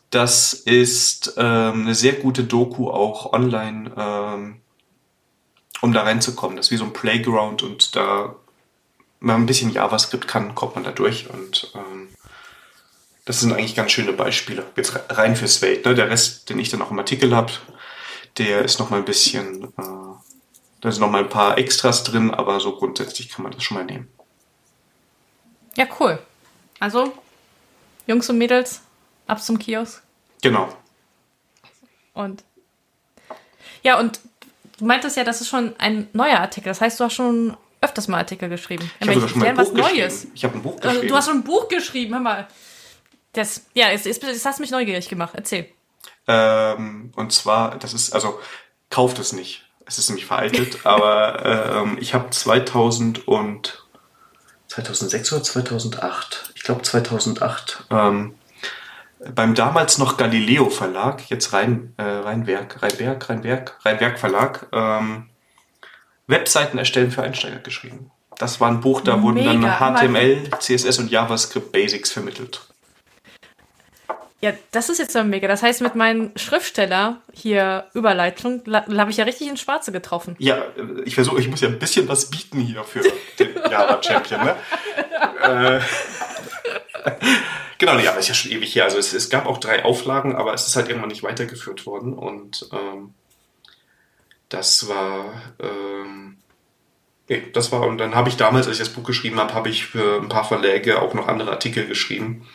das 0.10 0.54
ist 0.54 1.34
ähm, 1.38 1.82
eine 1.82 1.96
sehr 1.96 2.14
gute 2.14 2.44
Doku 2.44 2.90
auch 2.90 3.34
online, 3.34 3.92
ähm, 3.98 4.62
um 5.82 5.94
da 5.94 6.04
reinzukommen. 6.04 6.58
Das 6.58 6.68
ist 6.68 6.72
wie 6.72 6.78
so 6.78 6.86
ein 6.86 6.94
Playground 6.94 7.64
und 7.64 7.96
da 7.96 8.36
man 9.20 9.42
ein 9.42 9.46
bisschen 9.46 9.72
JavaScript 9.72 10.28
kann, 10.28 10.56
kommt 10.56 10.76
man 10.76 10.84
da 10.84 10.92
durch 10.92 11.30
und 11.30 11.72
ähm, 11.76 12.10
das 13.26 13.40
sind 13.40 13.54
eigentlich 13.54 13.76
ganz 13.76 13.92
schöne 13.92 14.14
Beispiele. 14.14 14.66
Jetzt 14.76 15.00
rein 15.10 15.36
für 15.36 15.48
Svelte. 15.48 15.90
Ne? 15.90 15.96
Der 15.96 16.10
Rest, 16.10 16.50
den 16.50 16.60
ich 16.60 16.70
dann 16.70 16.82
auch 16.82 16.92
im 16.92 17.00
Artikel 17.00 17.36
habe, 17.36 17.52
der 18.38 18.64
ist 18.64 18.80
noch 18.80 18.90
mal 18.90 18.98
ein 18.98 19.06
bisschen, 19.06 19.64
äh, 19.64 19.68
da 20.82 20.92
sind 20.92 21.02
noch 21.02 21.10
mal 21.10 21.24
ein 21.24 21.30
paar 21.30 21.58
Extras 21.58 22.04
drin, 22.04 22.32
aber 22.32 22.60
so 22.60 22.76
grundsätzlich 22.76 23.30
kann 23.30 23.44
man 23.44 23.52
das 23.52 23.64
schon 23.64 23.78
mal 23.78 23.86
nehmen. 23.86 24.08
Ja, 25.76 25.88
cool. 26.00 26.20
Also, 26.80 27.14
Jungs 28.08 28.30
und 28.30 28.38
Mädels, 28.38 28.82
ab 29.28 29.42
zum 29.42 29.60
Kiosk. 29.60 30.04
Genau. 30.42 30.70
Und 32.14 32.44
ja, 33.84 34.00
und 34.00 34.20
du 34.80 34.86
meintest 34.86 35.18
ja, 35.18 35.24
das 35.24 35.42
ist 35.42 35.48
schon 35.48 35.76
ein 35.78 36.08
neuer 36.14 36.40
Artikel. 36.40 36.70
Das 36.70 36.82
heißt, 36.82 37.00
du 37.00 37.04
hast 37.04 37.14
schon 37.14 37.56
öfters 37.82 38.08
mal 38.08 38.18
Artikel 38.18 38.50
geschrieben. 38.50 38.90
Ich 39.00 39.08
habe 39.08 39.30
schon 39.30 39.40
mal 39.40 39.48
ein 39.50 39.56
Buch 39.56 39.64
was 39.64 39.74
Neues. 39.74 40.28
Ich 40.34 40.44
habe 40.44 40.56
ein 40.56 40.64
Buch 40.64 40.80
geschrieben. 40.80 41.08
Du 41.08 41.16
hast 41.16 41.26
schon 41.28 41.38
ein 41.38 41.44
Buch 41.44 41.68
geschrieben, 41.68 42.14
hör 42.14 42.22
mal. 42.22 42.48
Das, 43.34 43.66
ja, 43.74 43.92
jetzt, 43.92 44.06
jetzt, 44.06 44.24
jetzt 44.24 44.46
hast 44.46 44.60
du 44.60 44.64
mich 44.64 44.72
neugierig 44.72 45.08
gemacht. 45.08 45.34
Erzähl. 45.36 45.70
Ähm, 46.28 47.12
und 47.16 47.32
zwar, 47.32 47.78
das 47.78 47.94
ist, 47.94 48.14
also, 48.14 48.40
kauft 48.90 49.20
es 49.20 49.34
nicht. 49.34 49.64
Es 49.86 49.98
ist 49.98 50.10
nämlich 50.10 50.26
veraltet, 50.26 50.80
aber 50.86 51.46
ähm, 51.84 51.98
ich 52.00 52.14
habe 52.14 52.30
2000 52.30 53.28
und 53.28 53.86
2006 54.68 55.34
oder 55.34 55.44
2008, 55.44 56.54
ich 56.56 56.64
glaube 56.64 56.82
2008, 56.82 57.86
ähm, 57.92 58.36
beim 59.34 59.56
damals 59.56 59.98
noch 59.98 60.18
Galileo 60.18 60.70
Verlag, 60.70 61.30
jetzt 61.30 61.54
Rhein, 61.54 61.94
äh, 61.98 62.04
Rheinwerk, 62.04 62.82
Rheinberg, 62.82 63.30
Rheinberg, 63.30 63.80
Rheinberg 63.84 64.20
Verlag, 64.20 64.68
ähm, 64.72 65.30
Webseiten 66.28 66.78
erstellen 66.78 67.12
für 67.12 67.24
Einsteiger 67.24 67.60
geschrieben. 67.60 68.12
Das 68.38 68.60
war 68.60 68.70
ein 68.70 68.82
Buch, 68.82 69.02
da 69.02 69.22
wurden 69.22 69.46
Mega. 69.46 69.54
dann 69.54 69.96
HTML, 69.96 70.50
CSS 70.60 71.00
und 71.00 71.10
JavaScript 71.10 71.72
Basics 71.72 72.12
vermittelt. 72.12 72.62
Ja, 74.46 74.54
das 74.70 74.90
ist 74.90 75.00
jetzt 75.00 75.14
so 75.14 75.24
mega. 75.24 75.48
Das 75.48 75.64
heißt, 75.64 75.82
mit 75.82 75.96
meinem 75.96 76.30
Schriftsteller 76.36 77.20
hier 77.34 77.88
Überleitung 77.96 78.62
habe 78.68 79.10
ich 79.10 79.18
ja 79.18 79.24
richtig 79.24 79.48
ins 79.48 79.60
Schwarze 79.60 79.92
getroffen. 79.92 80.36
Ja, 80.38 80.68
ich 81.04 81.16
versuche, 81.16 81.40
ich 81.40 81.48
muss 81.48 81.62
ja 81.62 81.68
ein 81.68 81.80
bisschen 81.80 82.08
was 82.08 82.30
bieten 82.30 82.60
hier 82.60 82.84
für 82.84 83.02
den 83.40 83.56
Java-Champion, 83.72 84.44
ne? 84.44 84.56
äh, 85.42 85.80
genau, 87.80 87.98
ja, 87.98 88.12
das 88.12 88.20
ist 88.20 88.28
ja 88.28 88.34
schon 88.36 88.52
ewig 88.52 88.76
her. 88.76 88.84
Also 88.84 89.00
es, 89.00 89.14
es, 89.14 89.32
gab 89.32 89.48
auch 89.48 89.58
drei 89.58 89.84
Auflagen, 89.84 90.36
aber 90.36 90.54
es 90.54 90.68
ist 90.68 90.76
halt 90.76 90.90
irgendwann 90.90 91.10
nicht 91.10 91.24
weitergeführt 91.24 91.88
worden. 91.88 92.14
Und 92.14 92.70
ähm, 92.72 93.16
das 94.50 94.88
war, 94.88 95.42
ähm, 95.58 96.38
nee, 97.30 97.42
das 97.52 97.72
war, 97.72 97.82
und 97.82 97.98
dann 97.98 98.14
habe 98.14 98.30
ich 98.30 98.38
damals, 98.38 98.68
als 98.68 98.76
ich 98.76 98.86
das 98.86 98.94
Buch 98.94 99.06
geschrieben 99.08 99.40
habe, 99.40 99.56
habe 99.56 99.70
ich 99.70 99.88
für 99.88 100.22
ein 100.22 100.30
paar 100.30 100.46
Verläge 100.46 101.02
auch 101.02 101.16
noch 101.16 101.28
andere 101.28 101.50
Artikel 101.50 101.88
geschrieben. 101.88 102.48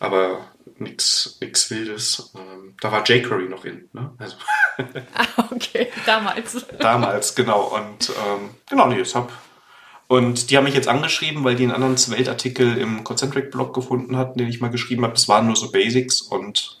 Aber 0.00 0.44
nichts 0.78 1.38
nix 1.40 1.70
Wildes. 1.70 2.32
Ähm, 2.36 2.74
da 2.80 2.92
war 2.92 3.04
jQuery 3.04 3.48
noch 3.48 3.64
in. 3.64 3.88
Ne? 3.92 4.12
Also 4.18 4.36
ah, 5.14 5.44
okay, 5.50 5.88
damals. 6.06 6.66
damals, 6.78 7.34
genau. 7.34 7.74
Und 7.74 8.10
ähm, 8.10 8.50
genau, 8.68 8.88
nee, 8.88 8.98
das 8.98 9.14
hab. 9.14 9.32
Und 10.06 10.50
die 10.50 10.56
haben 10.56 10.64
mich 10.64 10.74
jetzt 10.74 10.88
angeschrieben, 10.88 11.44
weil 11.44 11.56
die 11.56 11.64
einen 11.64 11.72
anderen 11.72 11.96
Weltartikel 11.96 12.78
im 12.78 13.04
Concentric-Blog 13.04 13.74
gefunden 13.74 14.16
hatten, 14.16 14.38
den 14.38 14.48
ich 14.48 14.60
mal 14.60 14.70
geschrieben 14.70 15.04
habe. 15.04 15.14
Es 15.14 15.28
waren 15.28 15.46
nur 15.46 15.56
so 15.56 15.70
Basics 15.70 16.22
und 16.22 16.80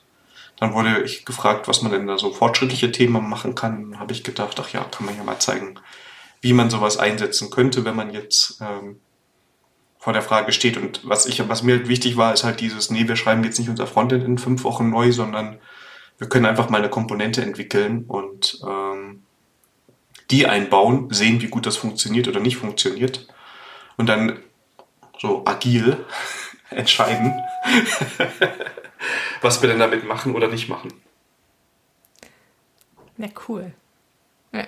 dann 0.58 0.72
wurde 0.72 1.02
ich 1.02 1.24
gefragt, 1.24 1.68
was 1.68 1.82
man 1.82 1.92
denn 1.92 2.06
da 2.06 2.18
so 2.18 2.32
fortschrittliche 2.32 2.90
Themen 2.90 3.28
machen 3.28 3.54
kann. 3.54 3.90
Dann 3.90 4.00
habe 4.00 4.12
ich 4.12 4.24
gedacht, 4.24 4.58
ach 4.60 4.70
ja, 4.70 4.82
kann 4.84 5.06
man 5.06 5.16
ja 5.16 5.24
mal 5.24 5.38
zeigen, 5.38 5.78
wie 6.40 6.52
man 6.52 6.70
sowas 6.70 6.96
einsetzen 6.96 7.50
könnte, 7.50 7.84
wenn 7.84 7.96
man 7.96 8.12
jetzt 8.12 8.60
ähm, 8.60 8.98
vor 9.98 10.12
der 10.12 10.22
Frage 10.22 10.52
steht. 10.52 10.76
Und 10.76 11.00
was 11.04 11.26
ich, 11.26 11.46
was 11.48 11.62
mir 11.62 11.88
wichtig 11.88 12.16
war, 12.16 12.32
ist 12.32 12.44
halt 12.44 12.60
dieses, 12.60 12.90
nee, 12.90 13.08
wir 13.08 13.16
schreiben 13.16 13.44
jetzt 13.44 13.58
nicht 13.58 13.68
unser 13.68 13.86
Frontend 13.86 14.24
in 14.24 14.38
fünf 14.38 14.64
Wochen 14.64 14.90
neu, 14.90 15.12
sondern 15.12 15.58
wir 16.18 16.28
können 16.28 16.46
einfach 16.46 16.68
mal 16.68 16.78
eine 16.78 16.90
Komponente 16.90 17.42
entwickeln 17.42 18.04
und 18.06 18.60
ähm, 18.66 19.22
die 20.30 20.46
einbauen, 20.46 21.08
sehen, 21.10 21.40
wie 21.40 21.48
gut 21.48 21.66
das 21.66 21.76
funktioniert 21.76 22.28
oder 22.28 22.40
nicht 22.40 22.56
funktioniert 22.56 23.28
und 23.96 24.08
dann 24.08 24.38
so 25.18 25.42
agil 25.44 26.04
entscheiden, 26.70 27.34
was 29.40 29.62
wir 29.62 29.68
denn 29.68 29.78
damit 29.78 30.06
machen 30.06 30.34
oder 30.34 30.48
nicht 30.48 30.68
machen. 30.68 30.92
Ja, 33.16 33.28
cool. 33.48 33.72
Ja. 34.52 34.66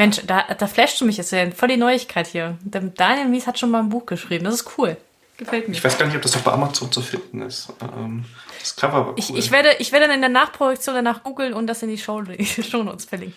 Mensch, 0.00 0.22
da, 0.26 0.44
da 0.56 0.66
flashst 0.66 0.98
du 1.02 1.04
mich 1.04 1.18
jetzt 1.18 1.34
voll 1.54 1.68
die 1.68 1.76
Neuigkeit 1.76 2.26
hier. 2.26 2.56
Daniel 2.64 3.28
Mies 3.28 3.46
hat 3.46 3.58
schon 3.58 3.70
mal 3.70 3.80
ein 3.80 3.90
Buch 3.90 4.06
geschrieben. 4.06 4.46
Das 4.46 4.54
ist 4.54 4.78
cool. 4.78 4.96
Gefällt 5.36 5.68
mir. 5.68 5.74
Ich 5.74 5.84
weiß 5.84 5.98
gar 5.98 6.06
nicht, 6.06 6.16
ob 6.16 6.22
das 6.22 6.34
auch 6.38 6.40
bei 6.40 6.52
Amazon 6.52 6.90
zu 6.90 7.02
finden 7.02 7.42
ist. 7.42 7.70
Ähm, 7.82 8.24
das 8.58 8.76
Cover 8.76 8.94
war 8.94 9.08
cool. 9.08 9.14
Ich, 9.18 9.34
ich, 9.34 9.50
werde, 9.50 9.68
ich 9.78 9.92
werde 9.92 10.06
dann 10.06 10.14
in 10.14 10.22
der 10.22 10.30
Nachproduktion 10.30 10.94
danach 10.94 11.22
googeln 11.22 11.52
und 11.52 11.66
das 11.66 11.82
in 11.82 11.90
die 11.90 11.98
Show, 11.98 12.22
Show 12.70 12.82
Notes 12.82 13.04
verlinken. 13.04 13.36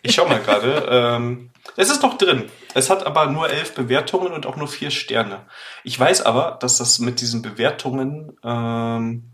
Ich 0.00 0.14
schau 0.14 0.26
mal 0.26 0.40
gerade. 0.40 0.86
ähm, 0.90 1.50
es 1.76 1.90
ist 1.90 2.02
noch 2.02 2.16
drin. 2.16 2.48
Es 2.72 2.88
hat 2.88 3.04
aber 3.04 3.26
nur 3.26 3.50
elf 3.50 3.74
Bewertungen 3.74 4.32
und 4.32 4.46
auch 4.46 4.56
nur 4.56 4.68
vier 4.68 4.90
Sterne. 4.90 5.40
Ich 5.84 6.00
weiß 6.00 6.22
aber, 6.22 6.56
dass 6.58 6.78
das 6.78 7.00
mit 7.00 7.20
diesen 7.20 7.42
Bewertungen 7.42 8.32
ähm, 8.42 9.24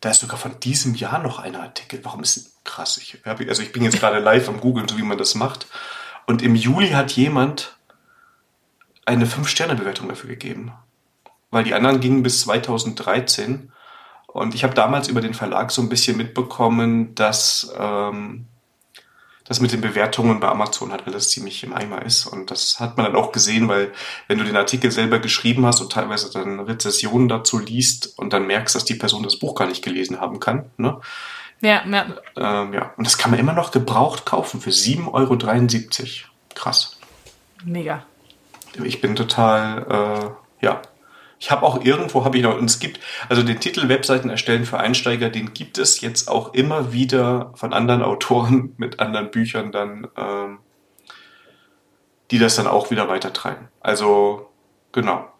da 0.00 0.10
ist 0.10 0.20
sogar 0.20 0.38
von 0.38 0.58
diesem 0.60 0.94
Jahr 0.94 1.18
noch 1.18 1.38
ein 1.38 1.56
Artikel. 1.56 2.00
Warum 2.02 2.22
ist 2.22 2.64
krass? 2.64 2.96
Ich, 2.98 3.18
also 3.24 3.62
ich 3.62 3.72
bin 3.72 3.82
jetzt 3.82 3.98
gerade 3.98 4.18
live 4.18 4.48
am 4.48 4.60
Googeln, 4.60 4.88
so 4.88 4.96
wie 4.96 5.02
man 5.02 5.18
das 5.18 5.34
macht. 5.34 5.66
Und 6.26 6.42
im 6.42 6.54
Juli 6.54 6.90
hat 6.90 7.12
jemand 7.12 7.76
eine 9.04 9.26
5-Sterne-Bewertung 9.26 10.08
dafür 10.08 10.30
gegeben. 10.30 10.72
Weil 11.50 11.64
die 11.64 11.74
anderen 11.74 12.00
gingen 12.00 12.22
bis 12.22 12.40
2013. 12.42 13.72
Und 14.26 14.54
ich 14.54 14.64
habe 14.64 14.74
damals 14.74 15.08
über 15.08 15.20
den 15.20 15.34
Verlag 15.34 15.70
so 15.70 15.82
ein 15.82 15.88
bisschen 15.88 16.16
mitbekommen, 16.16 17.14
dass 17.14 17.74
ähm, 17.76 18.46
das 19.50 19.60
mit 19.60 19.72
den 19.72 19.80
Bewertungen 19.80 20.38
bei 20.38 20.48
Amazon 20.48 20.92
halt 20.92 21.08
alles 21.08 21.28
ziemlich 21.28 21.64
im 21.64 21.72
Eimer 21.72 22.06
ist. 22.06 22.24
Und 22.24 22.52
das 22.52 22.78
hat 22.78 22.96
man 22.96 23.06
dann 23.06 23.16
auch 23.16 23.32
gesehen, 23.32 23.66
weil 23.66 23.90
wenn 24.28 24.38
du 24.38 24.44
den 24.44 24.56
Artikel 24.56 24.92
selber 24.92 25.18
geschrieben 25.18 25.66
hast 25.66 25.80
und 25.80 25.90
teilweise 25.90 26.30
dann 26.30 26.60
Rezessionen 26.60 27.26
dazu 27.28 27.58
liest 27.58 28.16
und 28.16 28.32
dann 28.32 28.46
merkst, 28.46 28.76
dass 28.76 28.84
die 28.84 28.94
Person 28.94 29.24
das 29.24 29.40
Buch 29.40 29.56
gar 29.56 29.66
nicht 29.66 29.82
gelesen 29.82 30.20
haben 30.20 30.38
kann, 30.38 30.66
ne? 30.76 31.00
Ja, 31.62 31.82
ja. 31.84 32.06
Ähm, 32.36 32.74
ja. 32.74 32.94
Und 32.96 33.04
das 33.04 33.18
kann 33.18 33.32
man 33.32 33.40
immer 33.40 33.52
noch 33.52 33.72
gebraucht 33.72 34.24
kaufen 34.24 34.60
für 34.60 34.70
7,73 34.70 35.08
Euro. 35.10 36.30
Krass. 36.54 37.00
Mega. 37.64 38.04
Ich 38.84 39.00
bin 39.00 39.16
total, 39.16 40.32
äh, 40.60 40.64
ja, 40.64 40.80
ich 41.40 41.50
habe 41.50 41.64
auch 41.64 41.82
irgendwo, 41.82 42.24
habe 42.24 42.36
ich 42.36 42.42
noch, 42.42 42.58
und 42.58 42.66
es 42.66 42.78
gibt, 42.78 43.00
also 43.30 43.42
den 43.42 43.58
Titel 43.58 43.88
Webseiten 43.88 44.28
erstellen 44.28 44.66
für 44.66 44.78
Einsteiger, 44.78 45.30
den 45.30 45.54
gibt 45.54 45.78
es 45.78 46.02
jetzt 46.02 46.28
auch 46.28 46.52
immer 46.52 46.92
wieder 46.92 47.52
von 47.54 47.72
anderen 47.72 48.02
Autoren 48.04 48.74
mit 48.76 49.00
anderen 49.00 49.30
Büchern 49.30 49.72
dann, 49.72 50.06
ähm, 50.16 50.58
die 52.30 52.38
das 52.38 52.56
dann 52.56 52.66
auch 52.66 52.90
wieder 52.90 53.08
weitertreiben. 53.08 53.68
Also, 53.80 54.50
genau. 54.92 55.32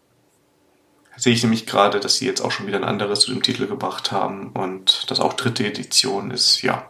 Sehe 1.17 1.33
ich 1.33 1.43
nämlich 1.43 1.67
gerade, 1.67 1.99
dass 1.99 2.17
sie 2.17 2.25
jetzt 2.25 2.41
auch 2.41 2.51
schon 2.51 2.65
wieder 2.65 2.77
ein 2.77 2.83
anderes 2.83 3.19
zu 3.19 3.31
dem 3.31 3.43
Titel 3.43 3.67
gebracht 3.67 4.11
haben 4.11 4.53
und 4.53 5.09
das 5.11 5.19
auch 5.19 5.33
dritte 5.33 5.67
Edition 5.67 6.31
ist, 6.31 6.63
ja. 6.63 6.89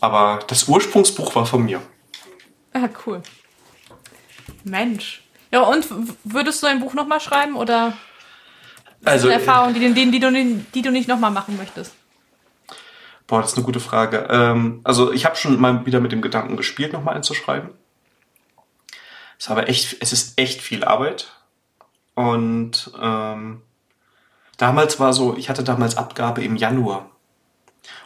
Aber 0.00 0.40
das 0.48 0.64
Ursprungsbuch 0.64 1.36
war 1.36 1.46
von 1.46 1.64
mir. 1.64 1.80
Ah, 2.72 2.88
cool. 3.06 3.22
Mensch. 4.64 5.22
Ja, 5.50 5.62
und 5.62 5.86
würdest 6.24 6.62
du 6.62 6.66
ein 6.66 6.80
Buch 6.80 6.94
nochmal 6.94 7.20
schreiben 7.20 7.56
oder 7.56 7.94
also, 9.04 9.28
eine 9.28 9.40
Erfahrung, 9.40 9.74
die, 9.74 9.80
die, 9.92 10.10
die, 10.10 10.20
du, 10.20 10.30
die 10.74 10.82
du 10.82 10.90
nicht 10.90 11.08
nochmal 11.08 11.30
machen 11.30 11.56
möchtest? 11.56 11.94
Boah, 13.26 13.40
das 13.40 13.52
ist 13.52 13.56
eine 13.56 13.66
gute 13.66 13.80
Frage. 13.80 14.28
Ähm, 14.30 14.80
also 14.84 15.12
ich 15.12 15.24
habe 15.24 15.36
schon 15.36 15.60
mal 15.60 15.86
wieder 15.86 16.00
mit 16.00 16.12
dem 16.12 16.22
Gedanken 16.22 16.56
gespielt, 16.56 16.92
nochmal 16.92 17.16
einzuschreiben. 17.16 17.70
Es 19.38 19.46
ist 19.46 19.50
aber 19.50 19.68
echt, 19.68 19.96
es 20.00 20.12
ist 20.12 20.38
echt 20.38 20.60
viel 20.60 20.84
Arbeit. 20.84 21.32
Und 22.14 22.92
ähm, 23.00 23.62
damals 24.56 25.00
war 25.00 25.12
so, 25.12 25.36
ich 25.36 25.48
hatte 25.48 25.64
damals 25.64 25.96
Abgabe 25.96 26.42
im 26.42 26.56
Januar. 26.56 27.10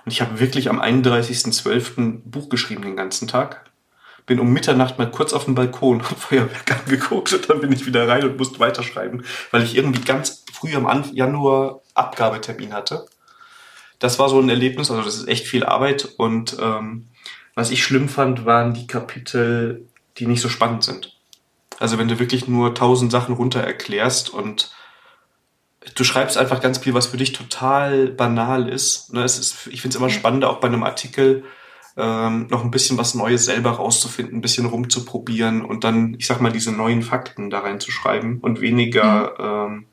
Und 0.05 0.13
ich 0.13 0.21
habe 0.21 0.41
wirklich 0.41 0.69
am 0.71 0.81
31.12. 0.81 2.21
Buch 2.25 2.49
geschrieben 2.49 2.83
den 2.83 2.97
ganzen 2.97 3.27
Tag 3.27 3.71
bin 4.27 4.41
um 4.41 4.53
Mitternacht 4.53 4.99
mal 4.99 5.11
kurz 5.11 5.33
auf 5.33 5.45
dem 5.45 5.55
Balkon, 5.55 6.03
hab 6.11 6.19
Feuerwerk 6.19 6.71
angeguckt 6.81 7.33
und 7.33 7.49
dann 7.49 7.61
bin 7.61 7.73
ich 7.73 7.87
wieder 7.87 8.09
rein 8.09 8.25
und 8.25 8.39
musste 8.39 8.61
weiterschreiben, 8.61 9.25
weil 9.51 9.63
ich 9.63 9.77
irgendwie 9.77 10.01
ganz 10.01 10.45
früh 10.53 10.75
am 10.75 11.05
Januar 11.13 11.81
Abgabetermin 11.95 12.73
hatte. 12.73 13.07
das 13.99 14.19
war 14.19 14.29
so 14.29 14.41
ein 14.41 14.49
Erlebnis, 14.49 14.91
also 14.91 15.03
das 15.03 15.17
ist 15.17 15.29
echt 15.29 15.47
viel 15.47 15.65
Arbeit 15.65 16.09
und 16.17 16.57
ähm, 16.61 17.09
was 17.55 17.71
ich 17.71 17.85
schlimm 17.85 18.09
fand, 18.09 18.45
waren 18.45 18.75
die 18.75 18.87
Kapitel, 18.87 19.87
die 20.19 20.27
nicht 20.27 20.41
so 20.41 20.49
spannend 20.49 20.83
sind. 20.83 21.17
Also 21.79 21.99
wenn 21.99 22.09
du 22.09 22.19
wirklich 22.19 22.49
nur 22.49 22.75
tausend 22.75 23.13
Sachen 23.13 23.35
runter 23.35 23.61
erklärst 23.61 24.31
und 24.31 24.73
du 25.95 26.05
schreibst 26.05 26.37
einfach 26.37 26.61
ganz 26.61 26.79
viel, 26.79 26.95
was 26.95 27.07
für 27.07 27.17
dich 27.17 27.33
total 27.33 28.09
banal 28.09 28.69
ist. 28.69 29.13
Ne, 29.13 29.23
es 29.23 29.39
ist 29.39 29.67
ich 29.69 29.83
finde 29.83 29.97
es 29.97 30.01
immer 30.01 30.11
spannender, 30.11 30.51
auch 30.51 30.61
bei 30.61 30.69
einem 30.69 30.83
Artikel 30.83 31.45
ähm, 31.97 32.49
noch 32.49 32.65
ein 32.65 32.71
bisschen 32.71 32.99
was 32.99 33.15
Neues 33.15 33.45
selber 33.45 33.73
rauszufinden, 33.73 34.39
ein 34.39 34.41
bisschen 34.41 34.67
rumzuprobieren 34.67 35.65
und 35.65 35.85
dann, 35.85 36.15
ich 36.19 36.27
sag 36.27 36.41
mal, 36.41 36.53
diese 36.53 36.73
neuen 36.73 37.03
Fakten 37.03 37.51
da 37.51 37.61
reinzuschreiben 37.61 38.41
und 38.41 38.61
weniger 38.61 39.35
mhm. 39.39 39.87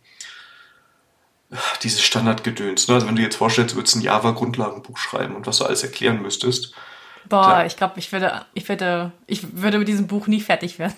ähm, 1.52 1.58
dieses 1.84 2.02
Standardgedöns. 2.02 2.88
Ne? 2.88 2.96
Also 2.96 3.08
wenn 3.08 3.16
du 3.16 3.22
jetzt 3.22 3.36
vorstellst, 3.36 3.74
du 3.74 3.78
würdest 3.78 3.96
ein 3.96 4.02
Java-Grundlagenbuch 4.02 4.98
schreiben 4.98 5.36
und 5.36 5.46
was 5.48 5.58
du 5.58 5.66
alles 5.66 5.84
erklären 5.84 6.22
müsstest. 6.22 6.74
Boah, 7.30 7.44
klar. 7.44 7.66
ich 7.66 7.78
glaube, 7.78 7.94
ich 7.98 8.12
würde, 8.12 8.46
ich 8.54 8.68
würde, 8.68 9.12
ich 9.28 9.62
würde 9.62 9.78
mit 9.78 9.88
diesem 9.88 10.08
Buch 10.08 10.28
nie 10.28 10.42
fertig 10.42 10.80
werden. 10.80 10.96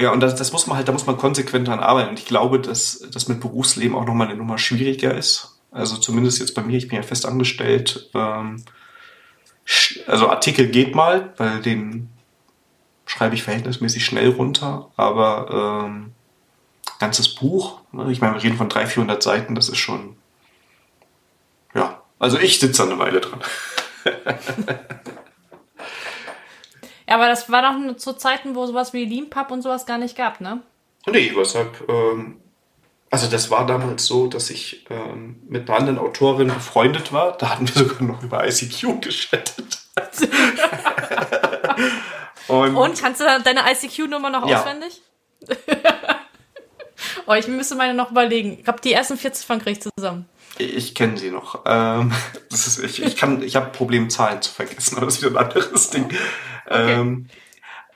Ja, 0.00 0.12
und 0.12 0.20
das, 0.20 0.36
das 0.36 0.52
muss 0.52 0.68
man 0.68 0.76
halt, 0.76 0.86
da 0.86 0.92
muss 0.92 1.06
man 1.06 1.16
konsequent 1.16 1.66
dran 1.66 1.80
arbeiten. 1.80 2.10
Und 2.10 2.20
ich 2.20 2.26
glaube, 2.26 2.60
dass 2.60 3.04
das 3.12 3.26
mit 3.26 3.40
Berufsleben 3.40 3.96
auch 3.96 4.06
nochmal 4.06 4.28
eine 4.28 4.36
Nummer 4.36 4.56
schwieriger 4.56 5.12
ist. 5.12 5.58
Also 5.72 5.96
zumindest 5.96 6.38
jetzt 6.38 6.54
bei 6.54 6.62
mir, 6.62 6.76
ich 6.78 6.86
bin 6.86 6.96
ja 6.96 7.02
fest 7.02 7.26
angestellt. 7.26 8.08
Ähm, 8.14 8.62
also 10.06 10.28
Artikel 10.28 10.68
geht 10.68 10.94
mal, 10.94 11.32
weil 11.36 11.60
den 11.60 12.08
schreibe 13.06 13.34
ich 13.34 13.42
verhältnismäßig 13.42 14.04
schnell 14.04 14.30
runter, 14.30 14.90
aber 14.96 15.86
ähm, 15.86 16.12
ganzes 16.98 17.34
Buch, 17.34 17.80
ne, 17.92 18.10
ich 18.10 18.20
meine, 18.20 18.34
wir 18.34 18.42
reden 18.42 18.56
von 18.56 18.68
300, 18.68 18.92
400 18.92 19.22
Seiten, 19.22 19.54
das 19.54 19.68
ist 19.68 19.78
schon, 19.78 20.16
ja, 21.74 22.02
also 22.18 22.38
ich 22.38 22.58
sitze 22.60 22.82
da 22.82 22.90
eine 22.90 22.98
Weile 22.98 23.20
dran. 23.20 23.40
ja, 27.08 27.14
aber 27.14 27.28
das 27.28 27.50
war 27.50 27.62
doch 27.62 27.96
zu 27.96 28.14
Zeiten, 28.14 28.54
wo 28.54 28.66
sowas 28.66 28.92
wie 28.92 29.04
Leanpub 29.04 29.50
und 29.50 29.62
sowas 29.62 29.86
gar 29.86 29.98
nicht 29.98 30.16
gab, 30.16 30.40
ne? 30.40 30.62
Nee, 31.06 31.32
weshalb, 31.34 31.88
ähm, 31.88 32.40
also 33.10 33.26
das 33.28 33.50
war 33.50 33.66
damals 33.66 34.06
so, 34.06 34.26
dass 34.26 34.50
ich 34.50 34.86
ähm, 34.90 35.42
mit 35.48 35.68
einer 35.68 35.78
anderen 35.78 35.98
Autorin 35.98 36.48
befreundet 36.48 37.12
war. 37.12 37.36
Da 37.38 37.50
hatten 37.50 37.68
wir 37.68 37.74
sogar 37.74 38.02
noch 38.02 38.22
über 38.22 38.46
ICQ 38.46 39.00
geschattet. 39.00 39.78
und, 42.48 42.76
und, 42.76 43.00
kannst 43.00 43.20
du 43.20 43.24
deine 43.42 43.62
ICQ-Nummer 43.70 44.30
noch 44.30 44.46
ja. 44.48 44.60
auswendig? 44.60 45.00
oh, 47.26 47.34
ich 47.34 47.48
müsste 47.48 47.74
meine 47.76 47.94
noch 47.94 48.10
überlegen. 48.10 48.58
Ich 48.58 48.64
glaube, 48.64 48.80
die 48.82 48.92
ersten 48.92 49.16
40 49.16 49.46
von 49.46 49.58
kriege 49.58 49.78
ich 49.78 49.80
zusammen. 49.96 50.28
Ich 50.58 50.94
kenne 50.94 51.16
sie 51.16 51.30
noch. 51.30 51.62
Ähm, 51.66 52.12
ist, 52.50 52.78
ich 52.82 53.02
ich, 53.02 53.16
kann, 53.16 53.42
ich 53.42 53.56
habe 53.56 53.70
Problem, 53.70 54.10
Zahlen 54.10 54.42
zu 54.42 54.52
vergessen, 54.52 54.96
aber 54.96 55.06
das 55.06 55.16
ist 55.16 55.22
wieder 55.22 55.38
ein 55.38 55.46
anderes 55.46 55.90
Ding. 55.90 56.06
Okay. 56.66 56.92
Ähm, 56.92 57.28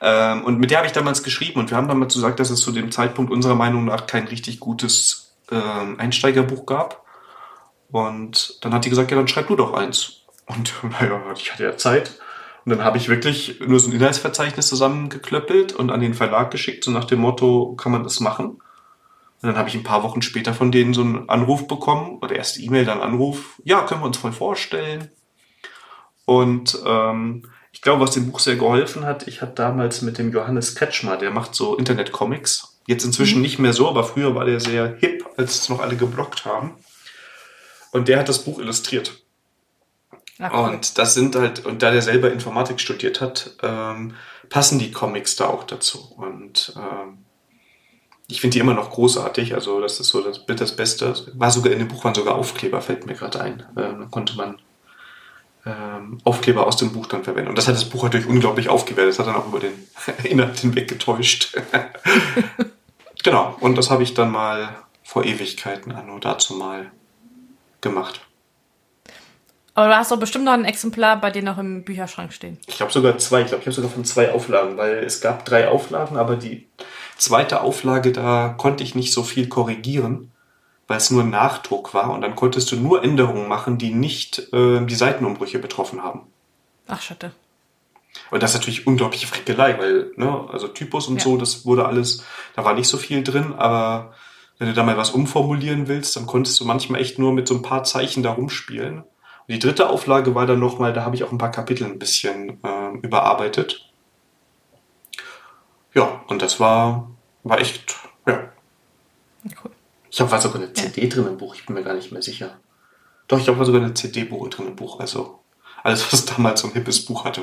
ähm, 0.01 0.43
und 0.43 0.59
mit 0.59 0.71
der 0.71 0.79
habe 0.79 0.87
ich 0.87 0.93
damals 0.93 1.23
geschrieben 1.23 1.59
und 1.59 1.69
wir 1.69 1.77
haben 1.77 1.87
damals 1.87 2.13
gesagt, 2.13 2.39
dass 2.39 2.49
es 2.49 2.61
zu 2.61 2.71
dem 2.71 2.91
Zeitpunkt 2.91 3.31
unserer 3.31 3.55
Meinung 3.55 3.85
nach 3.85 4.07
kein 4.07 4.27
richtig 4.27 4.59
gutes 4.59 5.35
ähm, 5.51 5.99
Einsteigerbuch 5.99 6.65
gab. 6.65 7.03
Und 7.91 8.57
dann 8.61 8.73
hat 8.73 8.85
die 8.85 8.89
gesagt, 8.89 9.11
ja, 9.11 9.17
dann 9.17 9.27
schreib 9.27 9.47
du 9.47 9.55
doch 9.55 9.73
eins. 9.73 10.23
Und 10.45 10.73
naja, 10.83 11.21
ich 11.35 11.53
hatte 11.53 11.63
ja 11.63 11.77
Zeit. 11.77 12.19
Und 12.65 12.69
dann 12.71 12.83
habe 12.83 12.97
ich 12.97 13.09
wirklich 13.09 13.59
nur 13.59 13.79
so 13.79 13.89
ein 13.89 13.93
Inhaltsverzeichnis 13.93 14.67
zusammengeklöppelt 14.67 15.73
und 15.73 15.91
an 15.91 15.99
den 15.99 16.13
Verlag 16.13 16.49
geschickt, 16.49 16.83
so 16.83 16.91
nach 16.91 17.05
dem 17.05 17.19
Motto, 17.19 17.75
kann 17.75 17.91
man 17.91 18.03
das 18.03 18.19
machen? 18.19 18.45
Und 18.45 19.49
dann 19.49 19.57
habe 19.57 19.67
ich 19.67 19.75
ein 19.75 19.83
paar 19.83 20.03
Wochen 20.03 20.21
später 20.21 20.53
von 20.53 20.71
denen 20.71 20.93
so 20.93 21.01
einen 21.01 21.27
Anruf 21.27 21.67
bekommen, 21.67 22.19
oder 22.21 22.35
erst 22.35 22.59
E-Mail, 22.59 22.85
dann 22.85 23.01
Anruf, 23.01 23.59
ja, 23.65 23.81
können 23.81 24.01
wir 24.01 24.07
uns 24.07 24.17
voll 24.17 24.31
vorstellen. 24.31 25.09
Und 26.23 26.79
ähm, 26.85 27.49
ich 27.73 27.81
glaube, 27.81 28.01
was 28.01 28.11
dem 28.11 28.31
Buch 28.31 28.39
sehr 28.39 28.55
geholfen 28.55 29.03
hat, 29.03 29.27
ich 29.27 29.41
hatte 29.41 29.55
damals 29.55 30.03
mit 30.03 30.19
dem 30.19 30.31
Johannes 30.31 30.75
Kretschmer, 30.75 31.17
der 31.17 31.31
macht 31.31 31.55
so 31.55 31.75
Internet-Comics. 31.75 32.77
Jetzt 32.85 33.03
inzwischen 33.03 33.37
mhm. 33.37 33.41
nicht 33.41 33.59
mehr 33.59 33.73
so, 33.73 33.89
aber 33.89 34.03
früher 34.03 34.35
war 34.35 34.45
der 34.45 34.59
sehr 34.59 34.95
hip, 34.99 35.25
als 35.37 35.55
es 35.55 35.69
noch 35.69 35.79
alle 35.79 35.97
geblockt 35.97 36.45
haben. 36.45 36.75
Und 37.91 38.07
der 38.07 38.19
hat 38.19 38.29
das 38.29 38.43
Buch 38.43 38.59
illustriert. 38.59 39.23
Ach, 40.39 40.53
cool. 40.53 40.69
Und 40.69 40.97
das 40.97 41.15
sind 41.15 41.35
halt, 41.35 41.65
und 41.65 41.81
da 41.81 41.91
der 41.91 42.01
selber 42.03 42.31
Informatik 42.31 42.79
studiert 42.79 43.21
hat, 43.21 43.55
ähm, 43.63 44.15
passen 44.49 44.77
die 44.77 44.91
Comics 44.91 45.35
da 45.35 45.47
auch 45.47 45.63
dazu. 45.63 46.13
Und 46.15 46.73
ähm, 46.75 47.25
ich 48.27 48.39
finde 48.39 48.53
die 48.53 48.59
immer 48.59 48.75
noch 48.75 48.91
großartig. 48.91 49.55
Also 49.55 49.81
das 49.81 49.99
ist 49.99 50.09
so 50.09 50.21
das, 50.21 50.45
das 50.45 50.75
Beste. 50.75 51.15
War 51.33 51.49
sogar 51.49 51.73
in 51.73 51.79
dem 51.79 51.87
Buch 51.87 52.03
waren 52.03 52.15
sogar 52.15 52.35
Aufkleber, 52.35 52.81
fällt 52.81 53.07
mir 53.07 53.15
gerade 53.15 53.41
ein. 53.41 53.63
Ähm, 53.77 54.11
konnte 54.11 54.35
man 54.35 54.59
ähm, 55.65 56.19
Aufkleber 56.23 56.67
aus 56.67 56.77
dem 56.77 56.91
Buch 56.91 57.07
dann 57.07 57.23
verwenden. 57.23 57.49
Und 57.49 57.57
das 57.57 57.67
hat 57.67 57.75
das 57.75 57.89
Buch 57.89 58.03
natürlich 58.03 58.27
unglaublich 58.27 58.69
aufgewertet. 58.69 59.13
Das 59.13 59.19
hat 59.19 59.27
dann 59.27 59.41
auch 59.41 59.47
über 59.47 59.59
den 59.59 59.73
Inhalt 60.23 60.59
hinweg 60.59 60.87
getäuscht. 60.87 61.55
genau. 63.23 63.55
Und 63.59 63.77
das 63.77 63.89
habe 63.89 64.03
ich 64.03 64.13
dann 64.13 64.31
mal 64.31 64.75
vor 65.03 65.23
Ewigkeiten 65.23 65.91
an 65.91 66.09
dazu 66.19 66.55
mal 66.55 66.91
gemacht. 67.81 68.21
Aber 69.75 69.87
du 69.87 69.95
hast 69.95 70.11
doch 70.11 70.19
bestimmt 70.19 70.45
noch 70.45 70.53
ein 70.53 70.65
Exemplar 70.65 71.19
bei 71.19 71.31
dir 71.31 71.41
noch 71.41 71.57
im 71.57 71.83
Bücherschrank 71.83 72.31
stehen. 72.31 72.59
Ich 72.67 72.79
habe 72.81 72.91
sogar 72.91 73.17
zwei. 73.17 73.41
Ich 73.41 73.47
glaube, 73.47 73.61
ich 73.61 73.67
habe 73.67 73.75
sogar 73.75 73.89
von 73.89 74.05
zwei 74.05 74.31
Auflagen, 74.31 74.77
weil 74.77 74.97
es 75.03 75.19
gab 75.19 75.45
drei 75.45 75.67
Auflagen, 75.67 76.17
aber 76.17 76.35
die 76.35 76.67
zweite 77.17 77.61
Auflage, 77.61 78.11
da 78.11 78.53
konnte 78.57 78.83
ich 78.83 78.93
nicht 78.93 79.13
so 79.13 79.23
viel 79.23 79.47
korrigieren 79.47 80.32
weil 80.87 80.97
es 80.97 81.11
nur 81.11 81.23
ein 81.23 81.29
Nachdruck 81.29 81.93
war 81.93 82.11
und 82.11 82.21
dann 82.21 82.35
konntest 82.35 82.71
du 82.71 82.75
nur 82.75 83.03
Änderungen 83.03 83.47
machen, 83.47 83.77
die 83.77 83.93
nicht 83.93 84.53
äh, 84.53 84.85
die 84.85 84.95
Seitenumbrüche 84.95 85.59
betroffen 85.59 86.03
haben. 86.03 86.21
Ach, 86.87 87.01
Schatte. 87.01 87.31
Und 88.31 88.43
das 88.43 88.51
ist 88.51 88.57
natürlich 88.57 88.85
unglaubliche 88.85 89.27
Frickelei, 89.27 89.77
weil, 89.79 90.11
ne, 90.15 90.47
also 90.51 90.67
Typus 90.67 91.07
und 91.07 91.17
ja. 91.17 91.23
so, 91.23 91.37
das 91.37 91.65
wurde 91.65 91.85
alles, 91.85 92.23
da 92.55 92.63
war 92.63 92.73
nicht 92.73 92.87
so 92.87 92.97
viel 92.97 93.23
drin, 93.23 93.53
aber 93.53 94.13
wenn 94.59 94.67
du 94.67 94.73
da 94.73 94.83
mal 94.83 94.97
was 94.97 95.11
umformulieren 95.11 95.87
willst, 95.87 96.15
dann 96.15 96.27
konntest 96.27 96.59
du 96.59 96.65
manchmal 96.65 97.01
echt 97.01 97.17
nur 97.19 97.33
mit 97.33 97.47
so 97.47 97.55
ein 97.55 97.63
paar 97.63 97.83
Zeichen 97.83 98.23
da 98.23 98.31
rumspielen. 98.31 98.99
Und 98.99 99.07
die 99.49 99.59
dritte 99.59 99.89
Auflage 99.89 100.35
war 100.35 100.45
dann 100.45 100.59
nochmal, 100.59 100.93
da 100.93 101.03
habe 101.03 101.15
ich 101.15 101.23
auch 101.23 101.31
ein 101.31 101.37
paar 101.37 101.51
Kapitel 101.51 101.85
ein 101.85 101.99
bisschen 101.99 102.63
äh, 102.63 102.97
überarbeitet. 103.01 103.89
Ja, 105.93 106.23
und 106.27 106.41
das 106.41 106.59
war, 106.59 107.11
war 107.43 107.59
echt, 107.59 107.95
ja. 108.25 108.52
Ich 110.13 110.17
glaube, 110.17 110.31
war 110.31 110.39
sogar 110.39 110.61
eine 110.61 110.71
CD 110.73 111.09
drin 111.09 111.25
im 111.25 111.37
Buch, 111.37 111.55
ich 111.55 111.65
bin 111.65 111.73
mir 111.73 111.81
gar 111.81 111.95
nicht 111.95 112.11
mehr 112.11 112.21
sicher. 112.21 112.59
Doch, 113.27 113.39
ich 113.39 113.45
glaube, 113.45 113.57
war 113.57 113.65
sogar 113.65 113.81
eine 113.81 113.95
CD 113.95 114.29
drin 114.29 114.67
im 114.67 114.75
Buch. 114.75 114.99
Also 114.99 115.39
alles, 115.81 116.13
was 116.13 116.23
damals 116.37 116.61
so 116.61 116.67
ein 116.67 116.73
hippes 116.73 117.03
Buch 117.03 117.25
hatte. 117.25 117.41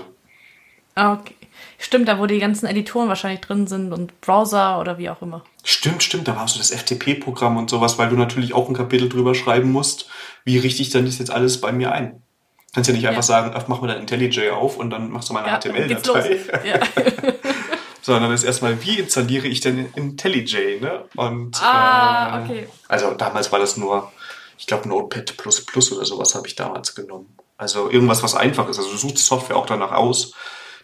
Ah, 0.95 1.15
okay. 1.15 1.35
Stimmt, 1.79 2.07
da 2.07 2.21
wo 2.21 2.27
die 2.27 2.39
ganzen 2.39 2.67
Editoren 2.67 3.09
wahrscheinlich 3.09 3.41
drin 3.41 3.67
sind 3.67 3.93
und 3.93 4.21
Browser 4.21 4.79
oder 4.79 4.99
wie 4.99 5.11
auch 5.11 5.21
immer. 5.21 5.43
Stimmt, 5.65 6.05
stimmt, 6.05 6.29
da 6.29 6.37
war 6.37 6.47
so 6.47 6.59
das 6.59 6.71
FTP-Programm 6.71 7.57
und 7.57 7.69
sowas, 7.71 7.99
weil 7.99 8.09
du 8.09 8.15
natürlich 8.15 8.55
auch 8.55 8.69
ein 8.69 8.75
Kapitel 8.75 9.09
drüber 9.09 9.35
schreiben 9.35 9.73
musst, 9.73 10.09
wie 10.45 10.57
richte 10.57 10.81
ich 10.81 10.91
denn 10.91 11.07
das 11.07 11.19
jetzt 11.19 11.33
alles 11.33 11.61
bei 11.61 11.73
mir 11.73 11.91
ein. 11.91 12.23
Du 12.69 12.75
kannst 12.75 12.89
ja 12.89 12.95
nicht 12.95 13.09
einfach 13.09 13.19
ja. 13.19 13.23
sagen, 13.23 13.51
ach, 13.53 13.67
mach 13.67 13.81
mal 13.81 13.89
dein 13.89 14.03
IntelliJ 14.03 14.51
auf 14.51 14.77
und 14.77 14.91
dann 14.91 15.11
machst 15.11 15.29
du 15.29 15.33
mal 15.33 15.43
eine 15.43 15.51
ja, 15.51 15.59
HTML-Datei. 15.59 16.39
Ja. 16.65 16.79
sondern 18.03 18.33
ist 18.33 18.45
erstmal, 18.45 18.83
wie 18.83 18.99
installiere 18.99 19.47
ich 19.47 19.61
denn 19.61 19.93
IntelliJ, 19.95 20.81
ne? 20.81 21.05
Und, 21.17 21.63
ah, 21.63 22.39
äh, 22.39 22.45
okay. 22.45 22.69
Also 22.89 23.13
damals 23.13 23.53
war 23.53 23.59
das 23.59 23.77
nur, 23.77 24.13
ich 24.59 24.67
glaube, 24.67 24.89
Notepad 24.89 25.35
oder 25.45 26.05
sowas 26.05 26.35
habe 26.35 26.47
ich 26.47 26.57
damals 26.57 26.95
genommen. 26.95 27.37
Also 27.57 27.91
irgendwas, 27.91 28.23
was 28.23 28.35
einfach 28.35 28.69
ist. 28.69 28.79
Also 28.79 28.91
du 28.91 28.97
suchst 28.97 29.27
Software 29.27 29.57
auch 29.57 29.67
danach 29.67 29.93
aus, 29.93 30.33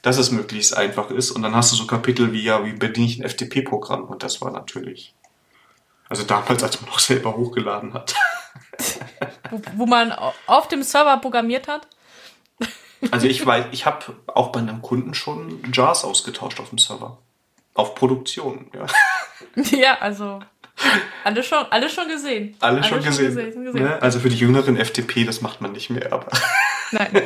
dass 0.02 0.18
es 0.18 0.30
möglichst 0.30 0.76
einfach 0.76 1.10
ist. 1.10 1.30
Und 1.30 1.42
dann 1.42 1.54
hast 1.54 1.72
du 1.72 1.76
so 1.76 1.86
Kapitel 1.86 2.32
wie, 2.32 2.42
ja, 2.42 2.64
wie 2.64 2.72
bediene 2.72 3.06
ich 3.06 3.18
ein 3.18 3.28
FTP-Programm? 3.28 4.04
Und 4.04 4.22
das 4.22 4.40
war 4.40 4.50
natürlich, 4.50 5.14
also 6.08 6.22
damals, 6.22 6.62
als 6.62 6.80
man 6.80 6.90
noch 6.90 6.98
selber 6.98 7.36
hochgeladen 7.36 7.94
hat. 7.94 8.14
wo, 9.50 9.60
wo 9.74 9.86
man 9.86 10.12
auf 10.46 10.68
dem 10.68 10.82
Server 10.82 11.16
programmiert 11.16 11.66
hat? 11.66 11.88
Also 13.10 13.26
ich 13.26 13.44
weiß, 13.44 13.66
ich 13.72 13.86
habe 13.86 14.14
auch 14.26 14.52
bei 14.52 14.60
einem 14.60 14.82
Kunden 14.82 15.14
schon 15.14 15.62
Jars 15.72 16.04
ausgetauscht 16.04 16.60
auf 16.60 16.70
dem 16.70 16.78
Server. 16.78 17.18
Auf 17.74 17.94
Produktion, 17.94 18.70
ja. 18.74 18.86
Ja, 19.78 19.98
also 19.98 20.40
alles 21.24 21.46
schon, 21.46 21.64
alles 21.70 21.92
schon 21.92 22.08
gesehen. 22.08 22.54
Alles, 22.60 22.86
schon, 22.86 23.02
gesehen. 23.02 23.32
Schon 23.32 23.44
gesehen, 23.44 23.64
gesehen. 23.64 23.84
Ne? 23.84 24.02
Also 24.02 24.20
für 24.20 24.28
die 24.28 24.36
jüngeren 24.36 24.76
FTP, 24.76 25.24
das 25.24 25.40
macht 25.40 25.60
man 25.60 25.72
nicht 25.72 25.90
mehr, 25.90 26.12
aber. 26.12 26.28
Nein. 26.92 27.08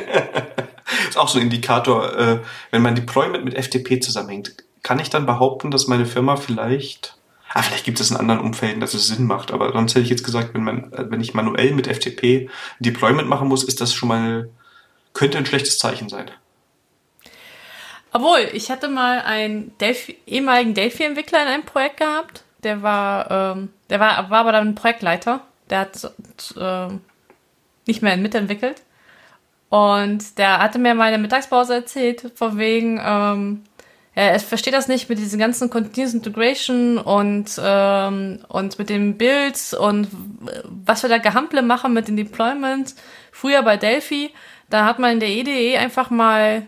ist 1.09 1.17
auch 1.17 1.27
so 1.27 1.37
ein 1.37 1.43
Indikator, 1.43 2.17
äh, 2.17 2.39
wenn 2.71 2.81
mein 2.81 2.95
Deployment 2.95 3.43
mit 3.43 3.61
FTP 3.61 4.01
zusammenhängt, 4.01 4.55
kann 4.83 4.99
ich 4.99 5.09
dann 5.09 5.25
behaupten, 5.25 5.71
dass 5.71 5.87
meine 5.87 6.05
Firma 6.05 6.37
vielleicht. 6.37 7.17
Ah, 7.53 7.61
vielleicht 7.61 7.83
gibt 7.83 7.99
es 7.99 8.09
in 8.09 8.17
anderen 8.17 8.39
Umfelden, 8.39 8.79
dass 8.79 8.93
es 8.93 9.07
Sinn 9.07 9.27
macht, 9.27 9.51
aber 9.51 9.73
sonst 9.73 9.91
hätte 9.91 10.03
ich 10.03 10.09
jetzt 10.09 10.23
gesagt, 10.23 10.53
wenn, 10.53 10.63
man, 10.63 10.89
wenn 10.93 11.19
ich 11.19 11.33
manuell 11.33 11.73
mit 11.73 11.85
FTP 11.85 12.49
Deployment 12.79 13.27
machen 13.27 13.49
muss, 13.49 13.65
ist 13.65 13.81
das 13.81 13.93
schon 13.93 14.07
mal 14.07 14.49
könnte 15.13 15.37
ein 15.37 15.45
schlechtes 15.45 15.77
Zeichen 15.77 16.09
sein. 16.09 16.31
Obwohl, 18.13 18.49
ich 18.53 18.69
hatte 18.69 18.89
mal 18.89 19.21
einen 19.21 19.77
Delphi 19.77 20.17
ehemaligen 20.25 20.73
Delphi-Entwickler 20.73 21.43
in 21.43 21.47
einem 21.47 21.63
Projekt 21.63 21.97
gehabt. 21.97 22.43
Der 22.63 22.81
war, 22.81 23.31
ähm, 23.31 23.69
der 23.89 23.99
war, 23.99 24.29
war 24.29 24.39
aber 24.39 24.51
dann 24.51 24.75
Projektleiter. 24.75 25.41
Der 25.69 25.79
hat, 25.79 26.13
äh, 26.57 26.93
nicht 27.87 28.01
mehr 28.01 28.17
mitentwickelt. 28.17 28.81
Und 29.69 30.37
der 30.37 30.59
hatte 30.59 30.79
mir 30.79 30.93
mal 30.93 31.05
in 31.05 31.11
der 31.11 31.19
Mittagspause 31.19 31.75
erzählt, 31.75 32.31
von 32.35 32.57
wegen, 32.57 32.99
ähm, 33.01 33.63
er 34.13 34.37
versteht 34.41 34.73
das 34.73 34.89
nicht 34.89 35.07
mit 35.07 35.17
diesen 35.17 35.39
ganzen 35.39 35.69
Continuous 35.69 36.13
Integration 36.13 36.97
und, 36.97 37.49
ähm, 37.63 38.39
und 38.49 38.77
mit 38.77 38.89
den 38.89 39.17
Builds 39.17 39.73
und 39.73 40.09
was 40.65 41.03
wir 41.03 41.09
da 41.09 41.17
Gehample 41.17 41.61
machen 41.61 41.93
mit 41.93 42.09
den 42.09 42.17
Deployments. 42.17 42.97
Früher 43.31 43.63
bei 43.63 43.77
Delphi, 43.77 44.31
da 44.71 44.85
hat 44.85 44.99
man 44.99 45.13
in 45.13 45.19
der 45.19 45.29
EDE 45.29 45.77
einfach 45.77 46.09
mal 46.09 46.67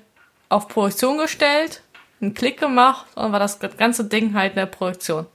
auf 0.49 0.67
Projektion 0.67 1.17
gestellt, 1.17 1.81
einen 2.21 2.33
Klick 2.33 2.59
gemacht 2.59 3.07
und 3.15 3.31
war 3.31 3.39
das 3.39 3.59
ganze 3.77 4.05
Ding 4.05 4.33
halt 4.33 4.51
in 4.51 4.57
der 4.57 4.65
Projektion. 4.67 5.25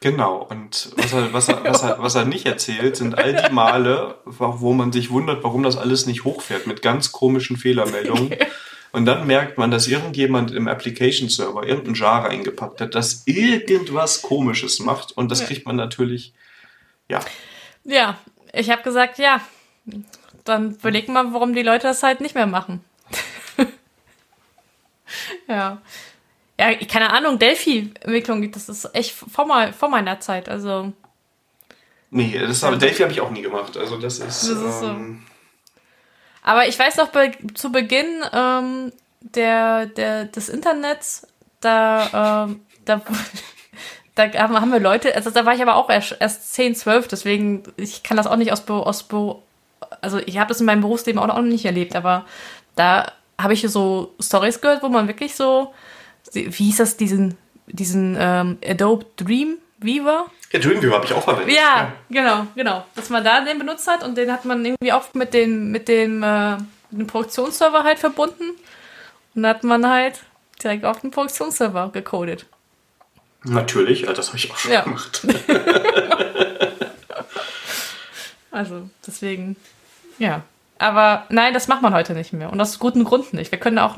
Genau, 0.00 0.42
und 0.42 0.90
was 0.96 1.12
er, 1.14 1.32
was, 1.32 1.48
er, 1.48 1.64
was, 1.64 1.82
er, 1.82 1.98
was 1.98 2.14
er 2.14 2.26
nicht 2.26 2.44
erzählt, 2.44 2.96
sind 2.96 3.16
all 3.16 3.34
die 3.34 3.52
Male, 3.52 4.16
wo 4.26 4.74
man 4.74 4.92
sich 4.92 5.10
wundert, 5.10 5.42
warum 5.42 5.62
das 5.62 5.78
alles 5.78 6.04
nicht 6.04 6.24
hochfährt, 6.24 6.66
mit 6.66 6.82
ganz 6.82 7.12
komischen 7.12 7.56
Fehlermeldungen. 7.56 8.34
Und 8.92 9.06
dann 9.06 9.26
merkt 9.26 9.58
man, 9.58 9.72
dass 9.72 9.88
irgendjemand 9.88 10.52
im 10.52 10.68
Application 10.68 11.28
Server 11.28 11.66
irgendein 11.66 11.94
Jar 11.94 12.26
reingepackt 12.26 12.80
hat, 12.80 12.94
das 12.94 13.24
irgendwas 13.26 14.22
Komisches 14.22 14.78
macht. 14.78 15.10
Und 15.16 15.32
das 15.32 15.46
kriegt 15.46 15.66
man 15.66 15.74
natürlich, 15.74 16.32
ja. 17.08 17.18
Ja, 17.82 18.18
ich 18.52 18.70
habe 18.70 18.82
gesagt, 18.82 19.18
ja, 19.18 19.40
dann 20.44 20.72
überleg 20.72 21.08
mal, 21.08 21.32
warum 21.32 21.54
die 21.54 21.62
Leute 21.62 21.86
das 21.88 22.02
halt 22.02 22.20
nicht 22.20 22.34
mehr 22.34 22.46
machen. 22.46 22.84
ja. 25.48 25.80
Ja, 26.58 26.72
keine 26.74 27.10
Ahnung, 27.10 27.38
Delphi-Entwicklung, 27.38 28.52
das 28.52 28.68
ist 28.68 28.94
echt 28.94 29.12
vor, 29.12 29.46
mal, 29.46 29.72
vor 29.72 29.88
meiner 29.88 30.20
Zeit, 30.20 30.48
also. 30.48 30.92
Nee, 32.10 32.38
das 32.38 32.62
habe, 32.62 32.78
Delphi 32.78 33.02
habe 33.02 33.12
ich 33.12 33.20
auch 33.20 33.30
nie 33.30 33.42
gemacht, 33.42 33.76
also 33.76 33.96
das 33.96 34.20
ist. 34.20 34.42
Das 34.44 34.44
ist 34.44 34.82
ähm, 34.82 35.24
so. 35.24 35.32
Aber 36.42 36.68
ich 36.68 36.78
weiß 36.78 36.96
noch, 36.98 37.08
be 37.08 37.32
zu 37.54 37.72
Beginn 37.72 38.22
ähm, 38.32 38.92
der, 39.20 39.86
der, 39.86 40.26
des 40.26 40.48
Internets, 40.48 41.26
da, 41.60 42.44
ähm, 42.46 42.60
da, 42.84 43.02
da 44.14 44.32
haben 44.32 44.70
wir 44.70 44.78
Leute, 44.78 45.12
also 45.16 45.30
da 45.30 45.44
war 45.44 45.54
ich 45.54 45.62
aber 45.62 45.74
auch 45.74 45.90
erst, 45.90 46.16
erst 46.20 46.54
10, 46.54 46.76
12, 46.76 47.08
deswegen, 47.08 47.64
ich 47.76 48.04
kann 48.04 48.16
das 48.16 48.28
auch 48.28 48.36
nicht 48.36 48.52
aus, 48.52 48.68
aus 48.68 49.08
also 50.04 50.18
ich 50.18 50.38
habe 50.38 50.48
das 50.48 50.60
in 50.60 50.66
meinem 50.66 50.82
Berufsleben 50.82 51.20
auch 51.20 51.26
noch 51.26 51.40
nicht 51.42 51.64
erlebt, 51.64 51.96
aber 51.96 52.24
da 52.76 53.10
habe 53.40 53.54
ich 53.54 53.62
so 53.62 54.14
Stories 54.20 54.60
gehört, 54.60 54.82
wo 54.82 54.88
man 54.88 55.08
wirklich 55.08 55.34
so 55.34 55.74
wie 56.32 56.64
hieß 56.64 56.78
das, 56.78 56.96
diesen, 56.96 57.36
diesen 57.66 58.16
ähm, 58.18 58.58
Adobe 58.64 59.06
Dream 59.16 59.58
Weaver? 59.78 60.30
Ja, 60.52 60.60
Dreamweaver 60.60 60.94
habe 60.96 61.04
ich 61.04 61.12
auch 61.12 61.24
verwendet. 61.24 61.54
Ja, 61.54 61.62
ja, 61.62 61.92
genau, 62.10 62.46
genau. 62.54 62.86
Dass 62.94 63.10
man 63.10 63.24
da 63.24 63.44
den 63.44 63.58
benutzt 63.58 63.86
hat 63.88 64.02
und 64.02 64.16
den 64.16 64.32
hat 64.32 64.44
man 64.44 64.64
irgendwie 64.64 64.92
auch 64.92 65.12
mit, 65.14 65.34
den, 65.34 65.70
mit 65.70 65.88
dem, 65.88 66.22
äh, 66.22 66.56
mit 66.90 67.00
dem 67.00 67.06
Produktionsserver 67.06 67.82
halt 67.84 67.98
verbunden. 67.98 68.50
Und 69.34 69.42
dann 69.42 69.56
hat 69.56 69.64
man 69.64 69.88
halt 69.88 70.20
direkt 70.62 70.84
auf 70.84 71.00
den 71.00 71.10
Produktionsserver 71.10 71.90
gecodet. 71.92 72.46
Natürlich, 73.42 74.02
das 74.02 74.28
habe 74.28 74.38
ich 74.38 74.50
auch 74.50 74.56
schon 74.56 74.72
ja. 74.72 74.82
gemacht. 74.82 75.26
also, 78.50 78.88
deswegen, 79.06 79.56
ja. 80.18 80.42
Aber 80.78 81.26
nein, 81.28 81.54
das 81.54 81.68
macht 81.68 81.82
man 81.82 81.94
heute 81.94 82.14
nicht 82.14 82.32
mehr. 82.32 82.50
Und 82.50 82.60
aus 82.60 82.78
gutem 82.78 83.04
Grund 83.04 83.32
nicht. 83.32 83.50
Wir 83.52 83.60
können 83.60 83.78
auch 83.78 83.96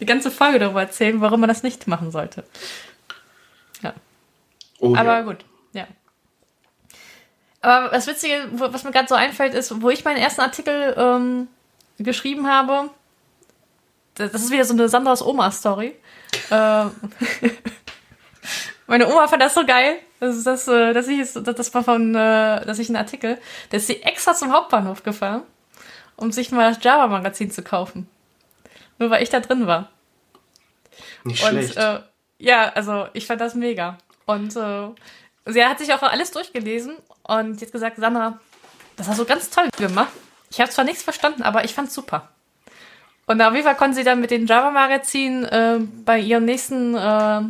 die 0.00 0.06
ganze 0.06 0.30
Folge 0.30 0.58
darüber 0.58 0.82
erzählen, 0.82 1.20
warum 1.20 1.40
man 1.40 1.48
das 1.48 1.62
nicht 1.62 1.88
machen 1.88 2.10
sollte. 2.10 2.44
Ja. 3.82 3.94
Oh, 4.78 4.94
Aber 4.94 5.14
ja. 5.14 5.22
gut, 5.22 5.44
ja. 5.72 5.86
Aber 7.60 7.88
das 7.88 8.06
Witzige, 8.06 8.48
was 8.52 8.84
mir 8.84 8.90
gerade 8.90 9.08
so 9.08 9.14
einfällt, 9.14 9.54
ist, 9.54 9.80
wo 9.80 9.88
ich 9.90 10.04
meinen 10.04 10.18
ersten 10.18 10.40
Artikel 10.40 10.94
ähm, 10.98 11.48
geschrieben 11.98 12.48
habe, 12.48 12.90
das 14.14 14.34
ist 14.34 14.50
wieder 14.50 14.64
so 14.64 14.74
eine 14.74 14.88
Sandras 14.88 15.24
Oma-Story. 15.24 15.96
äh, 16.50 16.84
meine 18.86 19.06
Oma 19.08 19.28
fand 19.28 19.42
das 19.42 19.54
so 19.54 19.64
geil, 19.64 19.98
dass, 20.22 20.44
das, 20.44 20.68
äh, 20.68 20.92
dass 20.92 21.08
ich, 21.08 21.32
das 21.32 21.74
war 21.74 21.82
von, 21.82 22.14
äh, 22.14 22.64
dass 22.64 22.78
ich 22.78 22.88
einen 22.88 22.96
Artikel, 22.96 23.38
da 23.70 23.76
ist 23.76 23.88
sie 23.88 24.02
extra 24.02 24.34
zum 24.34 24.52
Hauptbahnhof 24.52 25.02
gefahren, 25.02 25.42
um 26.14 26.30
sich 26.30 26.52
mal 26.52 26.72
das 26.72 26.82
Java-Magazin 26.82 27.50
zu 27.50 27.62
kaufen. 27.62 28.08
Nur 28.98 29.10
weil 29.10 29.24
ich 29.24 29.30
da 29.30 29.40
drin 29.40 29.66
war. 29.66 29.90
Nicht 31.24 31.42
und, 31.42 31.50
schlecht. 31.50 31.76
Äh, 31.76 32.00
ja, 32.38 32.68
also 32.68 33.08
ich 33.14 33.26
fand 33.26 33.40
das 33.40 33.56
mega. 33.56 33.98
Und 34.24 34.54
äh, 34.54 34.90
sie 35.46 35.64
hat 35.64 35.80
sich 35.80 35.92
auch 35.92 36.02
alles 36.02 36.30
durchgelesen 36.30 36.94
und 37.24 37.60
jetzt 37.60 37.72
gesagt, 37.72 37.96
Sandra, 37.96 38.38
das 38.96 39.08
hast 39.08 39.18
du 39.18 39.24
ganz 39.24 39.50
toll 39.50 39.68
gemacht. 39.76 40.12
Ich 40.50 40.60
habe 40.60 40.70
zwar 40.70 40.84
nichts 40.84 41.02
verstanden, 41.02 41.42
aber 41.42 41.64
ich 41.64 41.74
fand's 41.74 41.94
super. 41.94 42.28
Und 43.26 43.40
auf 43.40 43.54
jeden 43.54 43.66
Fall 43.66 43.76
konnte 43.76 43.96
sie 43.96 44.04
dann 44.04 44.20
mit 44.20 44.30
den 44.30 44.46
Java-Magazinen 44.46 45.44
äh, 45.46 45.80
bei 46.04 46.20
ihrem 46.20 46.44
nächsten 46.44 46.94
äh, 46.94 47.40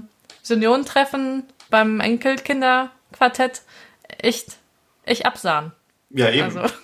Senioren-Treffen 0.42 1.44
beim 1.72 2.00
Enkelkinderquartett 2.00 3.62
echt, 4.18 4.58
echt 5.04 5.26
absahen. 5.26 5.72
Ja, 6.10 6.28
eben. 6.28 6.44
Also. 6.44 6.74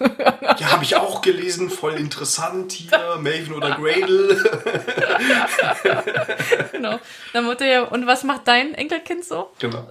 ja, 0.59 0.72
habe 0.72 0.82
ich 0.82 0.97
auch 0.97 1.20
gelesen, 1.20 1.68
voll 1.68 1.93
interessant 1.95 2.72
hier, 2.72 2.99
Maven 3.20 3.53
oder 3.55 3.76
Gradle. 3.76 4.43
genau. 6.72 6.99
Dann 7.34 7.45
Mutter 7.45 7.66
ja, 7.66 7.82
und 7.82 8.07
was 8.07 8.24
macht 8.24 8.49
dein 8.49 8.72
Enkelkind 8.72 9.26
so? 9.26 9.51
Genau. 9.59 9.86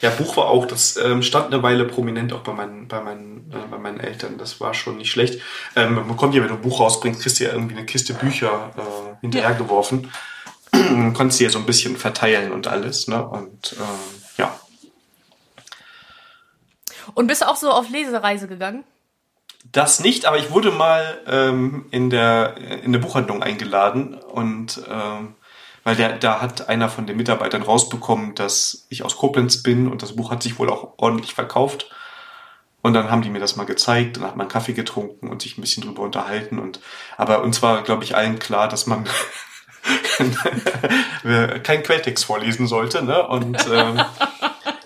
ja, 0.00 0.08
Buch 0.08 0.38
war 0.38 0.46
auch, 0.46 0.64
das 0.64 0.96
ähm, 0.96 1.22
stand 1.22 1.52
eine 1.52 1.62
Weile 1.62 1.84
prominent 1.84 2.32
auch 2.32 2.40
bei 2.40 2.54
meinen, 2.54 2.88
bei 2.88 3.02
meinen, 3.02 3.52
äh, 3.52 3.70
bei 3.70 3.76
meinen 3.76 4.00
Eltern. 4.00 4.38
Das 4.38 4.58
war 4.62 4.72
schon 4.72 4.96
nicht 4.96 5.10
schlecht. 5.10 5.42
Ähm, 5.76 5.96
man 5.96 6.08
bekommt 6.08 6.34
ja, 6.34 6.40
wenn 6.40 6.48
du 6.48 6.54
ein 6.54 6.62
Buch 6.62 6.80
rausbringst, 6.80 7.20
kriegst 7.20 7.38
du 7.38 7.44
ja 7.44 7.52
irgendwie 7.52 7.76
eine 7.76 7.84
Kiste 7.84 8.14
Bücher 8.14 8.70
äh, 8.78 9.20
hinterhergeworfen. 9.20 10.10
Konntest 11.14 11.38
sie 11.38 11.44
ja 11.44 11.50
so 11.50 11.58
ein 11.58 11.66
bisschen 11.66 11.96
verteilen 11.96 12.52
und 12.52 12.66
alles, 12.66 13.08
ne? 13.08 13.26
Und 13.26 13.74
ähm, 13.78 14.22
ja, 14.38 14.58
und 17.14 17.26
bist 17.26 17.42
du 17.42 17.48
auch 17.48 17.56
so 17.56 17.70
auf 17.70 17.88
Lesereise 17.90 18.48
gegangen? 18.48 18.84
Das 19.70 20.00
nicht, 20.00 20.26
aber 20.26 20.38
ich 20.38 20.50
wurde 20.50 20.70
mal 20.70 21.20
ähm, 21.26 21.86
in 21.90 22.10
der 22.10 22.56
in 22.82 22.92
der 22.92 22.98
Buchhandlung 22.98 23.42
eingeladen 23.42 24.14
und 24.14 24.82
ähm, 24.88 25.36
weil 25.84 25.96
der, 25.96 26.18
da 26.18 26.40
hat 26.40 26.68
einer 26.68 26.88
von 26.88 27.06
den 27.06 27.16
Mitarbeitern 27.16 27.62
rausbekommen, 27.62 28.34
dass 28.34 28.86
ich 28.88 29.04
aus 29.04 29.16
Koblenz 29.16 29.62
bin 29.62 29.88
und 29.88 30.02
das 30.02 30.16
Buch 30.16 30.30
hat 30.30 30.42
sich 30.42 30.58
wohl 30.58 30.70
auch 30.70 30.94
ordentlich 30.98 31.34
verkauft. 31.34 31.90
Und 32.82 32.94
dann 32.94 33.10
haben 33.10 33.22
die 33.22 33.30
mir 33.30 33.38
das 33.38 33.54
mal 33.54 33.66
gezeigt 33.66 34.18
und 34.18 34.24
hat 34.24 34.36
man 34.36 34.48
Kaffee 34.48 34.72
getrunken 34.72 35.28
und 35.28 35.42
sich 35.42 35.56
ein 35.56 35.60
bisschen 35.60 35.84
drüber 35.84 36.02
unterhalten 36.02 36.58
und 36.58 36.80
aber 37.16 37.42
uns 37.42 37.62
war, 37.62 37.82
glaube 37.82 38.02
ich, 38.02 38.16
allen 38.16 38.40
klar, 38.40 38.68
dass 38.68 38.86
man 38.86 39.08
kein 41.62 41.82
Quelltext 41.82 42.24
vorlesen 42.24 42.66
sollte, 42.66 43.02
ne? 43.02 43.26
Und 43.26 43.58
ähm, 43.70 44.00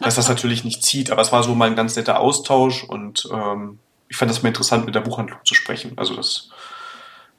dass 0.00 0.14
das 0.14 0.28
natürlich 0.28 0.64
nicht 0.64 0.82
zieht, 0.82 1.10
aber 1.10 1.22
es 1.22 1.32
war 1.32 1.42
so 1.42 1.54
mal 1.54 1.68
ein 1.68 1.76
ganz 1.76 1.96
netter 1.96 2.20
Austausch 2.20 2.84
und 2.84 3.28
ähm, 3.32 3.78
ich 4.08 4.16
fand 4.16 4.30
das 4.30 4.42
mal 4.42 4.48
interessant, 4.48 4.86
mit 4.86 4.94
der 4.94 5.00
Buchhandlung 5.00 5.38
zu 5.44 5.54
sprechen. 5.54 5.92
Also 5.96 6.14
das, 6.14 6.50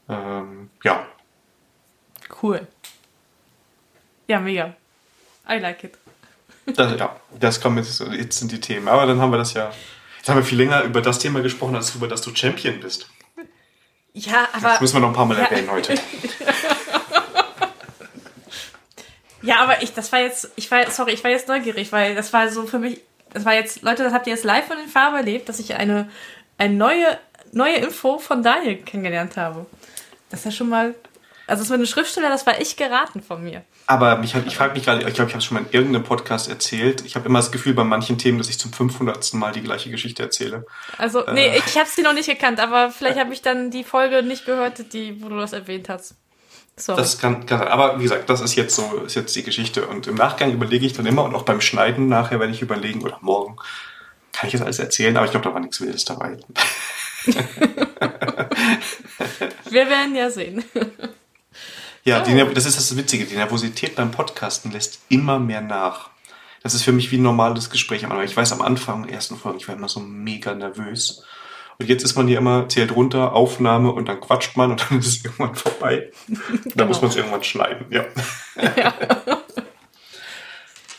ähm, 0.10 0.70
ja. 0.84 1.06
Cool. 2.42 2.68
Ja, 4.28 4.40
mega. 4.40 4.76
I 5.50 5.60
like 5.60 5.84
it. 5.84 5.98
Das, 6.76 7.00
ja, 7.00 7.16
das 7.40 7.62
kommt 7.62 7.78
jetzt, 7.78 8.02
jetzt 8.12 8.40
sind 8.40 8.52
die 8.52 8.60
Themen. 8.60 8.90
Aber 8.90 9.06
dann 9.06 9.22
haben 9.22 9.32
wir 9.32 9.38
das 9.38 9.54
ja, 9.54 9.72
jetzt 10.18 10.28
haben 10.28 10.36
wir 10.36 10.44
viel 10.44 10.58
länger 10.58 10.84
über 10.84 11.02
das 11.02 11.20
Thema 11.20 11.42
gesprochen, 11.42 11.76
als 11.76 11.96
über 11.96 12.10
das 12.10 12.22
du 12.22 12.36
Champion 12.36 12.80
bist. 12.82 13.10
Ja, 14.14 14.50
aber. 14.52 14.70
Das 14.70 14.82
müssen 14.82 14.96
wir 14.96 15.00
noch 15.00 15.10
ein 15.10 15.14
paar 15.14 15.26
Mal 15.26 15.38
erwähnen 15.38 15.72
heute. 15.72 15.96
Ja, 19.48 19.62
aber 19.62 19.82
ich, 19.82 19.94
das 19.94 20.12
war 20.12 20.20
jetzt, 20.20 20.52
ich 20.58 20.70
war, 20.70 20.92
sorry, 20.92 21.14
ich 21.14 21.24
war 21.24 21.32
jetzt 21.32 21.48
neugierig, 21.48 21.94
weil 21.94 22.16
das 22.16 22.34
war 22.34 22.50
so 22.50 22.68
für 22.68 22.80
mich, 22.80 23.00
das 23.32 23.46
war 23.46 23.54
jetzt, 23.54 23.82
Leute, 23.82 24.04
das 24.04 24.12
habt 24.12 24.28
ihr 24.28 24.34
jetzt 24.34 24.44
live 24.44 24.68
von 24.68 24.76
den 24.78 24.90
Farben 24.90 25.16
erlebt, 25.16 25.48
dass 25.48 25.60
ich 25.60 25.74
eine, 25.76 26.10
eine 26.58 26.74
neue, 26.74 27.18
neue 27.54 27.76
Info 27.76 28.20
von 28.20 28.44
Daniel 28.44 28.76
kennengelernt 28.76 29.38
habe. 29.38 29.66
Das 30.30 30.42
ist 30.42 30.46
ja 30.46 30.52
schon 30.52 30.68
mal, 30.68 30.96
also 31.48 31.62
das 31.62 31.70
mit 31.70 31.76
einem 31.76 31.86
Schriftsteller, 31.86 32.28
das 32.28 32.46
war 32.46 32.60
echt 32.60 32.76
geraten 32.76 33.24
von 33.24 33.42
mir. 33.42 33.64
Aber 33.86 34.18
mich, 34.18 34.36
ich 34.36 34.58
frage 34.58 34.74
mich 34.74 34.84
gerade, 34.84 35.08
ich 35.08 35.14
glaube, 35.14 35.30
ich 35.30 35.34
habe 35.34 35.38
es 35.38 35.46
schon 35.46 35.56
mal 35.56 35.64
in 35.64 35.72
irgendeinem 35.72 36.04
Podcast 36.04 36.50
erzählt. 36.50 37.06
Ich 37.06 37.16
habe 37.16 37.30
immer 37.30 37.40
das 37.40 37.54
Gefühl 37.54 37.74
bei 37.74 37.86
manchen 37.86 38.18
Themen, 38.18 38.38
dass 38.40 38.50
ich 38.50 38.60
zum 38.60 38.74
500. 38.74 39.34
Mal 39.36 39.54
die 39.54 39.64
gleiche 39.64 39.90
Geschichte 39.90 40.24
erzähle. 40.24 40.66
Also, 40.98 41.26
äh. 41.26 41.34
nee, 41.34 41.58
ich 41.66 41.78
habe 41.78 41.88
sie 41.88 42.02
noch 42.02 42.12
nicht 42.12 42.28
gekannt, 42.28 42.60
aber 42.60 42.92
vielleicht 42.92 43.18
habe 43.18 43.32
ich 43.32 43.42
dann 43.42 43.72
die 43.72 43.86
Folge 43.86 44.24
nicht 44.24 44.46
gehört, 44.46 44.92
die, 44.92 45.24
wo 45.24 45.30
du 45.30 45.38
das 45.38 45.54
erwähnt 45.54 45.88
hast. 45.88 46.16
Sorry. 46.78 46.98
Das 46.98 47.18
kann, 47.18 47.46
kann. 47.46 47.62
Aber 47.68 48.00
wie 48.00 48.04
gesagt, 48.04 48.30
das 48.30 48.40
ist 48.40 48.56
jetzt 48.56 48.76
so, 48.76 49.04
ist 49.06 49.16
jetzt 49.16 49.36
die 49.36 49.44
Geschichte. 49.44 49.88
Und 49.88 50.08
im 50.08 50.16
Nachgang 50.16 50.52
überlege 50.54 50.86
ich 50.86 50.94
dann 50.94 51.08
immer 51.08 51.24
und 51.24 51.34
auch 51.34 51.44
beim 51.44 51.60
Schneiden 51.60 52.08
nachher 52.08 52.40
werde 52.40 52.54
ich 52.54 52.62
überlegen 52.62 53.02
oder 53.02 53.18
morgen 53.22 53.58
kann 54.38 54.48
ich 54.48 54.54
das 54.54 54.62
alles 54.62 54.78
erzählen, 54.78 55.18
aber 55.18 55.26
ich 55.26 55.32
glaube, 55.32 55.46
da 55.46 55.54
war 55.54 55.60
nichts 55.60 55.82
Wildes 55.82 56.06
dabei. 56.06 56.38
Wir 59.70 59.90
werden 59.90 60.16
ja 60.16 60.30
sehen. 60.30 60.64
Ja, 62.04 62.22
oh. 62.22 62.24
die, 62.24 62.54
das 62.54 62.68
ist 62.68 62.78
das 62.78 62.96
Witzige. 62.96 63.26
Die 63.26 63.36
Nervosität 63.36 63.96
beim 63.96 64.12
Podcasten 64.12 64.72
lässt 64.72 65.00
immer 65.10 65.40
mehr 65.40 65.62
nach. 65.62 66.12
Das 66.62 66.76
ist 66.76 66.84
für 66.84 66.92
mich 66.92 67.12
wie 67.12 67.18
ein 67.18 67.24
normales 67.24 67.72
Gespräch 67.72 68.06
am 68.06 68.12
Anfang. 68.12 68.26
Ich 68.26 68.38
weiß 68.38 68.52
am 68.54 68.62
Anfang, 68.62 69.10
ersten 69.10 69.38
Folgen, 69.38 69.58
ich 69.58 69.68
war 69.68 69.76
immer 69.76 69.90
so 69.90 70.00
mega 70.00 70.54
nervös. 70.54 71.24
Und 71.80 71.88
jetzt 71.90 72.04
ist 72.04 72.16
man 72.16 72.28
hier 72.28 72.40
immer, 72.40 72.68
zählt 72.70 72.96
runter, 72.96 73.34
Aufnahme 73.34 73.92
und 73.92 74.08
dann 74.08 74.20
quatscht 74.20 74.58
man 74.58 74.72
und 74.72 74.90
dann 74.90 75.00
ist 75.00 75.08
es 75.08 75.26
irgendwann 75.26 75.56
vorbei. 75.56 76.12
genau. 76.28 76.76
Da 76.76 76.86
muss 76.86 77.02
man 77.02 77.12
es 77.12 77.16
irgendwann 77.16 77.44
schneiden, 77.44 77.86
ja. 77.92 78.06
ja. 78.76 78.94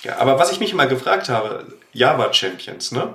ja, 0.03 0.19
aber 0.19 0.39
was 0.39 0.53
ich 0.53 0.61
mich 0.61 0.73
immer 0.73 0.87
gefragt 0.87 1.29
habe, 1.29 1.67
Java 1.93 2.33
Champions, 2.33 2.93
ne? 2.93 3.15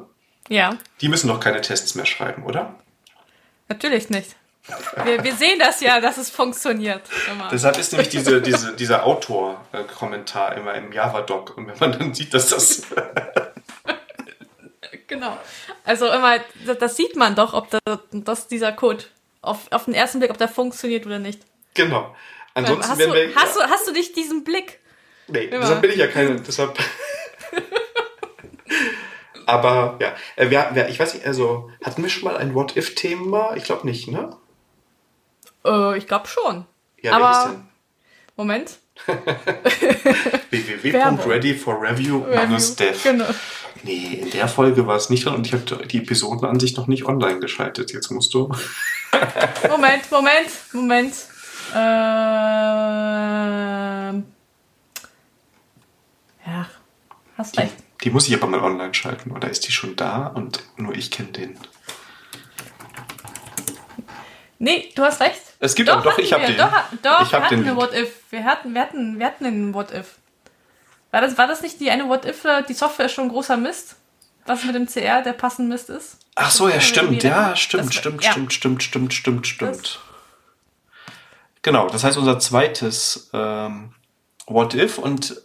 Ja. 0.50 0.78
Die 1.00 1.08
müssen 1.08 1.30
doch 1.30 1.40
keine 1.40 1.62
Tests 1.62 1.96
mehr 1.96 2.06
schreiben, 2.06 2.44
oder? 2.44 2.76
Natürlich 3.70 4.10
nicht. 4.10 4.36
Wir, 5.04 5.24
wir 5.24 5.36
sehen 5.36 5.60
das 5.60 5.82
ja, 5.82 6.00
dass 6.00 6.18
es 6.18 6.30
funktioniert. 6.30 7.02
Immer. 7.30 7.50
Deshalb 7.50 7.78
ist 7.78 7.92
nämlich 7.92 8.10
diese, 8.10 8.42
diese, 8.42 8.76
dieser 8.76 9.06
Autor-Kommentar 9.06 10.56
immer 10.56 10.74
im 10.76 10.92
Java-Doc. 10.92 11.58
Und 11.58 11.68
wenn 11.68 11.78
man 11.80 11.92
dann 11.92 12.14
sieht, 12.14 12.34
dass 12.34 12.48
das. 12.48 12.84
Genau. 15.14 15.38
Also 15.84 16.08
immer, 16.08 16.40
das 16.80 16.98
sieht 16.98 17.16
man 17.16 17.36
doch, 17.36 17.54
ob 17.54 17.70
das, 17.70 17.82
dass 18.12 18.48
dieser 18.48 18.72
Code 18.72 19.04
auf, 19.42 19.72
auf 19.72 19.86
den 19.86 19.94
ersten 19.94 20.20
Blick, 20.20 20.32
ob 20.32 20.38
der 20.38 20.48
funktioniert 20.48 21.06
oder 21.06 21.20
nicht. 21.20 21.42
Genau. 21.74 22.16
Ansonsten 22.54 22.92
hast, 22.92 23.02
du, 23.02 23.14
wir, 23.14 23.36
hast, 23.36 23.56
du, 23.56 23.62
hast 23.62 23.88
du 23.88 23.94
dich 23.94 24.14
diesen 24.14 24.44
Blick? 24.44 24.80
Nee, 25.28 25.46
immer. 25.46 25.62
deshalb 25.62 25.82
bin 25.82 25.92
ich 25.92 25.98
ja 25.98 26.08
keine. 26.08 26.40
Deshalb. 26.42 26.78
Aber 29.46 29.98
ja, 30.00 30.16
äh, 30.36 30.50
wer, 30.50 30.70
wer, 30.74 30.90
ich 30.90 31.00
weiß 31.00 31.16
nicht, 31.16 31.26
also 31.26 31.70
hatten 31.84 32.02
wir 32.02 32.10
schon 32.10 32.24
mal 32.24 32.38
ein 32.38 32.56
What-If-Thema? 32.56 33.56
Ich 33.56 33.66
glaube 33.66 33.86
nicht, 33.86 34.08
ne? 34.08 34.38
Äh, 35.66 35.98
ich 35.98 36.08
glaube 36.08 36.28
schon. 36.28 36.66
Ja, 37.02 37.14
Aber 37.14 37.52
denn? 37.52 37.68
Moment. 38.36 38.78
www.readyforreview 40.50 42.26
minus 42.28 42.76
dev. 42.76 43.02
Genau. 43.04 43.26
Nee, 43.84 44.20
in 44.22 44.32
der 44.32 44.48
Folge 44.48 44.88
war 44.88 44.96
es 44.96 45.10
nicht 45.10 45.26
dran 45.26 45.36
und 45.36 45.46
ich 45.48 45.54
habe 45.54 45.64
die 45.88 45.98
Episodenansicht 45.98 46.78
noch 46.78 46.88
nicht 46.88 47.06
online 47.06 47.40
geschaltet. 47.40 47.92
Jetzt 47.92 48.12
musst 48.12 48.34
du. 48.34 48.50
Moment, 49.70 50.10
Moment, 50.10 50.50
Moment. 50.72 51.14
Ähm. 51.76 51.84
Ja, 56.46 56.70
hast 57.38 57.58
recht. 57.58 57.74
Die, 58.02 58.06
die 58.06 58.10
muss 58.12 58.28
ich 58.28 58.36
aber 58.36 58.48
mal 58.48 58.62
online 58.62 58.94
schalten, 58.94 59.32
oder 59.32 59.50
ist 59.50 59.68
die 59.68 59.72
schon 59.72 59.96
da 59.96 60.28
und 60.28 60.64
nur 60.78 60.94
ich 60.96 61.10
kenne 61.12 61.30
den? 61.30 61.58
Nee, 64.60 64.92
du 64.96 65.04
hast 65.04 65.20
recht. 65.20 65.53
Es 65.64 65.76
gibt 65.76 65.88
doch, 65.88 66.00
auch, 66.00 66.04
doch 66.04 66.18
ich 66.18 66.34
habe 66.34 66.46
den. 66.46 66.58
Doch, 66.58 66.74
doch 67.02 67.22
ich 67.22 67.32
wir 67.32 67.42
hatten 67.42 67.56
eine 67.56 67.78
What 67.78 67.94
If. 67.94 68.10
Wir 68.32 68.44
hatten, 68.44 68.74
wir 68.74 68.82
hatten, 68.82 69.18
wir 69.18 69.26
hatten 69.26 69.46
einen 69.46 69.74
What 69.74 69.94
If. 69.94 70.16
War 71.12 71.22
das, 71.22 71.38
war 71.38 71.48
das 71.48 71.62
nicht 71.62 71.80
die 71.80 71.90
eine 71.90 72.10
What 72.10 72.26
If, 72.26 72.46
die 72.68 72.74
Software 72.74 73.06
ist 73.06 73.14
schon 73.14 73.30
großer 73.30 73.56
Mist? 73.56 73.96
Was 74.46 74.66
mit 74.66 74.76
dem 74.76 74.88
CR 74.88 75.22
der 75.22 75.32
passend 75.32 75.70
Mist 75.70 75.90
ist? 75.90 76.18
Ach 76.36 76.52
so, 76.52 76.68
ja, 76.68 76.82
stimmt, 76.82 77.24
ja, 77.24 77.56
stimmt, 77.56 77.86
das, 77.86 77.96
stimmt, 77.96 78.24
ja. 78.26 78.32
stimmt, 78.32 78.52
stimmt, 78.52 78.84
stimmt, 78.84 79.14
stimmt, 79.14 79.48
stimmt. 79.48 80.00
Genau, 81.62 81.88
das 81.88 82.04
heißt 82.04 82.18
unser 82.18 82.40
zweites 82.40 83.30
ähm, 83.32 83.94
What 84.48 84.74
If 84.74 84.98
und 84.98 85.42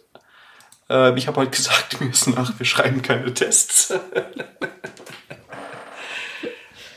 äh, 0.89 1.17
ich 1.17 1.27
habe 1.27 1.39
heute 1.39 1.51
gesagt, 1.51 2.01
mir 2.01 2.09
ist 2.09 2.27
nach, 2.27 2.59
wir 2.59 2.65
schreiben 2.65 3.01
keine 3.01 3.33
Tests. 3.33 3.93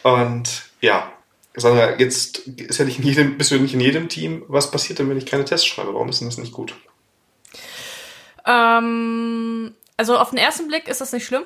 und 0.02 0.62
ja, 0.80 1.12
Sandra, 1.54 1.98
jetzt 1.98 2.38
ist 2.38 2.78
ja 2.78 2.84
nicht 2.84 2.98
in 2.98 3.04
jedem, 3.04 3.36
bist 3.36 3.50
du 3.50 3.58
nicht 3.58 3.74
in 3.74 3.80
jedem 3.80 4.08
Team. 4.08 4.44
Was 4.48 4.70
passiert 4.70 4.98
denn, 4.98 5.10
wenn 5.10 5.18
ich 5.18 5.26
keine 5.26 5.44
Tests 5.44 5.66
schreibe? 5.66 5.92
Warum 5.92 6.08
ist 6.08 6.20
denn 6.20 6.28
das 6.28 6.38
nicht 6.38 6.52
gut? 6.52 6.74
Ähm, 8.46 9.74
also 9.96 10.16
auf 10.18 10.30
den 10.30 10.38
ersten 10.38 10.68
Blick 10.68 10.88
ist 10.88 11.00
das 11.00 11.12
nicht 11.12 11.26
schlimm. 11.26 11.44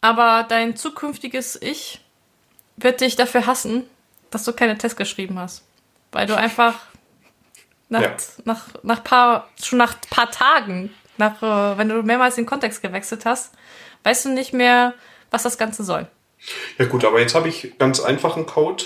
Aber 0.00 0.44
dein 0.48 0.76
zukünftiges 0.76 1.60
Ich 1.60 2.00
wird 2.76 3.00
dich 3.00 3.16
dafür 3.16 3.46
hassen, 3.46 3.84
dass 4.30 4.44
du 4.44 4.52
keine 4.52 4.78
Tests 4.78 4.96
geschrieben 4.96 5.38
hast. 5.38 5.62
Weil 6.10 6.26
du 6.26 6.36
einfach 6.36 6.74
nach, 7.88 8.00
ja. 8.00 8.16
nach, 8.44 8.68
nach 8.82 9.04
paar, 9.04 9.48
schon 9.62 9.78
nach 9.78 9.94
paar 10.10 10.30
Tagen, 10.30 10.92
nach, 11.18 11.42
äh, 11.42 11.78
wenn 11.78 11.88
du 11.88 12.02
mehrmals 12.02 12.36
den 12.36 12.46
Kontext 12.46 12.82
gewechselt 12.82 13.26
hast, 13.26 13.52
weißt 14.04 14.24
du 14.24 14.28
nicht 14.30 14.52
mehr, 14.52 14.94
was 15.30 15.42
das 15.42 15.58
Ganze 15.58 15.84
soll. 15.84 16.08
Ja 16.78 16.86
gut, 16.86 17.04
aber 17.04 17.20
jetzt 17.20 17.34
habe 17.34 17.48
ich 17.48 17.78
ganz 17.78 18.00
einfachen 18.00 18.46
Code 18.46 18.84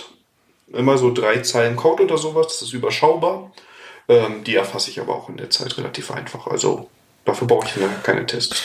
immer 0.72 0.98
so 0.98 1.12
drei 1.12 1.40
Zeilen 1.40 1.76
Code 1.76 2.04
oder 2.04 2.18
sowas, 2.18 2.48
das 2.48 2.62
ist 2.62 2.72
überschaubar. 2.72 3.52
Ähm, 4.08 4.44
die 4.44 4.54
erfasse 4.54 4.90
ich 4.90 5.00
aber 5.00 5.14
auch 5.14 5.28
in 5.28 5.36
der 5.36 5.50
Zeit 5.50 5.76
relativ 5.78 6.10
einfach. 6.10 6.46
Also 6.46 6.88
dafür 7.24 7.46
brauche 7.46 7.66
ich 7.66 7.74
keine 8.04 8.26
Tests. 8.26 8.62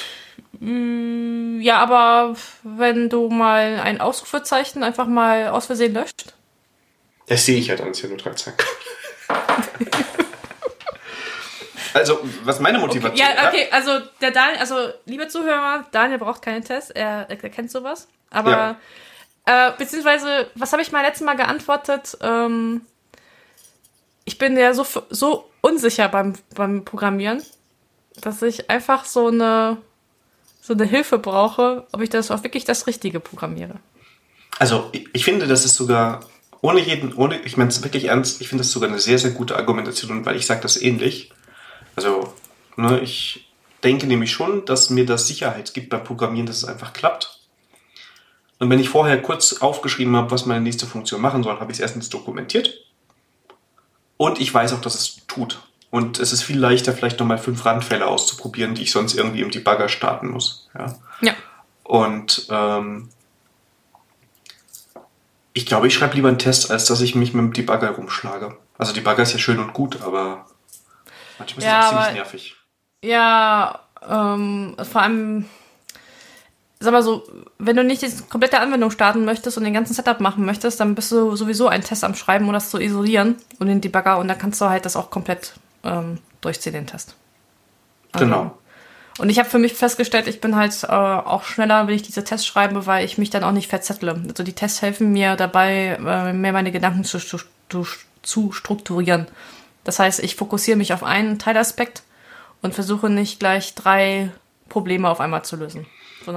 Mm, 0.60 1.60
ja, 1.62 1.78
aber 1.80 2.36
wenn 2.64 3.10
du 3.10 3.30
mal 3.30 3.80
ein 3.80 4.02
Ausrufezeichen 4.02 4.84
einfach 4.84 5.08
mal 5.08 5.48
aus 5.50 5.66
Versehen 5.68 5.94
löscht. 5.94 6.34
Das 7.28 7.46
sehe 7.46 7.58
ich 7.58 7.68
ja 7.68 7.76
dann, 7.76 7.92
ist 7.92 8.02
ja 8.02 8.10
nur 8.10 8.18
drei 8.18 8.32
Zeilen. 8.32 8.58
also, 11.94 12.20
was 12.44 12.60
meine 12.60 12.80
Motivation 12.80 13.16
ist. 13.16 13.22
Okay, 13.22 13.42
ja, 13.42 13.48
okay, 13.48 13.68
also 13.72 14.00
der 14.20 14.32
Daniel, 14.32 14.60
also 14.60 14.76
liebe 15.06 15.28
Zuhörer, 15.28 15.86
Daniel 15.92 16.20
braucht 16.20 16.42
keine 16.42 16.62
Tests, 16.62 16.92
er, 16.92 17.28
er 17.30 17.38
kennt 17.38 17.72
sowas. 17.72 18.08
Aber 18.30 18.52
ja. 18.52 18.76
Äh, 19.46 19.72
beziehungsweise, 19.78 20.48
was 20.56 20.72
habe 20.72 20.82
ich 20.82 20.92
mal 20.92 21.02
letztes 21.02 21.26
Mal 21.26 21.36
geantwortet? 21.36 22.18
Ähm, 22.22 22.82
ich 24.26 24.38
bin 24.38 24.56
ja 24.58 24.74
so, 24.74 24.86
so 25.10 25.50
unsicher 25.62 26.10
beim, 26.10 26.34
beim 26.56 26.86
Programmieren, 26.86 27.42
dass 28.22 28.42
ich 28.42 28.70
einfach 28.70 29.06
so 29.06 29.28
eine, 29.28 29.78
so 30.62 30.74
eine 30.74 30.86
Hilfe 30.86 31.18
brauche, 31.18 31.88
ob 31.92 32.02
ich 32.02 32.10
das 32.10 32.30
auch 32.30 32.44
wirklich 32.44 32.66
das 32.66 32.88
Richtige 32.88 33.20
programmiere. 33.20 33.76
Also, 34.60 34.90
ich, 34.92 35.08
ich 35.14 35.26
finde, 35.26 35.48
das 35.48 35.66
ist 35.66 35.76
sogar 35.76 36.22
ohne 36.62 36.80
jeden, 36.80 37.14
ohne, 37.14 37.42
ich 37.42 37.58
meine 37.58 37.70
es 37.70 37.84
wirklich 37.84 38.06
ernst, 38.06 38.42
ich 38.42 38.50
finde 38.50 38.64
das 38.64 38.72
sogar 38.72 38.90
eine 38.90 39.00
sehr, 39.00 39.18
sehr 39.18 39.32
gute 39.32 39.56
Argumentation, 39.56 40.26
weil 40.26 40.36
ich 40.36 40.46
sage 40.46 40.62
das 40.62 40.80
ähnlich. 40.80 41.32
Also, 41.96 42.34
ne, 42.78 43.00
ich 43.00 43.52
denke 43.84 44.06
nämlich 44.06 44.32
schon, 44.32 44.66
dass 44.66 44.92
mir 44.92 45.06
das 45.06 45.28
Sicherheit 45.28 45.74
gibt 45.74 45.90
beim 45.90 46.04
Programmieren, 46.04 46.46
dass 46.46 46.58
es 46.58 46.66
einfach 46.66 46.94
klappt. 46.94 47.41
Und 48.62 48.70
wenn 48.70 48.78
ich 48.78 48.90
vorher 48.90 49.20
kurz 49.20 49.54
aufgeschrieben 49.54 50.16
habe, 50.16 50.30
was 50.30 50.46
meine 50.46 50.62
nächste 50.62 50.86
Funktion 50.86 51.20
machen 51.20 51.42
soll, 51.42 51.60
habe 51.60 51.72
ich 51.72 51.80
es 51.80 51.82
erstens 51.82 52.10
dokumentiert. 52.10 52.72
Und 54.18 54.40
ich 54.40 54.54
weiß 54.54 54.74
auch, 54.74 54.82
dass 54.82 54.94
es 54.94 55.26
tut. 55.26 55.64
Und 55.90 56.20
es 56.20 56.32
ist 56.32 56.44
viel 56.44 56.60
leichter, 56.60 56.94
vielleicht 56.94 57.20
nochmal 57.20 57.40
fünf 57.40 57.66
Randfälle 57.66 58.06
auszuprobieren, 58.06 58.76
die 58.76 58.84
ich 58.84 58.92
sonst 58.92 59.16
irgendwie 59.16 59.42
im 59.42 59.50
Debugger 59.50 59.90
starten 59.90 60.30
muss. 60.30 60.70
Ja. 60.78 60.96
ja. 61.22 61.34
Und 61.84 62.46
ähm, 62.52 63.10
ich 65.54 65.66
glaube, 65.66 65.88
ich 65.88 65.96
schreibe 65.96 66.14
lieber 66.14 66.28
einen 66.28 66.38
Test, 66.38 66.70
als 66.70 66.86
dass 66.86 67.02
ich 67.02 67.16
mich 67.16 67.34
mit 67.34 67.44
dem 67.44 67.54
Debugger 67.54 67.90
rumschlage. 67.90 68.56
Also 68.78 68.94
Debugger 68.94 69.24
ist 69.24 69.34
ja 69.34 69.40
schön 69.40 69.58
und 69.58 69.74
gut, 69.74 70.04
aber 70.04 70.46
manchmal 71.40 71.66
ja, 71.66 71.80
ist 71.80 71.86
es 71.86 71.92
auch 71.92 71.98
ziemlich 72.04 72.14
nervig. 72.14 72.56
Ja, 73.04 73.80
ähm, 74.08 74.76
vor 74.84 75.02
allem 75.02 75.48
sag 76.82 76.92
mal 76.92 77.04
so, 77.04 77.24
wenn 77.60 77.76
du 77.76 77.84
nicht 77.84 78.02
die 78.02 78.10
komplette 78.30 78.60
Anwendung 78.60 78.92
starten 78.92 79.24
möchtest 79.24 79.58
und 79.58 79.64
den 79.64 79.74
ganzen 79.74 79.94
Setup 79.94 80.20
machen 80.20 80.46
möchtest, 80.46 80.80
dann 80.80 80.96
bist 80.96 81.12
du 81.12 81.36
sowieso 81.36 81.68
einen 81.68 81.84
Test 81.84 82.04
am 82.04 82.16
Schreiben, 82.16 82.48
um 82.48 82.54
das 82.54 82.70
zu 82.70 82.80
isolieren 82.80 83.36
und 83.60 83.68
den 83.68 83.82
Debugger 83.82 84.18
und 84.18 84.28
dann 84.28 84.38
kannst 84.38 84.60
du 84.60 84.66
halt 84.66 84.86
das 84.86 84.96
auch 84.96 85.10
komplett 85.12 85.54
ähm, 85.84 86.18
durchziehen, 86.42 86.74
den 86.74 86.88
Test. 86.88 87.16
Also, 88.12 88.26
genau. 88.26 88.58
Und 89.20 89.30
ich 89.30 89.38
habe 89.38 89.50
für 89.50 89.60
mich 89.60 89.74
festgestellt, 89.74 90.28
ich 90.28 90.42
bin 90.42 90.56
halt 90.56 90.84
äh, 90.84 90.88
auch 90.88 91.44
schneller, 91.44 91.86
wenn 91.86 91.94
ich 91.94 92.02
diese 92.02 92.24
Tests 92.24 92.48
schreibe, 92.48 92.88
weil 92.88 93.06
ich 93.06 93.18
mich 93.18 93.30
dann 93.30 93.44
auch 93.44 93.52
nicht 93.52 93.68
verzettle. 93.68 94.20
Also 94.28 94.44
die 94.44 94.54
Tests 94.54 94.82
helfen 94.82 95.12
mir 95.12 95.36
dabei, 95.36 96.00
äh, 96.04 96.34
mehr 96.34 96.54
meine 96.54 96.72
Gedanken 96.72 97.04
zu, 97.04 97.20
zu, 97.20 97.86
zu 98.24 98.52
strukturieren. 98.52 99.28
Das 99.84 100.00
heißt, 100.00 100.20
ich 100.24 100.36
fokussiere 100.36 100.78
mich 100.78 100.94
auf 100.94 101.04
einen 101.04 101.38
Teilaspekt 101.38 102.04
und 102.62 102.74
versuche 102.74 103.10
nicht 103.10 103.40
gleich 103.40 103.76
drei 103.76 104.32
Probleme 104.70 105.10
auf 105.10 105.20
einmal 105.20 105.44
zu 105.44 105.56
lösen. 105.56 105.86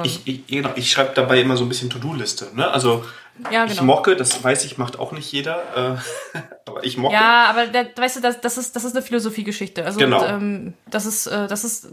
Ich, 0.02 0.20
ich, 0.24 0.46
genau, 0.46 0.70
ich 0.76 0.90
schreibe 0.90 1.12
dabei 1.14 1.40
immer 1.40 1.56
so 1.56 1.64
ein 1.64 1.68
bisschen 1.68 1.90
To-Do-Liste. 1.90 2.50
Ne? 2.54 2.68
Also 2.70 3.04
ja, 3.50 3.64
genau. 3.64 3.72
ich 3.72 3.82
mocke, 3.82 4.16
das 4.16 4.42
weiß 4.42 4.64
ich, 4.64 4.78
macht 4.78 4.98
auch 4.98 5.12
nicht 5.12 5.30
jeder, 5.32 5.98
äh, 6.34 6.38
aber 6.66 6.84
ich 6.84 6.96
mocke. 6.96 7.14
Ja, 7.14 7.46
aber 7.50 7.66
der, 7.66 7.88
weißt 7.96 8.16
du, 8.16 8.20
das, 8.20 8.40
das, 8.40 8.56
ist, 8.58 8.76
das 8.76 8.84
ist 8.84 8.94
eine 8.94 9.02
Philosophiegeschichte. 9.02 9.84
Also 9.84 9.98
genau. 9.98 10.24
ähm, 10.24 10.74
das 10.88 11.04
ist, 11.04 11.26
äh, 11.26 11.48
das 11.48 11.64
ist, 11.64 11.88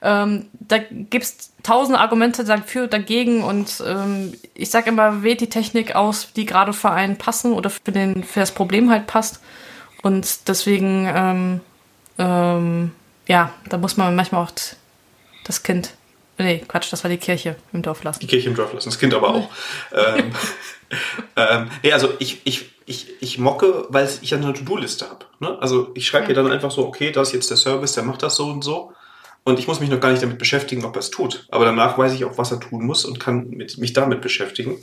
ähm, 0.00 0.48
da 0.52 0.78
gibt's 0.78 1.52
tausende 1.62 2.00
Argumente 2.00 2.44
dafür, 2.44 2.88
dagegen 2.88 3.44
und 3.44 3.82
ähm, 3.86 4.32
ich 4.54 4.70
sage 4.70 4.90
immer, 4.90 5.22
wählt 5.22 5.40
die 5.40 5.48
Technik 5.48 5.94
aus, 5.94 6.32
die 6.34 6.46
gerade 6.46 6.72
für 6.72 6.90
einen 6.90 7.18
passen 7.18 7.52
oder 7.52 7.70
für, 7.70 7.92
den, 7.92 8.24
für 8.24 8.40
das 8.40 8.52
Problem 8.52 8.90
halt 8.90 9.06
passt. 9.06 9.40
Und 10.02 10.48
deswegen, 10.48 11.08
ähm, 11.14 11.60
ähm, 12.18 12.92
ja, 13.28 13.52
da 13.68 13.78
muss 13.78 13.96
man 13.96 14.16
manchmal 14.16 14.42
auch 14.42 14.50
das 15.44 15.62
Kind 15.62 15.94
Nee, 16.38 16.64
Quatsch, 16.66 16.92
das 16.92 17.04
war 17.04 17.10
die 17.10 17.18
Kirche 17.18 17.56
im 17.72 17.82
Dorf 17.82 18.02
lassen. 18.04 18.20
Die 18.20 18.26
Kirche 18.26 18.48
im 18.48 18.54
Dorf 18.54 18.72
lassen, 18.72 18.88
das 18.88 18.98
Kind 18.98 19.14
aber 19.14 19.34
auch. 19.34 19.50
ähm, 19.92 20.32
ähm, 21.36 21.70
nee, 21.82 21.92
also 21.92 22.08
ich, 22.18 22.40
ich, 22.44 22.70
ich, 22.86 23.08
ich 23.20 23.38
mocke, 23.38 23.86
weil 23.88 24.08
ich 24.20 24.30
ja 24.30 24.38
eine 24.38 24.52
To-Do-Liste 24.52 25.08
habe. 25.08 25.26
Ne? 25.40 25.56
Also 25.60 25.90
ich 25.94 26.06
schreibe 26.06 26.24
ja. 26.24 26.26
hier 26.28 26.36
dann 26.36 26.50
einfach 26.50 26.70
so, 26.70 26.86
okay, 26.86 27.10
das 27.12 27.28
ist 27.28 27.34
jetzt 27.34 27.50
der 27.50 27.56
Service, 27.56 27.92
der 27.92 28.04
macht 28.04 28.22
das 28.22 28.36
so 28.36 28.46
und 28.46 28.62
so. 28.62 28.92
und 29.44 29.58
ich 29.58 29.68
muss 29.68 29.80
mich 29.80 29.90
noch 29.90 30.00
gar 30.00 30.10
nicht 30.10 30.22
damit 30.22 30.38
beschäftigen, 30.38 30.84
ob 30.84 30.96
er 30.96 31.00
es 31.00 31.10
tut. 31.10 31.46
Aber 31.50 31.64
danach 31.64 31.98
weiß 31.98 32.12
ich 32.12 32.24
auch, 32.24 32.38
was 32.38 32.50
er 32.50 32.60
tun 32.60 32.84
muss 32.84 33.04
und 33.04 33.20
kann 33.20 33.50
mit, 33.50 33.78
mich 33.78 33.92
damit 33.92 34.20
beschäftigen. 34.20 34.78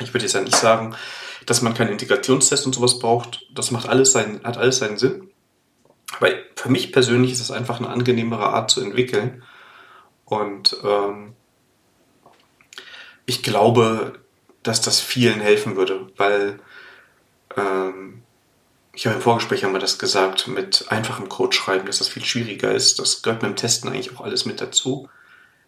Ich 0.00 0.14
würde 0.14 0.24
jetzt 0.24 0.34
ja 0.34 0.40
nicht 0.40 0.56
sagen, 0.56 0.94
dass 1.46 1.60
man 1.60 1.74
keinen 1.74 1.90
Integrationstest 1.90 2.66
und 2.66 2.74
sowas 2.74 2.98
braucht. 2.98 3.46
Das 3.52 3.70
macht 3.70 3.88
alles 3.88 4.12
seinen, 4.12 4.42
hat 4.44 4.56
alles 4.56 4.78
seinen 4.78 4.96
Sinn. 4.96 5.28
Aber 6.16 6.30
für 6.56 6.68
mich 6.68 6.92
persönlich 6.92 7.32
ist 7.32 7.40
es 7.40 7.50
einfach 7.50 7.78
eine 7.78 7.88
angenehmere 7.88 8.46
Art 8.46 8.70
zu 8.70 8.80
entwickeln. 8.80 9.42
Und 10.24 10.76
ähm, 10.84 11.34
ich 13.26 13.42
glaube, 13.42 14.20
dass 14.62 14.80
das 14.80 15.00
vielen 15.00 15.40
helfen 15.40 15.76
würde, 15.76 16.10
weil 16.16 16.60
ähm, 17.56 18.22
ich 18.94 19.06
habe 19.06 19.16
im 19.16 19.22
Vorgespräch 19.22 19.62
wir 19.62 19.78
das 19.78 19.98
gesagt, 19.98 20.48
mit 20.48 20.86
einfachem 20.90 21.28
Code 21.28 21.56
schreiben, 21.56 21.86
dass 21.86 21.98
das 21.98 22.08
viel 22.08 22.24
schwieriger 22.24 22.72
ist. 22.72 22.98
Das 22.98 23.22
gehört 23.22 23.42
mit 23.42 23.50
dem 23.50 23.56
Testen 23.56 23.88
eigentlich 23.88 24.14
auch 24.16 24.22
alles 24.22 24.44
mit 24.44 24.60
dazu. 24.60 25.08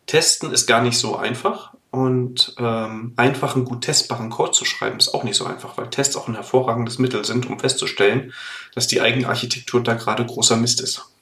Testen 0.07 0.53
ist 0.53 0.67
gar 0.67 0.83
nicht 0.83 0.99
so 0.99 1.17
einfach 1.17 1.73
und 1.91 2.55
ähm, 2.59 3.15
einfachen, 3.17 3.65
gut 3.65 3.83
testbaren 3.83 4.29
Code 4.29 4.51
zu 4.51 4.65
schreiben 4.65 4.99
ist 4.99 5.15
auch 5.15 5.25
nicht 5.25 5.37
so 5.37 5.47
einfach, 5.47 5.79
weil 5.79 5.89
Tests 5.89 6.17
auch 6.17 6.29
ein 6.29 6.35
hervorragendes 6.35 6.99
Mittel 6.99 7.25
sind, 7.25 7.47
um 7.47 7.59
festzustellen, 7.59 8.33
dass 8.75 8.89
die 8.89 9.01
Eigenarchitektur 9.01 9.83
da 9.83 9.95
gerade 9.95 10.27
großer 10.27 10.57
Mist 10.57 10.81
ist. 10.81 11.14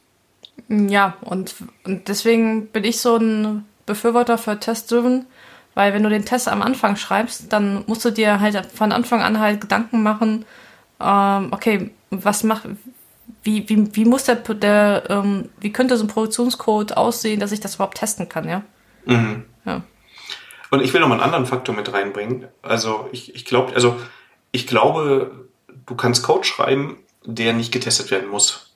Ja, 0.68 1.16
und, 1.20 1.54
und 1.84 2.08
deswegen 2.08 2.68
bin 2.68 2.84
ich 2.84 3.00
so 3.00 3.16
ein 3.16 3.64
Befürworter 3.86 4.38
für 4.38 4.58
Test-Driven, 4.58 5.26
weil 5.74 5.92
wenn 5.92 6.02
du 6.02 6.08
den 6.08 6.24
Test 6.24 6.48
am 6.48 6.62
Anfang 6.62 6.96
schreibst, 6.96 7.52
dann 7.52 7.84
musst 7.86 8.04
du 8.04 8.10
dir 8.10 8.40
halt 8.40 8.66
von 8.66 8.92
Anfang 8.92 9.22
an 9.22 9.38
halt 9.38 9.60
Gedanken 9.60 10.02
machen, 10.02 10.44
ähm, 11.00 11.48
okay, 11.50 11.90
was 12.10 12.44
macht, 12.44 12.68
wie, 13.42 13.68
wie, 13.68 13.94
wie 13.94 14.04
muss 14.04 14.24
der, 14.24 14.36
der 14.36 15.04
ähm, 15.08 15.48
wie 15.60 15.72
könnte 15.72 15.96
so 15.96 16.04
ein 16.04 16.08
Produktionscode 16.08 16.96
aussehen, 16.96 17.40
dass 17.40 17.52
ich 17.52 17.60
das 17.60 17.76
überhaupt 17.76 17.98
testen 17.98 18.28
kann, 18.28 18.48
ja? 18.48 18.62
Mhm. 19.06 19.44
ja. 19.64 19.82
Und 20.70 20.82
ich 20.82 20.92
will 20.94 21.00
noch 21.00 21.08
mal 21.08 21.14
einen 21.14 21.24
anderen 21.24 21.46
Faktor 21.46 21.74
mit 21.74 21.92
reinbringen. 21.92 22.46
Also 22.62 23.08
ich, 23.12 23.34
ich 23.34 23.44
glaube, 23.44 23.74
also 23.74 24.00
ich 24.52 24.66
glaube, 24.66 25.48
du 25.86 25.94
kannst 25.94 26.22
Code 26.22 26.44
schreiben, 26.44 26.98
der 27.24 27.52
nicht 27.52 27.72
getestet 27.72 28.10
werden 28.10 28.28
muss. 28.28 28.71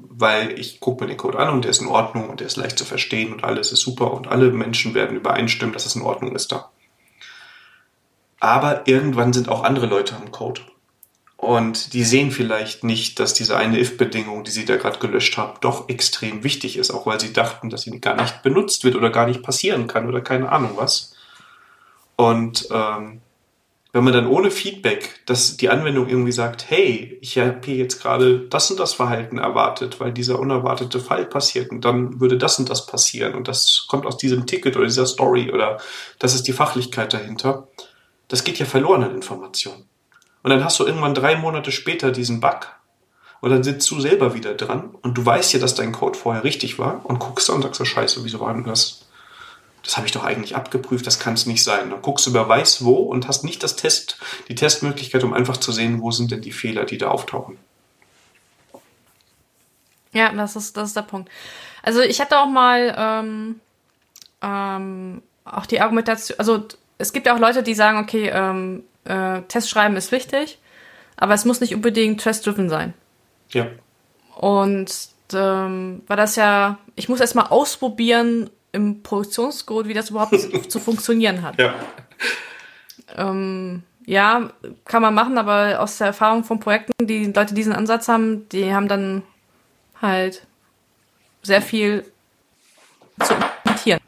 Weil 0.00 0.58
ich 0.58 0.78
gucke 0.78 1.02
mir 1.02 1.08
den 1.08 1.16
Code 1.16 1.38
an 1.38 1.50
und 1.50 1.64
der 1.64 1.72
ist 1.72 1.80
in 1.80 1.88
Ordnung 1.88 2.30
und 2.30 2.40
der 2.40 2.46
ist 2.46 2.56
leicht 2.56 2.78
zu 2.78 2.84
verstehen 2.84 3.32
und 3.32 3.42
alles 3.42 3.72
ist 3.72 3.80
super 3.80 4.12
und 4.12 4.28
alle 4.28 4.50
Menschen 4.50 4.94
werden 4.94 5.16
übereinstimmen, 5.16 5.72
dass 5.72 5.86
es 5.86 5.96
in 5.96 6.02
Ordnung 6.02 6.34
ist 6.34 6.52
da. 6.52 6.70
Aber 8.40 8.86
irgendwann 8.86 9.32
sind 9.32 9.48
auch 9.48 9.64
andere 9.64 9.86
Leute 9.86 10.14
am 10.14 10.30
Code. 10.30 10.60
Und 11.36 11.92
die 11.94 12.02
sehen 12.04 12.32
vielleicht 12.32 12.82
nicht, 12.82 13.20
dass 13.20 13.32
diese 13.32 13.56
eine 13.56 13.78
if-Bedingung, 13.78 14.42
die 14.42 14.50
sie 14.50 14.64
da 14.64 14.76
gerade 14.76 14.98
gelöscht 14.98 15.36
haben, 15.36 15.58
doch 15.60 15.88
extrem 15.88 16.42
wichtig 16.42 16.76
ist, 16.76 16.90
auch 16.90 17.06
weil 17.06 17.20
sie 17.20 17.32
dachten, 17.32 17.70
dass 17.70 17.82
sie 17.82 18.00
gar 18.00 18.16
nicht 18.16 18.42
benutzt 18.42 18.82
wird 18.82 18.96
oder 18.96 19.10
gar 19.10 19.26
nicht 19.26 19.42
passieren 19.42 19.86
kann 19.86 20.08
oder 20.08 20.20
keine 20.20 20.50
Ahnung 20.50 20.72
was. 20.74 21.14
Und 22.16 22.66
ähm, 22.72 23.20
wenn 23.98 24.04
man 24.04 24.12
dann 24.12 24.28
ohne 24.28 24.52
Feedback, 24.52 25.18
dass 25.26 25.56
die 25.56 25.70
Anwendung 25.70 26.08
irgendwie 26.08 26.30
sagt, 26.30 26.70
hey, 26.70 27.18
ich 27.20 27.36
habe 27.36 27.58
hier 27.64 27.74
jetzt 27.74 28.00
gerade 28.00 28.46
das 28.46 28.70
und 28.70 28.78
das 28.78 28.94
Verhalten 28.94 29.38
erwartet, 29.38 29.98
weil 29.98 30.12
dieser 30.12 30.38
unerwartete 30.38 31.00
Fall 31.00 31.26
passiert 31.26 31.72
und 31.72 31.84
dann 31.84 32.20
würde 32.20 32.38
das 32.38 32.60
und 32.60 32.70
das 32.70 32.86
passieren 32.86 33.34
und 33.34 33.48
das 33.48 33.86
kommt 33.88 34.06
aus 34.06 34.16
diesem 34.16 34.46
Ticket 34.46 34.76
oder 34.76 34.84
dieser 34.84 35.04
Story 35.04 35.50
oder 35.50 35.78
das 36.20 36.36
ist 36.36 36.46
die 36.46 36.52
Fachlichkeit 36.52 37.12
dahinter, 37.12 37.66
das 38.28 38.44
geht 38.44 38.60
ja 38.60 38.66
verloren 38.66 39.02
an 39.02 39.16
Informationen. 39.16 39.88
Und 40.44 40.50
dann 40.50 40.62
hast 40.62 40.78
du 40.78 40.86
irgendwann 40.86 41.14
drei 41.14 41.34
Monate 41.34 41.72
später 41.72 42.12
diesen 42.12 42.38
Bug. 42.38 42.68
Und 43.40 43.50
dann 43.50 43.64
sitzt 43.64 43.90
du 43.90 43.98
selber 43.98 44.32
wieder 44.32 44.54
dran 44.54 44.94
und 45.02 45.18
du 45.18 45.26
weißt 45.26 45.54
ja, 45.54 45.58
dass 45.58 45.74
dein 45.74 45.90
Code 45.90 46.16
vorher 46.16 46.44
richtig 46.44 46.78
war 46.78 47.04
und 47.04 47.18
guckst 47.18 47.50
und 47.50 47.62
sagst 47.62 47.78
so, 47.78 47.84
scheiße, 47.84 48.22
wieso 48.22 48.38
war 48.38 48.54
denn 48.54 48.62
das? 48.62 49.07
Das 49.88 49.96
habe 49.96 50.06
ich 50.06 50.12
doch 50.12 50.22
eigentlich 50.22 50.54
abgeprüft, 50.54 51.06
das 51.06 51.18
kann 51.18 51.32
es 51.32 51.46
nicht 51.46 51.64
sein. 51.64 51.88
Dann 51.88 52.02
guckst 52.02 52.26
du 52.26 52.30
über 52.30 52.46
weiß 52.46 52.84
wo 52.84 52.96
und 52.96 53.26
hast 53.26 53.42
nicht 53.42 53.62
das 53.62 53.74
Test, 53.74 54.18
die 54.48 54.54
Testmöglichkeit, 54.54 55.24
um 55.24 55.32
einfach 55.32 55.56
zu 55.56 55.72
sehen, 55.72 56.02
wo 56.02 56.10
sind 56.10 56.30
denn 56.30 56.42
die 56.42 56.52
Fehler, 56.52 56.84
die 56.84 56.98
da 56.98 57.08
auftauchen. 57.08 57.56
Ja, 60.12 60.30
das 60.30 60.56
ist, 60.56 60.76
das 60.76 60.88
ist 60.88 60.96
der 60.96 61.02
Punkt. 61.02 61.30
Also 61.82 62.02
ich 62.02 62.20
hatte 62.20 62.38
auch 62.38 62.48
mal 62.48 62.94
ähm, 62.98 63.60
ähm, 64.42 65.22
auch 65.46 65.64
die 65.64 65.80
Argumentation, 65.80 66.38
also 66.38 66.68
es 66.98 67.14
gibt 67.14 67.26
ja 67.26 67.34
auch 67.34 67.40
Leute, 67.40 67.62
die 67.62 67.74
sagen, 67.74 67.96
okay, 67.96 68.28
ähm, 68.28 68.84
äh, 69.04 69.40
Test 69.48 69.70
schreiben 69.70 69.96
ist 69.96 70.12
wichtig, 70.12 70.58
aber 71.16 71.32
es 71.32 71.46
muss 71.46 71.62
nicht 71.62 71.74
unbedingt 71.74 72.20
test-driven 72.20 72.68
sein. 72.68 72.92
Ja. 73.52 73.68
Und 74.36 74.92
ähm, 75.32 76.02
war 76.06 76.16
das 76.18 76.36
ja, 76.36 76.76
ich 76.94 77.08
muss 77.08 77.20
erstmal 77.20 77.46
ausprobieren 77.46 78.50
im 78.72 79.02
Produktionscode, 79.02 79.88
wie 79.88 79.94
das 79.94 80.10
überhaupt 80.10 80.36
zu 80.70 80.80
funktionieren 80.80 81.42
hat. 81.42 81.58
Ja. 81.58 81.74
Ähm, 83.16 83.82
ja, 84.06 84.50
kann 84.84 85.02
man 85.02 85.14
machen, 85.14 85.36
aber 85.36 85.80
aus 85.80 85.98
der 85.98 86.08
Erfahrung 86.08 86.44
von 86.44 86.60
Projekten, 86.60 87.06
die 87.06 87.26
Leute 87.26 87.54
diesen 87.54 87.72
Ansatz 87.72 88.08
haben, 88.08 88.48
die 88.48 88.72
haben 88.72 88.88
dann 88.88 89.22
halt 90.00 90.46
sehr 91.42 91.62
viel 91.62 92.04
zu 93.22 93.34
implementieren. 93.34 94.00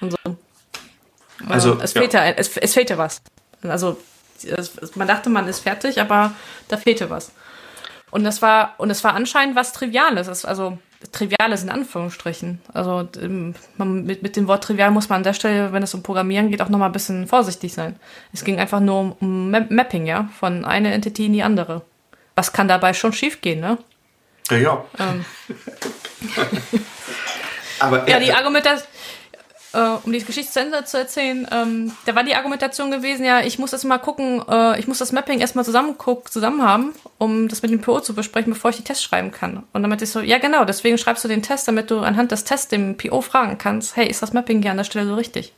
Und 0.00 0.12
so. 0.12 0.36
Also, 1.48 1.78
es, 1.80 1.92
fehlt 1.92 2.12
ja. 2.12 2.24
ja 2.24 2.32
es, 2.32 2.56
es 2.56 2.74
fehlt 2.74 2.90
ja 2.90 2.98
was. 2.98 3.22
Also 3.62 3.96
man 4.94 5.08
dachte, 5.08 5.30
man 5.30 5.48
ist 5.48 5.60
fertig, 5.60 6.00
aber 6.00 6.34
da 6.68 6.76
fehlte 6.76 7.08
was. 7.10 7.32
Und 8.10 8.24
das 8.24 8.42
war, 8.42 8.74
und 8.78 8.90
es 8.90 9.02
war 9.04 9.14
anscheinend 9.14 9.56
was 9.56 9.72
Triviales. 9.72 10.44
Also 10.44 10.78
Triviales 11.12 11.62
in 11.62 11.70
Anführungsstrichen. 11.70 12.60
Also 12.72 13.08
mit, 13.78 14.22
mit 14.22 14.36
dem 14.36 14.48
Wort 14.48 14.64
trivial 14.64 14.90
muss 14.90 15.08
man 15.08 15.18
an 15.18 15.22
der 15.22 15.34
Stelle, 15.34 15.72
wenn 15.72 15.82
es 15.82 15.94
um 15.94 16.02
Programmieren 16.02 16.50
geht, 16.50 16.62
auch 16.62 16.68
nochmal 16.68 16.88
ein 16.88 16.92
bisschen 16.92 17.26
vorsichtig 17.26 17.74
sein. 17.74 17.96
Es 18.32 18.44
ging 18.44 18.58
einfach 18.58 18.80
nur 18.80 19.00
um, 19.00 19.12
um 19.20 19.50
Mapping, 19.50 20.06
ja, 20.06 20.28
von 20.38 20.64
einer 20.64 20.92
Entity 20.92 21.26
in 21.26 21.32
die 21.34 21.42
andere. 21.42 21.82
Was 22.34 22.52
kann 22.52 22.68
dabei 22.68 22.92
schon 22.94 23.12
schiefgehen, 23.12 23.60
ne? 23.60 23.78
Ja, 24.50 24.56
ja. 24.56 24.84
Ähm. 24.98 25.24
Aber 27.78 28.08
ja, 28.08 28.18
die 28.18 28.32
Argumentation 28.32 28.86
äh, 29.76 29.98
um 30.04 30.12
die 30.12 30.24
Geschichte 30.24 30.52
zu 30.52 30.60
Ende 30.60 30.84
zu 30.84 30.96
erzählen, 30.96 31.46
ähm, 31.52 31.92
da 32.06 32.14
war 32.14 32.24
die 32.24 32.34
Argumentation 32.34 32.90
gewesen, 32.90 33.24
ja, 33.24 33.40
ich 33.40 33.58
muss 33.58 33.72
das 33.72 33.84
mal 33.84 33.98
gucken, 33.98 34.42
äh, 34.48 34.80
ich 34.80 34.88
muss 34.88 34.98
das 34.98 35.12
Mapping 35.12 35.40
erstmal 35.40 35.64
zusammen, 35.64 35.96
guck, 35.98 36.32
zusammen 36.32 36.62
haben, 36.62 36.94
um 37.18 37.48
das 37.48 37.60
mit 37.60 37.70
dem 37.70 37.82
PO 37.82 38.00
zu 38.00 38.14
besprechen, 38.14 38.54
bevor 38.54 38.70
ich 38.70 38.78
die 38.78 38.84
Tests 38.84 39.04
schreiben 39.04 39.30
kann. 39.32 39.64
Und 39.74 39.82
damit 39.82 40.00
ist 40.00 40.12
so, 40.12 40.20
ja 40.20 40.38
genau, 40.38 40.64
deswegen 40.64 40.96
schreibst 40.96 41.24
du 41.24 41.28
den 41.28 41.42
Test, 41.42 41.68
damit 41.68 41.90
du 41.90 42.00
anhand 42.00 42.32
des 42.32 42.44
Tests 42.44 42.68
dem 42.68 42.96
PO 42.96 43.20
fragen 43.20 43.58
kannst, 43.58 43.96
hey, 43.96 44.08
ist 44.08 44.22
das 44.22 44.32
Mapping 44.32 44.62
hier 44.62 44.70
an 44.70 44.78
der 44.78 44.84
Stelle 44.84 45.06
so 45.06 45.14
richtig? 45.14 45.52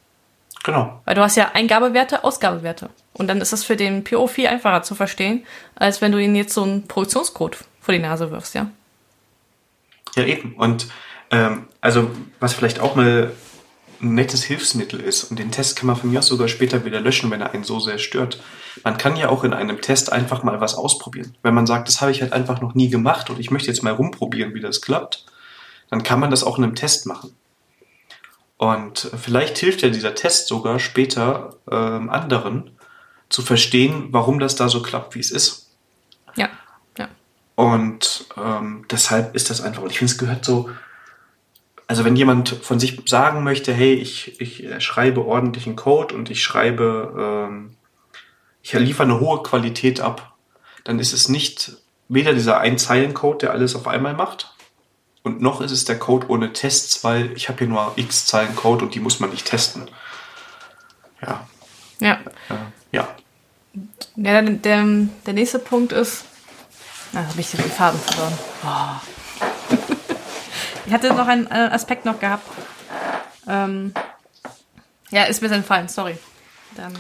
Genau. 0.65 1.01
Weil 1.05 1.15
du 1.15 1.23
hast 1.23 1.37
ja 1.37 1.53
Eingabewerte, 1.55 2.25
Ausgabewerte. 2.25 2.91
Und 3.13 3.29
dann 3.29 3.41
ist 3.41 3.53
es 3.53 3.65
für 3.65 3.77
den 3.77 4.03
PO 4.03 4.27
viel 4.27 4.49
einfacher 4.49 4.83
zu 4.83 4.97
verstehen, 4.97 5.47
als 5.77 6.03
wenn 6.03 6.11
du 6.11 6.19
ihnen 6.19 6.35
jetzt 6.35 6.53
so 6.53 6.65
einen 6.65 6.89
Produktionscode 6.89 7.57
vor 7.81 7.95
die 7.95 8.01
Nase 8.01 8.33
wirfst, 8.33 8.55
ja? 8.55 8.67
Ja, 10.17 10.25
eben. 10.25 10.55
Und 10.57 10.89
ähm, 11.31 11.69
also, 11.81 12.11
was 12.41 12.55
vielleicht 12.55 12.81
auch 12.81 12.97
mal 12.97 13.33
ein 14.01 14.15
nettes 14.15 14.45
Hilfsmittel 14.45 15.01
ist. 15.01 15.25
Und 15.25 15.39
den 15.39 15.51
Test 15.51 15.77
kann 15.77 15.87
man 15.87 15.97
von 15.97 16.11
mir 16.11 16.21
aus 16.21 16.27
sogar 16.27 16.49
später 16.49 16.85
wieder 16.85 17.01
löschen, 17.01 17.31
wenn 17.31 17.41
er 17.41 17.53
einen 17.53 17.65
so 17.65 17.81
sehr 17.81 17.99
stört. 17.99 18.41
Man 18.85 18.99
kann 18.99 19.17
ja 19.17 19.29
auch 19.29 19.45
in 19.45 19.53
einem 19.53 19.81
Test 19.81 20.13
einfach 20.13 20.43
mal 20.43 20.61
was 20.61 20.75
ausprobieren. 20.75 21.37
Wenn 21.43 21.55
man 21.55 21.67
sagt, 21.67 21.89
das 21.89 22.01
habe 22.01 22.13
ich 22.13 22.23
halt 22.23 22.33
einfach 22.33 22.61
noch 22.61 22.75
nie 22.75 22.89
gemacht 22.89 23.31
und 23.31 23.41
ich 23.41 23.51
möchte 23.51 23.69
jetzt 23.69 23.83
mal 23.83 23.93
rumprobieren, 23.93 24.55
wie 24.55 24.61
das 24.61 24.81
klappt, 24.81 25.27
dann 25.91 26.03
kann 26.03 26.21
man 26.21 26.31
das 26.31 26.45
auch 26.45 26.59
in 26.59 26.65
einem 26.65 26.75
Test 26.75 27.07
machen. 27.07 27.35
Und 28.57 29.11
vielleicht 29.17 29.59
hilft 29.59 29.83
ja 29.83 29.89
dieser 29.89 30.15
Test 30.15 30.49
sogar 30.49 30.79
später 30.81 31.57
ähm, 31.71 32.11
anderen 32.11 32.73
zu 33.29 33.43
verstehen, 33.43 34.09
warum 34.11 34.39
das 34.39 34.57
da 34.57 34.69
so 34.69 34.83
klappt, 34.83 35.15
wie 35.15 35.21
es 35.21 35.31
ist. 35.31 35.71
Ja, 36.35 36.49
ja. 36.99 37.09
Und 37.55 38.27
ähm, 38.37 38.85
deshalb 38.91 39.35
ist 39.35 39.51
das 39.51 39.61
einfach, 39.61 39.83
und 39.83 39.91
ich 39.91 39.99
finde, 39.99 40.13
es 40.13 40.19
gehört 40.19 40.45
so, 40.45 40.71
also 41.89 42.05
wenn 42.05 42.15
jemand 42.15 42.51
von 42.51 42.79
sich 42.79 43.01
sagen 43.07 43.43
möchte, 43.43 43.73
hey, 43.73 43.95
ich, 43.95 44.41
ich 44.41 44.65
schreibe 44.85 45.27
ordentlichen 45.27 45.75
Code 45.75 46.15
und 46.15 46.31
ich 46.31 46.43
schreibe, 46.43 47.49
ähm, 47.51 47.77
ich 48.63 48.73
liefere 48.75 49.05
eine 49.05 49.21
hohe 49.21 49.43
Qualität 49.43 50.01
ab, 50.01 50.37
dann 50.85 51.01
ist 51.01 51.13
es 51.13 51.29
nicht 51.29 51.73
weder 52.09 52.35
dieser 52.35 52.59
Ein-Zeilen-Code, 52.59 53.39
der 53.39 53.51
alles 53.53 53.75
auf 53.75 53.89
einmal 53.89 54.15
macht, 54.15 54.55
und 55.23 55.43
noch 55.43 55.61
ist 55.61 55.73
es 55.73 55.85
der 55.85 55.99
Code 55.99 56.29
ohne 56.31 56.53
Tests, 56.53 57.05
weil 57.05 57.33
ich 57.33 57.49
habe 57.49 57.59
hier 57.59 57.67
nur 57.67 57.93
x 57.97 58.25
Zeilen 58.25 58.55
Code 58.57 58.85
und 58.85 58.95
die 58.95 59.01
muss 59.01 59.21
man 59.21 59.31
nicht 59.31 59.47
testen. 59.47 59.91
Ja. 61.21 61.47
Ja. 62.01 62.15
Äh, 62.49 62.55
ja. 62.93 63.09
Ja, 64.17 64.41
der, 64.43 64.85
der 65.27 65.35
nächste 65.35 65.59
Punkt 65.59 65.93
ist. 65.93 66.25
Da 67.13 67.27
habe 67.27 67.41
ich 67.41 67.51
den 67.51 67.61
Faden 67.61 68.01
verloren. 68.01 68.39
Oh. 68.65 69.08
Ich 70.89 70.95
hatte 70.95 71.09
noch 71.09 71.29
einen 71.29 71.47
äh, 71.49 71.69
Aspekt 71.71 72.07
noch 72.07 72.19
gehabt. 72.19 72.49
Ähm, 73.47 73.93
ja, 75.11 75.25
ist 75.25 75.43
mir 75.43 75.53
entfallen, 75.53 75.87
sorry. 75.87 76.17
Dann. 76.77 76.95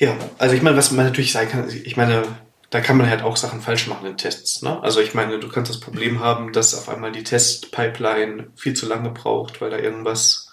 Ja, 0.00 0.16
also 0.36 0.56
ich 0.56 0.60
meine, 0.60 0.76
was 0.76 0.90
man 0.90 1.06
natürlich 1.06 1.30
sagen 1.30 1.48
kann, 1.48 1.70
ich 1.70 1.96
meine, 1.96 2.24
da 2.70 2.80
kann 2.80 2.96
man 2.96 3.08
halt 3.08 3.22
auch 3.22 3.36
Sachen 3.36 3.60
falsch 3.60 3.86
machen 3.86 4.06
in 4.06 4.16
Tests. 4.16 4.60
Ne? 4.62 4.82
Also 4.82 5.00
ich 5.00 5.14
meine, 5.14 5.38
du 5.38 5.48
kannst 5.48 5.70
das 5.70 5.78
Problem 5.78 6.18
haben, 6.18 6.52
dass 6.52 6.74
auf 6.74 6.88
einmal 6.88 7.12
die 7.12 7.22
Testpipeline 7.22 8.48
viel 8.56 8.74
zu 8.74 8.86
lange 8.86 9.10
braucht, 9.10 9.60
weil 9.60 9.70
da 9.70 9.78
irgendwas 9.78 10.52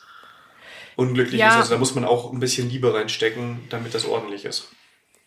unglücklich 0.96 1.40
ja. 1.40 1.50
ist. 1.50 1.56
Also 1.56 1.74
da 1.74 1.80
muss 1.80 1.96
man 1.96 2.06
auch 2.06 2.32
ein 2.32 2.40
bisschen 2.40 2.70
Liebe 2.70 2.94
reinstecken, 2.94 3.62
damit 3.72 3.96
das 3.96 4.06
ordentlich 4.06 4.46
ist. 4.46 4.68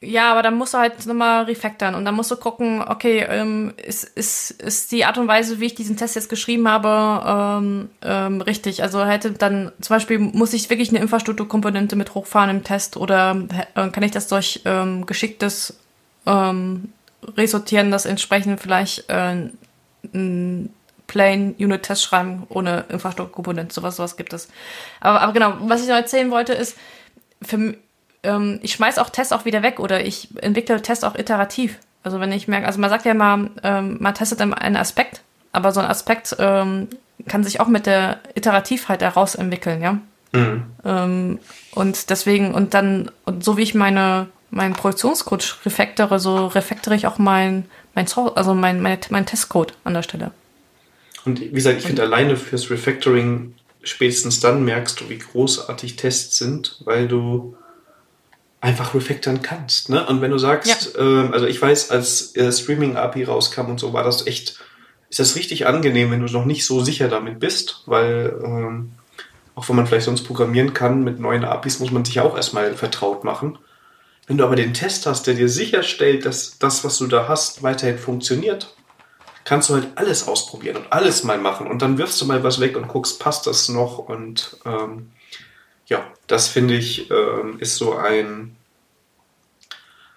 Ja, 0.02 0.30
aber 0.30 0.42
dann 0.42 0.56
musst 0.56 0.74
du 0.74 0.78
halt 0.78 1.06
nochmal 1.06 1.44
refactoren 1.44 1.94
und 1.94 2.04
dann 2.04 2.14
musst 2.14 2.30
du 2.30 2.36
gucken, 2.36 2.82
okay, 2.86 3.20
ähm, 3.30 3.72
ist, 3.82 4.04
ist, 4.04 4.50
ist 4.50 4.92
die 4.92 5.06
Art 5.06 5.16
und 5.16 5.26
Weise, 5.26 5.58
wie 5.58 5.66
ich 5.66 5.74
diesen 5.74 5.96
Test 5.96 6.16
jetzt 6.16 6.28
geschrieben 6.28 6.68
habe, 6.68 7.62
ähm, 7.64 7.88
ähm, 8.02 8.40
richtig. 8.42 8.82
Also 8.82 9.06
hätte 9.06 9.32
dann 9.32 9.72
zum 9.80 9.96
Beispiel, 9.96 10.18
muss 10.18 10.52
ich 10.52 10.68
wirklich 10.68 10.90
eine 10.90 10.98
Infrastrukturkomponente 10.98 11.96
mit 11.96 12.14
hochfahren 12.14 12.50
im 12.50 12.62
Test 12.62 12.98
oder 12.98 13.36
äh, 13.74 13.88
kann 13.88 14.02
ich 14.02 14.10
das 14.10 14.28
durch 14.28 14.60
ähm, 14.66 15.06
geschicktes 15.06 15.78
ähm, 16.26 16.92
Resortieren, 17.36 17.90
das 17.90 18.04
entsprechend 18.04 18.60
vielleicht 18.60 19.08
äh, 19.08 19.48
ein 20.12 20.70
Plain 21.06 21.54
Unit 21.58 21.84
Test 21.84 22.02
schreiben 22.02 22.42
ohne 22.50 22.84
Infrastrukturkomponente, 22.90 23.72
sowas, 23.72 23.96
sowas 23.96 24.16
gibt 24.18 24.34
es. 24.34 24.48
Aber, 25.00 25.22
aber 25.22 25.32
genau, 25.32 25.54
was 25.60 25.82
ich 25.82 25.88
noch 25.88 25.96
erzählen 25.96 26.30
wollte 26.30 26.52
ist, 26.52 26.76
für, 27.42 27.74
ähm, 28.26 28.58
ich 28.62 28.72
schmeiß 28.72 28.98
auch 28.98 29.10
Tests 29.10 29.32
auch 29.32 29.44
wieder 29.44 29.62
weg 29.62 29.80
oder 29.80 30.04
ich 30.04 30.28
entwickle 30.42 30.82
Tests 30.82 31.04
auch 31.04 31.14
iterativ. 31.14 31.78
Also 32.02 32.20
wenn 32.20 32.32
ich 32.32 32.48
merke, 32.48 32.66
also 32.66 32.80
man 32.80 32.90
sagt 32.90 33.04
ja 33.04 33.14
mal, 33.14 33.50
ähm, 33.62 33.96
man 34.00 34.14
testet 34.14 34.40
einen 34.40 34.76
Aspekt, 34.76 35.22
aber 35.52 35.72
so 35.72 35.80
ein 35.80 35.86
Aspekt 35.86 36.36
ähm, 36.38 36.88
kann 37.26 37.42
sich 37.42 37.60
auch 37.60 37.68
mit 37.68 37.86
der 37.86 38.20
Iterativheit 38.34 39.02
heraus 39.02 39.34
entwickeln, 39.34 39.82
ja. 39.82 39.98
Mhm. 40.32 40.64
Ähm, 40.84 41.38
und 41.72 42.10
deswegen, 42.10 42.54
und 42.54 42.74
dann, 42.74 43.10
und 43.24 43.42
so 43.42 43.56
wie 43.56 43.62
ich 43.62 43.74
meine, 43.74 44.28
meinen 44.50 44.74
Produktionscode 44.74 45.58
refactore, 45.64 46.18
so 46.18 46.46
refactore 46.46 46.94
ich 46.94 47.06
auch 47.06 47.18
mein, 47.18 47.64
mein, 47.94 48.06
also 48.34 48.54
mein, 48.54 48.80
mein, 48.80 48.98
mein 49.10 49.26
Testcode 49.26 49.74
an 49.84 49.94
der 49.94 50.02
Stelle. 50.02 50.30
Und 51.24 51.40
wie 51.40 51.50
gesagt, 51.50 51.78
ich 51.78 51.86
finde 51.86 52.02
alleine 52.02 52.36
fürs 52.36 52.70
Refactoring 52.70 53.54
spätestens 53.82 54.40
dann 54.40 54.64
merkst 54.64 55.00
du, 55.00 55.08
wie 55.08 55.18
großartig 55.18 55.96
Tests 55.96 56.36
sind, 56.36 56.80
weil 56.84 57.08
du 57.08 57.56
einfach 58.66 58.94
refactoren 58.94 59.42
kannst. 59.42 59.90
Ne? 59.90 60.04
Und 60.06 60.20
wenn 60.20 60.32
du 60.32 60.38
sagst, 60.38 60.94
ja. 60.94 61.00
ähm, 61.00 61.32
also 61.32 61.46
ich 61.46 61.62
weiß, 61.62 61.92
als 61.92 62.34
äh, 62.34 62.50
Streaming-API 62.50 63.24
rauskam 63.24 63.66
und 63.66 63.78
so, 63.78 63.92
war 63.92 64.02
das 64.02 64.26
echt, 64.26 64.58
ist 65.08 65.20
das 65.20 65.36
richtig 65.36 65.68
angenehm, 65.68 66.10
wenn 66.10 66.26
du 66.26 66.32
noch 66.32 66.44
nicht 66.44 66.66
so 66.66 66.82
sicher 66.82 67.08
damit 67.08 67.38
bist, 67.38 67.84
weil 67.86 68.36
ähm, 68.44 68.92
auch 69.54 69.68
wenn 69.68 69.76
man 69.76 69.86
vielleicht 69.86 70.06
sonst 70.06 70.24
programmieren 70.24 70.74
kann, 70.74 71.04
mit 71.04 71.20
neuen 71.20 71.44
APIs 71.44 71.78
muss 71.78 71.92
man 71.92 72.04
sich 72.04 72.16
ja 72.16 72.24
auch 72.24 72.36
erstmal 72.36 72.74
vertraut 72.74 73.22
machen. 73.22 73.56
Wenn 74.26 74.36
du 74.36 74.44
aber 74.44 74.56
den 74.56 74.74
Test 74.74 75.06
hast, 75.06 75.28
der 75.28 75.34
dir 75.34 75.48
sicherstellt, 75.48 76.26
dass 76.26 76.58
das, 76.58 76.84
was 76.84 76.98
du 76.98 77.06
da 77.06 77.28
hast, 77.28 77.62
weiterhin 77.62 77.98
funktioniert, 77.98 78.74
kannst 79.44 79.70
du 79.70 79.74
halt 79.74 79.86
alles 79.94 80.26
ausprobieren 80.26 80.76
und 80.76 80.92
alles 80.92 81.22
mal 81.22 81.38
machen. 81.38 81.68
Und 81.68 81.82
dann 81.82 81.98
wirfst 81.98 82.20
du 82.20 82.26
mal 82.26 82.42
was 82.42 82.58
weg 82.58 82.76
und 82.76 82.88
guckst, 82.88 83.20
passt 83.20 83.46
das 83.46 83.68
noch? 83.68 83.98
Und 83.98 84.56
ähm, 84.66 85.12
ja, 85.86 86.04
das 86.26 86.48
finde 86.48 86.74
ich, 86.74 87.10
ähm, 87.10 87.58
ist 87.60 87.76
so 87.76 87.94
ein, 87.96 88.55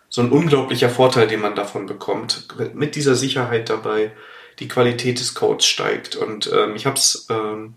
so 0.10 0.22
ein 0.22 0.32
unglaublicher 0.32 0.90
Vorteil, 0.90 1.28
den 1.28 1.42
man 1.42 1.56
davon 1.56 1.86
bekommt. 1.86 2.48
Mit 2.74 2.96
dieser 2.96 3.16
Sicherheit 3.16 3.70
dabei, 3.70 4.12
die 4.58 4.68
Qualität 4.68 5.20
des 5.20 5.36
Codes 5.36 5.66
steigt. 5.66 6.16
Und 6.16 6.52
ähm, 6.52 6.76
ich 6.76 6.86
habe 6.86 6.98
es, 6.98 7.28
ähm, 7.30 7.76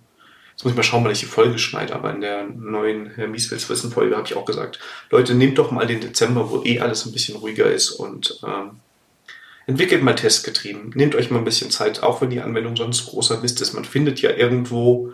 jetzt 0.52 0.64
muss 0.64 0.72
ich 0.72 0.76
mal 0.76 0.82
schauen, 0.82 1.04
weil 1.04 1.12
ich 1.12 1.20
die 1.20 1.26
Folge 1.26 1.58
schneide, 1.58 1.94
aber 1.94 2.12
in 2.12 2.22
der 2.22 2.44
neuen 2.44 3.10
Herr 3.10 3.28
Mieswils 3.28 3.68
Wissen 3.68 3.92
Folge 3.92 4.16
habe 4.16 4.26
ich 4.26 4.34
auch 4.34 4.46
gesagt, 4.46 4.78
Leute, 5.10 5.34
nehmt 5.34 5.58
doch 5.58 5.70
mal 5.70 5.86
den 5.86 6.00
Dezember, 6.00 6.50
wo 6.50 6.62
eh 6.64 6.80
alles 6.80 7.06
ein 7.06 7.12
bisschen 7.12 7.36
ruhiger 7.36 7.70
ist 7.70 7.90
und 7.90 8.40
ähm, 8.44 8.80
entwickelt 9.66 10.02
mal 10.02 10.14
testgetrieben. 10.14 10.90
Nehmt 10.94 11.14
euch 11.14 11.30
mal 11.30 11.38
ein 11.38 11.44
bisschen 11.44 11.70
Zeit, 11.70 12.02
auch 12.02 12.20
wenn 12.20 12.30
die 12.30 12.40
Anwendung 12.40 12.76
sonst 12.76 13.06
großer 13.06 13.40
Mist 13.40 13.60
ist. 13.60 13.74
Man 13.74 13.84
findet 13.84 14.20
ja 14.22 14.30
irgendwo 14.30 15.12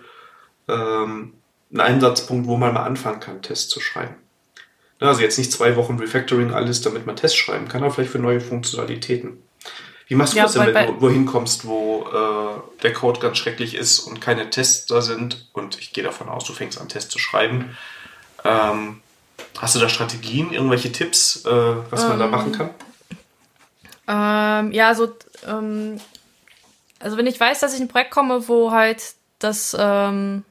ähm, 0.69 1.35
einen 1.71 1.81
Einsatzpunkt, 1.81 2.47
wo 2.47 2.57
man 2.57 2.73
mal 2.73 2.85
anfangen 2.85 3.21
kann, 3.21 3.43
Tests 3.43 3.69
zu 3.69 3.81
schreiben. 3.81 4.15
Also 5.01 5.21
jetzt 5.21 5.39
nicht 5.39 5.53
zwei 5.53 5.77
Wochen 5.77 5.99
Refactoring 5.99 6.53
alles, 6.53 6.81
damit 6.81 7.07
man 7.07 7.17
Tests 7.17 7.37
schreiben 7.37 7.69
kann, 7.69 7.83
aber 7.83 7.93
vielleicht 7.93 8.11
für 8.11 8.19
neue 8.19 8.41
Funktionalitäten. 8.41 9.43
Wie 10.09 10.15
machst 10.15 10.33
du 10.33 10.39
ja, 10.39 10.45
das 10.45 10.55
denn, 10.55 10.75
wenn 10.75 10.87
du 10.87 11.01
wohin 11.01 11.27
kommst, 11.27 11.67
wo 11.67 12.07
äh, 12.07 12.83
der 12.83 12.93
Code 12.95 13.21
ganz 13.21 13.37
schrecklich 13.37 13.75
ist 13.75 14.01
und 14.01 14.21
keine 14.21 14.49
Tests 14.49 14.87
da 14.87 15.03
sind? 15.03 15.49
Und 15.53 15.79
ich 15.79 15.93
gehe 15.93 16.03
davon 16.03 16.29
aus, 16.29 16.45
du 16.45 16.55
fängst 16.55 16.81
an, 16.81 16.89
Tests 16.89 17.11
zu 17.11 17.19
schreiben. 17.19 17.77
Ähm, 18.43 19.03
hast 19.59 19.75
du 19.75 19.81
da 19.81 19.89
Strategien, 19.91 20.53
irgendwelche 20.53 20.91
Tipps, 20.91 21.45
äh, 21.45 21.51
was 21.91 22.09
man 22.09 22.19
da 22.19 22.25
ähm, 22.25 22.31
machen 22.31 22.53
kann? 22.53 22.71
Ähm, 24.09 24.73
ja, 24.73 24.95
so, 24.95 25.15
ähm, 25.47 26.01
also 26.99 27.19
wenn 27.19 27.27
ich 27.27 27.39
weiß, 27.39 27.61
dass 27.61 27.75
ich 27.75 27.81
in 27.81 27.87
ein 27.87 27.91
Projekt 27.91 28.11
komme, 28.11 28.49
wo 28.49 28.73
halt 28.73 29.15
das, 29.39 29.77
ähm, 29.79 30.45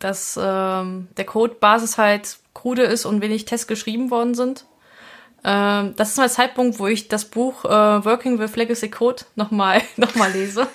ähm, 0.00 1.08
der 1.16 1.24
Codebasis 1.26 1.98
halt 1.98 2.38
krude 2.56 2.82
ist 2.82 3.04
und 3.04 3.20
wenig 3.20 3.44
Tests 3.44 3.66
geschrieben 3.66 4.10
worden 4.10 4.34
sind. 4.34 4.64
Ähm, 5.44 5.94
das 5.96 6.10
ist 6.10 6.16
mal 6.16 6.24
der 6.24 6.32
Zeitpunkt, 6.32 6.78
wo 6.78 6.86
ich 6.86 7.08
das 7.08 7.26
Buch 7.26 7.64
äh, 7.64 7.68
Working 7.68 8.38
with 8.38 8.56
Legacy 8.56 8.90
Code 8.90 9.24
nochmal 9.36 9.82
noch 9.96 10.14
mal 10.14 10.32
lese. 10.32 10.66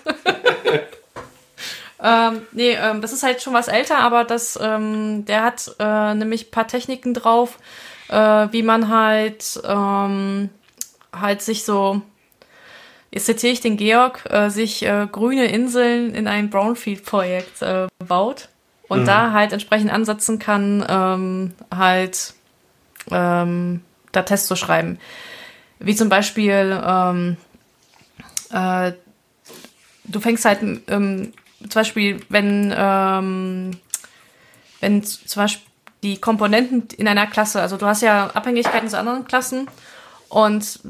ähm, 2.03 2.43
nee, 2.51 2.73
ähm, 2.73 3.01
das 3.01 3.11
ist 3.11 3.23
halt 3.23 3.41
schon 3.41 3.53
was 3.53 3.67
älter, 3.67 3.97
aber 3.97 4.23
das, 4.23 4.57
ähm, 4.61 5.25
der 5.25 5.43
hat 5.43 5.75
äh, 5.79 6.13
nämlich 6.13 6.51
paar 6.51 6.67
Techniken 6.67 7.15
drauf, 7.15 7.57
äh, 8.09 8.47
wie 8.51 8.63
man 8.63 8.87
halt 8.89 9.59
ähm, 9.65 10.49
halt 11.11 11.41
sich 11.41 11.65
so, 11.65 12.01
jetzt 13.09 13.25
zitiere 13.25 13.53
ich 13.53 13.59
den 13.59 13.75
Georg, 13.75 14.23
äh, 14.29 14.49
sich 14.49 14.83
äh, 14.83 15.07
grüne 15.11 15.47
Inseln 15.47 16.13
in 16.13 16.27
ein 16.27 16.51
Brownfield-Projekt 16.51 17.63
äh, 17.63 17.87
baut 17.97 18.49
und 18.91 19.03
mhm. 19.03 19.05
da 19.05 19.31
halt 19.31 19.53
entsprechend 19.53 19.89
ansetzen 19.89 20.37
kann, 20.37 20.85
ähm, 20.89 21.53
halt 21.73 22.33
ähm, 23.09 23.79
da 24.11 24.23
Tests 24.23 24.49
zu 24.49 24.57
schreiben. 24.57 24.99
Wie 25.79 25.95
zum 25.95 26.09
Beispiel, 26.09 26.77
ähm, 26.85 27.37
äh, 28.51 28.91
du 30.03 30.19
fängst 30.19 30.43
halt 30.43 30.59
ähm, 30.89 31.31
zum 31.61 31.69
Beispiel, 31.69 32.19
wenn, 32.27 32.73
ähm, 32.75 33.71
wenn 34.81 35.03
zum 35.05 35.41
Beispiel 35.41 35.71
die 36.03 36.17
Komponenten 36.19 36.89
in 36.97 37.07
einer 37.07 37.27
Klasse, 37.27 37.61
also 37.61 37.77
du 37.77 37.85
hast 37.85 38.01
ja 38.01 38.27
Abhängigkeiten 38.31 38.89
zu 38.89 38.97
anderen 38.97 39.25
Klassen 39.25 39.69
und 40.27 40.81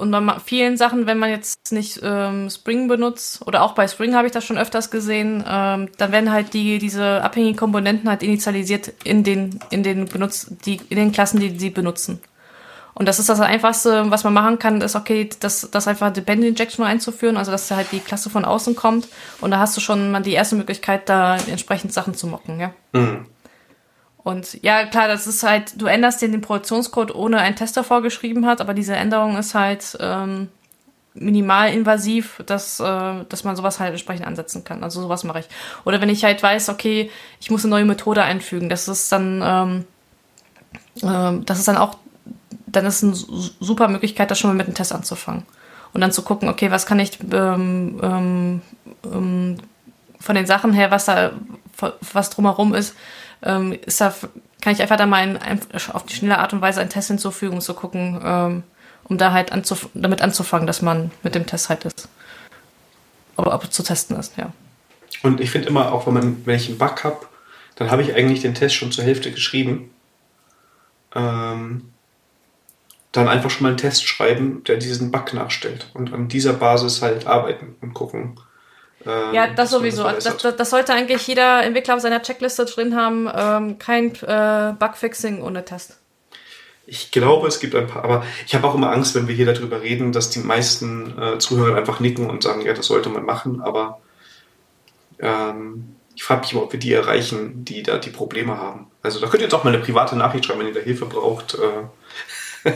und 0.00 0.10
bei 0.10 0.36
vielen 0.44 0.76
Sachen, 0.76 1.06
wenn 1.06 1.18
man 1.18 1.30
jetzt 1.30 1.72
nicht 1.72 2.00
ähm, 2.02 2.48
Spring 2.48 2.88
benutzt, 2.88 3.46
oder 3.46 3.62
auch 3.62 3.74
bei 3.74 3.86
Spring 3.86 4.14
habe 4.14 4.26
ich 4.26 4.32
das 4.32 4.44
schon 4.44 4.58
öfters 4.58 4.90
gesehen, 4.90 5.44
ähm, 5.46 5.88
dann 5.98 6.12
werden 6.12 6.32
halt 6.32 6.54
die, 6.54 6.78
diese 6.78 7.22
abhängigen 7.22 7.56
Komponenten 7.56 8.08
halt 8.08 8.22
initialisiert 8.22 8.92
in 9.04 9.22
den, 9.22 9.60
in 9.70 9.82
den 9.82 10.06
benutzt, 10.06 10.52
die, 10.64 10.80
in 10.88 10.96
den 10.96 11.12
Klassen, 11.12 11.38
die 11.38 11.58
sie 11.58 11.70
benutzen. 11.70 12.20
Und 12.94 13.06
das 13.06 13.18
ist 13.18 13.28
das 13.28 13.40
Einfachste, 13.40 14.10
was 14.10 14.24
man 14.24 14.34
machen 14.34 14.58
kann, 14.58 14.80
ist 14.80 14.96
okay, 14.96 15.28
das, 15.40 15.68
das 15.70 15.86
einfach 15.86 16.12
Dependent 16.12 16.50
Injection 16.50 16.84
einzuführen, 16.84 17.36
also 17.36 17.50
dass 17.50 17.70
halt 17.70 17.92
die 17.92 18.00
Klasse 18.00 18.30
von 18.30 18.44
außen 18.44 18.74
kommt. 18.76 19.08
Und 19.40 19.52
da 19.52 19.58
hast 19.58 19.76
du 19.76 19.80
schon 19.80 20.10
mal 20.10 20.20
die 20.20 20.32
erste 20.32 20.56
Möglichkeit, 20.56 21.08
da 21.08 21.36
entsprechend 21.36 21.92
Sachen 21.92 22.14
zu 22.14 22.26
mocken, 22.26 22.60
ja. 22.60 22.72
Mhm. 22.92 23.26
Und 24.22 24.62
ja, 24.62 24.84
klar, 24.84 25.08
das 25.08 25.26
ist 25.26 25.42
halt, 25.42 25.80
du 25.80 25.86
änderst 25.86 26.20
den, 26.20 26.32
den 26.32 26.42
Produktionscode 26.42 27.14
ohne 27.14 27.38
einen 27.38 27.56
Tester 27.56 27.84
vorgeschrieben 27.84 28.46
hat, 28.46 28.60
aber 28.60 28.74
diese 28.74 28.94
Änderung 28.94 29.38
ist 29.38 29.54
halt 29.54 29.96
ähm, 29.98 30.48
minimal 31.14 31.72
invasiv, 31.72 32.42
dass, 32.46 32.80
äh, 32.80 33.24
dass 33.28 33.44
man 33.44 33.56
sowas 33.56 33.80
halt 33.80 33.92
entsprechend 33.92 34.26
ansetzen 34.26 34.62
kann. 34.62 34.84
Also 34.84 35.00
sowas 35.00 35.24
mache 35.24 35.40
ich. 35.40 35.48
Oder 35.84 36.00
wenn 36.00 36.08
ich 36.08 36.24
halt 36.24 36.42
weiß, 36.42 36.68
okay, 36.68 37.10
ich 37.40 37.50
muss 37.50 37.64
eine 37.64 37.70
neue 37.70 37.84
Methode 37.84 38.22
einfügen, 38.22 38.68
das 38.68 38.88
ist 38.88 39.10
dann, 39.10 39.42
ähm, 39.44 39.84
ähm, 41.02 41.46
das 41.46 41.58
ist 41.58 41.68
dann 41.68 41.78
auch, 41.78 41.96
dann 42.66 42.86
ist 42.86 43.02
eine 43.02 43.14
super 43.14 43.88
Möglichkeit, 43.88 44.30
da 44.30 44.34
schon 44.34 44.50
mal 44.50 44.56
mit 44.56 44.66
einem 44.66 44.76
Test 44.76 44.92
anzufangen. 44.92 45.44
Und 45.92 46.02
dann 46.02 46.12
zu 46.12 46.22
gucken, 46.22 46.48
okay, 46.48 46.70
was 46.70 46.86
kann 46.86 47.00
ich 47.00 47.18
ähm, 47.32 47.98
ähm, 48.02 48.62
ähm, 49.04 49.56
von 50.20 50.34
den 50.36 50.46
Sachen 50.46 50.72
her, 50.72 50.90
was 50.90 51.06
da, 51.06 51.32
was 52.12 52.30
drumherum 52.30 52.74
ist, 52.74 52.94
ähm, 53.42 53.76
ist 53.86 54.00
da, 54.00 54.14
kann 54.60 54.72
ich 54.72 54.82
einfach 54.82 54.96
da 54.96 55.06
mal 55.06 55.26
in, 55.26 55.60
auf 55.92 56.04
die 56.04 56.14
schnelle 56.14 56.38
Art 56.38 56.52
und 56.52 56.60
Weise 56.60 56.80
einen 56.80 56.90
Test 56.90 57.08
hinzufügen 57.08 57.54
und 57.54 57.62
zu 57.62 57.74
gucken, 57.74 58.20
ähm, 58.22 58.62
um 59.04 59.18
da 59.18 59.32
halt 59.32 59.52
anzuf 59.52 59.88
damit 59.94 60.22
anzufangen, 60.22 60.66
dass 60.66 60.82
man 60.82 61.10
mit 61.22 61.34
dem 61.34 61.46
Test 61.46 61.68
halt 61.68 61.84
ist. 61.84 62.08
Ob, 63.36 63.46
ob 63.46 63.72
zu 63.72 63.82
testen 63.82 64.16
ist, 64.16 64.36
ja. 64.36 64.52
Und 65.22 65.40
ich 65.40 65.50
finde 65.50 65.68
immer, 65.68 65.92
auch 65.92 66.06
wenn, 66.06 66.14
man, 66.14 66.46
wenn 66.46 66.56
ich 66.56 66.68
einen 66.68 66.78
Bug 66.78 67.04
habe, 67.04 67.26
dann 67.76 67.90
habe 67.90 68.02
ich 68.02 68.14
eigentlich 68.14 68.42
den 68.42 68.54
Test 68.54 68.74
schon 68.74 68.92
zur 68.92 69.04
Hälfte 69.04 69.30
geschrieben. 69.30 69.90
Ähm, 71.14 71.90
dann 73.12 73.28
einfach 73.28 73.50
schon 73.50 73.64
mal 73.64 73.70
einen 73.70 73.78
Test 73.78 74.06
schreiben, 74.06 74.62
der 74.64 74.76
diesen 74.76 75.10
Bug 75.10 75.34
nachstellt 75.34 75.90
und 75.94 76.12
an 76.12 76.28
dieser 76.28 76.52
Basis 76.52 77.02
halt 77.02 77.26
arbeiten 77.26 77.74
und 77.80 77.94
gucken, 77.94 78.38
ähm, 79.06 79.34
ja, 79.34 79.48
das 79.48 79.70
sowieso. 79.70 80.02
Das, 80.04 80.24
das, 80.24 80.56
das, 80.56 80.70
sollte 80.70 80.92
eigentlich 80.92 81.26
jeder 81.26 81.62
Entwickler 81.62 81.96
auf 81.96 82.00
seiner 82.00 82.22
Checkliste 82.22 82.64
drin 82.66 82.96
haben. 82.96 83.30
Ähm, 83.34 83.78
kein 83.78 84.14
äh, 84.22 84.74
Bugfixing 84.78 85.42
ohne 85.42 85.64
Test. 85.64 85.98
Ich 86.86 87.10
glaube, 87.10 87.46
es 87.46 87.60
gibt 87.60 87.74
ein 87.74 87.86
paar, 87.86 88.04
aber 88.04 88.24
ich 88.46 88.54
habe 88.54 88.66
auch 88.66 88.74
immer 88.74 88.90
Angst, 88.90 89.14
wenn 89.14 89.28
wir 89.28 89.34
hier 89.34 89.46
darüber 89.46 89.80
reden, 89.80 90.12
dass 90.12 90.30
die 90.30 90.40
meisten 90.40 91.16
äh, 91.18 91.38
Zuhörer 91.38 91.76
einfach 91.76 92.00
nicken 92.00 92.28
und 92.28 92.42
sagen, 92.42 92.62
ja, 92.62 92.74
das 92.74 92.86
sollte 92.86 93.08
man 93.08 93.24
machen, 93.24 93.60
aber 93.60 94.00
ähm, 95.20 95.94
ich 96.16 96.24
frage 96.24 96.40
mich, 96.42 96.54
ob 96.56 96.72
wir 96.72 96.80
die 96.80 96.92
erreichen, 96.92 97.64
die 97.64 97.82
da 97.82 97.98
die 97.98 98.10
Probleme 98.10 98.58
haben. 98.58 98.90
Also 99.02 99.20
da 99.20 99.28
könnt 99.28 99.40
ihr 99.40 99.46
jetzt 99.46 99.54
auch 99.54 99.64
mal 99.64 99.72
eine 99.72 99.82
private 99.82 100.16
Nachricht 100.16 100.44
schreiben, 100.44 100.60
wenn 100.60 100.66
ihr 100.66 100.74
da 100.74 100.80
Hilfe 100.80 101.06
braucht. 101.06 101.56
Äh. 102.64 102.70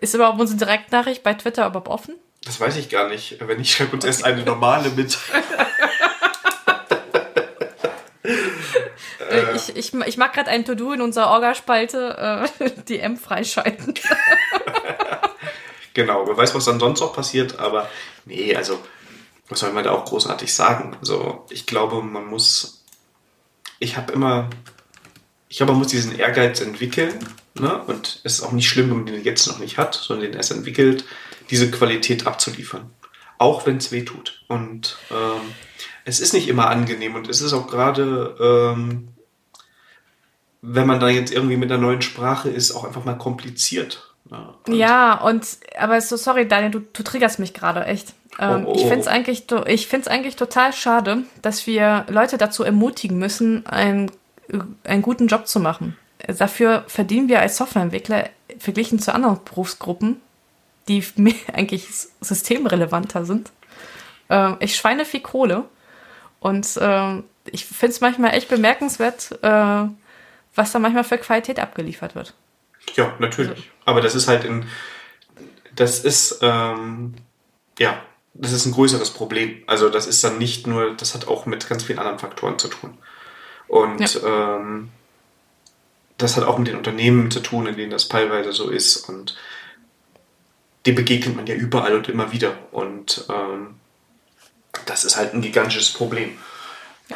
Ist 0.00 0.14
überhaupt 0.14 0.38
unsere 0.40 0.58
Direktnachricht 0.58 1.22
bei 1.22 1.34
Twitter 1.34 1.66
überhaupt 1.66 1.88
offen? 1.88 2.14
Das 2.42 2.58
weiß 2.58 2.76
ich 2.76 2.88
gar 2.88 3.08
nicht. 3.08 3.36
Wenn 3.40 3.58
nicht, 3.58 3.72
schreibt 3.72 3.92
uns 3.92 4.04
erst 4.04 4.24
eine 4.24 4.44
normale 4.44 4.90
mit. 4.90 5.18
Äh, 9.30 9.56
ich, 9.56 9.76
ich, 9.76 9.94
ich 9.94 10.16
mag 10.16 10.32
gerade 10.32 10.50
ein 10.50 10.64
To-Do 10.64 10.92
in 10.92 11.00
unserer 11.00 11.30
Orgaspalte, 11.30 12.48
äh, 12.60 12.70
die 12.88 12.98
M 12.98 13.16
freischalten. 13.16 13.94
genau, 15.94 16.26
wer 16.26 16.36
weiß, 16.36 16.54
was 16.54 16.64
dann 16.64 16.80
sonst 16.80 17.00
noch 17.00 17.14
passiert, 17.14 17.58
aber 17.58 17.88
nee, 18.24 18.54
also, 18.54 18.80
was 19.48 19.60
soll 19.60 19.72
man 19.72 19.84
da 19.84 19.92
auch 19.92 20.04
großartig 20.04 20.52
sagen? 20.52 20.96
Also, 21.00 21.46
ich 21.50 21.66
glaube, 21.66 22.02
man 22.02 22.26
muss, 22.26 22.84
ich 23.78 23.96
habe 23.96 24.12
immer, 24.12 24.50
ich 25.48 25.58
glaube, 25.58 25.72
man 25.72 25.80
muss 25.80 25.88
diesen 25.88 26.18
Ehrgeiz 26.18 26.60
entwickeln, 26.60 27.18
ne? 27.54 27.82
und 27.84 28.20
es 28.24 28.34
ist 28.34 28.42
auch 28.42 28.52
nicht 28.52 28.68
schlimm, 28.68 28.90
wenn 28.90 28.96
man 28.98 29.06
den 29.06 29.24
jetzt 29.24 29.46
noch 29.46 29.58
nicht 29.58 29.78
hat, 29.78 29.94
sondern 29.94 30.26
den 30.26 30.36
erst 30.36 30.50
entwickelt, 30.50 31.04
diese 31.50 31.70
Qualität 31.70 32.26
abzuliefern. 32.26 32.90
Auch 33.38 33.66
wenn 33.66 33.78
es 33.78 33.90
weh 33.90 34.02
tut. 34.02 34.44
Und 34.48 34.98
ähm, 35.10 35.40
es 36.04 36.20
ist 36.20 36.34
nicht 36.34 36.48
immer 36.48 36.68
angenehm 36.68 37.14
und 37.14 37.28
es 37.28 37.40
ist 37.40 37.52
auch 37.52 37.66
gerade 37.66 38.36
ähm, 38.40 39.08
wenn 40.62 40.86
man 40.86 41.00
da 41.00 41.08
jetzt 41.08 41.32
irgendwie 41.32 41.56
mit 41.56 41.70
einer 41.70 41.80
neuen 41.80 42.02
Sprache 42.02 42.50
ist, 42.50 42.72
auch 42.72 42.84
einfach 42.84 43.04
mal 43.04 43.16
kompliziert. 43.16 44.12
Ja, 44.30 44.54
und, 44.66 44.74
ja, 44.74 45.14
und 45.20 45.46
aber 45.78 46.00
so 46.00 46.16
sorry, 46.16 46.46
Daniel, 46.46 46.70
du, 46.70 46.80
du 46.80 47.02
triggerst 47.02 47.38
mich 47.38 47.54
gerade 47.54 47.84
echt. 47.86 48.12
Ähm, 48.38 48.64
oh, 48.66 48.72
oh, 48.72 48.74
Ich 48.76 48.82
finde 48.82 49.00
es 49.00 49.08
eigentlich, 49.08 49.44
ich 49.66 49.86
find's 49.88 50.08
eigentlich 50.08 50.36
total 50.36 50.72
schade, 50.72 51.24
dass 51.42 51.66
wir 51.66 52.06
Leute 52.08 52.38
dazu 52.38 52.62
ermutigen 52.62 53.18
müssen, 53.18 53.66
einen, 53.66 54.10
einen 54.84 55.02
guten 55.02 55.26
Job 55.26 55.46
zu 55.48 55.60
machen. 55.60 55.96
Dafür 56.26 56.84
verdienen 56.86 57.28
wir 57.28 57.40
als 57.40 57.56
Softwareentwickler 57.56 58.28
verglichen 58.58 58.98
zu 58.98 59.14
anderen 59.14 59.40
Berufsgruppen, 59.44 60.20
die 60.88 61.04
eigentlich 61.52 61.88
systemrelevanter 62.20 63.24
sind. 63.24 63.50
Äh, 64.28 64.52
ich 64.60 64.76
schweine 64.76 65.04
viel 65.04 65.20
Kohle 65.20 65.64
und 66.40 66.76
äh, 66.76 67.22
ich 67.46 67.64
finde 67.66 67.92
es 67.92 68.00
manchmal 68.00 68.34
echt 68.34 68.48
bemerkenswert, 68.48 69.38
äh, 69.42 69.88
was 70.54 70.72
da 70.72 70.78
manchmal 70.78 71.04
für 71.04 71.18
Qualität 71.18 71.58
abgeliefert 71.58 72.14
wird. 72.14 72.34
Ja, 72.94 73.14
natürlich. 73.18 73.50
Also. 73.50 73.62
Aber 73.84 74.00
das 74.00 74.14
ist 74.14 74.28
halt 74.28 74.44
in, 74.44 74.66
das 75.74 76.00
ist, 76.00 76.40
ähm, 76.42 77.14
ja, 77.78 78.02
das 78.34 78.52
ist 78.52 78.66
ein 78.66 78.72
größeres 78.72 79.10
Problem. 79.10 79.62
Also 79.66 79.88
das 79.88 80.06
ist 80.06 80.22
dann 80.24 80.38
nicht 80.38 80.66
nur, 80.66 80.94
das 80.94 81.14
hat 81.14 81.28
auch 81.28 81.46
mit 81.46 81.68
ganz 81.68 81.84
vielen 81.84 81.98
anderen 81.98 82.18
Faktoren 82.18 82.58
zu 82.58 82.68
tun. 82.68 82.96
Und 83.68 84.14
ja. 84.14 84.56
ähm, 84.56 84.90
das 86.18 86.36
hat 86.36 86.44
auch 86.44 86.58
mit 86.58 86.68
den 86.68 86.76
Unternehmen 86.76 87.30
zu 87.30 87.40
tun, 87.40 87.66
in 87.66 87.76
denen 87.76 87.90
das 87.90 88.08
teilweise 88.08 88.52
so 88.52 88.70
ist. 88.70 89.08
Und 89.08 89.36
die 90.86 90.92
begegnet 90.92 91.36
man 91.36 91.46
ja 91.46 91.54
überall 91.54 91.94
und 91.94 92.08
immer 92.08 92.32
wieder. 92.32 92.52
Und 92.72 93.24
ähm, 93.28 93.76
das 94.86 95.04
ist 95.04 95.16
halt 95.16 95.34
ein 95.34 95.42
gigantisches 95.42 95.90
Problem. 95.92 96.38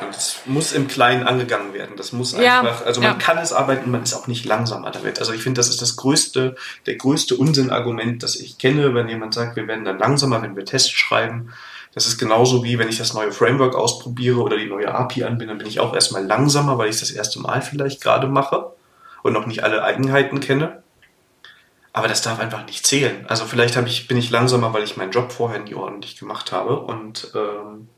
Und 0.01 0.15
das 0.15 0.41
muss 0.47 0.73
im 0.73 0.89
Kleinen 0.89 1.25
angegangen 1.25 1.73
werden. 1.73 1.97
Das 1.97 2.13
muss 2.13 2.33
ja, 2.33 2.61
einfach, 2.61 2.85
also 2.85 3.01
man 3.01 3.13
ja. 3.13 3.19
kann 3.19 3.39
es 3.39 3.53
arbeiten, 3.53 3.91
man 3.91 4.03
ist 4.03 4.15
auch 4.15 4.27
nicht 4.27 4.45
langsamer 4.45 4.91
damit. 4.91 5.21
Also 5.21 5.33
ich 5.33 5.43
finde, 5.43 5.61
das 5.61 5.69
ist 5.69 5.81
das 5.81 5.97
größte, 5.97 6.57
der 6.87 6.97
größte 6.97 7.37
Unsinnargument, 7.37 8.23
das 8.23 8.35
ich 8.37 8.59
kenne, 8.59 8.95
wenn 8.95 9.09
jemand 9.09 9.35
sagt, 9.35 9.55
wir 9.55 9.69
werden 9.69 9.85
dann 9.85 9.99
langsamer, 9.99 10.43
wenn 10.43 10.57
wir 10.57 10.65
Tests 10.65 10.91
schreiben. 10.91 11.53
Das 11.95 12.07
ist 12.07 12.19
genauso 12.19 12.65
wie, 12.65 12.77
wenn 12.79 12.89
ich 12.89 12.99
das 12.99 13.15
neue 13.15 13.31
Framework 13.31 13.77
ausprobiere 13.77 14.41
oder 14.41 14.57
die 14.57 14.67
neue 14.67 14.93
API 14.93 15.25
anbinde, 15.25 15.53
dann 15.53 15.59
bin 15.59 15.69
ich 15.69 15.79
auch 15.79 15.95
erstmal 15.95 16.27
langsamer, 16.27 16.77
weil 16.77 16.89
ich 16.89 16.97
es 16.97 17.01
das 17.01 17.13
erste 17.13 17.39
Mal 17.39 17.63
vielleicht 17.63 18.03
gerade 18.03 18.27
mache 18.27 18.73
und 19.23 19.33
noch 19.33 19.47
nicht 19.47 19.63
alle 19.63 19.85
Eigenheiten 19.85 20.41
kenne. 20.41 20.83
Aber 21.95 22.09
das 22.09 22.23
darf 22.23 22.41
einfach 22.41 22.67
nicht 22.67 22.85
zählen. 22.85 23.25
Also 23.29 23.45
vielleicht 23.45 23.77
habe 23.77 23.87
ich, 23.87 24.09
bin 24.09 24.17
ich 24.17 24.29
langsamer, 24.29 24.75
weil 24.75 24.83
ich 24.83 24.97
meinen 24.97 25.13
Job 25.13 25.31
vorher 25.31 25.61
nie 25.61 25.75
ordentlich 25.75 26.19
gemacht 26.19 26.51
habe 26.51 26.81
und 26.81 27.31
ähm, 27.37 27.89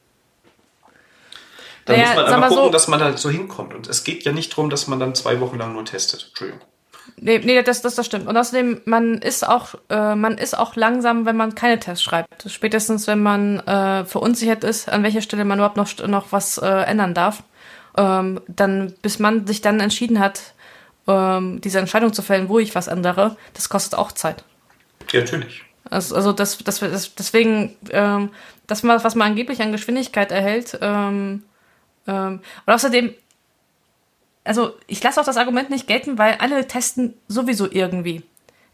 da 1.87 1.93
naja, 1.95 2.09
muss 2.09 2.17
man 2.17 2.35
aber 2.35 2.49
gucken, 2.49 2.65
so, 2.65 2.71
dass 2.71 2.89
man 2.89 3.01
da 3.01 3.17
so 3.17 3.31
hinkommt. 3.31 3.73
Und 3.73 3.89
es 3.89 4.05
geht 4.05 4.25
ja 4.25 4.33
nicht 4.33 4.53
darum, 4.53 4.69
dass 4.69 4.87
man 4.87 5.01
dann 5.01 5.15
zwei 5.15 5.41
Wochen 5.41 5.57
lang 5.57 5.73
nur 5.73 5.85
testet. 5.87 6.27
Entschuldigung. 6.29 6.61
Nee, 7.17 7.41
nee 7.43 7.63
das, 7.63 7.81
das, 7.81 7.95
das 7.95 8.05
stimmt. 8.05 8.27
Und 8.27 8.37
außerdem, 8.37 8.83
man 8.85 9.15
ist 9.19 9.49
auch, 9.49 9.77
äh, 9.89 10.15
man 10.15 10.37
ist 10.37 10.59
auch 10.59 10.77
langsam, 10.77 11.25
wenn 11.25 11.37
man 11.37 11.55
keine 11.55 11.81
Tests 11.81 12.05
schreibt. 12.05 12.51
Spätestens, 12.51 13.07
wenn 13.07 13.23
man 13.23 13.61
äh, 13.61 14.05
verunsichert 14.05 14.63
ist, 14.63 14.91
an 14.91 15.05
welcher 15.05 15.23
Stelle 15.23 15.47
man 15.47 15.59
überhaupt 15.59 15.79
noch, 15.79 16.07
noch 16.07 16.33
was 16.33 16.59
äh, 16.59 16.67
ändern 16.67 17.15
darf. 17.15 17.45
Ähm, 17.97 18.43
dann, 18.47 18.93
bis 19.01 19.21
man 19.21 19.47
sich 19.47 19.63
dann 19.63 19.81
entschieden 19.81 20.21
hat, 20.21 20.53
ähm, 21.07 21.61
diese 21.61 21.79
Entscheidung 21.79 22.13
zu 22.13 22.23
fällen, 22.23 22.49
wo 22.49 22.59
ich 22.59 22.75
was 22.75 22.89
ändere, 22.89 23.37
das 23.55 23.69
kostet 23.69 23.99
auch 23.99 24.13
Zeit. 24.13 24.45
Ja, 25.13 25.21
natürlich. 25.21 25.63
Also, 25.89 26.17
also 26.17 26.33
das, 26.33 26.59
das, 26.59 26.81
das, 26.81 27.15
deswegen, 27.15 27.77
ähm, 27.91 28.31
das, 28.67 28.83
was 28.83 29.15
man 29.15 29.29
angeblich 29.29 29.63
an 29.63 29.73
Geschwindigkeit 29.73 30.33
erhält, 30.33 30.79
ähm, 30.81 31.45
ähm, 32.07 32.41
und 32.67 32.73
außerdem, 32.73 33.15
also 34.45 34.75
ich 34.87 35.03
lasse 35.03 35.21
auch 35.21 35.25
das 35.25 35.37
Argument 35.37 35.71
nicht 35.71 35.87
gelten, 35.87 36.19
weil 36.19 36.37
alle 36.39 36.67
testen 36.67 37.15
sowieso 37.29 37.71
irgendwie. 37.71 38.23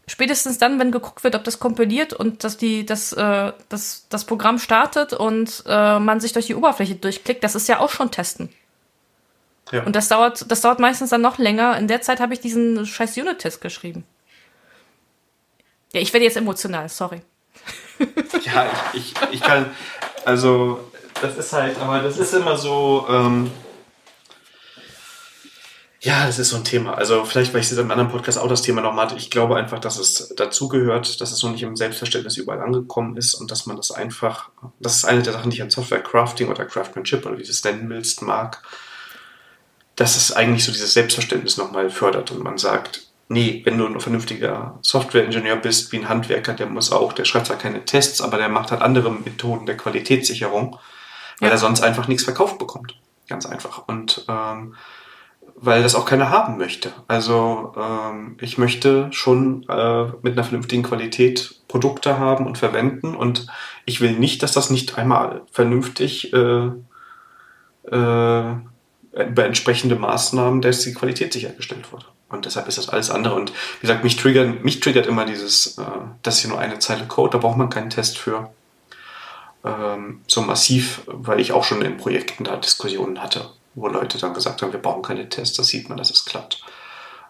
Spätestens 0.05 0.57
dann, 0.57 0.79
wenn 0.79 0.91
geguckt 0.91 1.23
wird, 1.23 1.35
ob 1.35 1.43
das 1.43 1.59
kompiliert 1.59 2.13
und 2.13 2.43
dass 2.43 2.57
die, 2.57 2.85
das, 2.85 3.13
äh, 3.13 3.53
das, 3.69 4.05
das 4.09 4.25
Programm 4.25 4.59
startet 4.59 5.13
und 5.13 5.63
äh, 5.65 5.99
man 5.99 6.19
sich 6.19 6.33
durch 6.33 6.47
die 6.47 6.55
Oberfläche 6.55 6.95
durchklickt, 6.95 7.43
das 7.43 7.55
ist 7.55 7.69
ja 7.69 7.79
auch 7.79 7.89
schon 7.89 8.11
Testen. 8.11 8.49
Ja. 9.71 9.83
Und 9.83 9.95
das 9.95 10.07
dauert, 10.07 10.49
das 10.51 10.61
dauert 10.61 10.79
meistens 10.79 11.09
dann 11.09 11.21
noch 11.21 11.37
länger. 11.37 11.77
In 11.77 11.87
der 11.87 12.01
Zeit 12.01 12.19
habe 12.19 12.33
ich 12.33 12.39
diesen 12.39 12.85
scheiß 12.85 13.17
Unit-Test 13.17 13.61
geschrieben. 13.61 14.03
Ja, 15.93 16.01
ich 16.01 16.11
werde 16.13 16.25
jetzt 16.25 16.37
emotional, 16.37 16.89
sorry. 16.89 17.21
Ja, 18.43 18.65
ich, 18.93 19.13
ich, 19.13 19.13
ich 19.31 19.41
kann, 19.41 19.71
also 20.25 20.91
das 21.21 21.37
ist 21.37 21.53
halt, 21.53 21.79
aber 21.79 21.99
das 21.99 22.17
ist 22.17 22.33
immer 22.33 22.57
so, 22.57 23.05
ähm, 23.09 23.49
ja, 26.03 26.25
das 26.25 26.37
ist 26.37 26.49
so 26.49 26.57
ein 26.57 26.65
Thema. 26.65 26.95
Also 26.95 27.23
vielleicht, 27.23 27.53
weil 27.53 27.61
ich 27.61 27.67
es 27.67 27.71
in 27.71 27.79
einem 27.79 27.91
anderen 27.91 28.11
Podcast 28.11 28.37
auch 28.37 28.49
das 28.49 28.61
Thema 28.61 28.81
nochmal 28.81 29.05
hatte. 29.05 29.15
Ich 29.15 29.31
glaube 29.31 29.55
einfach, 29.55 29.79
dass 29.79 29.97
es 29.97 30.33
dazugehört, 30.35 31.21
dass 31.21 31.31
es 31.31 31.41
noch 31.41 31.51
nicht 31.51 31.63
im 31.63 31.77
Selbstverständnis 31.77 32.35
überall 32.35 32.61
angekommen 32.61 33.15
ist 33.15 33.35
und 33.35 33.49
dass 33.51 33.65
man 33.67 33.77
das 33.77 33.91
einfach, 33.91 34.49
das 34.81 34.97
ist 34.97 35.05
eine 35.05 35.23
der 35.23 35.31
Sachen, 35.31 35.49
die 35.49 35.55
ich 35.55 35.63
an 35.63 35.69
Software 35.69 36.03
Crafting 36.03 36.49
oder 36.49 36.65
Craftsmanship 36.65 37.25
oder 37.25 37.37
wie 37.37 37.43
du 37.43 37.49
es 37.49 37.63
nennen 37.63 37.89
willst, 37.89 38.21
mag, 38.21 38.61
dass 39.95 40.17
es 40.17 40.31
eigentlich 40.31 40.65
so 40.65 40.71
dieses 40.71 40.93
Selbstverständnis 40.93 41.57
nochmal 41.57 41.89
fördert 41.89 42.31
und 42.31 42.43
man 42.43 42.57
sagt, 42.57 43.07
nee, 43.29 43.61
wenn 43.65 43.77
du 43.77 43.85
ein 43.85 43.99
vernünftiger 43.99 44.79
Softwareingenieur 44.81 45.57
bist, 45.57 45.91
wie 45.91 45.97
ein 45.97 46.09
Handwerker, 46.09 46.53
der 46.53 46.67
muss 46.67 46.91
auch, 46.91 47.13
der 47.13 47.25
schreibt 47.25 47.47
zwar 47.47 47.57
keine 47.57 47.85
Tests, 47.85 48.21
aber 48.21 48.37
der 48.37 48.49
macht 48.49 48.71
halt 48.71 48.81
andere 48.81 49.11
Methoden 49.11 49.65
der 49.65 49.77
Qualitätssicherung 49.77 50.77
weil 51.39 51.49
ja. 51.49 51.55
er 51.55 51.59
sonst 51.59 51.81
einfach 51.81 52.07
nichts 52.07 52.23
verkauft 52.23 52.57
bekommt. 52.59 52.95
Ganz 53.27 53.45
einfach. 53.45 53.87
Und 53.87 54.25
ähm, 54.27 54.75
weil 55.55 55.83
das 55.83 55.95
auch 55.95 56.05
keiner 56.05 56.29
haben 56.29 56.57
möchte. 56.57 56.91
Also 57.07 57.73
ähm, 57.77 58.37
ich 58.41 58.57
möchte 58.57 59.11
schon 59.11 59.63
äh, 59.69 60.05
mit 60.21 60.33
einer 60.33 60.43
vernünftigen 60.43 60.83
Qualität 60.83 61.61
Produkte 61.67 62.17
haben 62.17 62.45
und 62.45 62.57
verwenden 62.57 63.15
und 63.15 63.47
ich 63.85 64.01
will 64.01 64.13
nicht, 64.13 64.43
dass 64.43 64.51
das 64.51 64.69
nicht 64.69 64.97
einmal 64.97 65.41
vernünftig 65.51 66.33
äh, 66.33 66.69
äh, 67.91 68.55
über 69.13 69.45
entsprechende 69.45 69.95
Maßnahmen, 69.95 70.61
dass 70.61 70.81
die 70.81 70.93
Qualität 70.93 71.33
sichergestellt 71.33 71.91
wird. 71.91 72.05
Und 72.29 72.45
deshalb 72.45 72.67
ist 72.67 72.79
das 72.79 72.89
alles 72.89 73.11
andere. 73.11 73.35
Und 73.35 73.51
wie 73.51 73.81
gesagt, 73.81 74.03
mich 74.03 74.15
triggert, 74.15 74.63
mich 74.63 74.79
triggert 74.79 75.05
immer 75.05 75.25
dieses, 75.25 75.77
äh, 75.77 75.83
das 76.23 76.39
hier 76.39 76.49
nur 76.49 76.59
eine 76.59 76.79
Zeile 76.79 77.05
Code, 77.05 77.31
da 77.31 77.37
braucht 77.37 77.57
man 77.57 77.69
keinen 77.69 77.91
Test 77.91 78.17
für 78.17 78.49
ähm, 79.63 80.21
so 80.27 80.41
massiv, 80.41 81.01
weil 81.05 81.39
ich 81.39 81.51
auch 81.51 81.63
schon 81.63 81.81
in 81.81 81.97
Projekten 81.97 82.43
da 82.43 82.57
Diskussionen 82.57 83.21
hatte, 83.21 83.49
wo 83.75 83.87
Leute 83.87 84.17
dann 84.17 84.33
gesagt 84.33 84.61
haben, 84.61 84.73
wir 84.73 84.81
brauchen 84.81 85.03
keine 85.03 85.29
Tests, 85.29 85.55
da 85.55 85.63
sieht 85.63 85.89
man, 85.89 85.97
dass 85.97 86.09
es 86.09 86.25
klappt. 86.25 86.63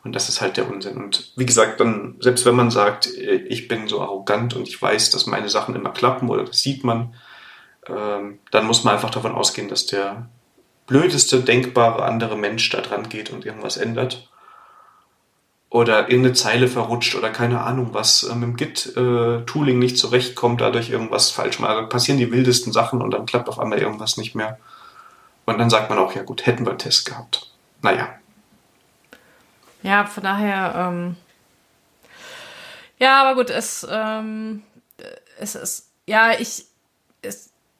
Und 0.03 0.13
das 0.13 0.29
ist 0.29 0.41
halt 0.41 0.57
der 0.57 0.69
Unsinn. 0.69 0.97
Und 0.97 1.31
wie 1.35 1.45
gesagt, 1.45 1.79
dann, 1.79 2.15
selbst 2.19 2.45
wenn 2.45 2.55
man 2.55 2.71
sagt, 2.71 3.07
ich 3.07 3.67
bin 3.67 3.87
so 3.87 4.01
arrogant 4.01 4.53
und 4.53 4.67
ich 4.67 4.81
weiß, 4.81 5.11
dass 5.11 5.27
meine 5.27 5.49
Sachen 5.49 5.75
immer 5.75 5.91
klappen 5.91 6.29
oder 6.29 6.43
das 6.43 6.59
sieht 6.59 6.83
man, 6.83 7.13
ähm, 7.87 8.39
dann 8.51 8.65
muss 8.65 8.83
man 8.83 8.95
einfach 8.95 9.11
davon 9.11 9.33
ausgehen, 9.33 9.69
dass 9.69 9.85
der 9.85 10.29
blödeste 10.87 11.41
denkbare 11.41 12.03
andere 12.03 12.37
Mensch 12.37 12.69
da 12.69 12.81
dran 12.81 13.09
geht 13.09 13.31
und 13.31 13.45
irgendwas 13.45 13.77
ändert 13.77 14.29
oder 15.73 16.07
irgendeine 16.07 16.33
Zeile 16.33 16.67
verrutscht 16.67 17.15
oder 17.15 17.31
keine 17.31 17.61
Ahnung 17.61 17.95
was 17.95 18.21
äh, 18.21 18.35
mit 18.35 18.43
dem 18.43 18.55
Git-Tooling 18.57 19.75
äh, 19.75 19.79
nicht 19.79 19.97
zurechtkommt, 19.97 20.61
dadurch 20.61 20.91
irgendwas 20.91 21.31
falsch 21.31 21.59
macht. 21.59 21.89
Passieren 21.89 22.19
die 22.19 22.31
wildesten 22.31 22.71
Sachen 22.71 23.01
und 23.01 23.09
dann 23.09 23.25
klappt 23.25 23.49
auf 23.49 23.59
einmal 23.59 23.79
irgendwas 23.79 24.15
nicht 24.17 24.35
mehr. 24.35 24.59
Und 25.45 25.57
dann 25.57 25.71
sagt 25.71 25.89
man 25.89 25.97
auch, 25.97 26.13
ja 26.13 26.21
gut, 26.21 26.45
hätten 26.45 26.63
wir 26.63 26.69
einen 26.69 26.79
Test 26.79 27.07
gehabt. 27.07 27.49
Naja. 27.81 28.07
Ja, 29.81 30.05
von 30.05 30.23
daher, 30.23 30.73
ähm, 30.75 31.15
ja, 32.99 33.21
aber 33.21 33.33
gut, 33.33 33.49
es, 33.49 33.85
ähm, 33.89 34.61
es 35.39 35.55
ist, 35.55 35.89
ja, 36.05 36.33
ich, 36.39 36.65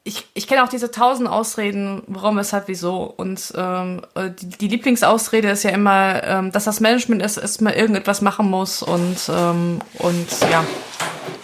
ich, 0.05 0.27
ich 0.33 0.47
kenne 0.47 0.63
auch 0.63 0.69
diese 0.69 0.91
tausend 0.91 1.29
Ausreden, 1.29 2.03
warum, 2.07 2.37
weshalb, 2.37 2.67
wieso. 2.67 3.03
Und 3.03 3.53
ähm, 3.55 4.01
die, 4.17 4.49
die 4.49 4.67
Lieblingsausrede 4.67 5.49
ist 5.49 5.63
ja 5.63 5.69
immer, 5.69 6.21
ähm, 6.23 6.51
dass 6.51 6.65
das 6.65 6.81
Management 6.81 7.21
ist, 7.21 7.37
ist 7.37 7.61
mal 7.61 7.73
irgendetwas 7.73 8.21
machen 8.21 8.49
muss 8.49 8.83
und, 8.83 9.17
ähm, 9.29 9.79
und 9.99 10.27
ja, 10.51 10.65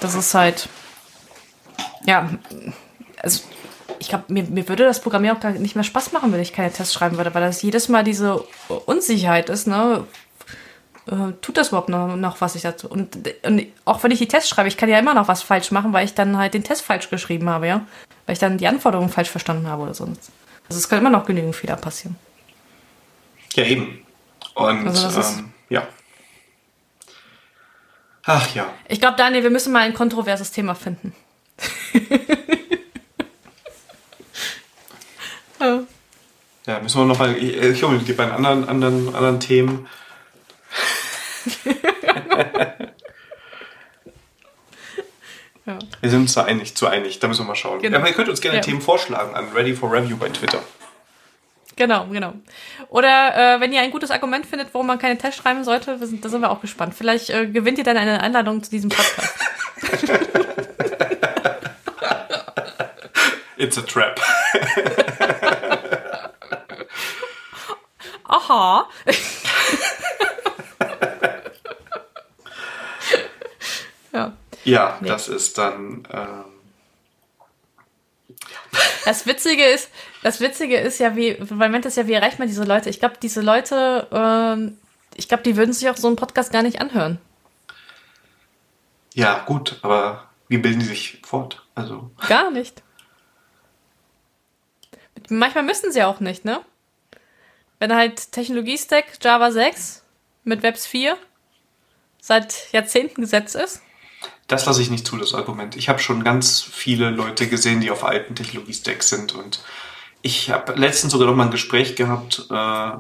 das 0.02 0.16
ist 0.16 0.34
halt, 0.34 0.68
ja, 2.06 2.30
also 3.22 3.42
ich 4.00 4.10
glaube, 4.10 4.26
mir, 4.28 4.44
mir 4.44 4.68
würde 4.68 4.84
das 4.84 5.02
Programmieren 5.02 5.38
auch 5.38 5.42
gar 5.42 5.52
nicht 5.52 5.76
mehr 5.76 5.84
Spaß 5.84 6.12
machen, 6.12 6.32
wenn 6.32 6.40
ich 6.42 6.54
keine 6.54 6.72
Tests 6.72 6.94
schreiben 6.94 7.18
würde, 7.18 7.34
weil 7.34 7.42
das 7.42 7.62
jedes 7.62 7.88
Mal 7.88 8.04
diese 8.04 8.44
Unsicherheit 8.86 9.50
ist, 9.50 9.68
ne? 9.68 10.06
Äh, 11.08 11.34
tut 11.42 11.58
das 11.58 11.70
überhaupt 11.70 11.90
noch, 11.90 12.16
noch 12.16 12.40
was 12.42 12.56
ich 12.56 12.62
dazu? 12.62 12.88
Und, 12.90 13.18
und, 13.44 13.66
auch 13.86 14.04
wenn 14.04 14.12
ich 14.12 14.20
die 14.20 14.28
Tests 14.28 14.50
schreibe, 14.50 14.68
ich 14.68 14.78
kann 14.78 14.90
ja 14.90 15.00
immer 15.00 15.14
noch 15.14 15.28
was 15.28 15.44
falsch 15.44 15.72
machen, 15.72 15.92
weil 15.92 16.06
ich 16.06 16.14
dann 16.14 16.38
halt 16.38 16.54
den 16.54 16.64
Test 16.64 16.82
falsch 16.84 17.10
geschrieben 17.10 17.50
habe, 17.50 17.68
ja? 17.68 17.86
Weil 18.30 18.34
ich 18.34 18.40
dann 18.40 18.60
die 18.60 18.68
Anforderungen 18.68 19.10
falsch 19.10 19.32
verstanden 19.32 19.66
habe 19.66 19.82
oder 19.82 19.96
sonst. 19.96 20.30
Also 20.68 20.78
es 20.78 20.88
kann 20.88 21.00
immer 21.00 21.10
noch 21.10 21.26
genügend 21.26 21.56
Fehler 21.56 21.78
passieren. 21.78 22.16
Ja, 23.56 23.64
eben. 23.64 24.06
Und 24.54 24.88
also 24.88 25.20
ähm, 25.20 25.52
ja. 25.70 25.88
Ach 28.26 28.54
ja. 28.54 28.72
Ich 28.88 29.00
glaube, 29.00 29.18
Daniel, 29.18 29.42
wir 29.42 29.50
müssen 29.50 29.74
mal 29.74 29.80
ein 29.80 29.96
kontroverses 29.96 30.52
Thema 30.52 30.76
finden. 30.76 31.16
ja. 35.60 35.80
ja, 36.68 36.80
müssen 36.82 37.00
wir 37.00 37.06
nochmal. 37.06 37.36
Ich, 37.36 37.58
ich 37.58 38.04
die 38.04 38.14
beiden 38.14 38.32
anderen, 38.32 38.70
anderen, 38.70 39.16
anderen 39.16 39.40
Themen. 39.40 39.88
ja. 45.70 45.80
Wir 46.02 46.10
sind 46.10 46.22
uns 46.22 46.34
da 46.34 46.44
einig, 46.44 46.76
zu 46.76 46.88
einig, 46.88 47.20
da 47.20 47.28
müssen 47.28 47.44
wir 47.44 47.48
mal 47.48 47.56
schauen. 47.56 47.82
Genau. 47.82 47.98
Aber 47.98 48.08
ihr 48.08 48.14
könnt 48.14 48.30
uns 48.30 48.42
gerne 48.42 48.58
ja. 48.58 48.62
Themen 48.62 48.82
vorschlagen 48.82 49.36
an 49.36 49.50
Ready 49.54 49.74
for 49.74 49.92
Review 49.92 50.18
bei 50.18 50.30
Twitter. 50.30 50.62
Genau, 51.76 52.08
genau. 52.08 52.34
Oder 52.90 53.56
äh, 53.56 53.62
wenn 53.62 53.72
ihr 53.72 53.80
ein 53.80 53.92
gutes 53.92 54.12
Argument 54.12 54.46
findet, 54.46 54.74
warum 54.74 54.88
man 54.88 55.00
keine 55.00 55.18
Tests 55.18 55.42
schreiben 55.42 55.64
sollte, 55.64 55.98
sind, 56.06 56.26
da 56.26 56.30
sind 56.30 56.42
wir 56.42 56.52
auch 56.52 56.60
gespannt. 56.60 56.94
Vielleicht 56.94 57.30
äh, 57.30 57.48
gewinnt 57.48 57.78
ihr 57.78 57.86
dann 57.86 57.96
eine 57.96 58.22
Einladung 58.22 58.62
zu 58.62 58.70
diesem 58.70 58.90
Podcast. 58.90 59.40
It's 63.58 63.78
a 63.78 63.82
trap. 63.82 64.20
Aha. 68.26 68.90
ja. 74.70 74.90
Ja, 74.90 74.98
nee. 75.02 75.08
das 75.08 75.28
ist 75.28 75.58
dann. 75.58 76.08
Ähm, 76.12 76.46
das 79.06 79.26
Witzige 79.26 79.66
ist, 79.66 79.90
das 80.24 80.40
Witzige 80.40 80.78
ist 80.78 81.00
ja, 81.00 81.16
wie, 81.16 81.38
Moment 81.50 81.86
ist 81.86 81.98
ja, 81.98 82.08
wie 82.08 82.14
erreicht 82.14 82.40
man 82.40 82.48
diese 82.48 82.64
Leute? 82.64 82.90
Ich 82.90 83.00
glaube, 83.00 83.16
diese 83.22 83.42
Leute, 83.42 84.08
ähm, 84.12 84.78
ich 85.16 85.28
glaube, 85.28 85.44
die 85.44 85.58
würden 85.58 85.74
sich 85.74 85.90
auch 85.90 85.98
so 85.98 86.08
einen 86.08 86.16
Podcast 86.16 86.52
gar 86.52 86.62
nicht 86.64 86.82
anhören. 86.82 87.20
Ja, 89.14 89.44
gut, 89.46 89.80
aber 89.82 90.30
wie 90.48 90.58
bilden 90.58 90.80
die 90.80 90.86
sich 90.86 91.20
fort? 91.26 91.66
Also. 91.76 92.12
Gar 92.28 92.52
nicht. 92.52 92.84
Manchmal 95.30 95.64
müssen 95.64 95.92
sie 95.92 96.04
auch 96.04 96.20
nicht, 96.20 96.46
ne? 96.46 96.62
Wenn 97.80 97.96
halt 97.96 98.32
Technologie-Stack 98.32 99.20
Java 99.22 99.52
6 99.52 100.04
mit 100.44 100.64
Webs 100.64 100.86
4 100.86 101.18
seit 102.20 102.72
Jahrzehnten 102.72 103.22
gesetzt 103.22 103.56
ist. 103.56 103.82
Das 104.50 104.66
lasse 104.66 104.82
ich 104.82 104.90
nicht 104.90 105.06
zu, 105.06 105.16
das 105.16 105.36
Argument. 105.36 105.78
Ich 105.78 105.90
habe 105.90 106.00
schon 106.00 106.24
ganz 106.24 106.60
viele 106.62 107.12
Leute 107.12 107.48
gesehen, 107.48 107.82
die 107.82 107.92
auf 107.92 108.04
alten 108.04 108.34
Technologie-Stacks 108.34 109.08
sind 109.08 109.36
und 109.36 109.64
ich 110.24 110.50
habe 110.50 110.74
letztens 110.74 111.14
sogar 111.14 111.28
noch 111.28 111.36
mal 111.36 111.46
ein 111.46 111.52
Gespräch 111.52 111.96
gehabt 111.96 112.48
äh, 112.50 112.92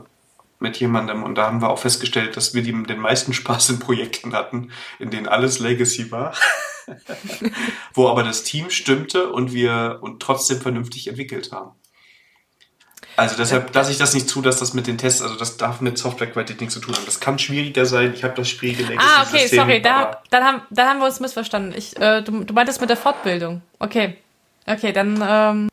mit 0.59 0.77
jemandem 0.77 1.23
und 1.23 1.35
da 1.35 1.47
haben 1.47 1.61
wir 1.61 1.71
auch 1.71 1.79
festgestellt, 1.79 2.37
dass 2.37 2.53
wir 2.53 2.61
die, 2.61 2.83
den 2.83 2.99
meisten 2.99 3.33
Spaß 3.33 3.71
in 3.71 3.79
Projekten 3.79 4.33
hatten, 4.33 4.69
in 4.99 5.09
denen 5.09 5.27
alles 5.27 5.57
Legacy 5.57 6.11
war, 6.11 6.35
wo 7.95 8.07
aber 8.07 8.21
das 8.21 8.43
Team 8.43 8.69
stimmte 8.69 9.31
und 9.31 9.51
wir 9.51 9.97
und 10.01 10.21
trotzdem 10.21 10.61
vernünftig 10.61 11.07
entwickelt 11.07 11.51
haben. 11.51 11.71
Also 13.19 13.35
deshalb 13.37 13.75
lasse 13.75 13.91
ich 13.91 13.97
das 13.97 14.13
nicht 14.13 14.29
zu, 14.29 14.41
dass 14.41 14.59
das 14.59 14.73
mit 14.73 14.87
den 14.87 14.97
Tests, 14.97 15.21
also 15.21 15.35
das 15.35 15.57
darf 15.57 15.81
mit 15.81 15.97
Softwarequalität 15.97 16.61
nichts 16.61 16.73
zu 16.73 16.79
tun 16.79 16.95
haben. 16.95 17.05
Das 17.05 17.19
kann 17.19 17.37
schwieriger 17.37 17.85
sein. 17.85 18.13
Ich 18.13 18.23
habe 18.23 18.33
das 18.35 18.47
schwierige 18.47 18.83
Legacy 18.83 19.05
Ah, 19.05 19.23
okay, 19.23 19.41
System, 19.41 19.59
sorry, 19.59 19.81
da, 19.81 20.21
dann, 20.29 20.43
haben, 20.43 20.61
dann 20.69 20.87
haben 20.87 20.99
wir 20.99 21.05
uns 21.05 21.19
missverstanden. 21.19 21.73
Ich, 21.77 21.99
äh, 21.99 22.21
du, 22.21 22.45
du 22.45 22.53
meintest 22.53 22.79
mit 22.79 22.89
der 22.89 22.97
Fortbildung. 22.97 23.61
Okay. 23.79 24.15
Okay, 24.65 24.93
dann 24.93 25.21
ähm, 25.27 25.67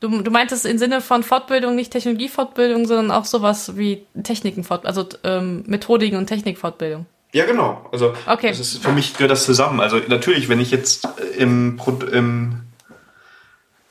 du, 0.00 0.22
du 0.22 0.30
meintest 0.30 0.66
im 0.66 0.78
Sinne 0.78 1.00
von 1.00 1.22
Fortbildung 1.22 1.76
nicht 1.76 1.92
Technologiefortbildung, 1.92 2.86
sondern 2.86 3.10
auch 3.10 3.26
sowas 3.26 3.76
wie 3.76 4.04
Technikenfortbildung, 4.20 5.04
also 5.04 5.18
ähm, 5.22 5.62
Methodiken 5.66 6.16
und 6.16 6.26
Technikfortbildung. 6.26 7.06
Ja, 7.32 7.46
genau. 7.46 7.86
Also 7.92 8.14
okay. 8.26 8.48
das 8.48 8.58
ist, 8.58 8.78
für 8.82 8.92
mich 8.92 9.14
gehört 9.14 9.30
das 9.30 9.44
zusammen. 9.44 9.80
Also 9.80 9.98
natürlich, 10.08 10.48
wenn 10.48 10.60
ich 10.60 10.70
jetzt 10.70 11.08
im, 11.38 11.80
im, 12.10 12.60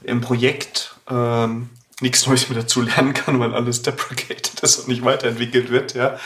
im 0.03 0.21
Projekt 0.21 0.95
ähm, 1.09 1.69
nichts 2.01 2.27
Neues 2.27 2.49
mehr 2.49 2.59
dazu 2.59 2.81
lernen 2.81 3.13
kann, 3.13 3.39
weil 3.39 3.53
alles 3.53 3.81
deprecated 3.81 4.59
ist 4.61 4.79
und 4.79 4.87
nicht 4.87 5.03
weiterentwickelt 5.03 5.69
wird, 5.69 5.93
ja, 5.93 6.17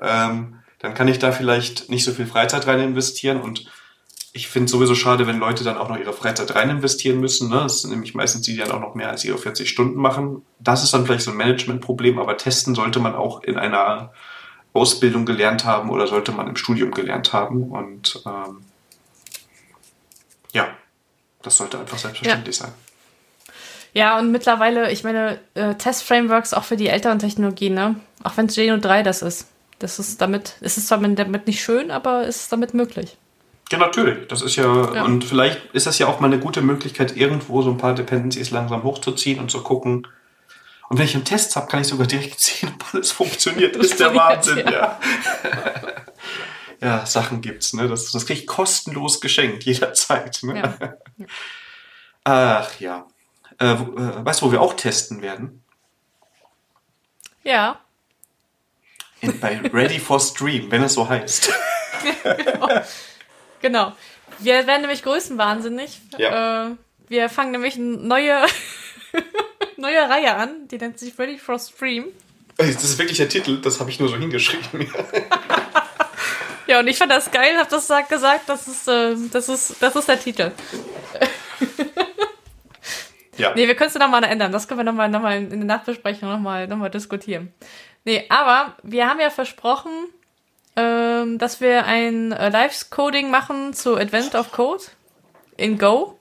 ähm, 0.00 0.56
dann 0.78 0.94
kann 0.94 1.08
ich 1.08 1.18
da 1.18 1.32
vielleicht 1.32 1.90
nicht 1.90 2.04
so 2.04 2.12
viel 2.12 2.26
Freizeit 2.26 2.66
rein 2.66 2.80
investieren 2.80 3.40
und 3.40 3.70
ich 4.32 4.48
finde 4.48 4.66
es 4.66 4.70
sowieso 4.70 4.94
schade, 4.94 5.26
wenn 5.26 5.38
Leute 5.38 5.64
dann 5.64 5.76
auch 5.76 5.88
noch 5.88 5.98
ihre 5.98 6.12
Freizeit 6.12 6.54
rein 6.54 6.70
investieren 6.70 7.18
müssen. 7.18 7.48
Ne? 7.48 7.56
Das 7.56 7.80
sind 7.80 7.90
nämlich 7.90 8.14
meistens 8.14 8.42
die, 8.42 8.52
die 8.52 8.58
dann 8.58 8.70
auch 8.70 8.80
noch 8.80 8.94
mehr 8.94 9.10
als 9.10 9.24
ihre 9.24 9.38
40 9.38 9.68
Stunden 9.68 10.00
machen. 10.00 10.42
Das 10.60 10.84
ist 10.84 10.94
dann 10.94 11.04
vielleicht 11.04 11.24
so 11.24 11.32
ein 11.32 11.36
Managementproblem, 11.36 12.18
aber 12.18 12.36
testen 12.36 12.74
sollte 12.74 13.00
man 13.00 13.14
auch 13.14 13.42
in 13.42 13.58
einer 13.58 14.12
Ausbildung 14.72 15.26
gelernt 15.26 15.64
haben 15.64 15.90
oder 15.90 16.06
sollte 16.06 16.30
man 16.30 16.46
im 16.46 16.54
Studium 16.54 16.92
gelernt 16.92 17.32
haben. 17.32 17.70
Und 17.70 18.22
ähm, 18.24 18.60
ja, 20.52 20.68
das 21.42 21.56
sollte 21.56 21.80
einfach 21.80 21.98
selbstverständlich 21.98 22.56
ja. 22.58 22.66
sein. 22.66 22.74
Ja, 23.92 24.18
und 24.18 24.30
mittlerweile, 24.30 24.90
ich 24.92 25.04
meine, 25.04 25.38
äh, 25.54 25.74
Test-Frameworks 25.74 26.54
auch 26.54 26.64
für 26.64 26.76
die 26.76 26.88
älteren 26.88 27.18
Technologien, 27.18 27.74
ne? 27.74 27.96
Auch 28.22 28.36
wenn 28.36 28.46
es 28.46 28.54
Geno 28.54 28.76
3 28.76 29.02
das 29.02 29.22
ist. 29.22 29.48
Das 29.78 29.98
ist 29.98 30.20
damit, 30.20 30.56
es 30.60 30.76
ist 30.76 30.88
zwar 30.88 30.98
damit 30.98 31.46
nicht 31.46 31.62
schön, 31.62 31.90
aber 31.90 32.26
es 32.26 32.42
ist 32.42 32.52
damit 32.52 32.74
möglich. 32.74 33.16
Ja, 33.72 33.78
natürlich. 33.78 34.28
Das 34.28 34.42
ist 34.42 34.56
ja, 34.56 34.94
ja, 34.94 35.04
und 35.04 35.24
vielleicht 35.24 35.60
ist 35.72 35.86
das 35.86 35.98
ja 35.98 36.06
auch 36.06 36.20
mal 36.20 36.26
eine 36.26 36.38
gute 36.38 36.60
Möglichkeit, 36.60 37.16
irgendwo 37.16 37.62
so 37.62 37.70
ein 37.70 37.78
paar 37.78 37.94
Dependencies 37.94 38.50
langsam 38.50 38.82
hochzuziehen 38.82 39.38
und 39.38 39.50
zu 39.50 39.62
gucken. 39.62 40.06
Und 40.88 40.98
wenn 40.98 41.04
ich 41.04 41.14
einen 41.14 41.24
Test 41.24 41.54
habe, 41.54 41.68
kann 41.68 41.80
ich 41.80 41.86
sogar 41.86 42.06
direkt 42.06 42.40
sehen, 42.40 42.74
ob 42.74 42.94
alles 42.94 43.12
funktioniert. 43.12 43.76
Das 43.76 43.86
ist 43.86 44.00
der 44.00 44.14
Wahnsinn, 44.14 44.58
ja. 44.58 44.70
ja. 44.70 45.00
ja, 46.80 47.06
Sachen 47.06 47.40
gibt's, 47.40 47.72
ne? 47.72 47.88
Das, 47.88 48.10
das 48.10 48.26
kriege 48.26 48.40
ich 48.40 48.46
kostenlos 48.46 49.20
geschenkt, 49.20 49.64
jederzeit. 49.64 50.40
Ne? 50.42 50.58
Ja. 50.58 51.26
Ach 52.24 52.80
ja. 52.80 53.06
Äh, 53.60 53.72
äh, 53.72 54.24
weißt 54.24 54.40
du, 54.40 54.46
wo 54.46 54.52
wir 54.52 54.60
auch 54.62 54.74
testen 54.74 55.20
werden? 55.20 55.62
Ja. 57.42 57.80
In, 59.20 59.38
bei 59.38 59.60
Ready 59.72 59.98
for 59.98 60.18
Stream, 60.18 60.70
wenn 60.70 60.82
es 60.82 60.94
so 60.94 61.08
heißt. 61.08 61.52
genau. 62.22 62.68
genau. 63.60 63.92
Wir 64.38 64.66
werden 64.66 64.80
nämlich 64.80 65.02
größenwahnsinnig. 65.02 66.00
Ja. 66.16 66.68
Äh, 66.68 66.70
wir 67.08 67.28
fangen 67.28 67.50
nämlich 67.52 67.76
eine 67.76 67.98
neue, 67.98 68.46
neue 69.76 70.08
Reihe 70.08 70.34
an, 70.36 70.68
die 70.68 70.78
nennt 70.78 70.98
sich 70.98 71.18
Ready 71.18 71.38
for 71.38 71.58
Stream. 71.58 72.06
Das 72.56 72.68
ist 72.68 72.98
wirklich 72.98 73.18
der 73.18 73.28
Titel, 73.28 73.60
das 73.60 73.80
habe 73.80 73.90
ich 73.90 74.00
nur 74.00 74.08
so 74.08 74.16
hingeschrieben. 74.16 74.90
ja, 76.66 76.78
und 76.80 76.88
ich 76.88 76.96
fand 76.96 77.12
das 77.12 77.30
geil, 77.30 77.58
habe 77.58 77.68
das 77.68 77.88
gesagt, 78.08 78.48
das 78.48 78.68
ist, 78.68 78.88
äh, 78.88 79.16
das 79.30 79.50
ist, 79.50 79.76
das 79.80 79.96
ist 79.96 80.08
der 80.08 80.20
Titel. 80.20 80.52
Ja. 83.40 83.52
Nee, 83.54 83.66
wir 83.66 83.74
können 83.74 83.88
es 83.88 83.98
nochmal 83.98 84.24
ändern. 84.24 84.52
Das 84.52 84.68
können 84.68 84.80
wir 84.80 84.84
nochmal 84.84 85.08
noch 85.08 85.22
mal 85.22 85.38
in 85.38 85.50
der 85.50 85.64
Nachbesprechung 85.64 86.28
nochmal 86.28 86.68
noch 86.68 86.76
mal 86.76 86.90
diskutieren. 86.90 87.52
Nee, 88.04 88.24
aber 88.28 88.74
wir 88.82 89.08
haben 89.08 89.20
ja 89.20 89.30
versprochen, 89.30 89.90
ähm, 90.76 91.38
dass 91.38 91.60
wir 91.60 91.84
ein 91.84 92.32
äh, 92.32 92.48
Live-Coding 92.48 93.30
machen 93.30 93.72
zu 93.74 93.96
Advent 93.96 94.34
of 94.34 94.52
Code 94.52 94.84
in 95.56 95.78
Go. 95.78 96.18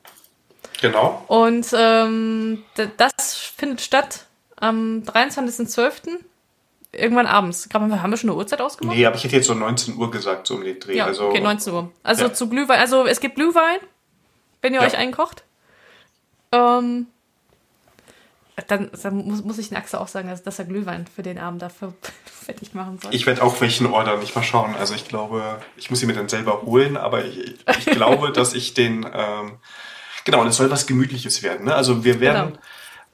Genau. 0.82 1.24
Und 1.28 1.68
ähm, 1.74 2.64
das 2.98 3.36
findet 3.36 3.82
statt 3.82 4.26
am 4.56 5.04
23.12. 5.06 6.20
Irgendwann 6.92 7.28
abends. 7.28 7.70
haben 7.72 7.90
wir 7.90 8.18
schon 8.18 8.30
eine 8.32 8.38
Uhrzeit 8.38 8.62
ausgemacht? 8.62 8.98
Nee, 8.98 9.06
aber 9.06 9.16
ich 9.16 9.24
hätte 9.24 9.36
jetzt 9.36 9.46
so 9.46 9.54
19 9.54 9.96
Uhr 9.98 10.10
gesagt, 10.10 10.48
so 10.48 10.56
um 10.56 10.64
den 10.64 10.80
Dreh. 10.80 10.96
Ja, 10.96 11.06
also, 11.06 11.28
okay, 11.28 11.40
19 11.40 11.74
Uhr. 11.74 11.92
Also 12.02 12.26
ja. 12.26 12.34
zu 12.34 12.50
Glühwein. 12.50 12.80
Also 12.80 13.06
es 13.06 13.20
gibt 13.20 13.36
Glühwein, 13.36 13.80
wenn 14.62 14.74
ihr 14.74 14.82
ja. 14.82 14.88
euch 14.88 14.98
einkocht. 14.98 15.44
Ähm, 16.52 17.08
dann, 18.68 18.90
dann 19.02 19.26
muss, 19.26 19.44
muss 19.44 19.58
ich 19.58 19.70
den 19.70 19.78
Axel 19.78 20.00
auch 20.00 20.08
sagen, 20.08 20.30
dass, 20.30 20.44
dass 20.44 20.60
er 20.60 20.66
Glühwein 20.66 21.06
für 21.08 21.24
den 21.24 21.38
Abend 21.38 21.62
dafür 21.62 21.94
fertig 22.26 22.74
machen 22.74 23.00
soll. 23.02 23.14
Ich 23.14 23.26
werde 23.26 23.44
auch 23.44 23.60
welchen 23.62 23.88
ordern, 23.88 24.22
ich 24.22 24.36
mal 24.36 24.44
schauen. 24.44 24.76
Also 24.76 24.94
ich 24.96 25.08
glaube, 25.08 25.62
ich 25.78 25.90
muss 25.90 26.00
sie 26.00 26.06
mir 26.06 26.14
dann 26.14 26.30
selber 26.30 26.62
holen, 26.64 26.98
aber 26.98 27.26
ich, 27.26 27.56
ich 27.78 27.86
glaube, 27.86 28.32
dass 28.34 28.54
ich 28.54 28.74
den, 28.74 29.06
ähm, 29.14 29.58
genau, 30.26 30.44
das 30.44 30.58
soll 30.58 30.70
was 30.72 30.88
Gemütliches 30.88 31.44
werden. 31.44 31.66
Ne? 31.66 31.76
Also 31.76 32.04
wir 32.04 32.20
werden, 32.20 32.58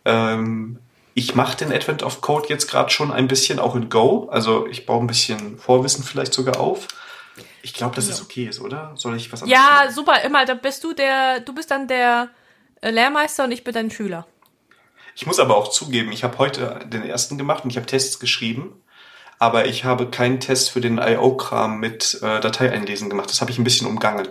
genau. 0.04 0.32
ähm, 0.34 0.80
ich 1.14 1.36
mache 1.36 1.58
den 1.58 1.72
Advent 1.72 2.04
of 2.04 2.22
Code 2.22 2.48
jetzt 2.50 2.70
gerade 2.70 2.90
schon 2.90 3.12
ein 3.12 3.28
bisschen, 3.28 3.60
auch 3.60 3.76
in 3.76 3.90
Go. 3.90 4.28
Also 4.32 4.68
ich 4.68 4.86
baue 4.86 5.02
ein 5.02 5.08
bisschen 5.08 5.58
Vorwissen 5.58 6.04
vielleicht 6.04 6.34
sogar 6.34 6.60
auf. 6.60 6.88
Ich 7.62 7.74
glaube, 7.74 7.96
dass 7.96 8.08
ja. 8.08 8.14
es 8.14 8.22
okay 8.22 8.46
ist, 8.46 8.62
oder? 8.62 8.92
Soll 8.96 9.16
ich 9.16 9.32
was 9.32 9.42
anderes 9.42 9.60
Ja, 9.60 9.84
machen? 9.84 9.94
super, 9.94 10.22
immer. 10.22 10.46
Da 10.46 10.54
bist 10.54 10.84
du 10.84 10.94
der, 10.94 11.40
du 11.40 11.54
bist 11.54 11.72
dann 11.72 11.88
der 11.88 12.30
Lehrmeister 12.82 13.46
und 13.46 13.52
ich 13.52 13.64
bin 13.64 13.74
dein 13.74 13.92
Schüler. 13.92 14.28
Ich 15.16 15.26
muss 15.26 15.40
aber 15.40 15.56
auch 15.56 15.70
zugeben, 15.70 16.12
ich 16.12 16.24
habe 16.24 16.38
heute 16.38 16.82
den 16.88 17.04
ersten 17.04 17.38
gemacht 17.38 17.64
und 17.64 17.70
ich 17.70 17.78
habe 17.78 17.86
Tests 17.86 18.20
geschrieben, 18.20 18.84
aber 19.40 19.66
ich 19.66 19.86
habe 19.86 20.10
keinen 20.10 20.42
Test 20.42 20.72
für 20.72 20.82
den 20.82 20.98
IO-Kram 20.98 21.80
mit 21.80 22.20
äh, 22.22 22.42
Datei 22.42 22.72
einlesen 22.72 23.10
gemacht. 23.10 23.30
Das 23.30 23.40
habe 23.40 23.50
ich 23.50 23.58
ein 23.58 23.64
bisschen 23.64 23.88
umgangen, 23.88 24.28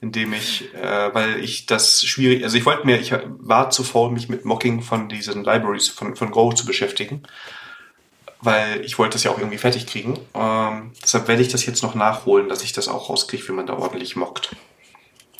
indem 0.00 0.32
ich, 0.32 0.72
äh, 0.74 1.12
weil 1.12 1.42
ich 1.42 1.66
das 1.66 2.04
schwierig, 2.04 2.44
also 2.44 2.56
ich 2.56 2.64
wollte 2.64 2.86
mir, 2.86 3.00
ich 3.00 3.12
war 3.26 3.70
zu 3.70 3.82
faul, 3.82 4.12
mich 4.12 4.28
mit 4.28 4.44
Mocking 4.44 4.80
von 4.80 5.08
diesen 5.08 5.42
Libraries 5.42 5.88
von, 5.88 6.14
von 6.14 6.30
Go 6.30 6.52
zu 6.52 6.66
beschäftigen, 6.66 7.24
weil 8.40 8.84
ich 8.84 8.98
wollte 8.98 9.14
das 9.14 9.24
ja 9.24 9.32
auch 9.32 9.38
irgendwie 9.38 9.58
fertig 9.58 9.88
kriegen. 9.88 10.20
Ähm, 10.34 10.92
deshalb 11.02 11.26
werde 11.26 11.42
ich 11.42 11.48
das 11.48 11.66
jetzt 11.66 11.82
noch 11.82 11.96
nachholen, 11.96 12.48
dass 12.48 12.62
ich 12.62 12.72
das 12.72 12.86
auch 12.86 13.08
rauskriege, 13.10 13.48
wie 13.48 13.52
man 13.52 13.66
da 13.66 13.74
ordentlich 13.74 14.14
mockt. 14.14 14.50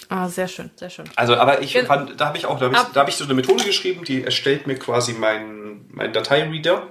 Ah, 0.09 0.29
sehr 0.29 0.49
schön, 0.49 0.71
sehr 0.77 0.91
schön. 0.91 1.07
Also, 1.17 1.37
aber 1.37 1.63
ich 1.63 1.77
fand, 1.79 2.21
da 2.21 2.27
habe 2.27 2.39
ich 2.39 2.47
auch, 2.47 2.59
da 2.59 2.67
habe 2.67 2.77
ich, 2.77 2.83
da 2.93 3.01
hab 3.01 3.09
ich 3.09 3.17
so 3.17 3.25
eine 3.25 3.35
Methode 3.35 3.65
geschrieben, 3.65 4.05
die 4.05 4.23
erstellt 4.23 4.67
mir 4.67 4.77
quasi 4.77 5.13
meinen 5.15 5.89
mein 5.97 6.13
Dateireader. 6.13 6.89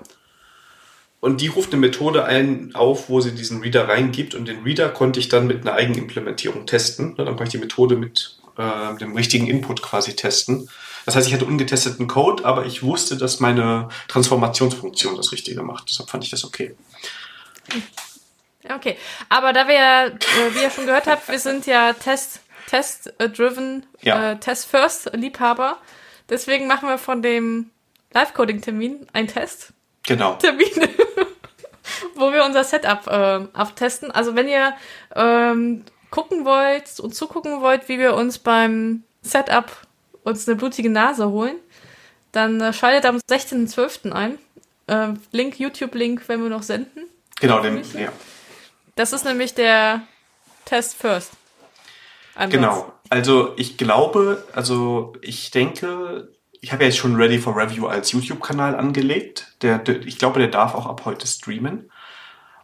Und 1.21 1.41
die 1.41 1.47
ruft 1.47 1.71
eine 1.71 1.81
Methode 1.81 2.25
ein, 2.25 2.75
auf, 2.75 3.09
wo 3.09 3.21
sie 3.21 3.33
diesen 3.33 3.61
Reader 3.61 3.87
reingibt. 3.87 4.35
Und 4.35 4.47
den 4.47 4.63
Reader 4.63 4.89
konnte 4.89 5.19
ich 5.19 5.29
dann 5.29 5.47
mit 5.47 5.61
einer 5.61 5.73
Eigenimplementierung 5.73 6.65
testen. 6.67 7.15
Dann 7.15 7.25
konnte 7.27 7.45
ich 7.45 7.51
die 7.51 7.57
Methode 7.57 7.95
mit 7.95 8.37
äh, 8.57 8.95
dem 8.97 9.15
richtigen 9.15 9.47
Input 9.47 9.81
quasi 9.81 10.15
testen. 10.15 10.69
Das 11.05 11.15
heißt, 11.15 11.27
ich 11.27 11.33
hatte 11.33 11.45
ungetesteten 11.45 12.07
Code, 12.07 12.45
aber 12.45 12.65
ich 12.65 12.83
wusste, 12.83 13.17
dass 13.17 13.39
meine 13.39 13.89
Transformationsfunktion 14.07 15.15
das 15.15 15.31
Richtige 15.31 15.63
macht. 15.63 15.89
Deshalb 15.89 16.09
fand 16.09 16.23
ich 16.23 16.31
das 16.31 16.43
okay. 16.43 16.75
Okay, 18.67 18.97
aber 19.29 19.53
da 19.53 19.67
wir, 19.67 20.15
äh, 20.15 20.55
wie 20.55 20.63
ihr 20.63 20.71
schon 20.71 20.87
gehört 20.87 21.05
habt, 21.05 21.27
wir 21.27 21.39
sind 21.39 21.67
ja 21.67 21.93
Test 21.93 22.41
Test-driven, 22.67 23.85
ja. 24.01 24.31
äh, 24.31 24.39
Test-First-Liebhaber. 24.39 25.77
Deswegen 26.29 26.67
machen 26.67 26.89
wir 26.89 26.97
von 26.97 27.21
dem 27.21 27.69
Live-Coding-Termin 28.13 29.07
einen 29.13 29.27
Test. 29.27 29.73
Genau. 30.03 30.33
Termin, 30.39 30.69
wo 32.15 32.31
wir 32.31 32.43
unser 32.43 32.63
Setup 32.63 33.07
äh, 33.07 33.47
abtesten. 33.53 34.11
Also 34.11 34.35
wenn 34.35 34.47
ihr 34.47 34.73
ähm, 35.15 35.83
gucken 36.09 36.45
wollt 36.45 36.99
und 36.99 37.13
zugucken 37.13 37.61
wollt, 37.61 37.89
wie 37.89 37.99
wir 37.99 38.15
uns 38.15 38.39
beim 38.39 39.03
Setup 39.21 39.71
uns 40.23 40.47
eine 40.47 40.55
blutige 40.55 40.89
Nase 40.89 41.29
holen, 41.29 41.57
dann 42.31 42.59
äh, 42.61 42.73
schaltet 42.73 43.05
am 43.05 43.17
16.12. 43.17 44.11
ein. 44.11 44.37
Äh, 44.87 45.17
Link, 45.31 45.59
YouTube-Link, 45.59 46.23
wenn 46.27 46.41
wir 46.41 46.49
noch 46.49 46.63
senden. 46.63 47.05
Genau, 47.39 47.59
den, 47.59 47.83
ja. 47.97 48.11
Das 48.95 49.13
ist 49.13 49.25
nämlich 49.25 49.53
der 49.53 50.03
Test 50.63 50.95
First. 50.95 51.33
Ansatz. 52.35 52.51
Genau. 52.51 52.93
Also 53.09 53.53
ich 53.57 53.77
glaube, 53.77 54.43
also 54.53 55.13
ich 55.21 55.51
denke, 55.51 56.29
ich 56.61 56.71
habe 56.71 56.83
ja 56.83 56.89
jetzt 56.89 56.97
schon 56.97 57.15
Ready 57.15 57.39
for 57.39 57.55
Review 57.55 57.87
als 57.87 58.11
YouTube-Kanal 58.11 58.75
angelegt. 58.75 59.55
Der, 59.61 59.77
der, 59.77 60.01
ich 60.05 60.17
glaube, 60.17 60.39
der 60.39 60.49
darf 60.49 60.75
auch 60.75 60.85
ab 60.85 61.03
heute 61.05 61.27
streamen. 61.27 61.91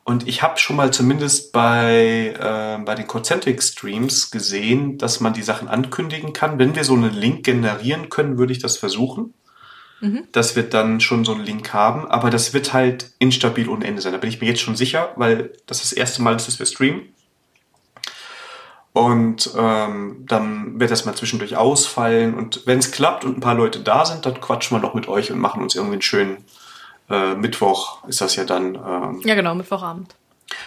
Und 0.03 0.27
ich 0.27 0.41
habe 0.41 0.57
schon 0.57 0.75
mal 0.75 0.91
zumindest 0.91 1.51
bei, 1.51 2.33
äh, 2.37 2.83
bei 2.83 2.95
den 2.95 3.07
Concentric-Streams 3.07 4.31
gesehen, 4.31 4.97
dass 4.97 5.19
man 5.19 5.33
die 5.33 5.43
Sachen 5.43 5.67
ankündigen 5.67 6.33
kann. 6.33 6.57
Wenn 6.57 6.75
wir 6.75 6.83
so 6.83 6.95
einen 6.95 7.13
Link 7.13 7.45
generieren 7.45 8.09
können, 8.09 8.39
würde 8.39 8.51
ich 8.51 8.59
das 8.59 8.77
versuchen. 8.77 9.35
Mhm. 9.99 10.23
Dass 10.31 10.55
wir 10.55 10.63
dann 10.63 10.99
schon 10.99 11.23
so 11.23 11.33
einen 11.33 11.45
Link 11.45 11.71
haben. 11.71 12.07
Aber 12.07 12.31
das 12.31 12.55
wird 12.55 12.73
halt 12.73 13.11
instabil 13.19 13.69
ohne 13.69 13.85
Ende 13.85 14.01
sein. 14.01 14.13
Da 14.13 14.17
bin 14.17 14.31
ich 14.31 14.41
mir 14.41 14.47
jetzt 14.47 14.61
schon 14.61 14.75
sicher, 14.75 15.13
weil 15.15 15.53
das 15.67 15.81
das 15.81 15.93
erste 15.93 16.23
Mal 16.23 16.35
ist, 16.35 16.47
dass 16.47 16.57
wir 16.57 16.65
streamen. 16.65 17.13
Und 18.93 19.51
ähm, 19.57 20.25
dann 20.27 20.79
wird 20.79 20.91
das 20.91 21.05
mal 21.05 21.15
zwischendurch 21.15 21.55
ausfallen. 21.55 22.33
Und 22.33 22.63
wenn 22.65 22.79
es 22.79 22.91
klappt 22.91 23.23
und 23.23 23.37
ein 23.37 23.41
paar 23.41 23.55
Leute 23.55 23.79
da 23.79 24.05
sind, 24.05 24.25
dann 24.25 24.41
quatschen 24.41 24.75
wir 24.75 24.81
noch 24.81 24.93
mit 24.93 25.07
euch 25.07 25.31
und 25.31 25.39
machen 25.39 25.63
uns 25.63 25.75
irgendwie 25.75 25.93
einen 25.93 26.01
schönen 26.01 26.45
äh, 27.09 27.35
Mittwoch, 27.35 28.05
ist 28.07 28.21
das 28.21 28.35
ja 28.35 28.43
dann. 28.43 28.75
Ähm, 28.75 29.21
ja, 29.23 29.35
genau, 29.35 29.55
Mittwochabend. 29.55 30.15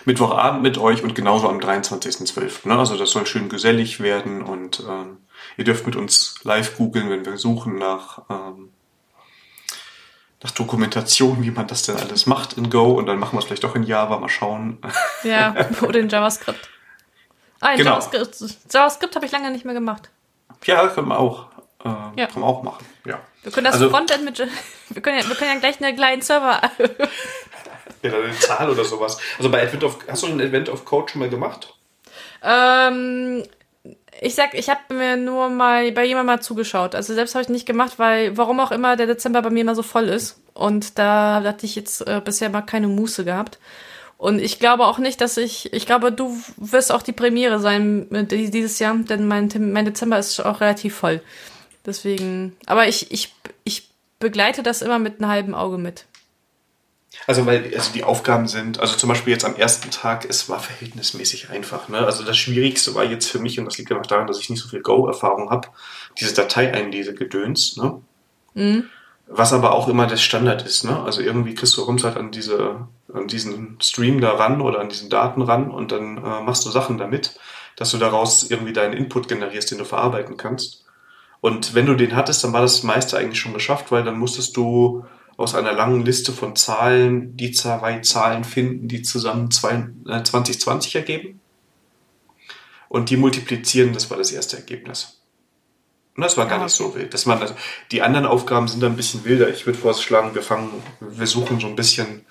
Mittwochabend 0.04 0.62
mit 0.62 0.78
euch 0.78 1.02
und 1.02 1.14
genauso 1.14 1.48
am 1.48 1.58
23.12. 1.58 2.68
Ne? 2.68 2.78
Also 2.78 2.96
das 2.96 3.10
soll 3.10 3.26
schön 3.26 3.48
gesellig 3.48 4.00
werden 4.00 4.42
und 4.42 4.80
ähm, 4.88 5.18
ihr 5.56 5.64
dürft 5.64 5.86
mit 5.86 5.96
uns 5.96 6.36
live 6.42 6.76
googeln, 6.76 7.10
wenn 7.10 7.26
wir 7.26 7.36
suchen 7.36 7.76
nach, 7.76 8.22
ähm, 8.30 8.70
nach 10.42 10.50
Dokumentation, 10.52 11.42
wie 11.42 11.50
man 11.50 11.66
das 11.66 11.82
denn 11.82 11.96
alles 11.96 12.24
macht 12.26 12.54
in 12.54 12.70
Go 12.70 12.92
und 12.92 13.06
dann 13.06 13.18
machen 13.18 13.34
wir 13.34 13.40
es 13.40 13.44
vielleicht 13.44 13.64
doch 13.64 13.74
in 13.74 13.82
Java, 13.82 14.18
mal 14.18 14.28
schauen. 14.28 14.78
Ja, 15.22 15.54
oder 15.82 16.00
in 16.00 16.08
JavaScript. 16.08 16.70
Ah, 17.60 17.76
genau. 17.76 17.92
JavaScript, 17.92 18.36
JavaScript 18.72 19.16
habe 19.16 19.26
ich 19.26 19.32
lange 19.32 19.50
nicht 19.50 19.64
mehr 19.64 19.74
gemacht. 19.74 20.10
Ja, 20.64 20.88
können 20.88 21.08
wir 21.08 21.18
auch. 21.18 21.46
Äh, 21.84 21.88
ja. 21.88 22.26
Können 22.26 22.40
wir 22.40 22.46
auch 22.46 22.62
machen. 22.62 22.84
Ja. 23.04 23.20
Wir 23.42 23.52
können 23.52 23.64
das 23.64 23.74
also, 23.74 23.90
Frontend 23.90 24.24
mit. 24.24 24.38
Wir 24.90 25.02
können, 25.02 25.18
ja, 25.18 25.28
wir 25.28 25.34
können 25.34 25.50
ja 25.54 25.58
gleich 25.58 25.82
einen 25.82 25.96
kleinen 25.96 26.20
Server. 26.20 26.60
ja, 28.02 28.12
eine 28.12 28.38
Zahl 28.38 28.68
oder 28.68 28.84
sowas. 28.84 29.18
Also 29.38 29.50
bei 29.50 29.62
Advent 29.62 29.82
of. 29.82 29.98
Hast 30.06 30.22
du 30.22 30.26
ein 30.26 30.40
Advent 30.40 30.68
of 30.68 30.84
Code 30.84 31.10
schon 31.10 31.20
mal 31.20 31.30
gemacht? 31.30 31.74
Ähm. 32.42 33.42
Ich 34.20 34.34
sag, 34.34 34.54
ich 34.54 34.68
habe 34.68 34.94
mir 34.94 35.16
nur 35.16 35.48
mal 35.48 35.90
bei 35.92 36.04
jemandem 36.04 36.36
mal 36.36 36.40
zugeschaut. 36.40 36.94
Also 36.94 37.14
selbst 37.14 37.34
habe 37.34 37.42
ich 37.42 37.48
nicht 37.48 37.66
gemacht, 37.66 37.94
weil 37.98 38.36
warum 38.36 38.60
auch 38.60 38.70
immer 38.70 38.96
der 38.96 39.06
Dezember 39.06 39.42
bei 39.42 39.50
mir 39.50 39.62
immer 39.62 39.74
so 39.74 39.82
voll 39.82 40.08
ist. 40.08 40.40
Und 40.52 40.98
da 40.98 41.42
hatte 41.44 41.66
ich 41.66 41.74
jetzt 41.74 42.06
äh, 42.06 42.20
bisher 42.24 42.48
mal 42.48 42.62
keine 42.62 42.86
Muße 42.86 43.24
gehabt. 43.24 43.58
Und 44.16 44.38
ich 44.38 44.58
glaube 44.58 44.86
auch 44.86 44.98
nicht, 44.98 45.20
dass 45.20 45.36
ich, 45.36 45.72
ich 45.72 45.86
glaube, 45.86 46.12
du 46.12 46.38
wirst 46.56 46.92
auch 46.92 47.02
die 47.02 47.12
Premiere 47.12 47.60
sein 47.60 48.06
dieses 48.28 48.78
Jahr, 48.78 48.94
denn 48.96 49.26
mein, 49.26 49.50
mein 49.72 49.84
Dezember 49.84 50.18
ist 50.18 50.40
auch 50.40 50.60
relativ 50.60 50.94
voll. 50.94 51.20
Deswegen, 51.84 52.56
aber 52.66 52.88
ich, 52.88 53.10
ich, 53.12 53.34
ich 53.64 53.88
begleite 54.20 54.62
das 54.62 54.82
immer 54.82 54.98
mit 54.98 55.20
einem 55.20 55.30
halben 55.30 55.54
Auge 55.54 55.78
mit. 55.78 56.06
Also 57.26 57.46
weil 57.46 57.72
also 57.74 57.92
die 57.92 58.04
Aufgaben 58.04 58.48
sind, 58.48 58.80
also 58.80 58.96
zum 58.96 59.08
Beispiel 59.08 59.32
jetzt 59.32 59.44
am 59.44 59.56
ersten 59.56 59.90
Tag, 59.90 60.26
es 60.28 60.48
war 60.48 60.58
verhältnismäßig 60.58 61.50
einfach. 61.50 61.88
Ne? 61.88 61.98
Also 61.98 62.24
das 62.24 62.36
Schwierigste 62.36 62.94
war 62.94 63.04
jetzt 63.04 63.28
für 63.28 63.38
mich, 63.38 63.58
und 63.58 63.66
das 63.66 63.78
liegt 63.78 63.90
ja 63.90 63.98
auch 63.98 64.06
daran, 64.06 64.26
dass 64.26 64.40
ich 64.40 64.50
nicht 64.50 64.60
so 64.60 64.68
viel 64.68 64.82
Go-Erfahrung 64.82 65.50
habe, 65.50 65.68
diese 66.18 66.34
Datei 66.34 66.72
einlese 66.72 67.14
Gedöns. 67.14 67.76
Ne? 67.76 68.00
Mhm. 68.54 68.84
Was 69.26 69.52
aber 69.52 69.72
auch 69.72 69.88
immer 69.88 70.06
der 70.06 70.18
Standard 70.18 70.66
ist, 70.66 70.84
ne? 70.84 71.02
Also 71.02 71.22
irgendwie 71.22 71.54
kriegst 71.54 71.74
du 71.78 71.84
kommst 71.86 72.04
halt 72.04 72.18
an 72.18 72.30
diese, 72.30 72.86
an 73.14 73.28
diesen 73.28 73.78
Stream 73.80 74.20
da 74.20 74.32
ran 74.32 74.60
oder 74.60 74.80
an 74.80 74.88
diesen 74.88 75.08
Daten 75.08 75.42
ran 75.42 75.70
und 75.70 75.92
dann 75.92 76.18
äh, 76.18 76.40
machst 76.42 76.66
du 76.66 76.70
Sachen 76.70 76.98
damit, 76.98 77.38
dass 77.76 77.90
du 77.90 77.98
daraus 77.98 78.50
irgendwie 78.50 78.72
deinen 78.72 78.92
Input 78.92 79.28
generierst, 79.28 79.70
den 79.70 79.78
du 79.78 79.84
verarbeiten 79.84 80.36
kannst. 80.36 80.84
Und 81.40 81.74
wenn 81.74 81.86
du 81.86 81.94
den 81.94 82.16
hattest, 82.16 82.42
dann 82.42 82.52
war 82.52 82.62
das 82.62 82.82
meiste 82.82 83.18
eigentlich 83.18 83.38
schon 83.38 83.54
geschafft, 83.54 83.92
weil 83.92 84.02
dann 84.02 84.18
musstest 84.18 84.56
du 84.56 85.04
aus 85.36 85.54
einer 85.54 85.72
langen 85.72 86.04
Liste 86.04 86.32
von 86.32 86.56
Zahlen 86.56 87.36
die 87.36 87.52
zwei 87.52 88.00
Zahlen 88.00 88.44
finden, 88.44 88.88
die 88.88 89.02
zusammen 89.02 89.50
2020 89.50 90.94
äh, 90.94 90.98
ergeben. 90.98 91.40
Und 92.88 93.10
die 93.10 93.16
multiplizieren, 93.16 93.92
das 93.92 94.10
war 94.10 94.16
das 94.16 94.30
erste 94.30 94.56
Ergebnis. 94.56 95.20
Und 96.16 96.22
das 96.22 96.36
war 96.36 96.46
gar 96.46 96.62
nicht 96.62 96.74
so 96.74 96.94
wild. 96.94 97.12
Das 97.12 97.26
man, 97.26 97.40
also, 97.40 97.54
die 97.90 98.02
anderen 98.02 98.26
Aufgaben 98.26 98.68
sind 98.68 98.80
da 98.80 98.86
ein 98.86 98.96
bisschen 98.96 99.24
wilder. 99.24 99.48
Ich 99.48 99.66
würde 99.66 99.78
vorschlagen, 99.78 100.34
wir 100.34 100.42
fangen, 100.42 100.70
wir 101.00 101.26
suchen 101.26 101.58
so 101.58 101.66
ein 101.66 101.74
bisschen 101.74 102.24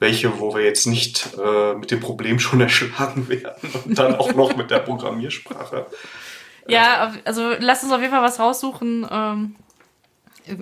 welche, 0.00 0.40
wo 0.40 0.54
wir 0.54 0.64
jetzt 0.64 0.86
nicht 0.86 1.28
äh, 1.38 1.74
mit 1.74 1.90
dem 1.90 2.00
Problem 2.00 2.40
schon 2.40 2.60
erschlagen 2.60 3.28
werden 3.28 3.70
und 3.84 3.98
dann 3.98 4.16
auch 4.16 4.34
noch 4.34 4.56
mit 4.56 4.70
der 4.70 4.80
Programmiersprache. 4.80 5.86
Ja, 6.66 7.14
also 7.24 7.54
lass 7.58 7.82
uns 7.82 7.90
auf 7.90 8.00
jeden 8.00 8.12
Fall 8.12 8.22
was 8.22 8.38
raussuchen. 8.38 9.04
Ähm, 9.10 9.56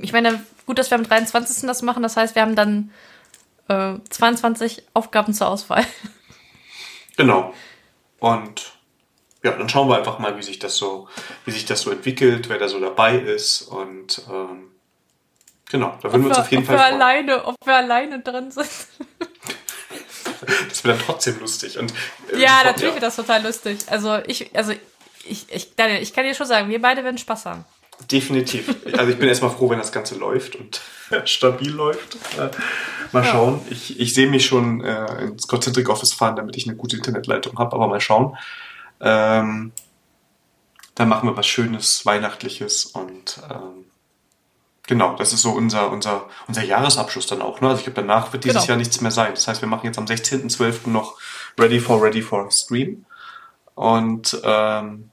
ich 0.01 0.13
meine, 0.13 0.43
gut, 0.65 0.79
dass 0.79 0.91
wir 0.91 0.97
am 0.97 1.05
23. 1.05 1.67
das 1.67 1.83
machen. 1.83 2.03
Das 2.03 2.17
heißt, 2.17 2.35
wir 2.35 2.41
haben 2.41 2.57
dann 2.57 2.93
äh, 3.69 3.95
22 4.09 4.85
Aufgaben 4.95 5.35
zur 5.35 5.49
Auswahl. 5.49 5.85
Genau. 7.17 7.53
Und 8.21 8.79
ja, 9.43 9.51
dann 9.51 9.69
schauen 9.69 9.89
wir 9.89 9.99
einfach 9.99 10.21
mal, 10.21 10.39
wie 10.39 10.43
sich 10.43 10.61
das 10.61 10.77
so, 10.77 11.09
wie 11.45 11.51
sich 11.51 11.65
das 11.65 11.81
so 11.81 11.91
entwickelt, 11.91 12.49
wer 12.49 12.59
da 12.59 12.69
so 12.69 12.79
dabei 12.79 13.19
ist 13.19 13.63
und 13.63 14.23
ähm, 14.31 14.71
genau, 15.69 15.99
da 16.01 16.13
würden 16.13 16.23
wir 16.23 16.29
uns 16.29 16.39
auf 16.39 16.51
jeden 16.53 16.63
ob 16.63 16.69
Fall 16.69 16.77
wir 16.77 16.85
alleine, 16.85 17.45
ob 17.45 17.57
wir 17.65 17.75
alleine 17.75 18.21
drin 18.21 18.53
sind. 18.53 18.69
das 20.69 20.85
wird 20.85 20.99
dann 20.99 21.05
trotzdem 21.05 21.39
lustig 21.41 21.79
und 21.79 21.93
äh, 22.33 22.39
ja, 22.39 22.63
natürlich 22.65 22.89
ja. 22.89 22.95
wird 22.95 23.03
das 23.03 23.17
total 23.17 23.43
lustig. 23.43 23.79
Also 23.87 24.19
ich, 24.27 24.55
also 24.55 24.73
ich, 25.25 25.47
ich, 25.51 25.75
Daniel, 25.77 26.03
ich 26.03 26.13
kann 26.13 26.25
dir 26.25 26.35
schon 26.35 26.47
sagen, 26.47 26.69
wir 26.69 26.81
beide 26.81 27.05
werden 27.05 27.19
Spaß 27.19 27.47
haben. 27.47 27.65
Definitiv. 28.11 28.77
Also 28.97 29.11
ich 29.11 29.19
bin 29.19 29.29
erstmal 29.29 29.51
froh, 29.51 29.71
wenn 29.71 29.79
das 29.79 29.91
Ganze 29.91 30.17
läuft 30.17 30.55
und 30.55 30.81
stabil 31.25 31.71
läuft. 31.71 32.17
Äh, 32.39 32.51
mal 33.13 33.25
ja. 33.25 33.33
schauen. 33.33 33.61
Ich, 33.71 33.99
ich 33.99 34.15
sehe 34.15 34.29
mich 34.29 34.47
schon 34.47 34.85
äh, 34.85 35.25
ins 35.25 35.49
Concentric 35.49 35.89
Office 35.89 36.15
fahren, 36.15 36.37
damit 36.37 36.57
ich 36.57 36.67
eine 36.69 36.77
gute 36.77 36.97
Internetleitung 36.97 37.59
habe, 37.59 37.75
aber 37.75 37.89
mal 37.89 38.01
schauen. 38.01 38.37
Ähm, 39.01 39.73
dann 40.95 41.09
machen 41.09 41.29
wir 41.29 41.37
was 41.37 41.47
Schönes, 41.47 42.07
Weihnachtliches 42.07 42.87
und 42.87 43.41
ähm, 43.51 43.85
genau, 44.89 45.15
das 45.15 45.33
ist 45.33 45.43
so 45.43 45.53
unser, 45.53 45.93
unser, 45.93 46.27
unser 46.49 46.65
Jahresabschluss 46.65 47.29
dann 47.29 47.41
auch. 47.41 47.61
Ne? 47.61 47.69
Also 47.69 47.79
ich 47.79 47.85
glaube, 47.85 48.01
danach 48.01 48.33
wird 48.33 48.43
dieses 48.43 48.63
genau. 48.63 48.67
Jahr 48.67 48.77
nichts 48.79 49.01
mehr 49.01 49.13
sein. 49.13 49.31
Das 49.35 49.47
heißt, 49.47 49.63
wir 49.63 49.69
machen 49.69 49.87
jetzt 49.87 49.99
am 49.99 50.07
16.12. 50.07 50.89
noch 50.91 51.17
Ready 51.57 51.79
for 51.79 52.03
Ready 52.03 52.23
for 52.23 52.51
Stream 52.51 53.05
und 53.77 54.41
ähm, 54.43 55.11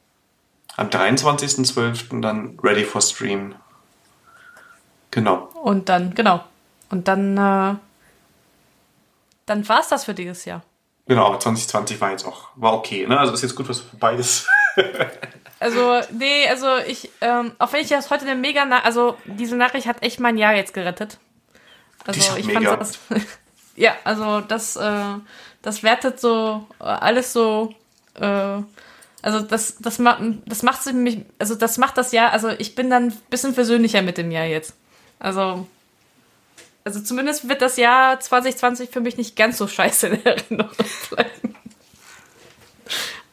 am 0.78 0.88
23.12. 0.88 2.22
dann 2.22 2.58
Ready 2.64 2.84
for 2.84 3.02
Stream. 3.02 3.56
Genau. 5.12 5.50
Und 5.62 5.90
dann, 5.90 6.16
genau. 6.16 6.44
Und 6.90 7.08
dann, 7.08 7.38
äh, 7.38 7.76
dann 9.46 9.70
war 9.70 9.80
es 9.80 9.90
das 9.90 10.06
für 10.06 10.14
dieses 10.14 10.46
Jahr. 10.46 10.64
Genau, 11.08 11.28
aber 11.28 11.40
2020 11.40 12.02
war 12.02 12.12
jetzt 12.12 12.26
auch, 12.26 12.50
war 12.56 12.74
okay, 12.74 13.06
ne? 13.06 13.20
Also 13.20 13.34
ist 13.34 13.44
jetzt 13.44 13.56
gut, 13.56 13.70
was 13.70 13.80
vorbei 13.80 14.16
ist. 14.16 14.48
also, 15.60 16.02
nee, 16.12 16.48
also 16.50 16.78
ich, 16.88 17.10
ähm, 17.22 17.54
auch 17.60 17.72
wenn 17.74 17.82
ich 17.82 17.90
das 17.90 18.10
heute 18.10 18.26
eine 18.26 18.36
mega, 18.36 18.66
Na 18.66 18.84
also 18.84 19.18
diese 19.26 19.56
Nachricht 19.56 19.88
hat 19.88 20.04
echt 20.04 20.20
mein 20.20 20.38
Jahr 20.38 20.56
jetzt 20.56 20.74
gerettet. 20.74 21.18
Also 22.06 22.38
ich 22.38 22.46
mega. 22.46 22.62
fand 22.62 22.82
das, 22.82 23.00
ja, 23.76 23.96
also 24.04 24.42
das, 24.42 24.76
äh, 24.76 25.16
das 25.62 25.84
wertet 25.84 26.20
so 26.20 26.68
äh, 26.80 26.84
alles 26.84 27.34
so, 27.34 27.74
äh, 28.16 28.62
also 29.22 29.40
das, 29.40 29.78
das 29.80 29.98
macht, 29.98 30.22
das 30.46 30.62
macht 30.62 30.86
mich, 30.94 31.22
also 31.40 31.56
das 31.56 31.78
macht 31.78 31.98
das 31.98 32.12
Jahr, 32.12 32.32
also 32.32 32.50
ich 32.50 32.76
bin 32.76 32.90
dann 32.90 33.08
ein 33.08 33.18
bisschen 33.30 33.54
versöhnlicher 33.54 34.04
mit 34.04 34.18
dem 34.18 34.32
Jahr 34.32 34.46
jetzt. 34.46 34.76
Also, 35.18 35.68
also 36.84 37.02
zumindest 37.02 37.50
wird 37.50 37.64
das 37.64 37.78
Jahr 37.78 38.20
2020 38.20 38.92
für 38.92 39.00
mich 39.00 39.18
nicht 39.18 39.36
ganz 39.36 39.58
so 39.58 39.68
scheiße 39.68 40.08
in 40.08 40.26
Erinnerung 40.26 40.70
bleiben. 41.10 41.56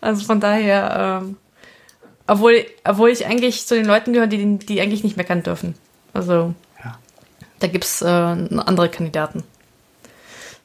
Also 0.03 0.27
von 0.27 0.41
daher, 0.41 1.23
ähm, 1.23 1.37
obwohl, 2.27 2.67
obwohl 2.85 3.11
ich 3.11 3.25
eigentlich 3.25 3.67
zu 3.67 3.77
den 3.77 3.87
Leuten 3.87 4.13
gehöre, 4.13 4.27
die, 4.27 4.59
die 4.59 4.81
eigentlich 4.81 5.05
nicht 5.05 5.17
meckern 5.17 5.43
dürfen. 5.43 5.77
Also, 6.13 6.55
ja. 6.85 6.99
da 7.61 7.67
gibt 7.69 7.85
es 7.85 8.03
äh, 8.03 8.07
andere 8.07 8.89
Kandidaten. 8.91 9.45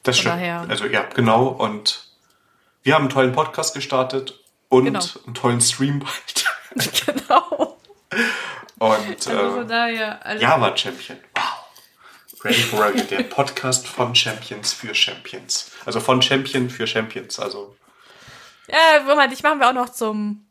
Das 0.02 0.18
stimmt. 0.18 0.42
Also 0.68 0.86
ja, 0.86 1.04
genau. 1.14 1.46
Und 1.46 2.08
wir 2.82 2.94
haben 2.94 3.02
einen 3.02 3.10
tollen 3.10 3.32
Podcast 3.32 3.74
gestartet 3.74 4.40
und 4.68 4.84
genau. 4.84 5.00
einen 5.26 5.34
tollen 5.34 5.60
Stream 5.60 6.00
bald. 6.00 6.92
genau. 7.06 7.76
Und 8.78 9.28
also 9.28 9.60
äh, 9.60 9.66
daher, 9.66 10.24
also 10.26 10.42
Java 10.42 10.76
Champion. 10.76 11.18
Wow. 11.34 12.44
Ready 12.44 12.62
for 12.62 12.84
Ready, 12.84 13.02
der 13.02 13.24
Podcast 13.24 13.86
von 13.86 14.14
Champions 14.14 14.72
für 14.72 14.94
Champions. 14.94 15.72
Also 15.84 16.00
von 16.00 16.22
Champion 16.22 16.70
für 16.70 16.86
Champions. 16.86 17.38
Also. 17.38 17.76
Ja, 18.68 19.02
Moment, 19.06 19.32
dich 19.32 19.42
machen 19.42 19.60
wir 19.60 19.68
auch 19.68 19.74
noch 19.74 19.88
zum 19.88 20.46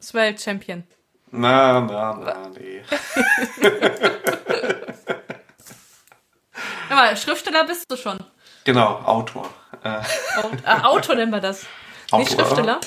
Swell 0.00 0.38
Champion. 0.38 0.84
Na, 1.30 1.80
na, 1.80 2.14
na, 2.14 2.48
nee. 2.50 2.82
Aber 6.90 7.16
Schriftsteller 7.16 7.64
bist 7.64 7.90
du 7.90 7.96
schon. 7.96 8.18
Genau, 8.64 9.00
Autor. 9.04 9.48
Äh. 9.82 10.02
Autor 10.82 11.16
nennen 11.16 11.32
wir 11.32 11.40
das. 11.40 11.66
Autor. 12.10 12.18
Nicht 12.18 12.32
Schriftsteller? 12.32 12.80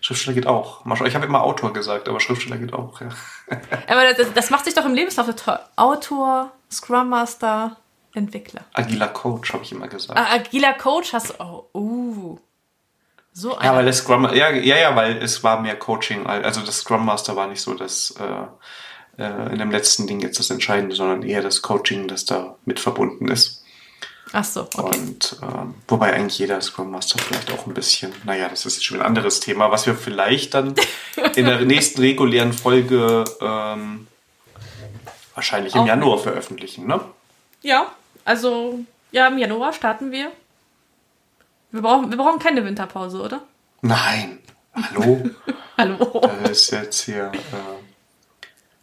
Schriftsteller 0.00 0.34
geht 0.34 0.46
auch. 0.46 0.84
Ich 1.04 1.14
habe 1.14 1.26
immer 1.26 1.42
Autor 1.42 1.72
gesagt, 1.72 2.08
aber 2.08 2.20
Schriftsteller 2.20 2.58
geht 2.58 2.72
auch, 2.72 3.00
ja. 3.00 3.08
Aber 3.88 4.12
das, 4.14 4.32
das 4.34 4.50
macht 4.50 4.64
sich 4.64 4.74
doch 4.74 4.84
im 4.84 4.94
Lebenslauf 4.94 5.26
toll. 5.36 5.58
Autor, 5.76 6.52
Scrum 6.70 7.08
Master, 7.08 7.76
Entwickler. 8.14 8.62
Agiler 8.74 9.08
Coach, 9.08 9.52
habe 9.52 9.62
ich 9.62 9.72
immer 9.72 9.88
gesagt. 9.88 10.18
Ah, 10.18 10.34
agiler 10.34 10.74
Coach 10.74 11.12
hast 11.12 11.30
du. 11.30 11.34
Oh, 11.40 11.68
uh. 11.74 12.38
So 13.38 13.54
ja, 13.62 13.74
weil 13.74 13.84
das 13.84 13.98
Scrum, 13.98 14.24
ja, 14.34 14.50
ja, 14.50 14.78
ja, 14.78 14.96
weil 14.96 15.18
es 15.18 15.44
war 15.44 15.60
mehr 15.60 15.78
Coaching. 15.78 16.24
Also 16.24 16.62
das 16.62 16.78
Scrum 16.78 17.04
Master 17.04 17.36
war 17.36 17.46
nicht 17.48 17.60
so 17.60 17.74
das 17.74 18.14
äh, 18.18 19.22
äh, 19.22 19.52
in 19.52 19.58
dem 19.58 19.70
letzten 19.70 20.06
Ding 20.06 20.20
jetzt 20.20 20.38
das 20.38 20.48
Entscheidende, 20.48 20.96
sondern 20.96 21.22
eher 21.22 21.42
das 21.42 21.60
Coaching, 21.60 22.08
das 22.08 22.24
da 22.24 22.56
mit 22.64 22.80
verbunden 22.80 23.28
ist. 23.28 23.62
Ach 24.32 24.42
so, 24.42 24.62
okay. 24.62 24.98
Und 24.98 25.36
ähm, 25.42 25.74
wobei 25.86 26.14
eigentlich 26.14 26.38
jeder 26.38 26.62
Scrum 26.62 26.90
Master 26.90 27.18
vielleicht 27.18 27.52
auch 27.52 27.66
ein 27.66 27.74
bisschen, 27.74 28.10
naja, 28.24 28.48
das 28.48 28.64
ist 28.64 28.76
jetzt 28.76 28.86
schon 28.86 29.00
ein 29.00 29.06
anderes 29.06 29.40
Thema, 29.40 29.70
was 29.70 29.84
wir 29.84 29.94
vielleicht 29.94 30.54
dann 30.54 30.74
in 31.34 31.44
der 31.44 31.60
nächsten 31.66 32.00
regulären 32.00 32.54
Folge 32.54 33.24
ähm, 33.42 34.06
wahrscheinlich 35.34 35.74
im 35.74 35.82
auch. 35.82 35.86
Januar 35.86 36.18
veröffentlichen, 36.18 36.86
ne? 36.86 37.02
Ja, 37.60 37.92
also 38.24 38.80
ja, 39.12 39.28
im 39.28 39.36
Januar 39.36 39.74
starten 39.74 40.10
wir. 40.10 40.32
Wir 41.76 41.82
brauchen, 41.82 42.10
wir 42.10 42.16
brauchen 42.16 42.38
keine 42.38 42.64
Winterpause, 42.64 43.20
oder? 43.20 43.42
Nein. 43.82 44.38
Hallo? 44.74 45.28
Hallo. 45.76 46.22
Das 46.22 46.52
ist 46.52 46.70
jetzt 46.70 47.02
hier. 47.02 47.30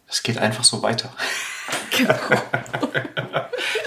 Es 0.06 0.20
äh, 0.20 0.22
geht 0.22 0.38
einfach 0.38 0.62
so 0.62 0.80
weiter. 0.80 1.12
Genau. 1.90 2.14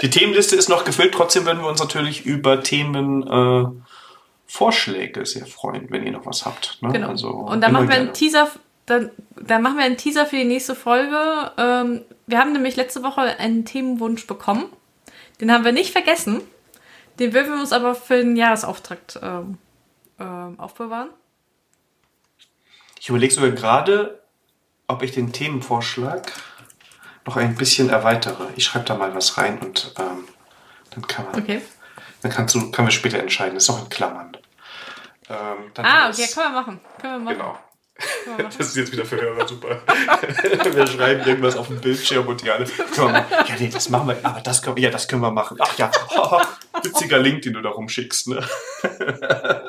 Die 0.02 0.10
Themenliste 0.10 0.56
ist 0.56 0.68
noch 0.68 0.84
gefüllt, 0.84 1.14
trotzdem 1.14 1.46
würden 1.46 1.62
wir 1.62 1.68
uns 1.68 1.80
natürlich 1.80 2.26
über 2.26 2.62
Themenvorschläge 2.62 5.20
äh, 5.20 5.24
sehr 5.24 5.46
freuen, 5.46 5.86
wenn 5.88 6.04
ihr 6.04 6.12
noch 6.12 6.26
was 6.26 6.44
habt. 6.44 6.76
Ne? 6.82 6.92
Genau. 6.92 7.08
Also, 7.08 7.30
Und 7.30 7.62
dann 7.62 7.72
machen 7.72 7.88
wir 7.88 7.96
einen 7.96 8.12
Teaser, 8.12 8.50
dann, 8.84 9.10
dann 9.36 9.62
machen 9.62 9.78
wir 9.78 9.86
einen 9.86 9.96
Teaser 9.96 10.26
für 10.26 10.36
die 10.36 10.44
nächste 10.44 10.74
Folge. 10.74 11.50
Ähm, 11.56 12.02
wir 12.26 12.38
haben 12.38 12.52
nämlich 12.52 12.76
letzte 12.76 13.02
Woche 13.02 13.22
einen 13.22 13.64
Themenwunsch 13.64 14.26
bekommen. 14.26 14.66
Den 15.40 15.50
haben 15.50 15.64
wir 15.64 15.72
nicht 15.72 15.92
vergessen. 15.92 16.42
Den 17.18 17.32
würden 17.32 17.52
wir 17.52 17.60
uns 17.60 17.72
aber 17.72 17.94
für 17.94 18.18
den 18.18 18.36
Jahresauftakt 18.36 19.18
ähm, 19.22 19.58
ähm, 20.18 20.58
aufbewahren. 20.58 21.10
Ich 23.00 23.08
überlege 23.08 23.32
sogar 23.32 23.50
gerade, 23.50 24.22
ob 24.86 25.02
ich 25.02 25.12
den 25.12 25.32
Themenvorschlag 25.32 26.32
noch 27.26 27.36
ein 27.36 27.54
bisschen 27.56 27.90
erweitere. 27.90 28.48
Ich 28.56 28.64
schreibe 28.64 28.86
da 28.86 28.96
mal 28.96 29.14
was 29.14 29.36
rein 29.38 29.58
und 29.58 29.92
ähm, 29.98 30.26
dann 30.90 31.06
kann 31.06 31.26
man. 31.26 31.42
Okay. 31.42 31.60
Dann 32.22 32.32
kannst 32.32 32.54
du, 32.54 32.70
können 32.70 32.88
wir 32.88 32.92
später 32.92 33.18
entscheiden. 33.18 33.54
Das 33.54 33.64
ist 33.64 33.68
noch 33.68 33.82
in 33.82 33.88
Klammern. 33.88 34.36
Ähm, 35.28 35.70
ah, 35.76 36.08
okay, 36.08 36.26
können 36.32 36.46
wir 36.46 36.60
machen. 36.60 36.80
Können 37.00 37.12
wir 37.12 37.18
machen. 37.20 37.36
Genau. 37.36 37.58
Das 38.36 38.60
ist 38.60 38.76
jetzt 38.76 38.92
wieder 38.92 39.04
für 39.04 39.20
Hörer 39.20 39.48
super. 39.48 39.80
wir 40.72 40.86
schreiben 40.86 41.26
irgendwas 41.26 41.56
auf 41.56 41.66
dem 41.66 41.80
Bildschirm 41.80 42.28
und 42.28 42.40
die 42.40 42.50
alle. 42.50 42.64
Ja, 42.96 43.26
nee, 43.58 43.68
das 43.68 43.88
machen 43.88 44.08
wir. 44.08 44.18
Aber 44.22 44.40
das 44.40 44.62
können, 44.62 44.76
ja, 44.76 44.90
das 44.90 45.08
können 45.08 45.22
wir 45.22 45.32
machen. 45.32 45.56
Ach 45.60 45.76
ja, 45.76 45.90
witziger 46.84 47.18
Link, 47.18 47.42
den 47.42 47.54
du 47.54 47.62
da 47.62 47.70
rumschickst. 47.70 48.28
Ne? 48.28 48.46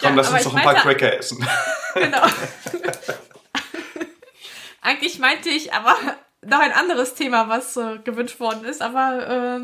Komm, 0.00 0.10
ja, 0.10 0.16
lass 0.16 0.30
uns 0.30 0.44
doch 0.44 0.54
ein 0.54 0.62
paar 0.62 0.76
Cracker 0.76 1.18
essen. 1.18 1.44
Genau. 1.92 2.22
Eigentlich 4.80 5.18
meinte 5.18 5.48
ich 5.48 5.72
aber 5.72 5.96
noch 6.42 6.60
ein 6.60 6.70
anderes 6.70 7.14
Thema, 7.14 7.48
was 7.48 7.76
äh, 7.76 7.98
gewünscht 8.04 8.38
worden 8.38 8.64
ist, 8.64 8.80
aber 8.80 9.58
äh, 9.58 9.62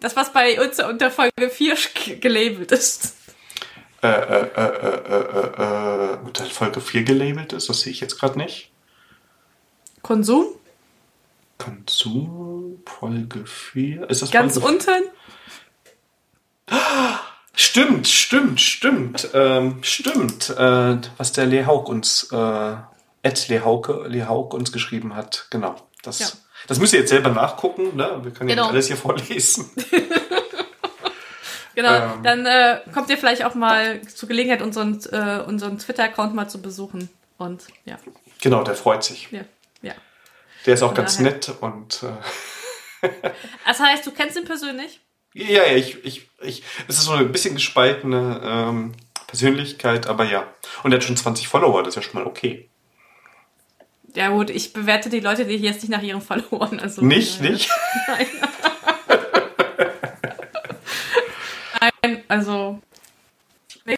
das, 0.00 0.16
was 0.16 0.32
bei 0.32 0.58
uns 0.58 0.80
unter 0.80 1.10
Folge 1.10 1.50
4 1.50 1.76
gelabelt 2.18 2.72
ist. 2.72 3.14
Äh, 4.02 4.08
äh, 4.08 4.46
äh, 4.54 6.16
unter 6.24 6.46
Folge 6.46 6.80
4 6.80 7.04
gelabelt 7.04 7.52
ist, 7.52 7.68
das 7.68 7.82
sehe 7.82 7.92
ich 7.92 8.00
jetzt 8.00 8.18
gerade 8.18 8.38
nicht. 8.38 8.70
Konsum? 10.00 10.46
Konsum, 11.58 12.82
Folge 12.86 13.44
4. 13.44 14.08
Ist 14.08 14.22
das 14.22 14.30
Ganz 14.30 14.58
Folge 14.58 14.68
unten? 14.68 15.10
Stimmt, 17.58 18.06
stimmt, 18.06 18.60
stimmt, 18.60 19.30
ähm, 19.32 19.82
stimmt, 19.82 20.50
äh, 20.50 20.98
was 21.16 21.32
der 21.32 21.46
Lehauk 21.46 21.88
uns, 21.88 22.30
äh, 22.30 22.76
Ed 23.22 23.48
Lehauke, 23.48 24.04
Lehauk 24.06 24.52
uns 24.52 24.72
geschrieben 24.72 25.16
hat. 25.16 25.46
Genau. 25.48 25.74
Das, 26.02 26.18
ja. 26.18 26.26
das 26.68 26.78
müsst 26.78 26.92
ihr 26.92 27.00
jetzt 27.00 27.08
selber 27.08 27.30
nachgucken, 27.30 27.96
ne? 27.96 28.20
Wir 28.22 28.32
können 28.32 28.50
genau. 28.50 28.50
ja 28.50 28.52
nicht 28.52 28.56
genau. 28.56 28.68
alles 28.68 28.86
hier 28.88 28.96
vorlesen. 28.98 29.70
genau, 31.74 31.94
ähm. 31.94 32.22
dann 32.22 32.44
äh, 32.44 32.80
kommt 32.92 33.08
ihr 33.08 33.16
vielleicht 33.16 33.42
auch 33.42 33.54
mal 33.54 34.02
zur 34.02 34.28
Gelegenheit, 34.28 34.60
unseren, 34.60 35.02
äh, 35.10 35.42
unseren 35.46 35.78
Twitter-Account 35.78 36.34
mal 36.34 36.48
zu 36.48 36.60
besuchen. 36.60 37.08
Und 37.38 37.64
ja. 37.86 37.96
Genau, 38.42 38.64
der 38.64 38.74
freut 38.74 39.02
sich. 39.02 39.28
Ja. 39.30 39.40
ja. 39.80 39.94
Der 40.66 40.74
ist 40.74 40.82
auch 40.82 40.88
Von 40.88 40.96
ganz 40.96 41.16
daher. 41.16 41.32
nett 41.32 41.54
und. 41.58 42.04
Äh 43.02 43.08
das 43.66 43.80
heißt, 43.80 44.06
du 44.06 44.10
kennst 44.10 44.36
ihn 44.36 44.44
persönlich? 44.44 45.00
Ja, 45.36 45.66
ja, 45.66 45.76
ich, 45.76 46.02
ich, 46.02 46.30
ich, 46.40 46.62
es 46.88 46.96
ist 46.96 47.04
so 47.04 47.12
ein 47.12 47.30
bisschen 47.30 47.56
gespaltene 47.56 48.40
ähm, 48.42 48.92
Persönlichkeit, 49.26 50.06
aber 50.06 50.24
ja. 50.24 50.48
Und 50.82 50.92
er 50.92 50.96
hat 50.96 51.04
schon 51.04 51.18
20 51.18 51.46
Follower, 51.46 51.82
das 51.82 51.94
ist 51.94 51.96
ja 51.96 52.10
schon 52.10 52.22
mal 52.22 52.26
okay. 52.26 52.70
Ja 54.14 54.30
gut, 54.30 54.48
ich 54.48 54.72
bewerte 54.72 55.10
die 55.10 55.20
Leute, 55.20 55.44
die 55.44 55.56
jetzt 55.56 55.82
nicht 55.82 55.90
nach 55.90 56.00
ihren 56.00 56.22
Followern. 56.22 56.80
Also, 56.80 57.04
nicht, 57.04 57.42
äh, 57.42 57.50
nicht? 57.50 57.70
Nein. 58.08 58.26
Nein, 62.02 62.24
also. 62.28 62.80
Nee, 63.84 63.96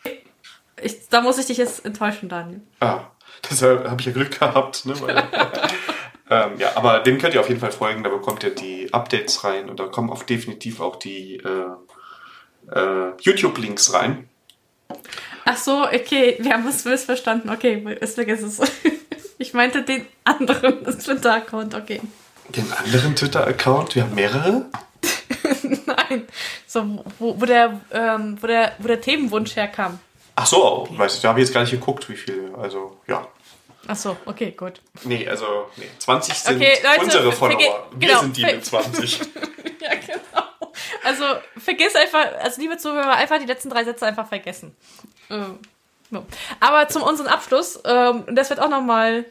ich, 0.82 1.08
da 1.08 1.20
muss 1.20 1.38
ich 1.38 1.46
dich 1.46 1.58
jetzt 1.58 1.84
enttäuschen, 1.84 2.28
Daniel. 2.28 2.62
Ah, 2.80 3.02
deshalb 3.48 3.88
habe 3.88 4.00
ich 4.00 4.08
ja 4.08 4.12
Glück 4.12 4.36
gehabt, 4.36 4.86
ne? 4.86 5.00
Weil, 5.00 5.22
Ähm, 6.30 6.58
ja, 6.58 6.76
aber 6.76 7.00
dem 7.00 7.18
könnt 7.18 7.34
ihr 7.34 7.40
auf 7.40 7.48
jeden 7.48 7.60
Fall 7.60 7.72
folgen, 7.72 8.02
da 8.02 8.10
bekommt 8.10 8.44
ihr 8.44 8.54
die 8.54 8.92
Updates 8.92 9.44
rein 9.44 9.70
und 9.70 9.80
da 9.80 9.86
kommen 9.86 10.10
auch 10.10 10.22
definitiv 10.22 10.80
auch 10.80 10.96
die 10.96 11.36
äh, 11.36 12.76
äh, 12.78 13.12
YouTube-Links 13.20 13.94
rein. 13.94 14.28
Ach 15.44 15.56
so, 15.56 15.84
okay, 15.84 16.36
wir 16.38 16.52
haben 16.52 16.66
es 16.68 16.84
missverstanden. 16.84 17.50
Okay, 17.50 17.96
ist 18.00 18.14
vergiss 18.14 18.42
es. 18.42 18.60
Ich 19.40 19.54
meinte 19.54 19.82
den 19.82 20.04
anderen 20.24 20.84
Twitter-Account, 20.98 21.76
okay. 21.76 22.00
Den 22.48 22.72
anderen 22.72 23.14
Twitter-Account? 23.14 23.94
Wir 23.94 24.02
haben 24.02 24.14
mehrere? 24.16 24.66
Nein, 25.86 26.26
so, 26.66 27.04
wo, 27.20 27.40
wo, 27.40 27.44
der, 27.46 27.80
ähm, 27.92 28.36
wo, 28.40 28.48
der, 28.48 28.72
wo 28.78 28.88
der 28.88 29.00
Themenwunsch 29.00 29.54
herkam. 29.54 30.00
Ach 30.34 30.46
so, 30.46 30.88
weiß 30.90 31.14
ich, 31.14 31.20
da 31.20 31.28
habe 31.28 31.40
ich 31.40 31.46
jetzt 31.46 31.54
gar 31.54 31.60
nicht 31.60 31.70
geguckt, 31.70 32.08
wie 32.08 32.16
viele. 32.16 32.52
Also, 32.58 32.98
ja. 33.06 33.28
Ach 33.90 33.96
so, 33.96 34.16
okay, 34.26 34.50
gut. 34.50 34.82
Nee, 35.04 35.26
also, 35.26 35.70
nee, 35.76 35.88
20 35.98 36.34
sind 36.34 36.56
okay, 36.56 36.76
Leute, 36.84 37.04
unsere 37.04 37.32
Follower. 37.32 37.88
Wir 37.96 38.08
genau, 38.08 38.20
sind 38.20 38.36
die 38.36 38.44
mit 38.44 38.64
20. 38.64 39.18
ja, 39.80 39.94
genau. 39.94 40.42
Also, 41.02 41.24
vergiss 41.56 41.96
einfach, 41.96 42.26
also 42.42 42.60
liebe 42.60 42.76
Zuhörer, 42.76 43.14
einfach 43.14 43.38
die 43.38 43.46
letzten 43.46 43.70
drei 43.70 43.84
Sätze 43.84 44.04
einfach 44.04 44.28
vergessen. 44.28 44.76
Ähm, 45.30 45.58
no. 46.10 46.26
Aber 46.60 46.88
zum 46.88 47.02
unseren 47.02 47.28
Abschluss, 47.28 47.80
ähm, 47.86 48.24
das 48.30 48.50
wird 48.50 48.60
auch 48.60 48.68
nochmal 48.68 49.24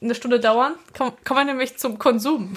eine 0.00 0.14
Stunde 0.14 0.40
dauern, 0.40 0.74
kommen 0.96 1.14
wir 1.26 1.44
nämlich 1.44 1.76
zum 1.76 1.98
Konsum. 1.98 2.56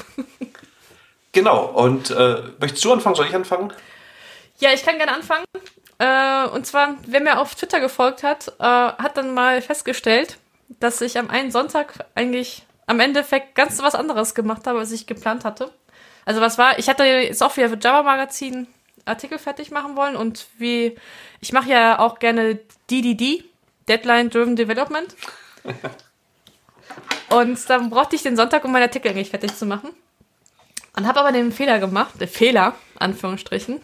genau, 1.34 1.66
und 1.66 2.12
äh, 2.12 2.44
möchtest 2.62 2.86
du 2.86 2.94
anfangen? 2.94 3.16
Soll 3.16 3.28
ich 3.28 3.36
anfangen? 3.36 3.74
Ja, 4.60 4.72
ich 4.72 4.84
kann 4.86 4.96
gerne 4.98 5.14
anfangen. 5.14 5.44
Äh, 5.98 6.48
und 6.48 6.66
zwar, 6.66 6.96
wer 7.06 7.20
mir 7.20 7.40
auf 7.40 7.56
Twitter 7.56 7.82
gefolgt 7.82 8.24
hat, 8.24 8.54
äh, 8.58 8.64
hat 8.64 9.18
dann 9.18 9.34
mal 9.34 9.62
festgestellt, 9.62 10.38
dass 10.68 11.02
ich 11.02 11.18
am 11.18 11.30
einen 11.30 11.52
Sonntag 11.52 12.06
eigentlich 12.16 12.64
am 12.88 13.00
Endeffekt 13.00 13.56
ganz 13.56 13.82
was 13.82 13.96
anderes 13.96 14.36
gemacht 14.36 14.68
habe, 14.68 14.80
als 14.80 14.92
ich 14.92 15.08
geplant 15.08 15.46
hatte. 15.46 15.72
Also 16.26 16.42
was 16.42 16.58
war, 16.58 16.80
ich 16.80 16.90
hatte 16.90 17.04
jetzt 17.04 17.44
auch 17.44 17.56
wieder 17.58 17.70
für 17.70 17.80
Java 17.80 18.04
Magazin 18.04 18.68
Artikel 19.06 19.38
fertig 19.38 19.70
machen 19.70 19.96
wollen 19.96 20.16
und 20.16 20.48
wie, 20.58 20.96
ich 21.40 21.54
mache 21.54 21.70
ja 21.70 22.00
auch 22.00 22.18
gerne 22.18 22.60
DDD, 22.90 23.44
Deadline 23.88 24.30
Driven 24.32 24.56
Development. 24.56 25.16
und 27.30 27.70
dann 27.70 27.92
brauchte 27.92 28.16
ich 28.16 28.24
den 28.24 28.36
Sonntag, 28.36 28.66
um 28.66 28.72
meinen 28.72 28.84
Artikel 28.84 29.10
eigentlich 29.10 29.30
fertig 29.30 29.56
zu 29.56 29.66
machen. 29.66 29.92
Und 30.96 31.06
habe 31.06 31.20
aber 31.20 31.32
den 31.32 31.52
Fehler 31.52 31.80
gemacht, 31.80 32.20
der 32.20 32.28
Fehler, 32.28 32.74
Anführungsstrichen, 32.98 33.82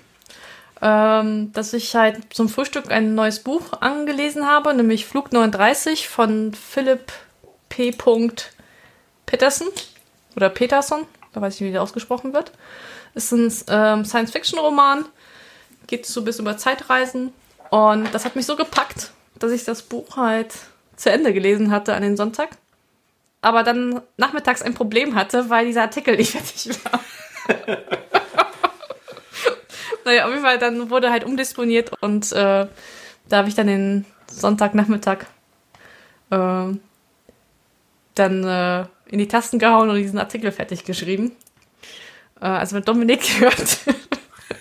ähm, 0.82 1.52
dass 1.54 1.74
ich 1.74 1.96
halt 1.96 2.34
zum 2.34 2.50
Frühstück 2.50 2.92
ein 2.92 3.14
neues 3.14 3.40
Buch 3.40 3.82
angelesen 3.82 4.48
habe, 4.48 4.74
nämlich 4.74 5.06
Flug 5.06 5.32
39 5.32 6.08
von 6.08 6.54
Philipp 6.54 7.12
P. 7.70 7.96
Peterson 9.26 9.68
oder 10.36 10.50
Peterson, 10.50 11.06
da 11.34 11.42
weiß 11.42 11.56
ich 11.56 11.62
nicht, 11.62 11.70
wie 11.70 11.74
der 11.74 11.84
ausgesprochen 11.84 12.34
wird. 12.34 12.52
Ist 13.14 13.32
ein 13.32 13.54
ähm, 13.70 14.06
Science-Fiction-Roman, 14.06 15.06
geht 15.88 16.06
so 16.06 16.24
bis 16.24 16.40
über 16.40 16.58
Zeitreisen 16.58 17.32
und 17.70 18.14
das 18.14 18.26
hat 18.26 18.36
mich 18.36 18.46
so 18.46 18.56
gepackt, 18.56 19.12
dass 19.38 19.52
ich 19.52 19.64
das 19.64 19.84
Buch 19.84 20.18
halt 20.18 20.54
zu 20.96 21.12
Ende 21.12 21.34
gelesen 21.34 21.72
hatte 21.72 21.94
an 21.94 22.02
den 22.02 22.18
Sonntag. 22.18 22.50
Aber 23.42 23.64
dann 23.64 24.02
nachmittags 24.18 24.62
ein 24.62 24.74
Problem 24.74 25.16
hatte, 25.16 25.50
weil 25.50 25.66
dieser 25.66 25.82
Artikel 25.84 26.16
nicht 26.16 26.32
fertig 26.32 26.78
war. 26.86 27.00
naja, 30.06 30.26
auf 30.26 30.32
jeden 30.32 30.44
Fall, 30.44 30.58
dann 30.58 30.90
wurde 30.90 31.12
halt 31.12 31.24
umdisponiert 31.24 31.92
und 32.02 32.32
äh, 32.32 32.68
da 33.30 33.38
habe 33.38 33.50
ich 33.50 33.56
dann 33.56 33.68
den 33.68 34.06
Sonntagnachmittag 34.28 35.26
äh, 36.30 36.68
dann 38.16 38.44
äh, 38.44 38.86
in 39.08 39.20
die 39.20 39.28
Tasten 39.28 39.60
gehauen 39.60 39.90
und 39.90 39.96
diesen 39.96 40.20
Artikel 40.20 40.52
fertig 40.52 40.84
geschrieben. 40.84 41.36
Äh, 42.40 42.46
also 42.46 42.76
wenn 42.76 42.84
Dominik 42.84 43.22
hört, 43.40 43.80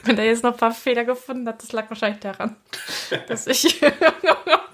wenn 0.04 0.18
er 0.18 0.24
jetzt 0.24 0.42
noch 0.42 0.52
ein 0.52 0.58
paar 0.58 0.72
Fehler 0.72 1.04
gefunden 1.04 1.48
hat, 1.48 1.62
das 1.62 1.72
lag 1.72 1.88
wahrscheinlich 1.88 2.20
daran, 2.20 2.56
dass 3.28 3.46
ich 3.46 3.82
ein 3.84 3.92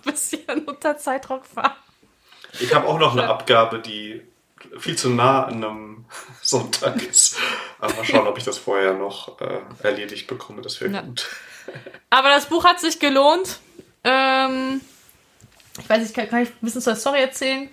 bisschen 0.05 0.64
unter 0.66 0.97
Zeitdruck 0.97 1.44
war. 1.55 1.76
Ich 2.60 2.74
habe 2.74 2.86
auch 2.86 2.98
noch 2.98 3.12
eine 3.12 3.28
Abgabe, 3.28 3.80
die 3.80 4.22
viel 4.78 4.97
zu 4.97 5.11
nah 5.11 5.45
an 5.45 5.65
einem 5.65 6.05
Sonntag 6.43 7.03
ist. 7.03 7.37
Aber 7.78 7.95
mal 7.95 8.05
schauen, 8.05 8.27
ob 8.27 8.39
ich 8.39 8.45
das 8.45 8.59
vorher 8.59 8.95
noch 8.95 9.41
äh, 9.41 9.61
erledigt 9.83 10.27
bekomme. 10.27 10.62
Das 10.62 10.81
wäre 10.81 10.93
ja. 10.93 11.01
gut. 11.03 11.27
Aber 12.11 12.28
das 12.31 12.47
Buch 12.47 12.65
hat 12.65 12.81
sich 12.81 12.99
gelohnt. 12.99 13.61
Ähm, 14.05 14.81
ich 15.78 15.89
weiß 15.89 16.01
nicht, 16.01 16.15
kann, 16.15 16.28
kann, 16.28 16.43
ich 16.43 16.51
ein 16.51 16.59
bisschen 16.61 16.81
zur 16.81 16.97
Story 16.97 17.20
erzählen? 17.20 17.69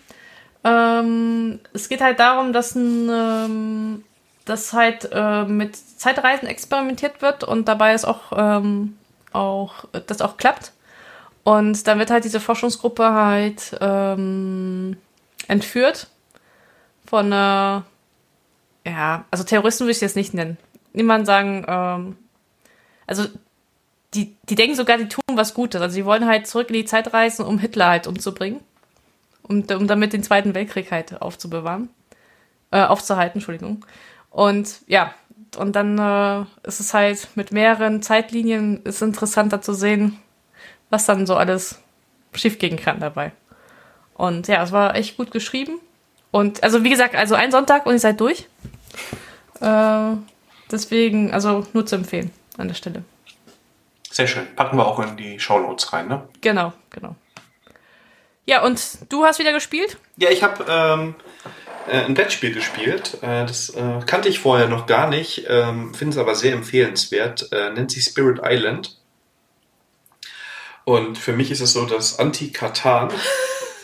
Ähm, 0.63 1.59
es 1.73 1.89
geht 1.89 2.01
halt 2.01 2.19
darum, 2.19 2.53
dass 2.53 2.75
ein, 2.75 3.09
ähm, 3.09 4.03
dass 4.45 4.73
halt 4.73 5.09
äh, 5.11 5.43
mit 5.43 5.75
Zeitreisen 5.75 6.47
experimentiert 6.47 7.21
wird 7.21 7.43
und 7.43 7.67
dabei 7.67 7.93
ist 7.93 8.05
auch, 8.05 8.31
ähm, 8.35 8.97
auch 9.31 9.85
das 10.07 10.21
auch 10.21 10.37
klappt. 10.37 10.71
Und 11.43 11.87
dann 11.87 11.99
wird 11.99 12.09
halt 12.09 12.23
diese 12.23 12.39
Forschungsgruppe 12.39 13.13
halt 13.13 13.77
ähm, 13.81 14.97
entführt 15.47 16.07
von 17.13 17.27
einer, 17.27 17.85
ja, 18.87 19.25
also 19.29 19.43
Terroristen 19.43 19.83
würde 19.83 19.91
ich 19.91 20.01
jetzt 20.01 20.15
nicht 20.15 20.33
nennen. 20.33 20.57
Niemand 20.93 21.27
sagen, 21.27 21.63
ähm, 21.67 22.17
also 23.05 23.27
die, 24.15 24.35
die 24.49 24.55
denken 24.55 24.75
sogar, 24.75 24.97
die 24.97 25.07
tun 25.07 25.21
was 25.35 25.53
Gutes. 25.53 25.79
Also 25.79 25.93
sie 25.93 26.05
wollen 26.05 26.25
halt 26.25 26.47
zurück 26.47 26.69
in 26.69 26.73
die 26.73 26.85
Zeit 26.85 27.13
reisen, 27.13 27.45
um 27.45 27.59
Hitler 27.59 27.89
halt 27.89 28.07
umzubringen. 28.07 28.61
Um, 29.43 29.63
um 29.77 29.85
damit 29.85 30.13
den 30.13 30.23
Zweiten 30.23 30.55
Weltkrieg 30.55 30.91
halt 30.91 31.21
aufzubewahren. 31.21 31.89
Äh, 32.71 32.81
aufzuhalten, 32.81 33.37
Entschuldigung. 33.37 33.85
Und 34.31 34.79
ja, 34.87 35.13
und 35.55 35.75
dann 35.75 35.99
äh, 35.99 36.67
ist 36.67 36.79
es 36.79 36.95
halt 36.95 37.27
mit 37.35 37.51
mehreren 37.51 38.01
Zeitlinien 38.01 38.81
ist 38.85 39.03
interessanter 39.03 39.61
zu 39.61 39.75
sehen, 39.75 40.17
was 40.89 41.05
dann 41.05 41.27
so 41.27 41.35
alles 41.35 41.79
schiefgehen 42.33 42.77
kann 42.77 42.99
dabei. 42.99 43.33
Und 44.15 44.47
ja, 44.47 44.63
es 44.63 44.71
war 44.71 44.95
echt 44.95 45.15
gut 45.15 45.29
geschrieben. 45.29 45.79
Und 46.33 46.63
also 46.63 46.83
wie 46.83 46.89
gesagt, 46.89 47.13
also 47.13 47.35
ein 47.35 47.51
Sonntag 47.51 47.85
und 47.85 47.93
ihr 47.93 47.99
seid 47.99 48.19
durch. 48.19 48.47
Äh, 49.61 50.15
deswegen, 50.71 51.31
also 51.31 51.67
nur 51.73 51.85
zu 51.85 51.95
empfehlen 51.95 52.31
an 52.57 52.67
der 52.67 52.73
Stelle. 52.73 53.03
Sehr 54.09 54.25
schön. 54.25 54.47
Packen 54.55 54.75
wir 54.75 54.87
auch 54.87 54.97
in 54.97 55.15
die 55.15 55.39
Show 55.39 55.59
Notes 55.59 55.93
rein, 55.93 56.07
ne? 56.07 56.27
Genau, 56.41 56.73
genau. 56.89 57.15
Ja, 58.47 58.63
und 58.63 58.81
du 59.09 59.25
hast 59.25 59.37
wieder 59.37 59.53
gespielt? 59.53 59.97
Ja, 60.17 60.31
ich 60.31 60.41
habe 60.41 60.65
ähm, 60.67 61.15
äh, 61.87 62.03
ein 62.03 62.15
Brettspiel 62.15 62.51
gespielt. 62.51 63.19
Äh, 63.21 63.45
das 63.45 63.69
äh, 63.69 63.99
kannte 64.07 64.27
ich 64.27 64.39
vorher 64.39 64.67
noch 64.67 64.87
gar 64.87 65.07
nicht, 65.07 65.45
ähm, 65.47 65.93
finde 65.93 66.13
es 66.13 66.17
aber 66.17 66.33
sehr 66.33 66.53
empfehlenswert. 66.53 67.51
Äh, 67.51 67.69
nennt 67.69 67.91
sich 67.91 68.05
Spirit 68.05 68.39
Island. 68.43 68.97
Und 70.83 71.19
für 71.19 71.33
mich 71.33 71.51
ist 71.51 71.61
es 71.61 71.73
so 71.73 71.85
das 71.85 72.17
Anti-Katan. 72.17 73.09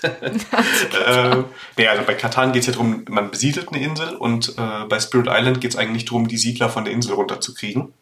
äh, 1.06 1.44
nee, 1.78 1.88
also 1.88 2.04
bei 2.04 2.14
Katan 2.16 2.52
geht 2.52 2.62
es 2.62 2.68
ja 2.68 2.74
darum, 2.74 3.06
man 3.10 3.32
besiedelt 3.32 3.70
eine 3.70 3.84
Insel 3.84 4.16
und 4.16 4.58
äh, 4.58 4.86
bei 4.88 5.00
Spirit 5.00 5.28
Island 5.30 5.62
geht 5.62 5.72
es 5.72 5.78
eigentlich 5.78 6.06
darum, 6.06 6.28
die 6.28 6.38
Siedler 6.38 6.70
von 6.70 6.86
der 6.86 6.94
Insel 6.94 7.14
runterzukriegen. 7.14 7.94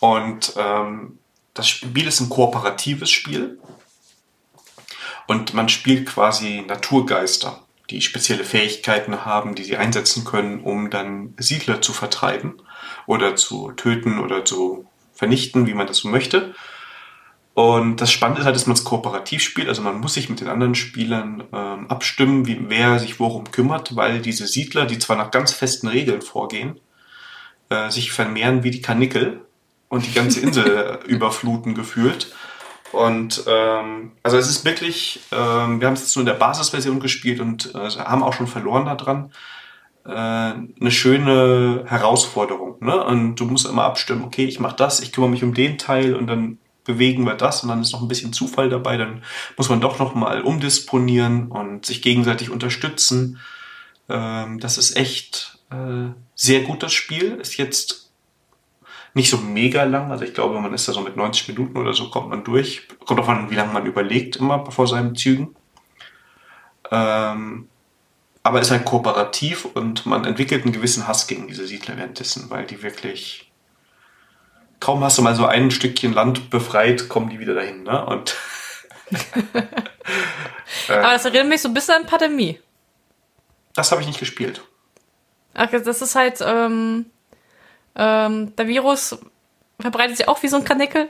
Und 0.00 0.54
ähm, 0.56 1.18
das 1.54 1.68
Spiel 1.68 2.06
ist 2.06 2.20
ein 2.20 2.28
kooperatives 2.28 3.10
Spiel 3.10 3.58
und 5.26 5.54
man 5.54 5.68
spielt 5.68 6.06
quasi 6.06 6.64
Naturgeister, 6.66 7.62
die 7.90 8.00
spezielle 8.00 8.44
Fähigkeiten 8.44 9.24
haben, 9.24 9.54
die 9.54 9.64
sie 9.64 9.76
einsetzen 9.76 10.24
können, 10.24 10.60
um 10.60 10.90
dann 10.90 11.34
Siedler 11.38 11.82
zu 11.82 11.92
vertreiben 11.92 12.60
oder 13.06 13.36
zu 13.36 13.72
töten 13.72 14.18
oder 14.18 14.44
zu 14.44 14.86
vernichten, 15.14 15.66
wie 15.66 15.74
man 15.74 15.86
das 15.86 15.98
so 15.98 16.08
möchte. 16.08 16.54
Und 17.54 18.00
das 18.00 18.10
Spannende 18.10 18.40
ist 18.40 18.46
halt, 18.46 18.56
dass 18.56 18.66
man 18.66 18.76
es 18.76 18.84
kooperativ 18.84 19.42
spielt. 19.42 19.68
Also 19.68 19.82
man 19.82 20.00
muss 20.00 20.14
sich 20.14 20.30
mit 20.30 20.40
den 20.40 20.48
anderen 20.48 20.74
Spielern 20.74 21.44
ähm, 21.52 21.86
abstimmen, 21.90 22.46
wie, 22.46 22.58
wer 22.68 22.98
sich 22.98 23.20
worum 23.20 23.50
kümmert, 23.50 23.94
weil 23.94 24.20
diese 24.20 24.46
Siedler, 24.46 24.86
die 24.86 24.98
zwar 24.98 25.16
nach 25.16 25.30
ganz 25.30 25.52
festen 25.52 25.88
Regeln 25.88 26.22
vorgehen, 26.22 26.80
äh, 27.68 27.90
sich 27.90 28.12
vermehren 28.12 28.62
wie 28.62 28.70
die 28.70 28.80
Kanickel 28.80 29.42
und 29.88 30.06
die 30.06 30.14
ganze 30.14 30.40
Insel 30.40 31.00
überfluten 31.06 31.74
gefühlt. 31.74 32.34
Und 32.92 33.44
ähm, 33.46 34.12
also 34.22 34.38
es 34.38 34.48
ist 34.48 34.64
wirklich, 34.64 35.20
ähm, 35.30 35.80
wir 35.80 35.86
haben 35.86 35.94
es 35.94 36.02
jetzt 36.02 36.16
nur 36.16 36.22
in 36.22 36.26
der 36.26 36.34
Basisversion 36.34 37.00
gespielt 37.00 37.40
und 37.40 37.74
äh, 37.74 37.90
haben 37.98 38.22
auch 38.22 38.32
schon 38.32 38.46
verloren 38.46 38.86
daran. 38.86 39.30
Äh, 40.04 40.10
eine 40.10 40.90
schöne 40.90 41.84
Herausforderung. 41.86 42.76
Ne? 42.80 43.02
Und 43.04 43.36
du 43.36 43.44
musst 43.44 43.66
immer 43.66 43.84
abstimmen, 43.84 44.24
okay, 44.24 44.44
ich 44.46 44.58
mache 44.58 44.76
das, 44.76 45.00
ich 45.00 45.12
kümmere 45.12 45.30
mich 45.30 45.44
um 45.44 45.52
den 45.52 45.76
Teil 45.76 46.14
und 46.14 46.26
dann 46.26 46.58
bewegen 46.84 47.24
wir 47.24 47.34
das 47.34 47.62
und 47.62 47.68
dann 47.68 47.80
ist 47.80 47.92
noch 47.92 48.02
ein 48.02 48.08
bisschen 48.08 48.32
Zufall 48.32 48.68
dabei, 48.68 48.96
dann 48.96 49.22
muss 49.56 49.68
man 49.68 49.80
doch 49.80 49.98
noch 49.98 50.14
mal 50.14 50.42
umdisponieren 50.42 51.48
und 51.48 51.86
sich 51.86 52.02
gegenseitig 52.02 52.50
unterstützen. 52.50 53.38
Ähm, 54.08 54.58
das 54.58 54.78
ist 54.78 54.96
echt 54.96 55.58
äh, 55.70 56.10
sehr 56.34 56.62
gut, 56.62 56.82
das 56.82 56.92
Spiel. 56.92 57.38
Ist 57.40 57.56
jetzt 57.56 58.10
nicht 59.14 59.30
so 59.30 59.36
mega 59.36 59.84
lang, 59.84 60.10
also 60.10 60.24
ich 60.24 60.34
glaube, 60.34 60.58
man 60.60 60.72
ist 60.72 60.88
da 60.88 60.92
so 60.92 61.00
mit 61.00 61.16
90 61.16 61.48
Minuten 61.48 61.76
oder 61.76 61.92
so 61.92 62.10
kommt 62.10 62.30
man 62.30 62.44
durch. 62.44 62.88
Kommt 63.04 63.20
auf 63.20 63.28
an, 63.28 63.50
wie 63.50 63.54
lange 63.54 63.72
man 63.72 63.86
überlegt 63.86 64.36
immer 64.36 64.70
vor 64.70 64.86
seinen 64.86 65.14
Zügen. 65.14 65.54
Ähm, 66.90 67.68
aber 68.42 68.60
ist 68.60 68.70
halt 68.70 68.84
kooperativ 68.84 69.66
und 69.66 70.04
man 70.06 70.24
entwickelt 70.24 70.64
einen 70.64 70.72
gewissen 70.72 71.06
Hass 71.06 71.26
gegen 71.26 71.46
diese 71.46 71.66
Siedler 71.66 71.96
währenddessen, 71.96 72.50
weil 72.50 72.66
die 72.66 72.82
wirklich. 72.82 73.51
Kaum 74.82 75.04
hast 75.04 75.16
du 75.16 75.22
mal 75.22 75.36
so 75.36 75.46
ein 75.46 75.70
Stückchen 75.70 76.12
Land 76.12 76.50
befreit, 76.50 77.08
kommen 77.08 77.30
die 77.30 77.38
wieder 77.38 77.54
dahin, 77.54 77.84
ne? 77.84 78.04
Und. 78.04 78.34
aber 80.88 81.12
das 81.12 81.24
erinnert 81.24 81.46
mich 81.46 81.62
so 81.62 81.68
ein 81.68 81.74
bisschen 81.74 81.94
an 81.94 82.06
Pandemie. 82.06 82.58
Das 83.76 83.92
habe 83.92 84.00
ich 84.00 84.08
nicht 84.08 84.18
gespielt. 84.18 84.64
Ach, 85.54 85.70
das 85.70 86.02
ist 86.02 86.16
halt, 86.16 86.40
ähm, 86.40 87.06
ähm, 87.94 88.56
der 88.56 88.66
Virus 88.66 89.20
verbreitet 89.78 90.16
sich 90.16 90.26
auch 90.26 90.42
wie 90.42 90.48
so 90.48 90.56
ein 90.56 90.64
Kanickel. 90.64 91.08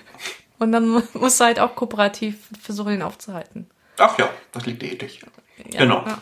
Und 0.58 0.72
dann 0.72 0.86
musst 1.14 1.40
du 1.40 1.44
halt 1.44 1.58
auch 1.58 1.74
kooperativ 1.74 2.36
versuchen, 2.60 2.92
ihn 2.92 3.02
aufzuhalten. 3.02 3.70
Ach 3.96 4.18
ja, 4.18 4.28
das 4.52 4.66
liegt 4.66 4.82
ähnlich. 4.82 5.22
Ja, 5.70 5.80
genau. 5.80 6.04
Ja. 6.04 6.18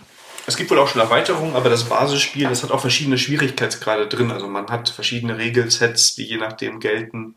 Es 0.47 0.57
gibt 0.57 0.71
wohl 0.71 0.79
auch 0.79 0.89
schon 0.89 1.01
Erweiterungen, 1.01 1.57
aber 1.57 1.71
das 1.71 1.85
Basisspiel, 1.85 2.49
das 2.49 2.62
hat 2.62 2.71
auch 2.71 2.81
verschiedene 2.81 3.19
Schwierigkeitsgrade 3.19 4.07
drin. 4.07 4.31
Also 4.31 4.47
man 4.47 4.69
hat 4.69 4.91
verschiedene 4.91 5.39
Regelsets, 5.39 6.15
die 6.15 6.25
je 6.25 6.37
nachdem 6.37 6.81
gelten. 6.81 7.35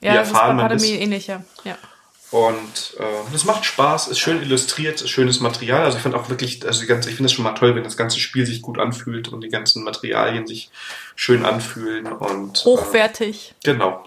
Ja, 0.00 0.14
das 0.14 0.28
ist 0.28 0.34
bei 0.34 0.54
Pandemie 0.54 0.94
ähnlicher. 0.94 1.44
Ja. 1.64 1.76
Und 2.30 2.94
äh, 2.98 3.32
das 3.32 3.44
macht 3.44 3.64
Spaß, 3.64 4.08
ist 4.08 4.18
schön 4.18 4.42
illustriert, 4.42 5.00
ist 5.00 5.08
schönes 5.08 5.40
Material. 5.40 5.84
Also 5.84 5.96
ich 5.96 6.02
finde 6.02 6.18
auch 6.18 6.28
wirklich, 6.28 6.64
also 6.66 6.82
die 6.82 6.86
ganze, 6.86 7.08
ich 7.08 7.16
finde 7.16 7.26
es 7.26 7.32
schon 7.32 7.44
mal 7.44 7.54
toll, 7.54 7.74
wenn 7.74 7.84
das 7.84 7.96
ganze 7.96 8.20
Spiel 8.20 8.44
sich 8.44 8.60
gut 8.60 8.78
anfühlt 8.78 9.28
und 9.28 9.40
die 9.40 9.48
ganzen 9.48 9.82
Materialien 9.82 10.46
sich 10.46 10.70
schön 11.16 11.46
anfühlen 11.46 12.12
und 12.12 12.64
hochwertig. 12.66 13.54
Äh, 13.64 13.70
genau. 13.70 14.06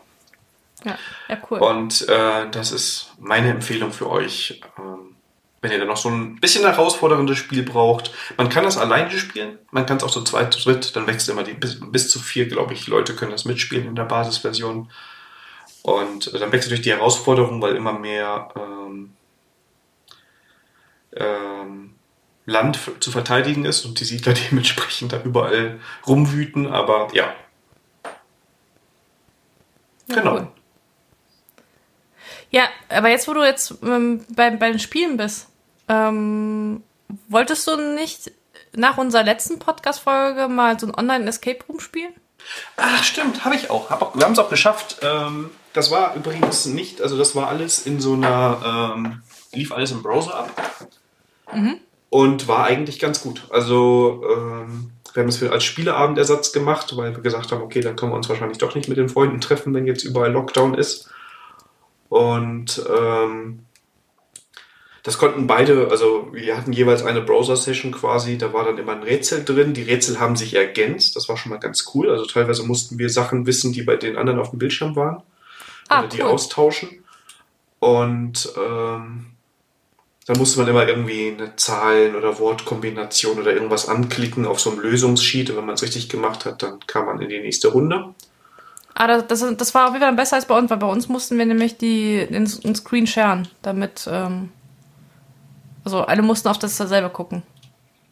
Ja, 0.84 0.98
ja 1.30 1.38
cool. 1.49 1.60
Und 1.60 2.07
äh, 2.10 2.49
das 2.52 2.72
ist 2.72 3.11
meine 3.19 3.49
Empfehlung 3.49 3.91
für 3.91 4.10
euch. 4.10 4.61
Ähm, 4.78 5.01
wenn 5.61 5.71
ihr 5.71 5.77
dann 5.77 5.88
noch 5.88 5.97
so 5.97 6.09
ein 6.09 6.39
bisschen 6.39 6.63
herausforderndes 6.63 7.38
Spiel 7.38 7.63
braucht. 7.63 8.11
Man 8.38 8.49
kann 8.49 8.63
das 8.63 8.77
alleine 8.77 9.11
spielen, 9.11 9.59
man 9.71 9.85
kann 9.85 9.97
es 9.97 10.03
auch 10.03 10.11
zu 10.11 10.23
zweit, 10.23 10.53
zu 10.53 10.59
dritt, 10.59 10.95
dann 10.95 11.05
wächst 11.05 11.29
immer 11.29 11.43
die, 11.43 11.53
bis, 11.53 11.79
bis 11.79 12.09
zu 12.09 12.19
vier, 12.19 12.47
glaube 12.47 12.73
ich, 12.73 12.88
Leute 12.88 13.15
können 13.15 13.31
das 13.31 13.45
mitspielen 13.45 13.88
in 13.88 13.95
der 13.95 14.05
Basisversion. 14.05 14.89
Und 15.83 16.33
dann 16.33 16.51
wächst 16.51 16.69
durch 16.69 16.81
die 16.81 16.91
Herausforderung, 16.91 17.61
weil 17.61 17.75
immer 17.75 17.93
mehr 17.93 18.49
ähm, 18.55 19.13
ähm, 21.15 21.95
Land 22.45 22.79
zu 22.99 23.11
verteidigen 23.11 23.65
ist 23.65 23.85
und 23.85 23.99
die 23.99 24.05
Siedler 24.05 24.33
dementsprechend 24.51 25.13
da 25.13 25.21
überall 25.21 25.79
rumwüten, 26.07 26.67
aber 26.67 27.07
ja. 27.13 27.35
ja 30.07 30.15
genau. 30.15 30.35
Cool. 30.38 30.47
Ja, 32.49 32.67
aber 32.89 33.09
jetzt, 33.09 33.27
wo 33.27 33.33
du 33.33 33.43
jetzt 33.43 33.75
ähm, 33.81 34.25
bei, 34.35 34.49
bei 34.51 34.69
den 34.69 34.79
Spielen 34.79 35.15
bist, 35.15 35.51
ähm, 35.91 36.84
wolltest 37.27 37.68
du 37.68 37.76
nicht 37.95 38.31
nach 38.73 38.97
unserer 38.97 39.23
letzten 39.23 39.59
Podcast-Folge 39.59 40.47
mal 40.47 40.80
so 40.80 40.88
ein 40.88 40.95
Online-Escape 40.95 41.65
Room 41.68 41.80
spielen? 41.80 42.13
Ach, 42.77 43.03
stimmt, 43.03 43.43
habe 43.45 43.55
ich 43.55 43.69
auch. 43.69 43.89
Hab 43.89 44.01
auch 44.01 44.15
wir 44.15 44.23
haben 44.23 44.31
es 44.31 44.39
auch 44.39 44.49
geschafft. 44.49 44.97
Ähm, 45.01 45.49
das 45.73 45.91
war 45.91 46.15
übrigens 46.15 46.65
nicht, 46.65 47.01
also 47.01 47.18
das 47.18 47.35
war 47.35 47.47
alles 47.47 47.85
in 47.85 47.99
so 47.99 48.13
einer, 48.13 48.93
ähm, 48.95 49.22
lief 49.53 49.72
alles 49.72 49.91
im 49.91 50.01
Browser 50.01 50.35
ab. 50.35 50.88
Mhm. 51.53 51.77
Und 52.09 52.47
war 52.47 52.65
eigentlich 52.65 52.99
ganz 52.99 53.22
gut. 53.22 53.43
Also, 53.51 54.23
ähm, 54.30 54.91
wir 55.13 55.23
haben 55.23 55.30
es 55.30 55.43
als 55.43 55.63
Spieleabendersatz 55.63 56.53
gemacht, 56.53 56.95
weil 56.95 57.13
wir 57.15 57.22
gesagt 57.22 57.51
haben, 57.51 57.61
okay, 57.61 57.81
dann 57.81 57.95
können 57.95 58.11
wir 58.11 58.15
uns 58.15 58.30
wahrscheinlich 58.30 58.57
doch 58.57 58.76
nicht 58.76 58.88
mit 58.88 58.97
den 58.97 59.09
Freunden 59.09 59.41
treffen, 59.41 59.73
wenn 59.73 59.85
jetzt 59.85 60.03
überall 60.03 60.31
Lockdown 60.31 60.73
ist. 60.73 61.09
Und 62.09 62.81
ähm, 62.97 63.65
das 65.03 65.18
konnten 65.18 65.48
beide, 65.48 65.88
also 65.90 66.30
wir 66.32 66.56
hatten 66.56 66.73
jeweils 66.73 67.03
eine 67.03 67.22
Browser-Session 67.22 67.91
quasi, 67.91 68.38
da 68.38 68.53
war 68.53 68.65
dann 68.65 68.78
immer 68.78 68.91
ein 68.91 69.03
Rätsel 69.03 69.44
drin. 69.44 69.73
Die 69.73 69.82
Rätsel 69.82 70.19
haben 70.19 70.36
sich 70.36 70.53
ergänzt, 70.53 71.15
das 71.15 71.28
war 71.28 71.38
schon 71.38 71.49
mal 71.49 71.57
ganz 71.57 71.90
cool. 71.94 72.11
Also 72.11 72.26
teilweise 72.26 72.64
mussten 72.64 72.99
wir 72.99 73.10
Sachen 73.10 73.48
wissen, 73.48 73.73
die 73.73 73.82
bei 73.82 73.95
den 73.95 74.15
anderen 74.15 74.40
auf 74.40 74.52
dem 74.52 74.60
Bildschirm 74.60 74.95
waren. 74.95 75.23
Ah, 75.90 76.06
die 76.06 76.22
cool. 76.22 76.30
austauschen. 76.30 77.03
Und 77.80 78.53
ähm, 78.57 79.26
dann 80.28 80.38
musste 80.38 80.60
man 80.60 80.69
immer 80.69 80.88
irgendwie 80.88 81.36
eine 81.36 81.56
Zahlen- 81.56 82.15
oder 82.15 82.38
Wortkombination 82.38 83.40
oder 83.40 83.53
irgendwas 83.53 83.90
anklicken 83.90 84.45
auf 84.45 84.60
so 84.60 84.69
einem 84.69 84.82
Lösungssheet. 84.82 85.49
Und 85.49 85.57
wenn 85.57 85.65
man 85.65 85.76
es 85.76 85.82
richtig 85.82 86.10
gemacht 86.10 86.45
hat, 86.45 86.61
dann 86.61 86.80
kam 86.86 87.07
man 87.07 87.19
in 87.22 87.30
die 87.30 87.40
nächste 87.40 87.69
Runde. 87.69 88.14
Ah, 88.94 89.07
das, 89.07 89.26
das, 89.28 89.57
das 89.57 89.73
war 89.73 89.88
auf 89.88 89.94
jeden 89.94 90.06
Fall 90.06 90.14
besser 90.14 90.36
als 90.36 90.45
bei 90.45 90.56
uns, 90.56 90.69
weil 90.69 90.78
bei 90.78 90.88
uns 90.88 91.10
mussten 91.10 91.40
wir 91.40 91.45
nämlich 91.48 91.78
die, 91.78 92.28
den, 92.30 92.45
den 92.45 92.76
Screen 92.76 93.07
sharen, 93.07 93.48
damit 93.64 94.07
ähm, 94.10 94.52
also 95.83 96.01
alle 96.01 96.21
mussten 96.21 96.47
auf 96.47 96.59
das 96.59 96.77
selber 96.77 97.09
gucken. 97.09 97.43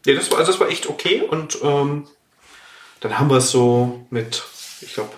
Ja, 0.06 0.16
das 0.16 0.32
war, 0.32 0.40
also 0.40 0.52
das 0.52 0.62
war 0.62 0.70
echt 0.70 0.88
okay 0.88 1.22
und 1.22 1.60
ähm, 1.62 2.08
dann 3.00 3.20
haben 3.20 3.30
wir 3.30 3.38
es 3.38 3.52
so 3.52 4.06
mit, 4.10 4.44
ich 4.82 4.94
glaube, 4.94 5.12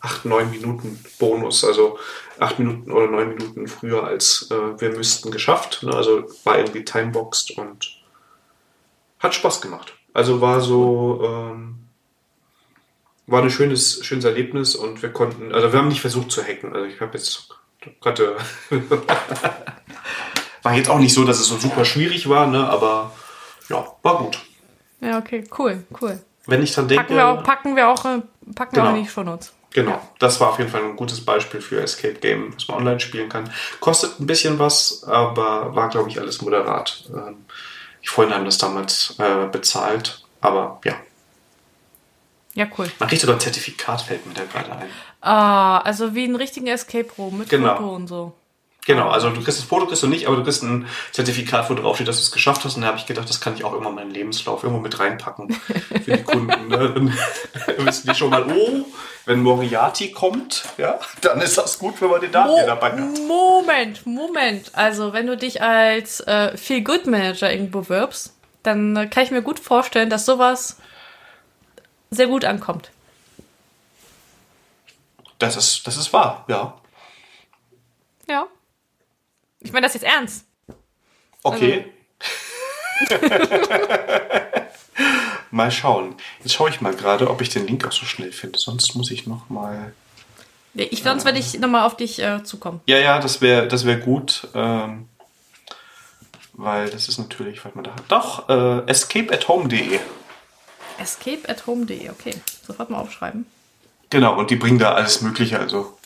acht, 0.00 0.24
neun 0.24 0.50
Minuten 0.50 1.02
Bonus, 1.18 1.64
also 1.64 1.98
acht 2.38 2.58
Minuten 2.58 2.90
oder 2.90 3.06
neun 3.06 3.34
Minuten 3.34 3.68
früher 3.68 4.04
als 4.04 4.48
äh, 4.50 4.80
wir 4.80 4.90
müssten 4.90 5.30
geschafft. 5.30 5.82
Ne? 5.82 5.94
Also 5.94 6.24
war 6.44 6.58
irgendwie 6.58 6.84
timeboxed 6.84 7.52
und 7.58 7.98
hat 9.18 9.34
Spaß 9.34 9.60
gemacht. 9.60 9.94
Also 10.14 10.40
war 10.40 10.60
so, 10.60 11.20
ähm, 11.24 11.80
war 13.26 13.42
ein 13.42 13.50
schönes, 13.50 14.04
schönes 14.04 14.24
Erlebnis 14.24 14.74
und 14.74 15.02
wir 15.02 15.12
konnten, 15.12 15.54
also 15.54 15.72
wir 15.72 15.78
haben 15.78 15.88
nicht 15.88 16.00
versucht 16.00 16.32
zu 16.32 16.42
hacken. 16.42 16.74
Also 16.74 16.86
ich 16.86 17.00
habe 17.00 17.16
jetzt 17.16 17.48
gerade 18.00 18.36
War 20.62 20.74
jetzt 20.74 20.90
auch 20.90 20.98
nicht 20.98 21.14
so, 21.14 21.24
dass 21.24 21.40
es 21.40 21.46
so 21.46 21.56
super 21.56 21.84
schwierig 21.84 22.28
war, 22.28 22.46
ne? 22.46 22.68
aber 22.68 23.12
ja, 23.68 23.84
war 24.02 24.18
gut. 24.18 24.38
Ja, 25.00 25.18
okay, 25.18 25.44
cool, 25.58 25.84
cool. 26.00 26.20
Wenn 26.46 26.62
ich 26.62 26.74
dann 26.74 26.88
denke. 26.88 27.04
Packen 27.04 27.16
wir 27.16 27.28
auch, 27.28 27.42
packen 27.42 27.76
wir 27.76 27.88
auch, 27.88 28.04
äh, 28.04 28.22
packen 28.54 28.74
genau. 28.74 28.86
wir 28.86 28.90
auch 28.90 28.96
in 28.96 29.04
die 29.04 29.08
Shownotes. 29.08 29.52
Genau, 29.72 29.92
ja. 29.92 30.02
das 30.18 30.40
war 30.40 30.50
auf 30.50 30.58
jeden 30.58 30.70
Fall 30.70 30.82
ein 30.82 30.96
gutes 30.96 31.24
Beispiel 31.24 31.60
für 31.60 31.80
Escape 31.80 32.14
Game, 32.14 32.54
was 32.54 32.66
man 32.66 32.78
online 32.78 33.00
spielen 33.00 33.28
kann. 33.28 33.50
Kostet 33.78 34.18
ein 34.18 34.26
bisschen 34.26 34.58
was, 34.58 35.04
aber 35.04 35.74
war, 35.74 35.88
glaube 35.88 36.10
ich, 36.10 36.18
alles 36.18 36.42
moderat. 36.42 37.04
Ähm, 37.14 37.44
die 38.02 38.08
Freunde 38.08 38.34
haben 38.34 38.44
das 38.44 38.58
damals 38.58 39.14
äh, 39.18 39.46
bezahlt, 39.46 40.24
aber 40.40 40.80
ja. 40.84 40.94
Ja, 42.54 42.66
cool. 42.76 42.90
Man 42.98 43.08
kriegt 43.08 43.20
sogar 43.20 43.36
ein 43.36 43.40
Zertifikat, 43.40 44.02
fällt 44.02 44.26
mir 44.26 44.34
da 44.34 44.42
gerade 44.44 44.72
ein. 44.72 44.88
Ah, 45.20 45.78
also 45.78 46.14
wie 46.14 46.24
ein 46.24 46.34
richtigen 46.34 46.66
Escape 46.66 47.08
Room 47.16 47.38
mit 47.38 47.48
genau. 47.48 47.76
Foto 47.76 47.94
und 47.94 48.08
so. 48.08 48.34
Genau, 48.90 49.08
also 49.08 49.30
du 49.30 49.40
kriegst 49.40 49.60
das 49.60 49.64
Foto 49.64 49.86
kriegst 49.86 50.02
du 50.02 50.08
nicht, 50.08 50.26
aber 50.26 50.34
du 50.34 50.42
kriegst 50.42 50.64
ein 50.64 50.88
Zertifikat, 51.12 51.70
wo 51.70 51.74
drauf 51.74 51.94
steht, 51.94 52.08
dass 52.08 52.16
du 52.16 52.22
es 52.22 52.32
geschafft 52.32 52.64
hast. 52.64 52.74
Und 52.74 52.82
da 52.82 52.88
habe 52.88 52.98
ich 52.98 53.06
gedacht, 53.06 53.28
das 53.28 53.40
kann 53.40 53.54
ich 53.54 53.62
auch 53.62 53.72
immer 53.72 53.90
in 53.90 53.94
meinen 53.94 54.10
Lebenslauf 54.10 54.64
irgendwo 54.64 54.82
mit 54.82 54.98
reinpacken 54.98 55.52
für 56.04 56.16
die 56.16 56.24
Kunden. 56.24 56.66
Ne? 56.66 56.92
Dann 56.92 57.14
wissen 57.86 58.08
die 58.08 58.16
schon 58.16 58.30
mal, 58.30 58.44
oh, 58.52 58.84
wenn 59.26 59.44
Moriarty 59.44 60.10
kommt, 60.10 60.64
ja, 60.76 60.98
dann 61.20 61.40
ist 61.40 61.56
das 61.56 61.78
gut, 61.78 62.02
wenn 62.02 62.10
man 62.10 62.20
den 62.20 62.32
Daten 62.32 62.50
Mo 62.50 62.66
dabei 62.66 62.90
hat. 62.90 62.98
Moment, 63.28 64.04
Moment. 64.06 64.72
Also 64.72 65.12
wenn 65.12 65.28
du 65.28 65.36
dich 65.36 65.62
als 65.62 66.18
äh, 66.22 66.56
Feel 66.56 66.82
Good 66.82 67.06
Manager 67.06 67.48
irgendwo 67.52 67.88
wirbst, 67.88 68.34
dann 68.64 68.96
äh, 68.96 69.06
kann 69.06 69.22
ich 69.22 69.30
mir 69.30 69.42
gut 69.42 69.60
vorstellen, 69.60 70.10
dass 70.10 70.26
sowas 70.26 70.78
sehr 72.10 72.26
gut 72.26 72.44
ankommt. 72.44 72.90
Das 75.38 75.56
ist, 75.56 75.86
das 75.86 75.96
ist 75.96 76.12
wahr, 76.12 76.44
ja. 76.48 76.74
Ja. 78.28 78.48
Ich 79.60 79.72
meine 79.72 79.86
das 79.86 79.94
jetzt 79.94 80.04
ernst. 80.04 80.44
Okay. 81.42 81.86
Also. 83.00 83.26
mal 85.50 85.70
schauen. 85.70 86.16
Jetzt 86.40 86.54
schaue 86.54 86.70
ich 86.70 86.80
mal 86.80 86.94
gerade, 86.94 87.30
ob 87.30 87.40
ich 87.40 87.48
den 87.50 87.66
Link 87.66 87.86
auch 87.86 87.92
so 87.92 88.06
schnell 88.06 88.32
finde. 88.32 88.58
Sonst 88.58 88.94
muss 88.94 89.10
ich 89.10 89.26
noch 89.26 89.48
mal. 89.48 89.92
Ich, 90.74 91.02
sonst 91.02 91.22
äh, 91.22 91.26
werde 91.26 91.38
ich 91.38 91.58
noch 91.58 91.68
mal 91.68 91.84
auf 91.84 91.96
dich 91.96 92.22
äh, 92.22 92.42
zukommen. 92.44 92.80
Ja, 92.86 92.98
ja, 92.98 93.18
das 93.18 93.40
wäre 93.40 93.68
das 93.68 93.86
wär 93.86 93.96
gut. 93.96 94.48
Ähm, 94.54 95.08
weil 96.52 96.90
das 96.90 97.08
ist 97.08 97.18
natürlich, 97.18 97.64
warte 97.64 97.78
mal 97.78 97.82
da. 97.82 97.94
Doch, 98.08 98.48
äh, 98.48 98.90
escapeathome.de. 98.90 99.98
Escapeathome.de, 100.98 102.10
okay. 102.10 102.34
Sofort 102.66 102.90
mal 102.90 102.98
aufschreiben. 102.98 103.46
Genau, 104.10 104.38
und 104.38 104.50
die 104.50 104.56
bringen 104.56 104.78
da 104.78 104.92
alles 104.92 105.22
Mögliche, 105.22 105.58
also 105.58 105.96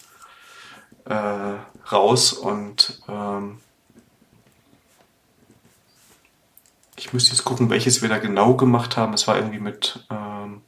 äh, 1.07 1.55
raus 1.91 2.33
und 2.33 3.01
ähm, 3.09 3.59
ich 6.97 7.13
müsste 7.13 7.33
jetzt 7.33 7.45
gucken, 7.45 7.71
welches 7.71 8.03
wir 8.03 8.09
da 8.09 8.19
genau 8.19 8.55
gemacht 8.55 8.97
haben. 8.97 9.15
Es 9.15 9.27
war 9.27 9.37
irgendwie 9.37 9.59
mit, 9.59 10.07
ähm, 10.11 10.63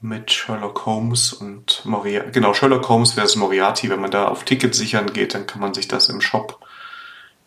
mit 0.00 0.32
Sherlock 0.32 0.86
Holmes 0.86 1.32
und 1.32 1.82
Moriarty. 1.84 2.32
Genau, 2.32 2.54
Sherlock 2.54 2.88
Holmes 2.88 3.12
versus 3.12 3.36
Moriarty. 3.36 3.90
Wenn 3.90 4.00
man 4.00 4.10
da 4.10 4.28
auf 4.28 4.44
Ticket 4.44 4.74
sichern 4.74 5.12
geht, 5.12 5.34
dann 5.34 5.46
kann 5.46 5.60
man 5.60 5.74
sich 5.74 5.88
das 5.88 6.08
im 6.08 6.20
Shop 6.20 6.58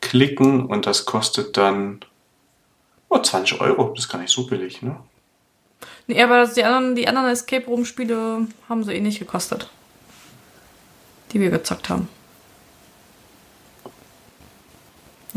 klicken 0.01 0.65
und 0.65 0.85
das 0.85 1.05
kostet 1.05 1.57
dann 1.57 2.05
oh, 3.09 3.19
20 3.19 3.59
Euro. 3.59 3.91
Das 3.95 4.05
ist 4.05 4.11
gar 4.11 4.19
nicht 4.19 4.31
so 4.31 4.45
billig, 4.45 4.81
ne? 4.81 4.97
Nee, 6.07 6.21
aber 6.21 6.45
die 6.45 6.63
anderen, 6.63 6.95
die 6.95 7.07
anderen 7.07 7.29
Escape 7.29 7.65
Room 7.65 7.83
Spiele 7.85 8.47
haben 8.69 8.83
so 8.83 8.91
ähnlich 8.91 9.19
gekostet 9.19 9.69
die 11.31 11.39
wir 11.39 11.49
gezockt 11.49 11.89
haben. 11.89 12.07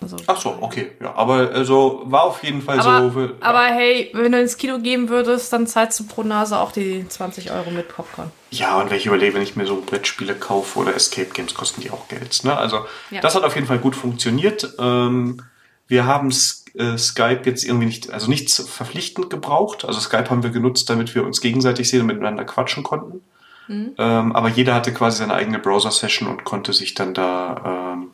Also 0.01 0.16
Ach 0.27 0.40
so, 0.40 0.56
okay. 0.60 0.93
Ja, 1.01 1.15
aber 1.15 1.51
also 1.52 2.02
war 2.06 2.23
auf 2.23 2.43
jeden 2.44 2.62
Fall 2.62 2.78
aber, 2.81 3.10
so. 3.10 3.20
Ja. 3.20 3.31
Aber 3.40 3.65
hey, 3.65 4.10
wenn 4.15 4.32
du 4.32 4.40
ins 4.40 4.56
Kino 4.56 4.78
gehen 4.78 5.09
würdest, 5.09 5.52
dann 5.52 5.66
zahlst 5.66 5.98
du 5.98 6.06
pro 6.06 6.23
Nase 6.23 6.59
auch 6.59 6.70
die 6.70 7.06
20 7.09 7.51
Euro 7.51 7.70
mit 7.70 7.89
Popcorn. 7.89 8.31
Ja, 8.51 8.81
und 8.81 8.90
wenn 8.90 8.97
ich 8.97 9.06
überlege, 9.06 9.35
wenn 9.35 9.43
ich 9.43 9.56
mir 9.56 9.66
so 9.66 9.82
Brettspiele 9.85 10.35
kaufe 10.35 10.78
oder 10.78 10.94
Escape 10.94 11.31
Games, 11.32 11.55
kosten 11.55 11.81
die 11.81 11.90
auch 11.90 12.06
Geld. 12.09 12.44
Ne? 12.44 12.56
Also 12.56 12.86
ja. 13.10 13.20
das 13.20 13.35
hat 13.35 13.43
auf 13.43 13.55
jeden 13.55 13.66
Fall 13.66 13.78
gut 13.78 13.97
funktioniert. 13.97 14.74
Ähm, 14.78 15.43
wir 15.89 16.06
haben 16.06 16.28
äh, 16.74 16.97
Skype 16.97 17.43
jetzt 17.44 17.65
irgendwie 17.65 17.86
nicht, 17.86 18.10
also 18.10 18.28
nichts 18.28 18.62
verpflichtend 18.69 19.31
gebraucht. 19.31 19.85
Also 19.85 19.98
Skype 20.01 20.31
haben 20.31 20.43
wir 20.43 20.51
genutzt, 20.51 20.89
damit 20.90 21.15
wir 21.15 21.24
uns 21.24 21.40
gegenseitig 21.40 21.89
sehen 21.89 22.02
und 22.02 22.06
miteinander 22.06 22.44
quatschen 22.44 22.85
konnten. 22.85 23.20
Mhm. 23.69 23.95
Ähm, 23.99 24.35
aber 24.35 24.49
jeder 24.49 24.74
hatte 24.74 24.93
quasi 24.93 25.19
seine 25.19 25.35
eigene 25.35 25.59
Browser-Session 25.59 26.28
und 26.28 26.45
konnte 26.45 26.73
sich 26.73 26.95
dann 26.95 27.15
da 27.15 27.95
ähm, 27.95 28.11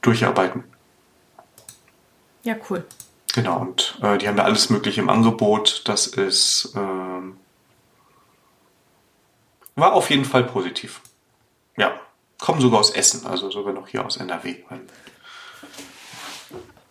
durcharbeiten. 0.00 0.64
Ja, 2.42 2.56
cool. 2.70 2.84
Genau, 3.34 3.58
und 3.58 3.98
äh, 4.02 4.16
die 4.18 4.28
haben 4.28 4.36
da 4.36 4.44
alles 4.44 4.70
Mögliche 4.70 5.00
im 5.00 5.10
Angebot. 5.10 5.82
Das 5.86 6.06
ist 6.06 6.72
ähm, 6.74 7.36
war 9.76 9.92
auf 9.92 10.10
jeden 10.10 10.24
Fall 10.24 10.44
positiv. 10.44 11.02
Ja, 11.76 12.00
kommen 12.38 12.60
sogar 12.60 12.80
aus 12.80 12.90
Essen, 12.90 13.26
also 13.26 13.50
sogar 13.50 13.74
noch 13.74 13.88
hier 13.88 14.04
aus 14.04 14.16
NRW. 14.16 14.56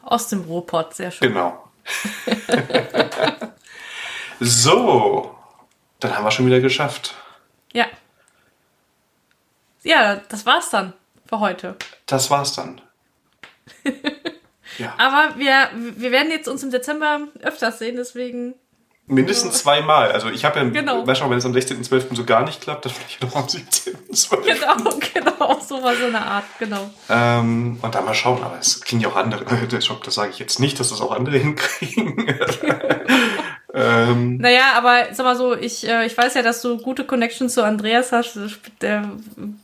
Aus 0.03 0.27
dem 0.27 0.41
Ruhrpott, 0.41 0.93
sehr 0.93 1.09
schön. 1.09 1.29
Genau. 1.29 1.67
so, 4.39 5.34
dann 5.99 6.15
haben 6.15 6.23
wir 6.23 6.31
schon 6.31 6.45
wieder 6.45 6.59
geschafft. 6.59 7.15
Ja. 7.73 7.85
Ja, 9.83 10.21
das 10.29 10.45
war's 10.45 10.69
dann 10.69 10.93
für 11.25 11.39
heute. 11.39 11.75
Das 12.05 12.29
war's 12.31 12.53
dann. 12.53 12.81
ja. 14.77 14.93
Aber 14.97 15.37
wir, 15.37 15.69
wir 15.75 16.11
werden 16.11 16.31
jetzt 16.31 16.47
uns 16.47 16.63
im 16.63 16.71
Dezember 16.71 17.27
öfters 17.41 17.79
sehen, 17.79 17.95
deswegen 17.95 18.55
Mindestens 19.07 19.59
zweimal. 19.59 20.11
Also 20.11 20.29
ich 20.29 20.45
habe 20.45 20.59
ja, 20.59 20.65
genau. 20.65 21.05
weißt 21.05 21.21
du, 21.21 21.29
wenn 21.29 21.37
es 21.37 21.45
am 21.45 21.53
16.12. 21.53 22.15
so 22.15 22.25
gar 22.25 22.43
nicht 22.43 22.61
klappt, 22.61 22.85
dann 22.85 22.91
vielleicht 22.91 23.21
noch 23.21 23.35
am 23.35 23.45
17.12. 23.45 24.41
Genau, 24.41 24.97
genau, 25.13 25.59
so 25.59 25.83
war 25.83 25.95
so 25.95 26.05
eine 26.05 26.25
Art, 26.25 26.45
genau. 26.57 26.89
Ähm, 27.07 27.77
und 27.83 27.93
dann 27.93 28.03
mal 28.03 28.15
schauen, 28.15 28.43
aber 28.43 28.57
es 28.59 28.81
kriegen 28.81 29.01
ja 29.01 29.09
auch 29.09 29.15
andere, 29.15 29.45
das 29.67 29.85
sage 30.15 30.31
ich 30.31 30.39
jetzt 30.39 30.59
nicht, 30.59 30.79
dass 30.79 30.89
das 30.89 31.01
auch 31.01 31.11
andere 31.11 31.37
hinkriegen. 31.37 32.35
Ähm, 33.75 34.37
naja, 34.37 34.73
aber 34.75 35.13
sag 35.13 35.25
mal 35.25 35.35
so, 35.35 35.53
ich, 35.55 35.87
äh, 35.87 36.05
ich 36.05 36.17
weiß 36.17 36.33
ja, 36.35 36.41
dass 36.41 36.61
du 36.61 36.77
gute 36.77 37.03
Connections 37.03 37.53
zu 37.53 37.63
Andreas 37.63 38.13
hast, 38.13 38.39
der, 38.81 39.11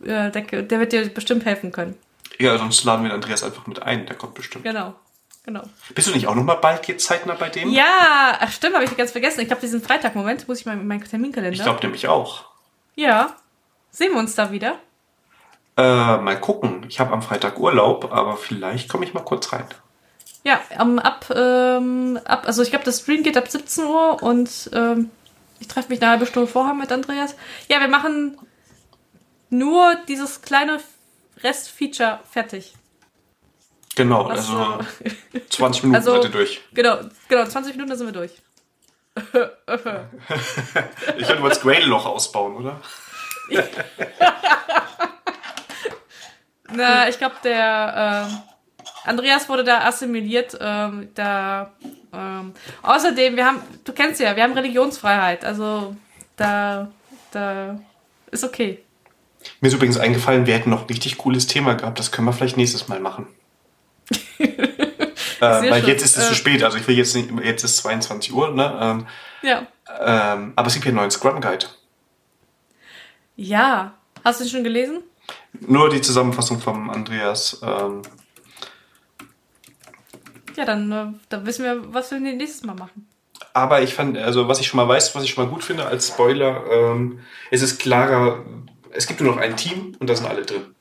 äh, 0.03 0.29
der, 0.29 0.61
der 0.63 0.79
wird 0.79 0.91
dir 0.91 1.07
bestimmt 1.07 1.45
helfen 1.45 1.71
können. 1.71 1.97
Ja, 2.37 2.57
sonst 2.57 2.83
laden 2.83 3.05
wir 3.05 3.13
Andreas 3.13 3.43
einfach 3.43 3.67
mit 3.67 3.81
ein, 3.81 4.05
der 4.05 4.17
kommt 4.17 4.33
bestimmt. 4.33 4.65
Genau. 4.65 4.95
Genau. 5.43 5.63
Bist 5.95 6.07
du 6.07 6.11
nicht 6.11 6.27
auch 6.27 6.35
nochmal 6.35 6.57
bald 6.57 6.87
jetzt 6.87 7.05
zeitnah 7.05 7.33
bei 7.33 7.49
dem? 7.49 7.71
Ja, 7.71 8.37
ach 8.39 8.51
stimmt, 8.51 8.75
habe 8.75 8.83
ich 8.83 8.95
ganz 8.95 9.11
vergessen. 9.11 9.41
Ich 9.41 9.47
glaube, 9.47 9.61
diesen 9.61 9.81
Freitag, 9.81 10.13
Moment, 10.13 10.47
muss 10.47 10.59
ich 10.59 10.65
mal 10.65 10.73
in 10.73 10.85
meinen 10.85 11.03
Terminkalender. 11.03 11.55
Ich 11.55 11.63
glaube 11.63 11.79
nämlich 11.81 12.07
auch. 12.07 12.45
Ja. 12.95 13.35
Sehen 13.89 14.11
wir 14.13 14.19
uns 14.19 14.35
da 14.35 14.51
wieder? 14.51 14.75
Äh, 15.77 16.17
mal 16.17 16.39
gucken. 16.39 16.85
Ich 16.89 16.99
habe 16.99 17.11
am 17.13 17.21
Freitag 17.21 17.59
Urlaub, 17.59 18.11
aber 18.11 18.37
vielleicht 18.37 18.87
komme 18.87 19.03
ich 19.05 19.13
mal 19.13 19.23
kurz 19.23 19.51
rein. 19.51 19.65
Ja, 20.43 20.59
um, 20.79 20.97
ab, 20.97 21.25
ähm, 21.35 22.19
ab, 22.25 22.43
also 22.47 22.63
ich 22.63 22.69
glaube, 22.69 22.85
das 22.85 23.01
Stream 23.01 23.21
geht 23.23 23.37
ab 23.37 23.47
17 23.47 23.83
Uhr 23.85 24.23
und 24.23 24.71
ähm, 24.73 25.11
ich 25.59 25.67
treffe 25.67 25.89
mich 25.89 26.01
eine 26.01 26.11
halbe 26.11 26.25
Stunde 26.25 26.47
vorher 26.51 26.73
mit 26.73 26.91
Andreas. 26.91 27.35
Ja, 27.69 27.79
wir 27.79 27.87
machen 27.87 28.39
nur 29.51 29.95
dieses 30.07 30.41
kleine 30.41 30.79
Restfeature 31.43 32.19
fertig. 32.29 32.73
Genau, 33.95 34.27
Was, 34.29 34.49
also 34.49 34.79
20 35.49 35.83
Minuten 35.83 35.95
also, 35.99 36.15
seid 36.15 36.23
ihr 36.23 36.31
durch. 36.31 36.61
Genau, 36.73 36.99
genau, 37.27 37.45
20 37.45 37.75
Minuten, 37.75 37.95
sind 37.95 38.07
wir 38.07 38.13
durch. 38.13 38.31
ich 41.17 41.27
könnte 41.27 41.41
mal 41.41 41.49
das 41.49 41.61
Grail-Loch 41.61 42.05
ausbauen, 42.05 42.55
oder? 42.55 42.81
Na, 46.73 47.09
ich 47.09 47.17
glaube, 47.17 47.35
der 47.43 48.29
äh, 48.29 48.50
Andreas 49.03 49.49
wurde 49.49 49.63
da 49.63 49.85
assimiliert. 49.85 50.57
Ähm, 50.59 51.09
da, 51.15 51.71
ähm, 52.13 52.53
außerdem, 52.81 53.35
wir 53.35 53.45
haben, 53.45 53.61
du 53.83 53.93
kennst 53.93 54.19
ja, 54.19 54.35
wir 54.35 54.43
haben 54.43 54.53
Religionsfreiheit. 54.53 55.45
Also 55.45 55.95
da, 56.35 56.91
da 57.31 57.79
ist 58.31 58.43
okay. 58.43 58.83
Mir 59.59 59.69
ist 59.69 59.73
übrigens 59.73 59.97
eingefallen, 59.97 60.45
wir 60.45 60.53
hätten 60.53 60.69
noch 60.69 60.81
ein 60.81 60.87
richtig 60.87 61.17
cooles 61.17 61.47
Thema 61.47 61.73
gehabt. 61.73 61.99
Das 61.99 62.11
können 62.11 62.27
wir 62.27 62.33
vielleicht 62.33 62.57
nächstes 62.57 62.87
Mal 62.87 62.99
machen. 62.99 63.27
äh, 64.37 64.47
weil 65.39 65.81
schon. 65.81 65.89
jetzt 65.89 66.03
ist 66.03 66.17
es 66.17 66.25
äh, 66.25 66.27
zu 66.29 66.35
spät, 66.35 66.63
also 66.63 66.77
ich 66.77 66.87
will 66.87 66.97
jetzt 66.97 67.15
nicht, 67.15 67.29
jetzt 67.43 67.63
ist 67.63 67.77
22 67.77 68.33
Uhr, 68.33 68.51
ne? 68.51 68.77
Ähm, 68.79 69.07
ja. 69.41 69.67
Ähm, 69.99 70.53
aber 70.55 70.67
es 70.67 70.73
gibt 70.73 70.83
hier 70.83 70.91
einen 70.91 70.97
neuen 70.97 71.11
Scrum 71.11 71.41
Guide. 71.41 71.65
Ja. 73.35 73.93
Hast 74.23 74.39
du 74.39 74.43
ihn 74.43 74.49
schon 74.49 74.63
gelesen? 74.63 75.03
Nur 75.59 75.89
die 75.89 76.01
Zusammenfassung 76.01 76.59
vom 76.59 76.89
Andreas. 76.89 77.59
Ähm, 77.63 78.03
ja, 80.57 80.65
dann, 80.65 80.91
äh, 80.91 81.05
dann 81.29 81.45
wissen 81.45 81.63
wir, 81.63 81.93
was 81.93 82.11
wir 82.11 82.19
nächstes 82.19 82.63
Mal 82.63 82.75
machen. 82.75 83.07
Aber 83.53 83.81
ich 83.81 83.93
fand, 83.93 84.17
also 84.17 84.47
was 84.47 84.59
ich 84.59 84.67
schon 84.67 84.77
mal 84.77 84.87
weiß, 84.87 85.15
was 85.15 85.23
ich 85.23 85.31
schon 85.31 85.45
mal 85.45 85.49
gut 85.49 85.63
finde 85.63 85.85
als 85.85 86.07
Spoiler, 86.07 86.63
ähm, 86.71 87.19
es 87.49 87.61
ist 87.61 87.79
klarer, 87.79 88.45
es 88.91 89.07
gibt 89.07 89.21
nur 89.21 89.33
noch 89.33 89.41
ein 89.41 89.57
Team 89.57 89.95
und 89.99 90.09
da 90.09 90.15
sind 90.15 90.27
alle 90.27 90.43
drin. 90.43 90.75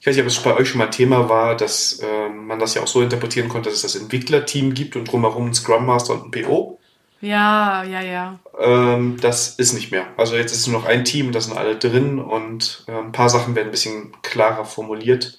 Ich 0.00 0.06
weiß 0.06 0.14
nicht, 0.14 0.22
ob 0.22 0.28
es 0.28 0.38
bei 0.38 0.54
euch 0.54 0.68
schon 0.68 0.78
mal 0.78 0.86
Thema 0.86 1.28
war, 1.28 1.56
dass 1.56 1.98
äh, 1.98 2.28
man 2.28 2.60
das 2.60 2.74
ja 2.74 2.82
auch 2.82 2.86
so 2.86 3.02
interpretieren 3.02 3.48
konnte, 3.48 3.70
dass 3.70 3.82
es 3.82 3.92
das 3.92 4.00
Entwicklerteam 4.00 4.72
gibt 4.72 4.94
und 4.94 5.10
drumherum 5.10 5.48
ein 5.48 5.54
Scrum 5.54 5.84
Master 5.84 6.14
und 6.14 6.26
ein 6.26 6.30
PO. 6.30 6.78
Ja, 7.20 7.82
ja, 7.82 8.02
ja. 8.02 8.38
Ähm, 8.58 9.16
das 9.20 9.56
ist 9.56 9.72
nicht 9.72 9.90
mehr. 9.90 10.06
Also 10.16 10.36
jetzt 10.36 10.52
ist 10.52 10.66
nur 10.68 10.80
noch 10.80 10.86
ein 10.86 11.04
Team, 11.04 11.32
da 11.32 11.40
sind 11.40 11.56
alle 11.56 11.76
drin 11.76 12.20
und 12.20 12.84
äh, 12.86 12.92
ein 12.92 13.12
paar 13.12 13.28
Sachen 13.28 13.56
werden 13.56 13.68
ein 13.68 13.72
bisschen 13.72 14.12
klarer 14.22 14.64
formuliert. 14.64 15.38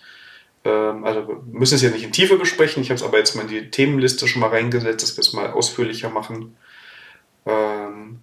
Ähm, 0.63 1.03
also 1.03 1.27
wir 1.27 1.41
müssen 1.45 1.75
es 1.75 1.81
ja 1.81 1.89
nicht 1.89 2.03
in 2.03 2.11
Tiefe 2.11 2.37
besprechen. 2.37 2.81
Ich 2.81 2.89
habe 2.89 2.97
es 2.97 3.03
aber 3.03 3.17
jetzt 3.17 3.35
mal 3.35 3.43
in 3.43 3.47
die 3.47 3.69
Themenliste 3.69 4.27
schon 4.27 4.41
mal 4.41 4.49
reingesetzt, 4.49 5.03
dass 5.03 5.17
wir 5.17 5.21
es 5.21 5.33
mal 5.33 5.51
ausführlicher 5.51 6.09
machen. 6.09 6.57
Ähm, 7.45 8.19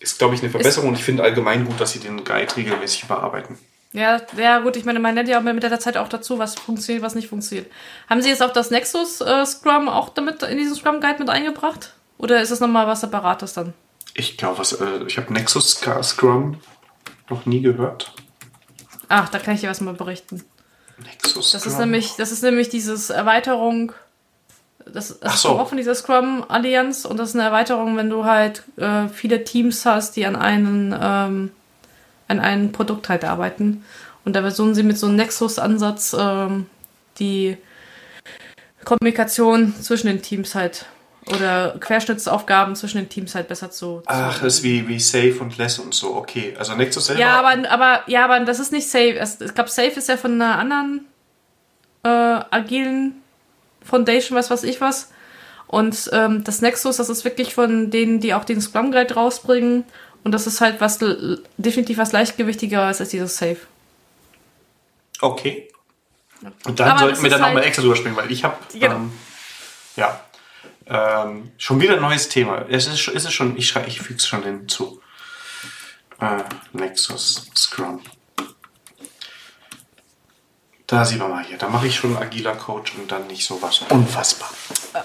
ist, 0.00 0.18
glaube 0.18 0.34
ich, 0.34 0.42
eine 0.42 0.50
Verbesserung 0.50 0.90
ist, 0.90 0.90
und 0.90 0.98
ich 0.98 1.04
finde 1.04 1.22
allgemein 1.22 1.64
gut, 1.64 1.80
dass 1.80 1.92
sie 1.92 1.98
den 1.98 2.24
Guide 2.24 2.56
regelmäßig 2.56 3.04
überarbeiten. 3.04 3.58
Ja, 3.92 4.20
ja, 4.36 4.58
gut, 4.58 4.76
ich 4.76 4.84
meine, 4.84 5.00
man 5.00 5.14
nennt 5.14 5.28
ja 5.28 5.40
mit 5.40 5.62
der 5.62 5.80
Zeit 5.80 5.96
auch 5.96 6.08
dazu, 6.08 6.38
was 6.38 6.56
funktioniert, 6.56 7.02
was 7.02 7.14
nicht 7.14 7.28
funktioniert. 7.28 7.70
Haben 8.08 8.20
Sie 8.20 8.28
jetzt 8.28 8.42
auch 8.42 8.52
das 8.52 8.70
Nexus 8.70 9.20
äh, 9.22 9.46
Scrum 9.46 9.88
auch 9.88 10.10
damit 10.10 10.42
in 10.42 10.58
diesen 10.58 10.74
Scrum 10.74 11.00
Guide 11.00 11.18
mit 11.18 11.30
eingebracht? 11.30 11.94
Oder 12.18 12.42
ist 12.42 12.52
das 12.52 12.60
nochmal 12.60 12.86
was 12.86 13.00
Separates 13.00 13.54
dann? 13.54 13.72
Ich 14.14 14.36
glaube, 14.36 14.62
äh, 14.62 15.06
ich 15.06 15.16
habe 15.16 15.32
Nexus 15.32 15.80
Scrum 16.02 16.60
noch 17.30 17.46
nie 17.46 17.62
gehört. 17.62 18.12
Ach, 19.08 19.28
da 19.30 19.38
kann 19.38 19.54
ich 19.54 19.62
dir 19.62 19.70
was 19.70 19.80
mal 19.80 19.94
berichten. 19.94 20.44
Nexus 21.04 21.52
das 21.52 21.62
Scrum. 21.62 21.72
ist 21.72 21.78
nämlich, 21.78 22.14
das 22.16 22.32
ist 22.32 22.42
nämlich 22.42 22.68
dieses 22.68 23.10
Erweiterung. 23.10 23.92
Das, 24.86 25.18
das 25.20 25.42
so. 25.42 25.48
ist 25.48 25.54
auch 25.54 25.68
von 25.68 25.76
dieser 25.76 25.94
Scrum 25.94 26.44
Allianz 26.48 27.04
und 27.04 27.18
das 27.18 27.30
ist 27.30 27.34
eine 27.34 27.44
Erweiterung, 27.44 27.96
wenn 27.96 28.08
du 28.08 28.24
halt 28.24 28.62
äh, 28.76 29.08
viele 29.08 29.44
Teams 29.44 29.84
hast, 29.84 30.16
die 30.16 30.24
an 30.24 30.36
einen 30.36 30.96
ähm, 30.98 31.50
an 32.28 32.40
einem 32.40 32.72
Produkt 32.72 33.08
halt 33.08 33.24
arbeiten. 33.24 33.84
Und 34.24 34.36
da 34.36 34.42
versuchen 34.42 34.74
sie 34.74 34.82
mit 34.82 34.98
so 34.98 35.06
einem 35.06 35.16
Nexus-Ansatz 35.16 36.14
ähm, 36.18 36.66
die 37.18 37.56
Kommunikation 38.84 39.74
zwischen 39.80 40.06
den 40.06 40.22
Teams 40.22 40.54
halt 40.54 40.86
oder 41.34 41.76
Querschnittsaufgaben 41.80 42.76
zwischen 42.76 42.98
den 42.98 43.08
Teams 43.08 43.34
halt 43.34 43.48
besser 43.48 43.70
zu. 43.70 44.00
zu 44.00 44.02
Ach, 44.06 44.40
das 44.40 44.56
ist 44.56 44.62
wie, 44.62 44.86
wie 44.88 44.98
Safe 44.98 45.36
und 45.40 45.56
Less 45.58 45.78
und 45.78 45.94
so, 45.94 46.14
okay. 46.16 46.54
Also 46.58 46.74
Nexus 46.74 47.06
selber. 47.06 47.20
Ja, 47.20 47.38
aber, 47.38 47.70
aber, 47.70 48.02
ja, 48.06 48.24
aber 48.24 48.40
das 48.40 48.60
ist 48.60 48.72
nicht 48.72 48.88
Safe. 48.88 49.18
Es, 49.18 49.40
ich 49.40 49.54
glaube, 49.54 49.70
Safe 49.70 49.92
ist 49.92 50.08
ja 50.08 50.16
von 50.16 50.32
einer 50.32 50.58
anderen 50.58 51.06
äh, 52.02 52.08
agilen 52.08 53.22
Foundation, 53.84 54.36
was 54.36 54.50
weiß 54.50 54.64
ich 54.64 54.80
was. 54.80 55.10
Und 55.66 56.08
ähm, 56.12 56.44
das 56.44 56.62
Nexus, 56.62 56.96
das 56.96 57.10
ist 57.10 57.24
wirklich 57.24 57.54
von 57.54 57.90
denen, 57.90 58.20
die 58.20 58.32
auch 58.34 58.44
den 58.44 58.60
Scrum 58.60 58.90
Guide 58.90 59.14
rausbringen 59.14 59.84
und 60.24 60.32
das 60.32 60.46
ist 60.46 60.60
halt 60.60 60.80
was 60.80 60.98
definitiv 61.58 61.98
was 61.98 62.12
leichtgewichtigeres 62.12 63.00
als 63.00 63.10
dieses 63.10 63.36
Safe. 63.36 63.58
Okay. 65.20 65.68
Und 66.64 66.80
dann 66.80 66.90
Aber 66.90 67.00
sollten 67.00 67.22
wir 67.22 67.30
dann 67.30 67.42
halt 67.42 67.54
nochmal 67.54 67.66
extra 67.66 67.82
drüber 67.82 67.96
springen, 67.96 68.16
weil 68.16 68.30
ich 68.30 68.44
habe 68.44 68.56
genau. 68.72 68.96
ähm, 68.96 69.12
ja 69.96 70.20
ähm, 70.88 71.52
schon 71.58 71.80
wieder 71.80 71.94
ein 71.94 72.00
neues 72.00 72.28
Thema. 72.28 72.66
Es 72.68 72.86
ist, 72.86 73.08
ist 73.08 73.26
es 73.26 73.32
schon, 73.32 73.56
ich, 73.56 73.76
ich 73.86 74.00
füge 74.00 74.18
es 74.18 74.26
schon 74.26 74.42
hinzu. 74.42 75.00
Äh, 76.20 76.42
Nexus 76.72 77.50
Scrum. 77.54 78.00
Da 80.86 81.04
sieht 81.04 81.18
man 81.18 81.30
mal 81.30 81.44
hier. 81.44 81.58
Da 81.58 81.68
mache 81.68 81.86
ich 81.86 81.96
schon 81.96 82.16
agiler 82.16 82.54
Coach 82.56 82.94
und 82.94 83.12
dann 83.12 83.26
nicht 83.26 83.44
sowas. 83.44 83.82
Unfassbar. 83.90 84.50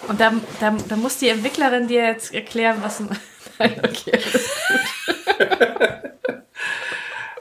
Und 0.07 0.19
da, 0.19 0.33
da, 0.61 0.71
da 0.87 0.95
muss 0.95 1.17
die 1.17 1.27
Entwicklerin 1.27 1.89
dir 1.89 2.05
jetzt 2.05 2.33
erklären, 2.33 2.77
was 2.81 3.01
ein. 3.01 3.09
Nein, 3.59 3.81
okay, 3.83 4.11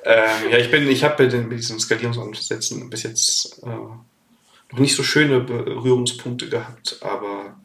ähm, 0.05 0.51
ja, 0.51 0.59
ich 0.59 0.71
bin, 0.71 0.87
ich 0.89 1.05
habe 1.05 1.25
mit, 1.25 1.49
mit 1.49 1.59
diesen 1.59 1.81
Skalierungsansätzen 1.81 2.91
bis 2.91 3.05
jetzt 3.05 3.63
äh, 3.63 3.67
noch 3.67 4.79
nicht 4.79 4.95
so 4.95 5.03
schöne 5.03 5.41
Berührungspunkte 5.41 6.51
gehabt, 6.51 6.99
aber 7.01 7.57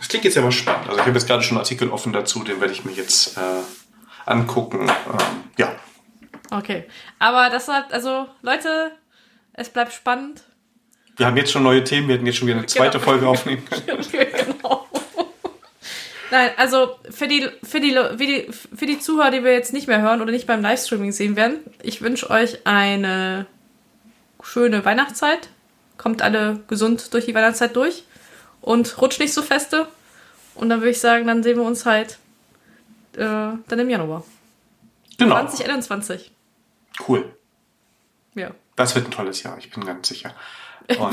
das 0.00 0.08
klingt 0.08 0.24
jetzt 0.24 0.34
ja 0.34 0.40
mal 0.40 0.50
spannend. 0.50 0.88
Also 0.88 0.98
ich 0.98 1.06
habe 1.06 1.16
jetzt 1.16 1.26
gerade 1.26 1.42
schon 1.42 1.58
einen 1.58 1.62
Artikel 1.62 1.90
offen 1.90 2.14
dazu, 2.14 2.42
den 2.42 2.58
werde 2.58 2.72
ich 2.72 2.86
mir 2.86 2.92
jetzt 2.92 3.36
äh, 3.36 3.40
angucken. 4.24 4.88
Ähm, 4.88 5.44
ja. 5.58 5.76
Okay. 6.50 6.84
Aber 7.18 7.50
das 7.50 7.68
hat, 7.68 7.92
also 7.92 8.26
Leute, 8.40 8.92
es 9.52 9.68
bleibt 9.68 9.92
spannend. 9.92 10.42
Wir 11.18 11.26
haben 11.26 11.36
jetzt 11.36 11.52
schon 11.52 11.62
neue 11.62 11.84
Themen, 11.84 12.08
wir 12.08 12.14
hätten 12.14 12.24
jetzt 12.24 12.38
schon 12.38 12.48
wieder 12.48 12.56
eine 12.56 12.66
genau. 12.66 12.78
zweite 12.78 12.98
genau. 12.98 13.10
Folge 13.10 13.28
aufnehmen 13.28 13.62
können. 13.86 14.06
genau. 14.10 14.88
Nein, 16.30 16.50
also 16.56 16.96
für 17.10 17.28
die, 17.28 17.46
für, 17.62 17.80
die, 17.80 17.92
für, 17.92 18.16
die, 18.16 18.46
für 18.50 18.86
die 18.86 19.00
Zuhörer, 19.00 19.30
die 19.30 19.44
wir 19.44 19.52
jetzt 19.52 19.74
nicht 19.74 19.86
mehr 19.86 20.00
hören 20.00 20.22
oder 20.22 20.32
nicht 20.32 20.46
beim 20.46 20.62
Livestreaming 20.62 21.12
sehen 21.12 21.36
werden, 21.36 21.58
ich 21.82 22.00
wünsche 22.00 22.30
euch 22.30 22.66
eine 22.66 23.44
schöne 24.42 24.82
Weihnachtszeit. 24.82 25.50
Kommt 25.98 26.22
alle 26.22 26.60
gesund 26.68 27.12
durch 27.12 27.26
die 27.26 27.34
Weihnachtszeit 27.34 27.76
durch 27.76 28.04
und 28.60 29.00
rutscht 29.00 29.20
nicht 29.20 29.32
so 29.32 29.42
feste. 29.42 29.88
Und 30.54 30.68
dann 30.68 30.80
würde 30.80 30.90
ich 30.90 31.00
sagen, 31.00 31.26
dann 31.26 31.42
sehen 31.42 31.56
wir 31.56 31.64
uns 31.64 31.86
halt 31.86 32.18
äh, 33.14 33.24
dann 33.24 33.78
im 33.78 33.90
Januar. 33.90 34.24
Genau. 35.18 35.34
2021. 35.36 36.32
Cool. 37.06 37.34
Ja. 38.34 38.50
Das 38.76 38.94
wird 38.94 39.06
ein 39.06 39.10
tolles 39.10 39.42
Jahr, 39.42 39.58
ich 39.58 39.70
bin 39.70 39.84
ganz 39.84 40.08
sicher. 40.08 40.34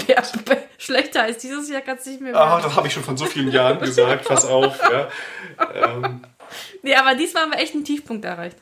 Ja, 0.07 0.23
schlechter 0.79 1.21
als 1.21 1.37
dieses 1.37 1.69
Jahr 1.69 1.81
kann 1.81 1.97
es 1.97 2.05
nicht 2.07 2.19
mehr 2.19 2.33
werden. 2.33 2.49
Ah, 2.49 2.59
das 2.59 2.75
habe 2.75 2.87
ich 2.87 2.93
schon 2.93 3.03
von 3.03 3.15
so 3.15 3.25
vielen 3.25 3.51
Jahren 3.51 3.77
gesagt, 3.79 4.25
pass 4.25 4.43
auf. 4.43 4.79
Ja. 4.91 5.07
Ähm. 5.75 6.21
Nee, 6.81 6.95
aber 6.95 7.13
diesmal 7.13 7.43
haben 7.43 7.51
wir 7.51 7.59
echt 7.59 7.75
einen 7.75 7.83
Tiefpunkt 7.83 8.25
erreicht. 8.25 8.57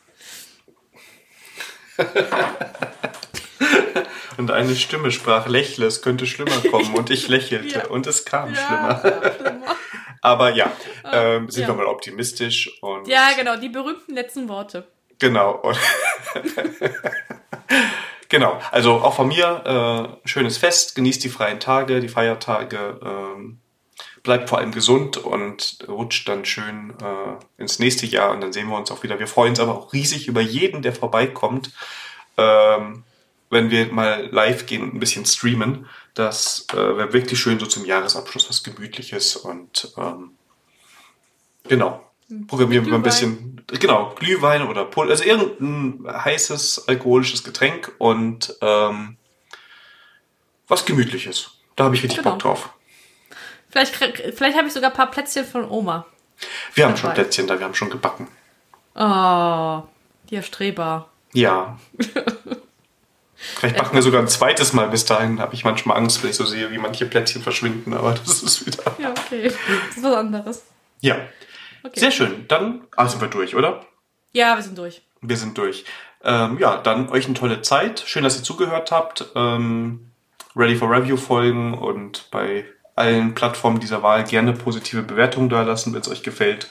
und 4.37 4.51
eine 4.51 4.75
Stimme 4.75 5.11
sprach, 5.11 5.47
lächle, 5.47 5.85
es 5.85 6.01
könnte 6.01 6.25
schlimmer 6.25 6.61
kommen. 6.69 6.93
Und 6.93 7.09
ich 7.09 7.27
lächelte 7.27 7.79
ja. 7.79 7.87
und 7.87 8.07
es 8.07 8.25
kam 8.25 8.53
ja, 8.53 9.01
schlimmer. 9.01 9.63
Aber 10.21 10.49
ja, 10.55 10.71
ah, 11.03 11.35
ähm, 11.35 11.49
sind 11.49 11.63
ja. 11.63 11.67
wir 11.67 11.75
mal 11.75 11.85
optimistisch. 11.85 12.81
Und 12.81 13.07
ja, 13.07 13.31
genau, 13.37 13.57
die 13.57 13.69
berühmten 13.69 14.15
letzten 14.15 14.49
Worte. 14.49 14.87
Genau. 15.19 15.61
genau, 18.29 18.59
also 18.71 18.93
auch 18.93 19.15
von 19.15 19.27
mir 19.27 20.17
äh, 20.23 20.27
schönes 20.27 20.57
Fest, 20.57 20.95
genießt 20.95 21.23
die 21.23 21.29
freien 21.29 21.59
Tage, 21.59 21.99
die 21.99 22.09
Feiertage, 22.09 22.99
ähm, 23.03 23.59
bleibt 24.23 24.49
vor 24.49 24.57
allem 24.57 24.71
gesund 24.71 25.17
und 25.17 25.77
rutscht 25.87 26.27
dann 26.27 26.43
schön 26.43 26.95
äh, 26.99 27.61
ins 27.61 27.79
nächste 27.79 28.07
Jahr 28.07 28.31
und 28.31 28.41
dann 28.41 28.51
sehen 28.51 28.67
wir 28.67 28.77
uns 28.77 28.91
auch 28.91 29.03
wieder. 29.03 29.19
Wir 29.19 29.27
freuen 29.27 29.51
uns 29.51 29.59
aber 29.59 29.75
auch 29.75 29.93
riesig 29.93 30.27
über 30.27 30.41
jeden, 30.41 30.81
der 30.81 30.93
vorbeikommt. 30.93 31.71
Ähm, 32.37 33.03
wenn 33.55 33.71
wir 33.71 33.91
mal 33.91 34.27
live 34.31 34.65
gehen 34.65 34.83
und 34.83 34.93
ein 34.93 34.99
bisschen 34.99 35.25
streamen. 35.25 35.87
Das 36.13 36.67
äh, 36.73 36.75
wäre 36.75 37.13
wirklich 37.13 37.39
schön, 37.39 37.59
so 37.59 37.65
zum 37.65 37.85
Jahresabschluss 37.85 38.49
was 38.49 38.63
Gemütliches 38.63 39.35
und 39.37 39.93
ähm, 39.97 40.31
genau. 41.67 42.01
Programmieren 42.47 42.87
wir 42.87 42.95
ein 42.95 43.03
bisschen, 43.03 43.61
genau, 43.67 44.13
Glühwein 44.15 44.67
oder 44.67 44.83
Pul 44.83 45.11
also 45.11 45.23
irgendein 45.23 46.11
heißes 46.11 46.87
alkoholisches 46.87 47.43
Getränk 47.43 47.91
und 47.99 48.55
ähm, 48.61 49.17
was 50.67 50.85
Gemütliches. 50.85 51.51
Da 51.75 51.85
habe 51.85 51.95
ich 51.95 52.03
richtig 52.03 52.19
genau. 52.19 52.31
Bock 52.31 52.39
drauf. 52.39 52.69
Vielleicht, 53.69 53.95
vielleicht 53.95 54.57
habe 54.57 54.67
ich 54.67 54.73
sogar 54.73 54.89
ein 54.89 54.95
paar 54.95 55.11
Plätzchen 55.11 55.45
von 55.45 55.69
Oma. 55.69 56.05
Wir 56.73 56.85
haben 56.85 56.97
schon 56.97 57.13
Plätzchen 57.13 57.47
da, 57.47 57.59
wir 57.59 57.65
haben 57.65 57.75
schon 57.75 57.89
gebacken. 57.89 58.27
Oh, 58.95 59.83
ihr 60.29 60.41
Streber. 60.41 61.09
Ja. 61.33 61.77
Vielleicht 63.57 63.77
backen 63.77 63.95
wir 63.95 64.01
sogar 64.01 64.21
ein 64.21 64.27
zweites 64.27 64.73
Mal 64.73 64.89
bis 64.89 65.05
dahin. 65.05 65.39
Habe 65.39 65.53
ich 65.53 65.63
manchmal 65.63 65.97
Angst, 65.97 66.23
wenn 66.23 66.29
ich 66.29 66.35
so 66.35 66.45
sehe, 66.45 66.71
wie 66.71 66.77
manche 66.77 67.05
Plätzchen 67.05 67.41
verschwinden, 67.41 67.93
aber 67.93 68.13
das 68.13 68.43
ist 68.43 68.65
wieder. 68.65 68.95
Ja, 68.97 69.11
okay. 69.11 69.51
Das 69.87 69.97
ist 69.97 70.03
was 70.03 70.15
anderes. 70.15 70.63
Ja. 71.01 71.17
Okay. 71.83 71.99
Sehr 71.99 72.11
schön. 72.11 72.45
Dann 72.47 72.81
ah, 72.95 73.07
sind 73.07 73.21
wir 73.21 73.27
durch, 73.27 73.55
oder? 73.55 73.85
Ja, 74.33 74.55
wir 74.55 74.63
sind 74.63 74.77
durch. 74.77 75.01
Wir 75.21 75.37
sind 75.37 75.57
durch. 75.57 75.85
Ähm, 76.23 76.57
ja, 76.59 76.77
dann 76.77 77.09
euch 77.09 77.25
eine 77.25 77.35
tolle 77.35 77.61
Zeit. 77.61 78.03
Schön, 78.05 78.23
dass 78.23 78.37
ihr 78.37 78.43
zugehört 78.43 78.91
habt. 78.91 79.25
Ähm, 79.35 80.11
Ready 80.55 80.75
for 80.75 80.89
Review 80.89 81.17
folgen 81.17 81.73
und 81.73 82.29
bei 82.31 82.65
allen 82.95 83.35
Plattformen 83.35 83.79
dieser 83.79 84.01
Wahl 84.03 84.23
gerne 84.23 84.53
positive 84.53 85.03
Bewertungen 85.03 85.49
da 85.49 85.61
lassen, 85.63 85.93
wenn 85.93 86.01
es 86.01 86.09
euch 86.09 86.23
gefällt. 86.23 86.69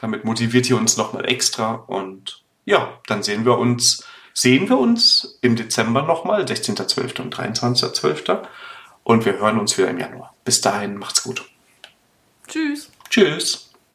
Damit 0.00 0.24
motiviert 0.24 0.68
ihr 0.68 0.76
uns 0.76 0.96
nochmal 0.96 1.26
extra. 1.26 1.74
Und 1.74 2.42
ja, 2.64 2.98
dann 3.06 3.22
sehen 3.22 3.44
wir 3.44 3.58
uns 3.58 4.04
sehen 4.36 4.68
wir 4.68 4.78
uns 4.78 5.38
im 5.40 5.56
Dezember 5.56 6.02
nochmal, 6.02 6.44
16.12. 6.44 7.22
und 7.22 7.34
23.12. 7.34 8.42
Und 9.02 9.24
wir 9.24 9.38
hören 9.38 9.58
uns 9.58 9.78
wieder 9.78 9.88
im 9.88 9.98
Januar. 9.98 10.34
Bis 10.44 10.60
dahin, 10.60 10.96
macht's 10.96 11.22
gut. 11.22 11.48
Tschüss. 12.46 12.90
Tschüss. 13.08 13.65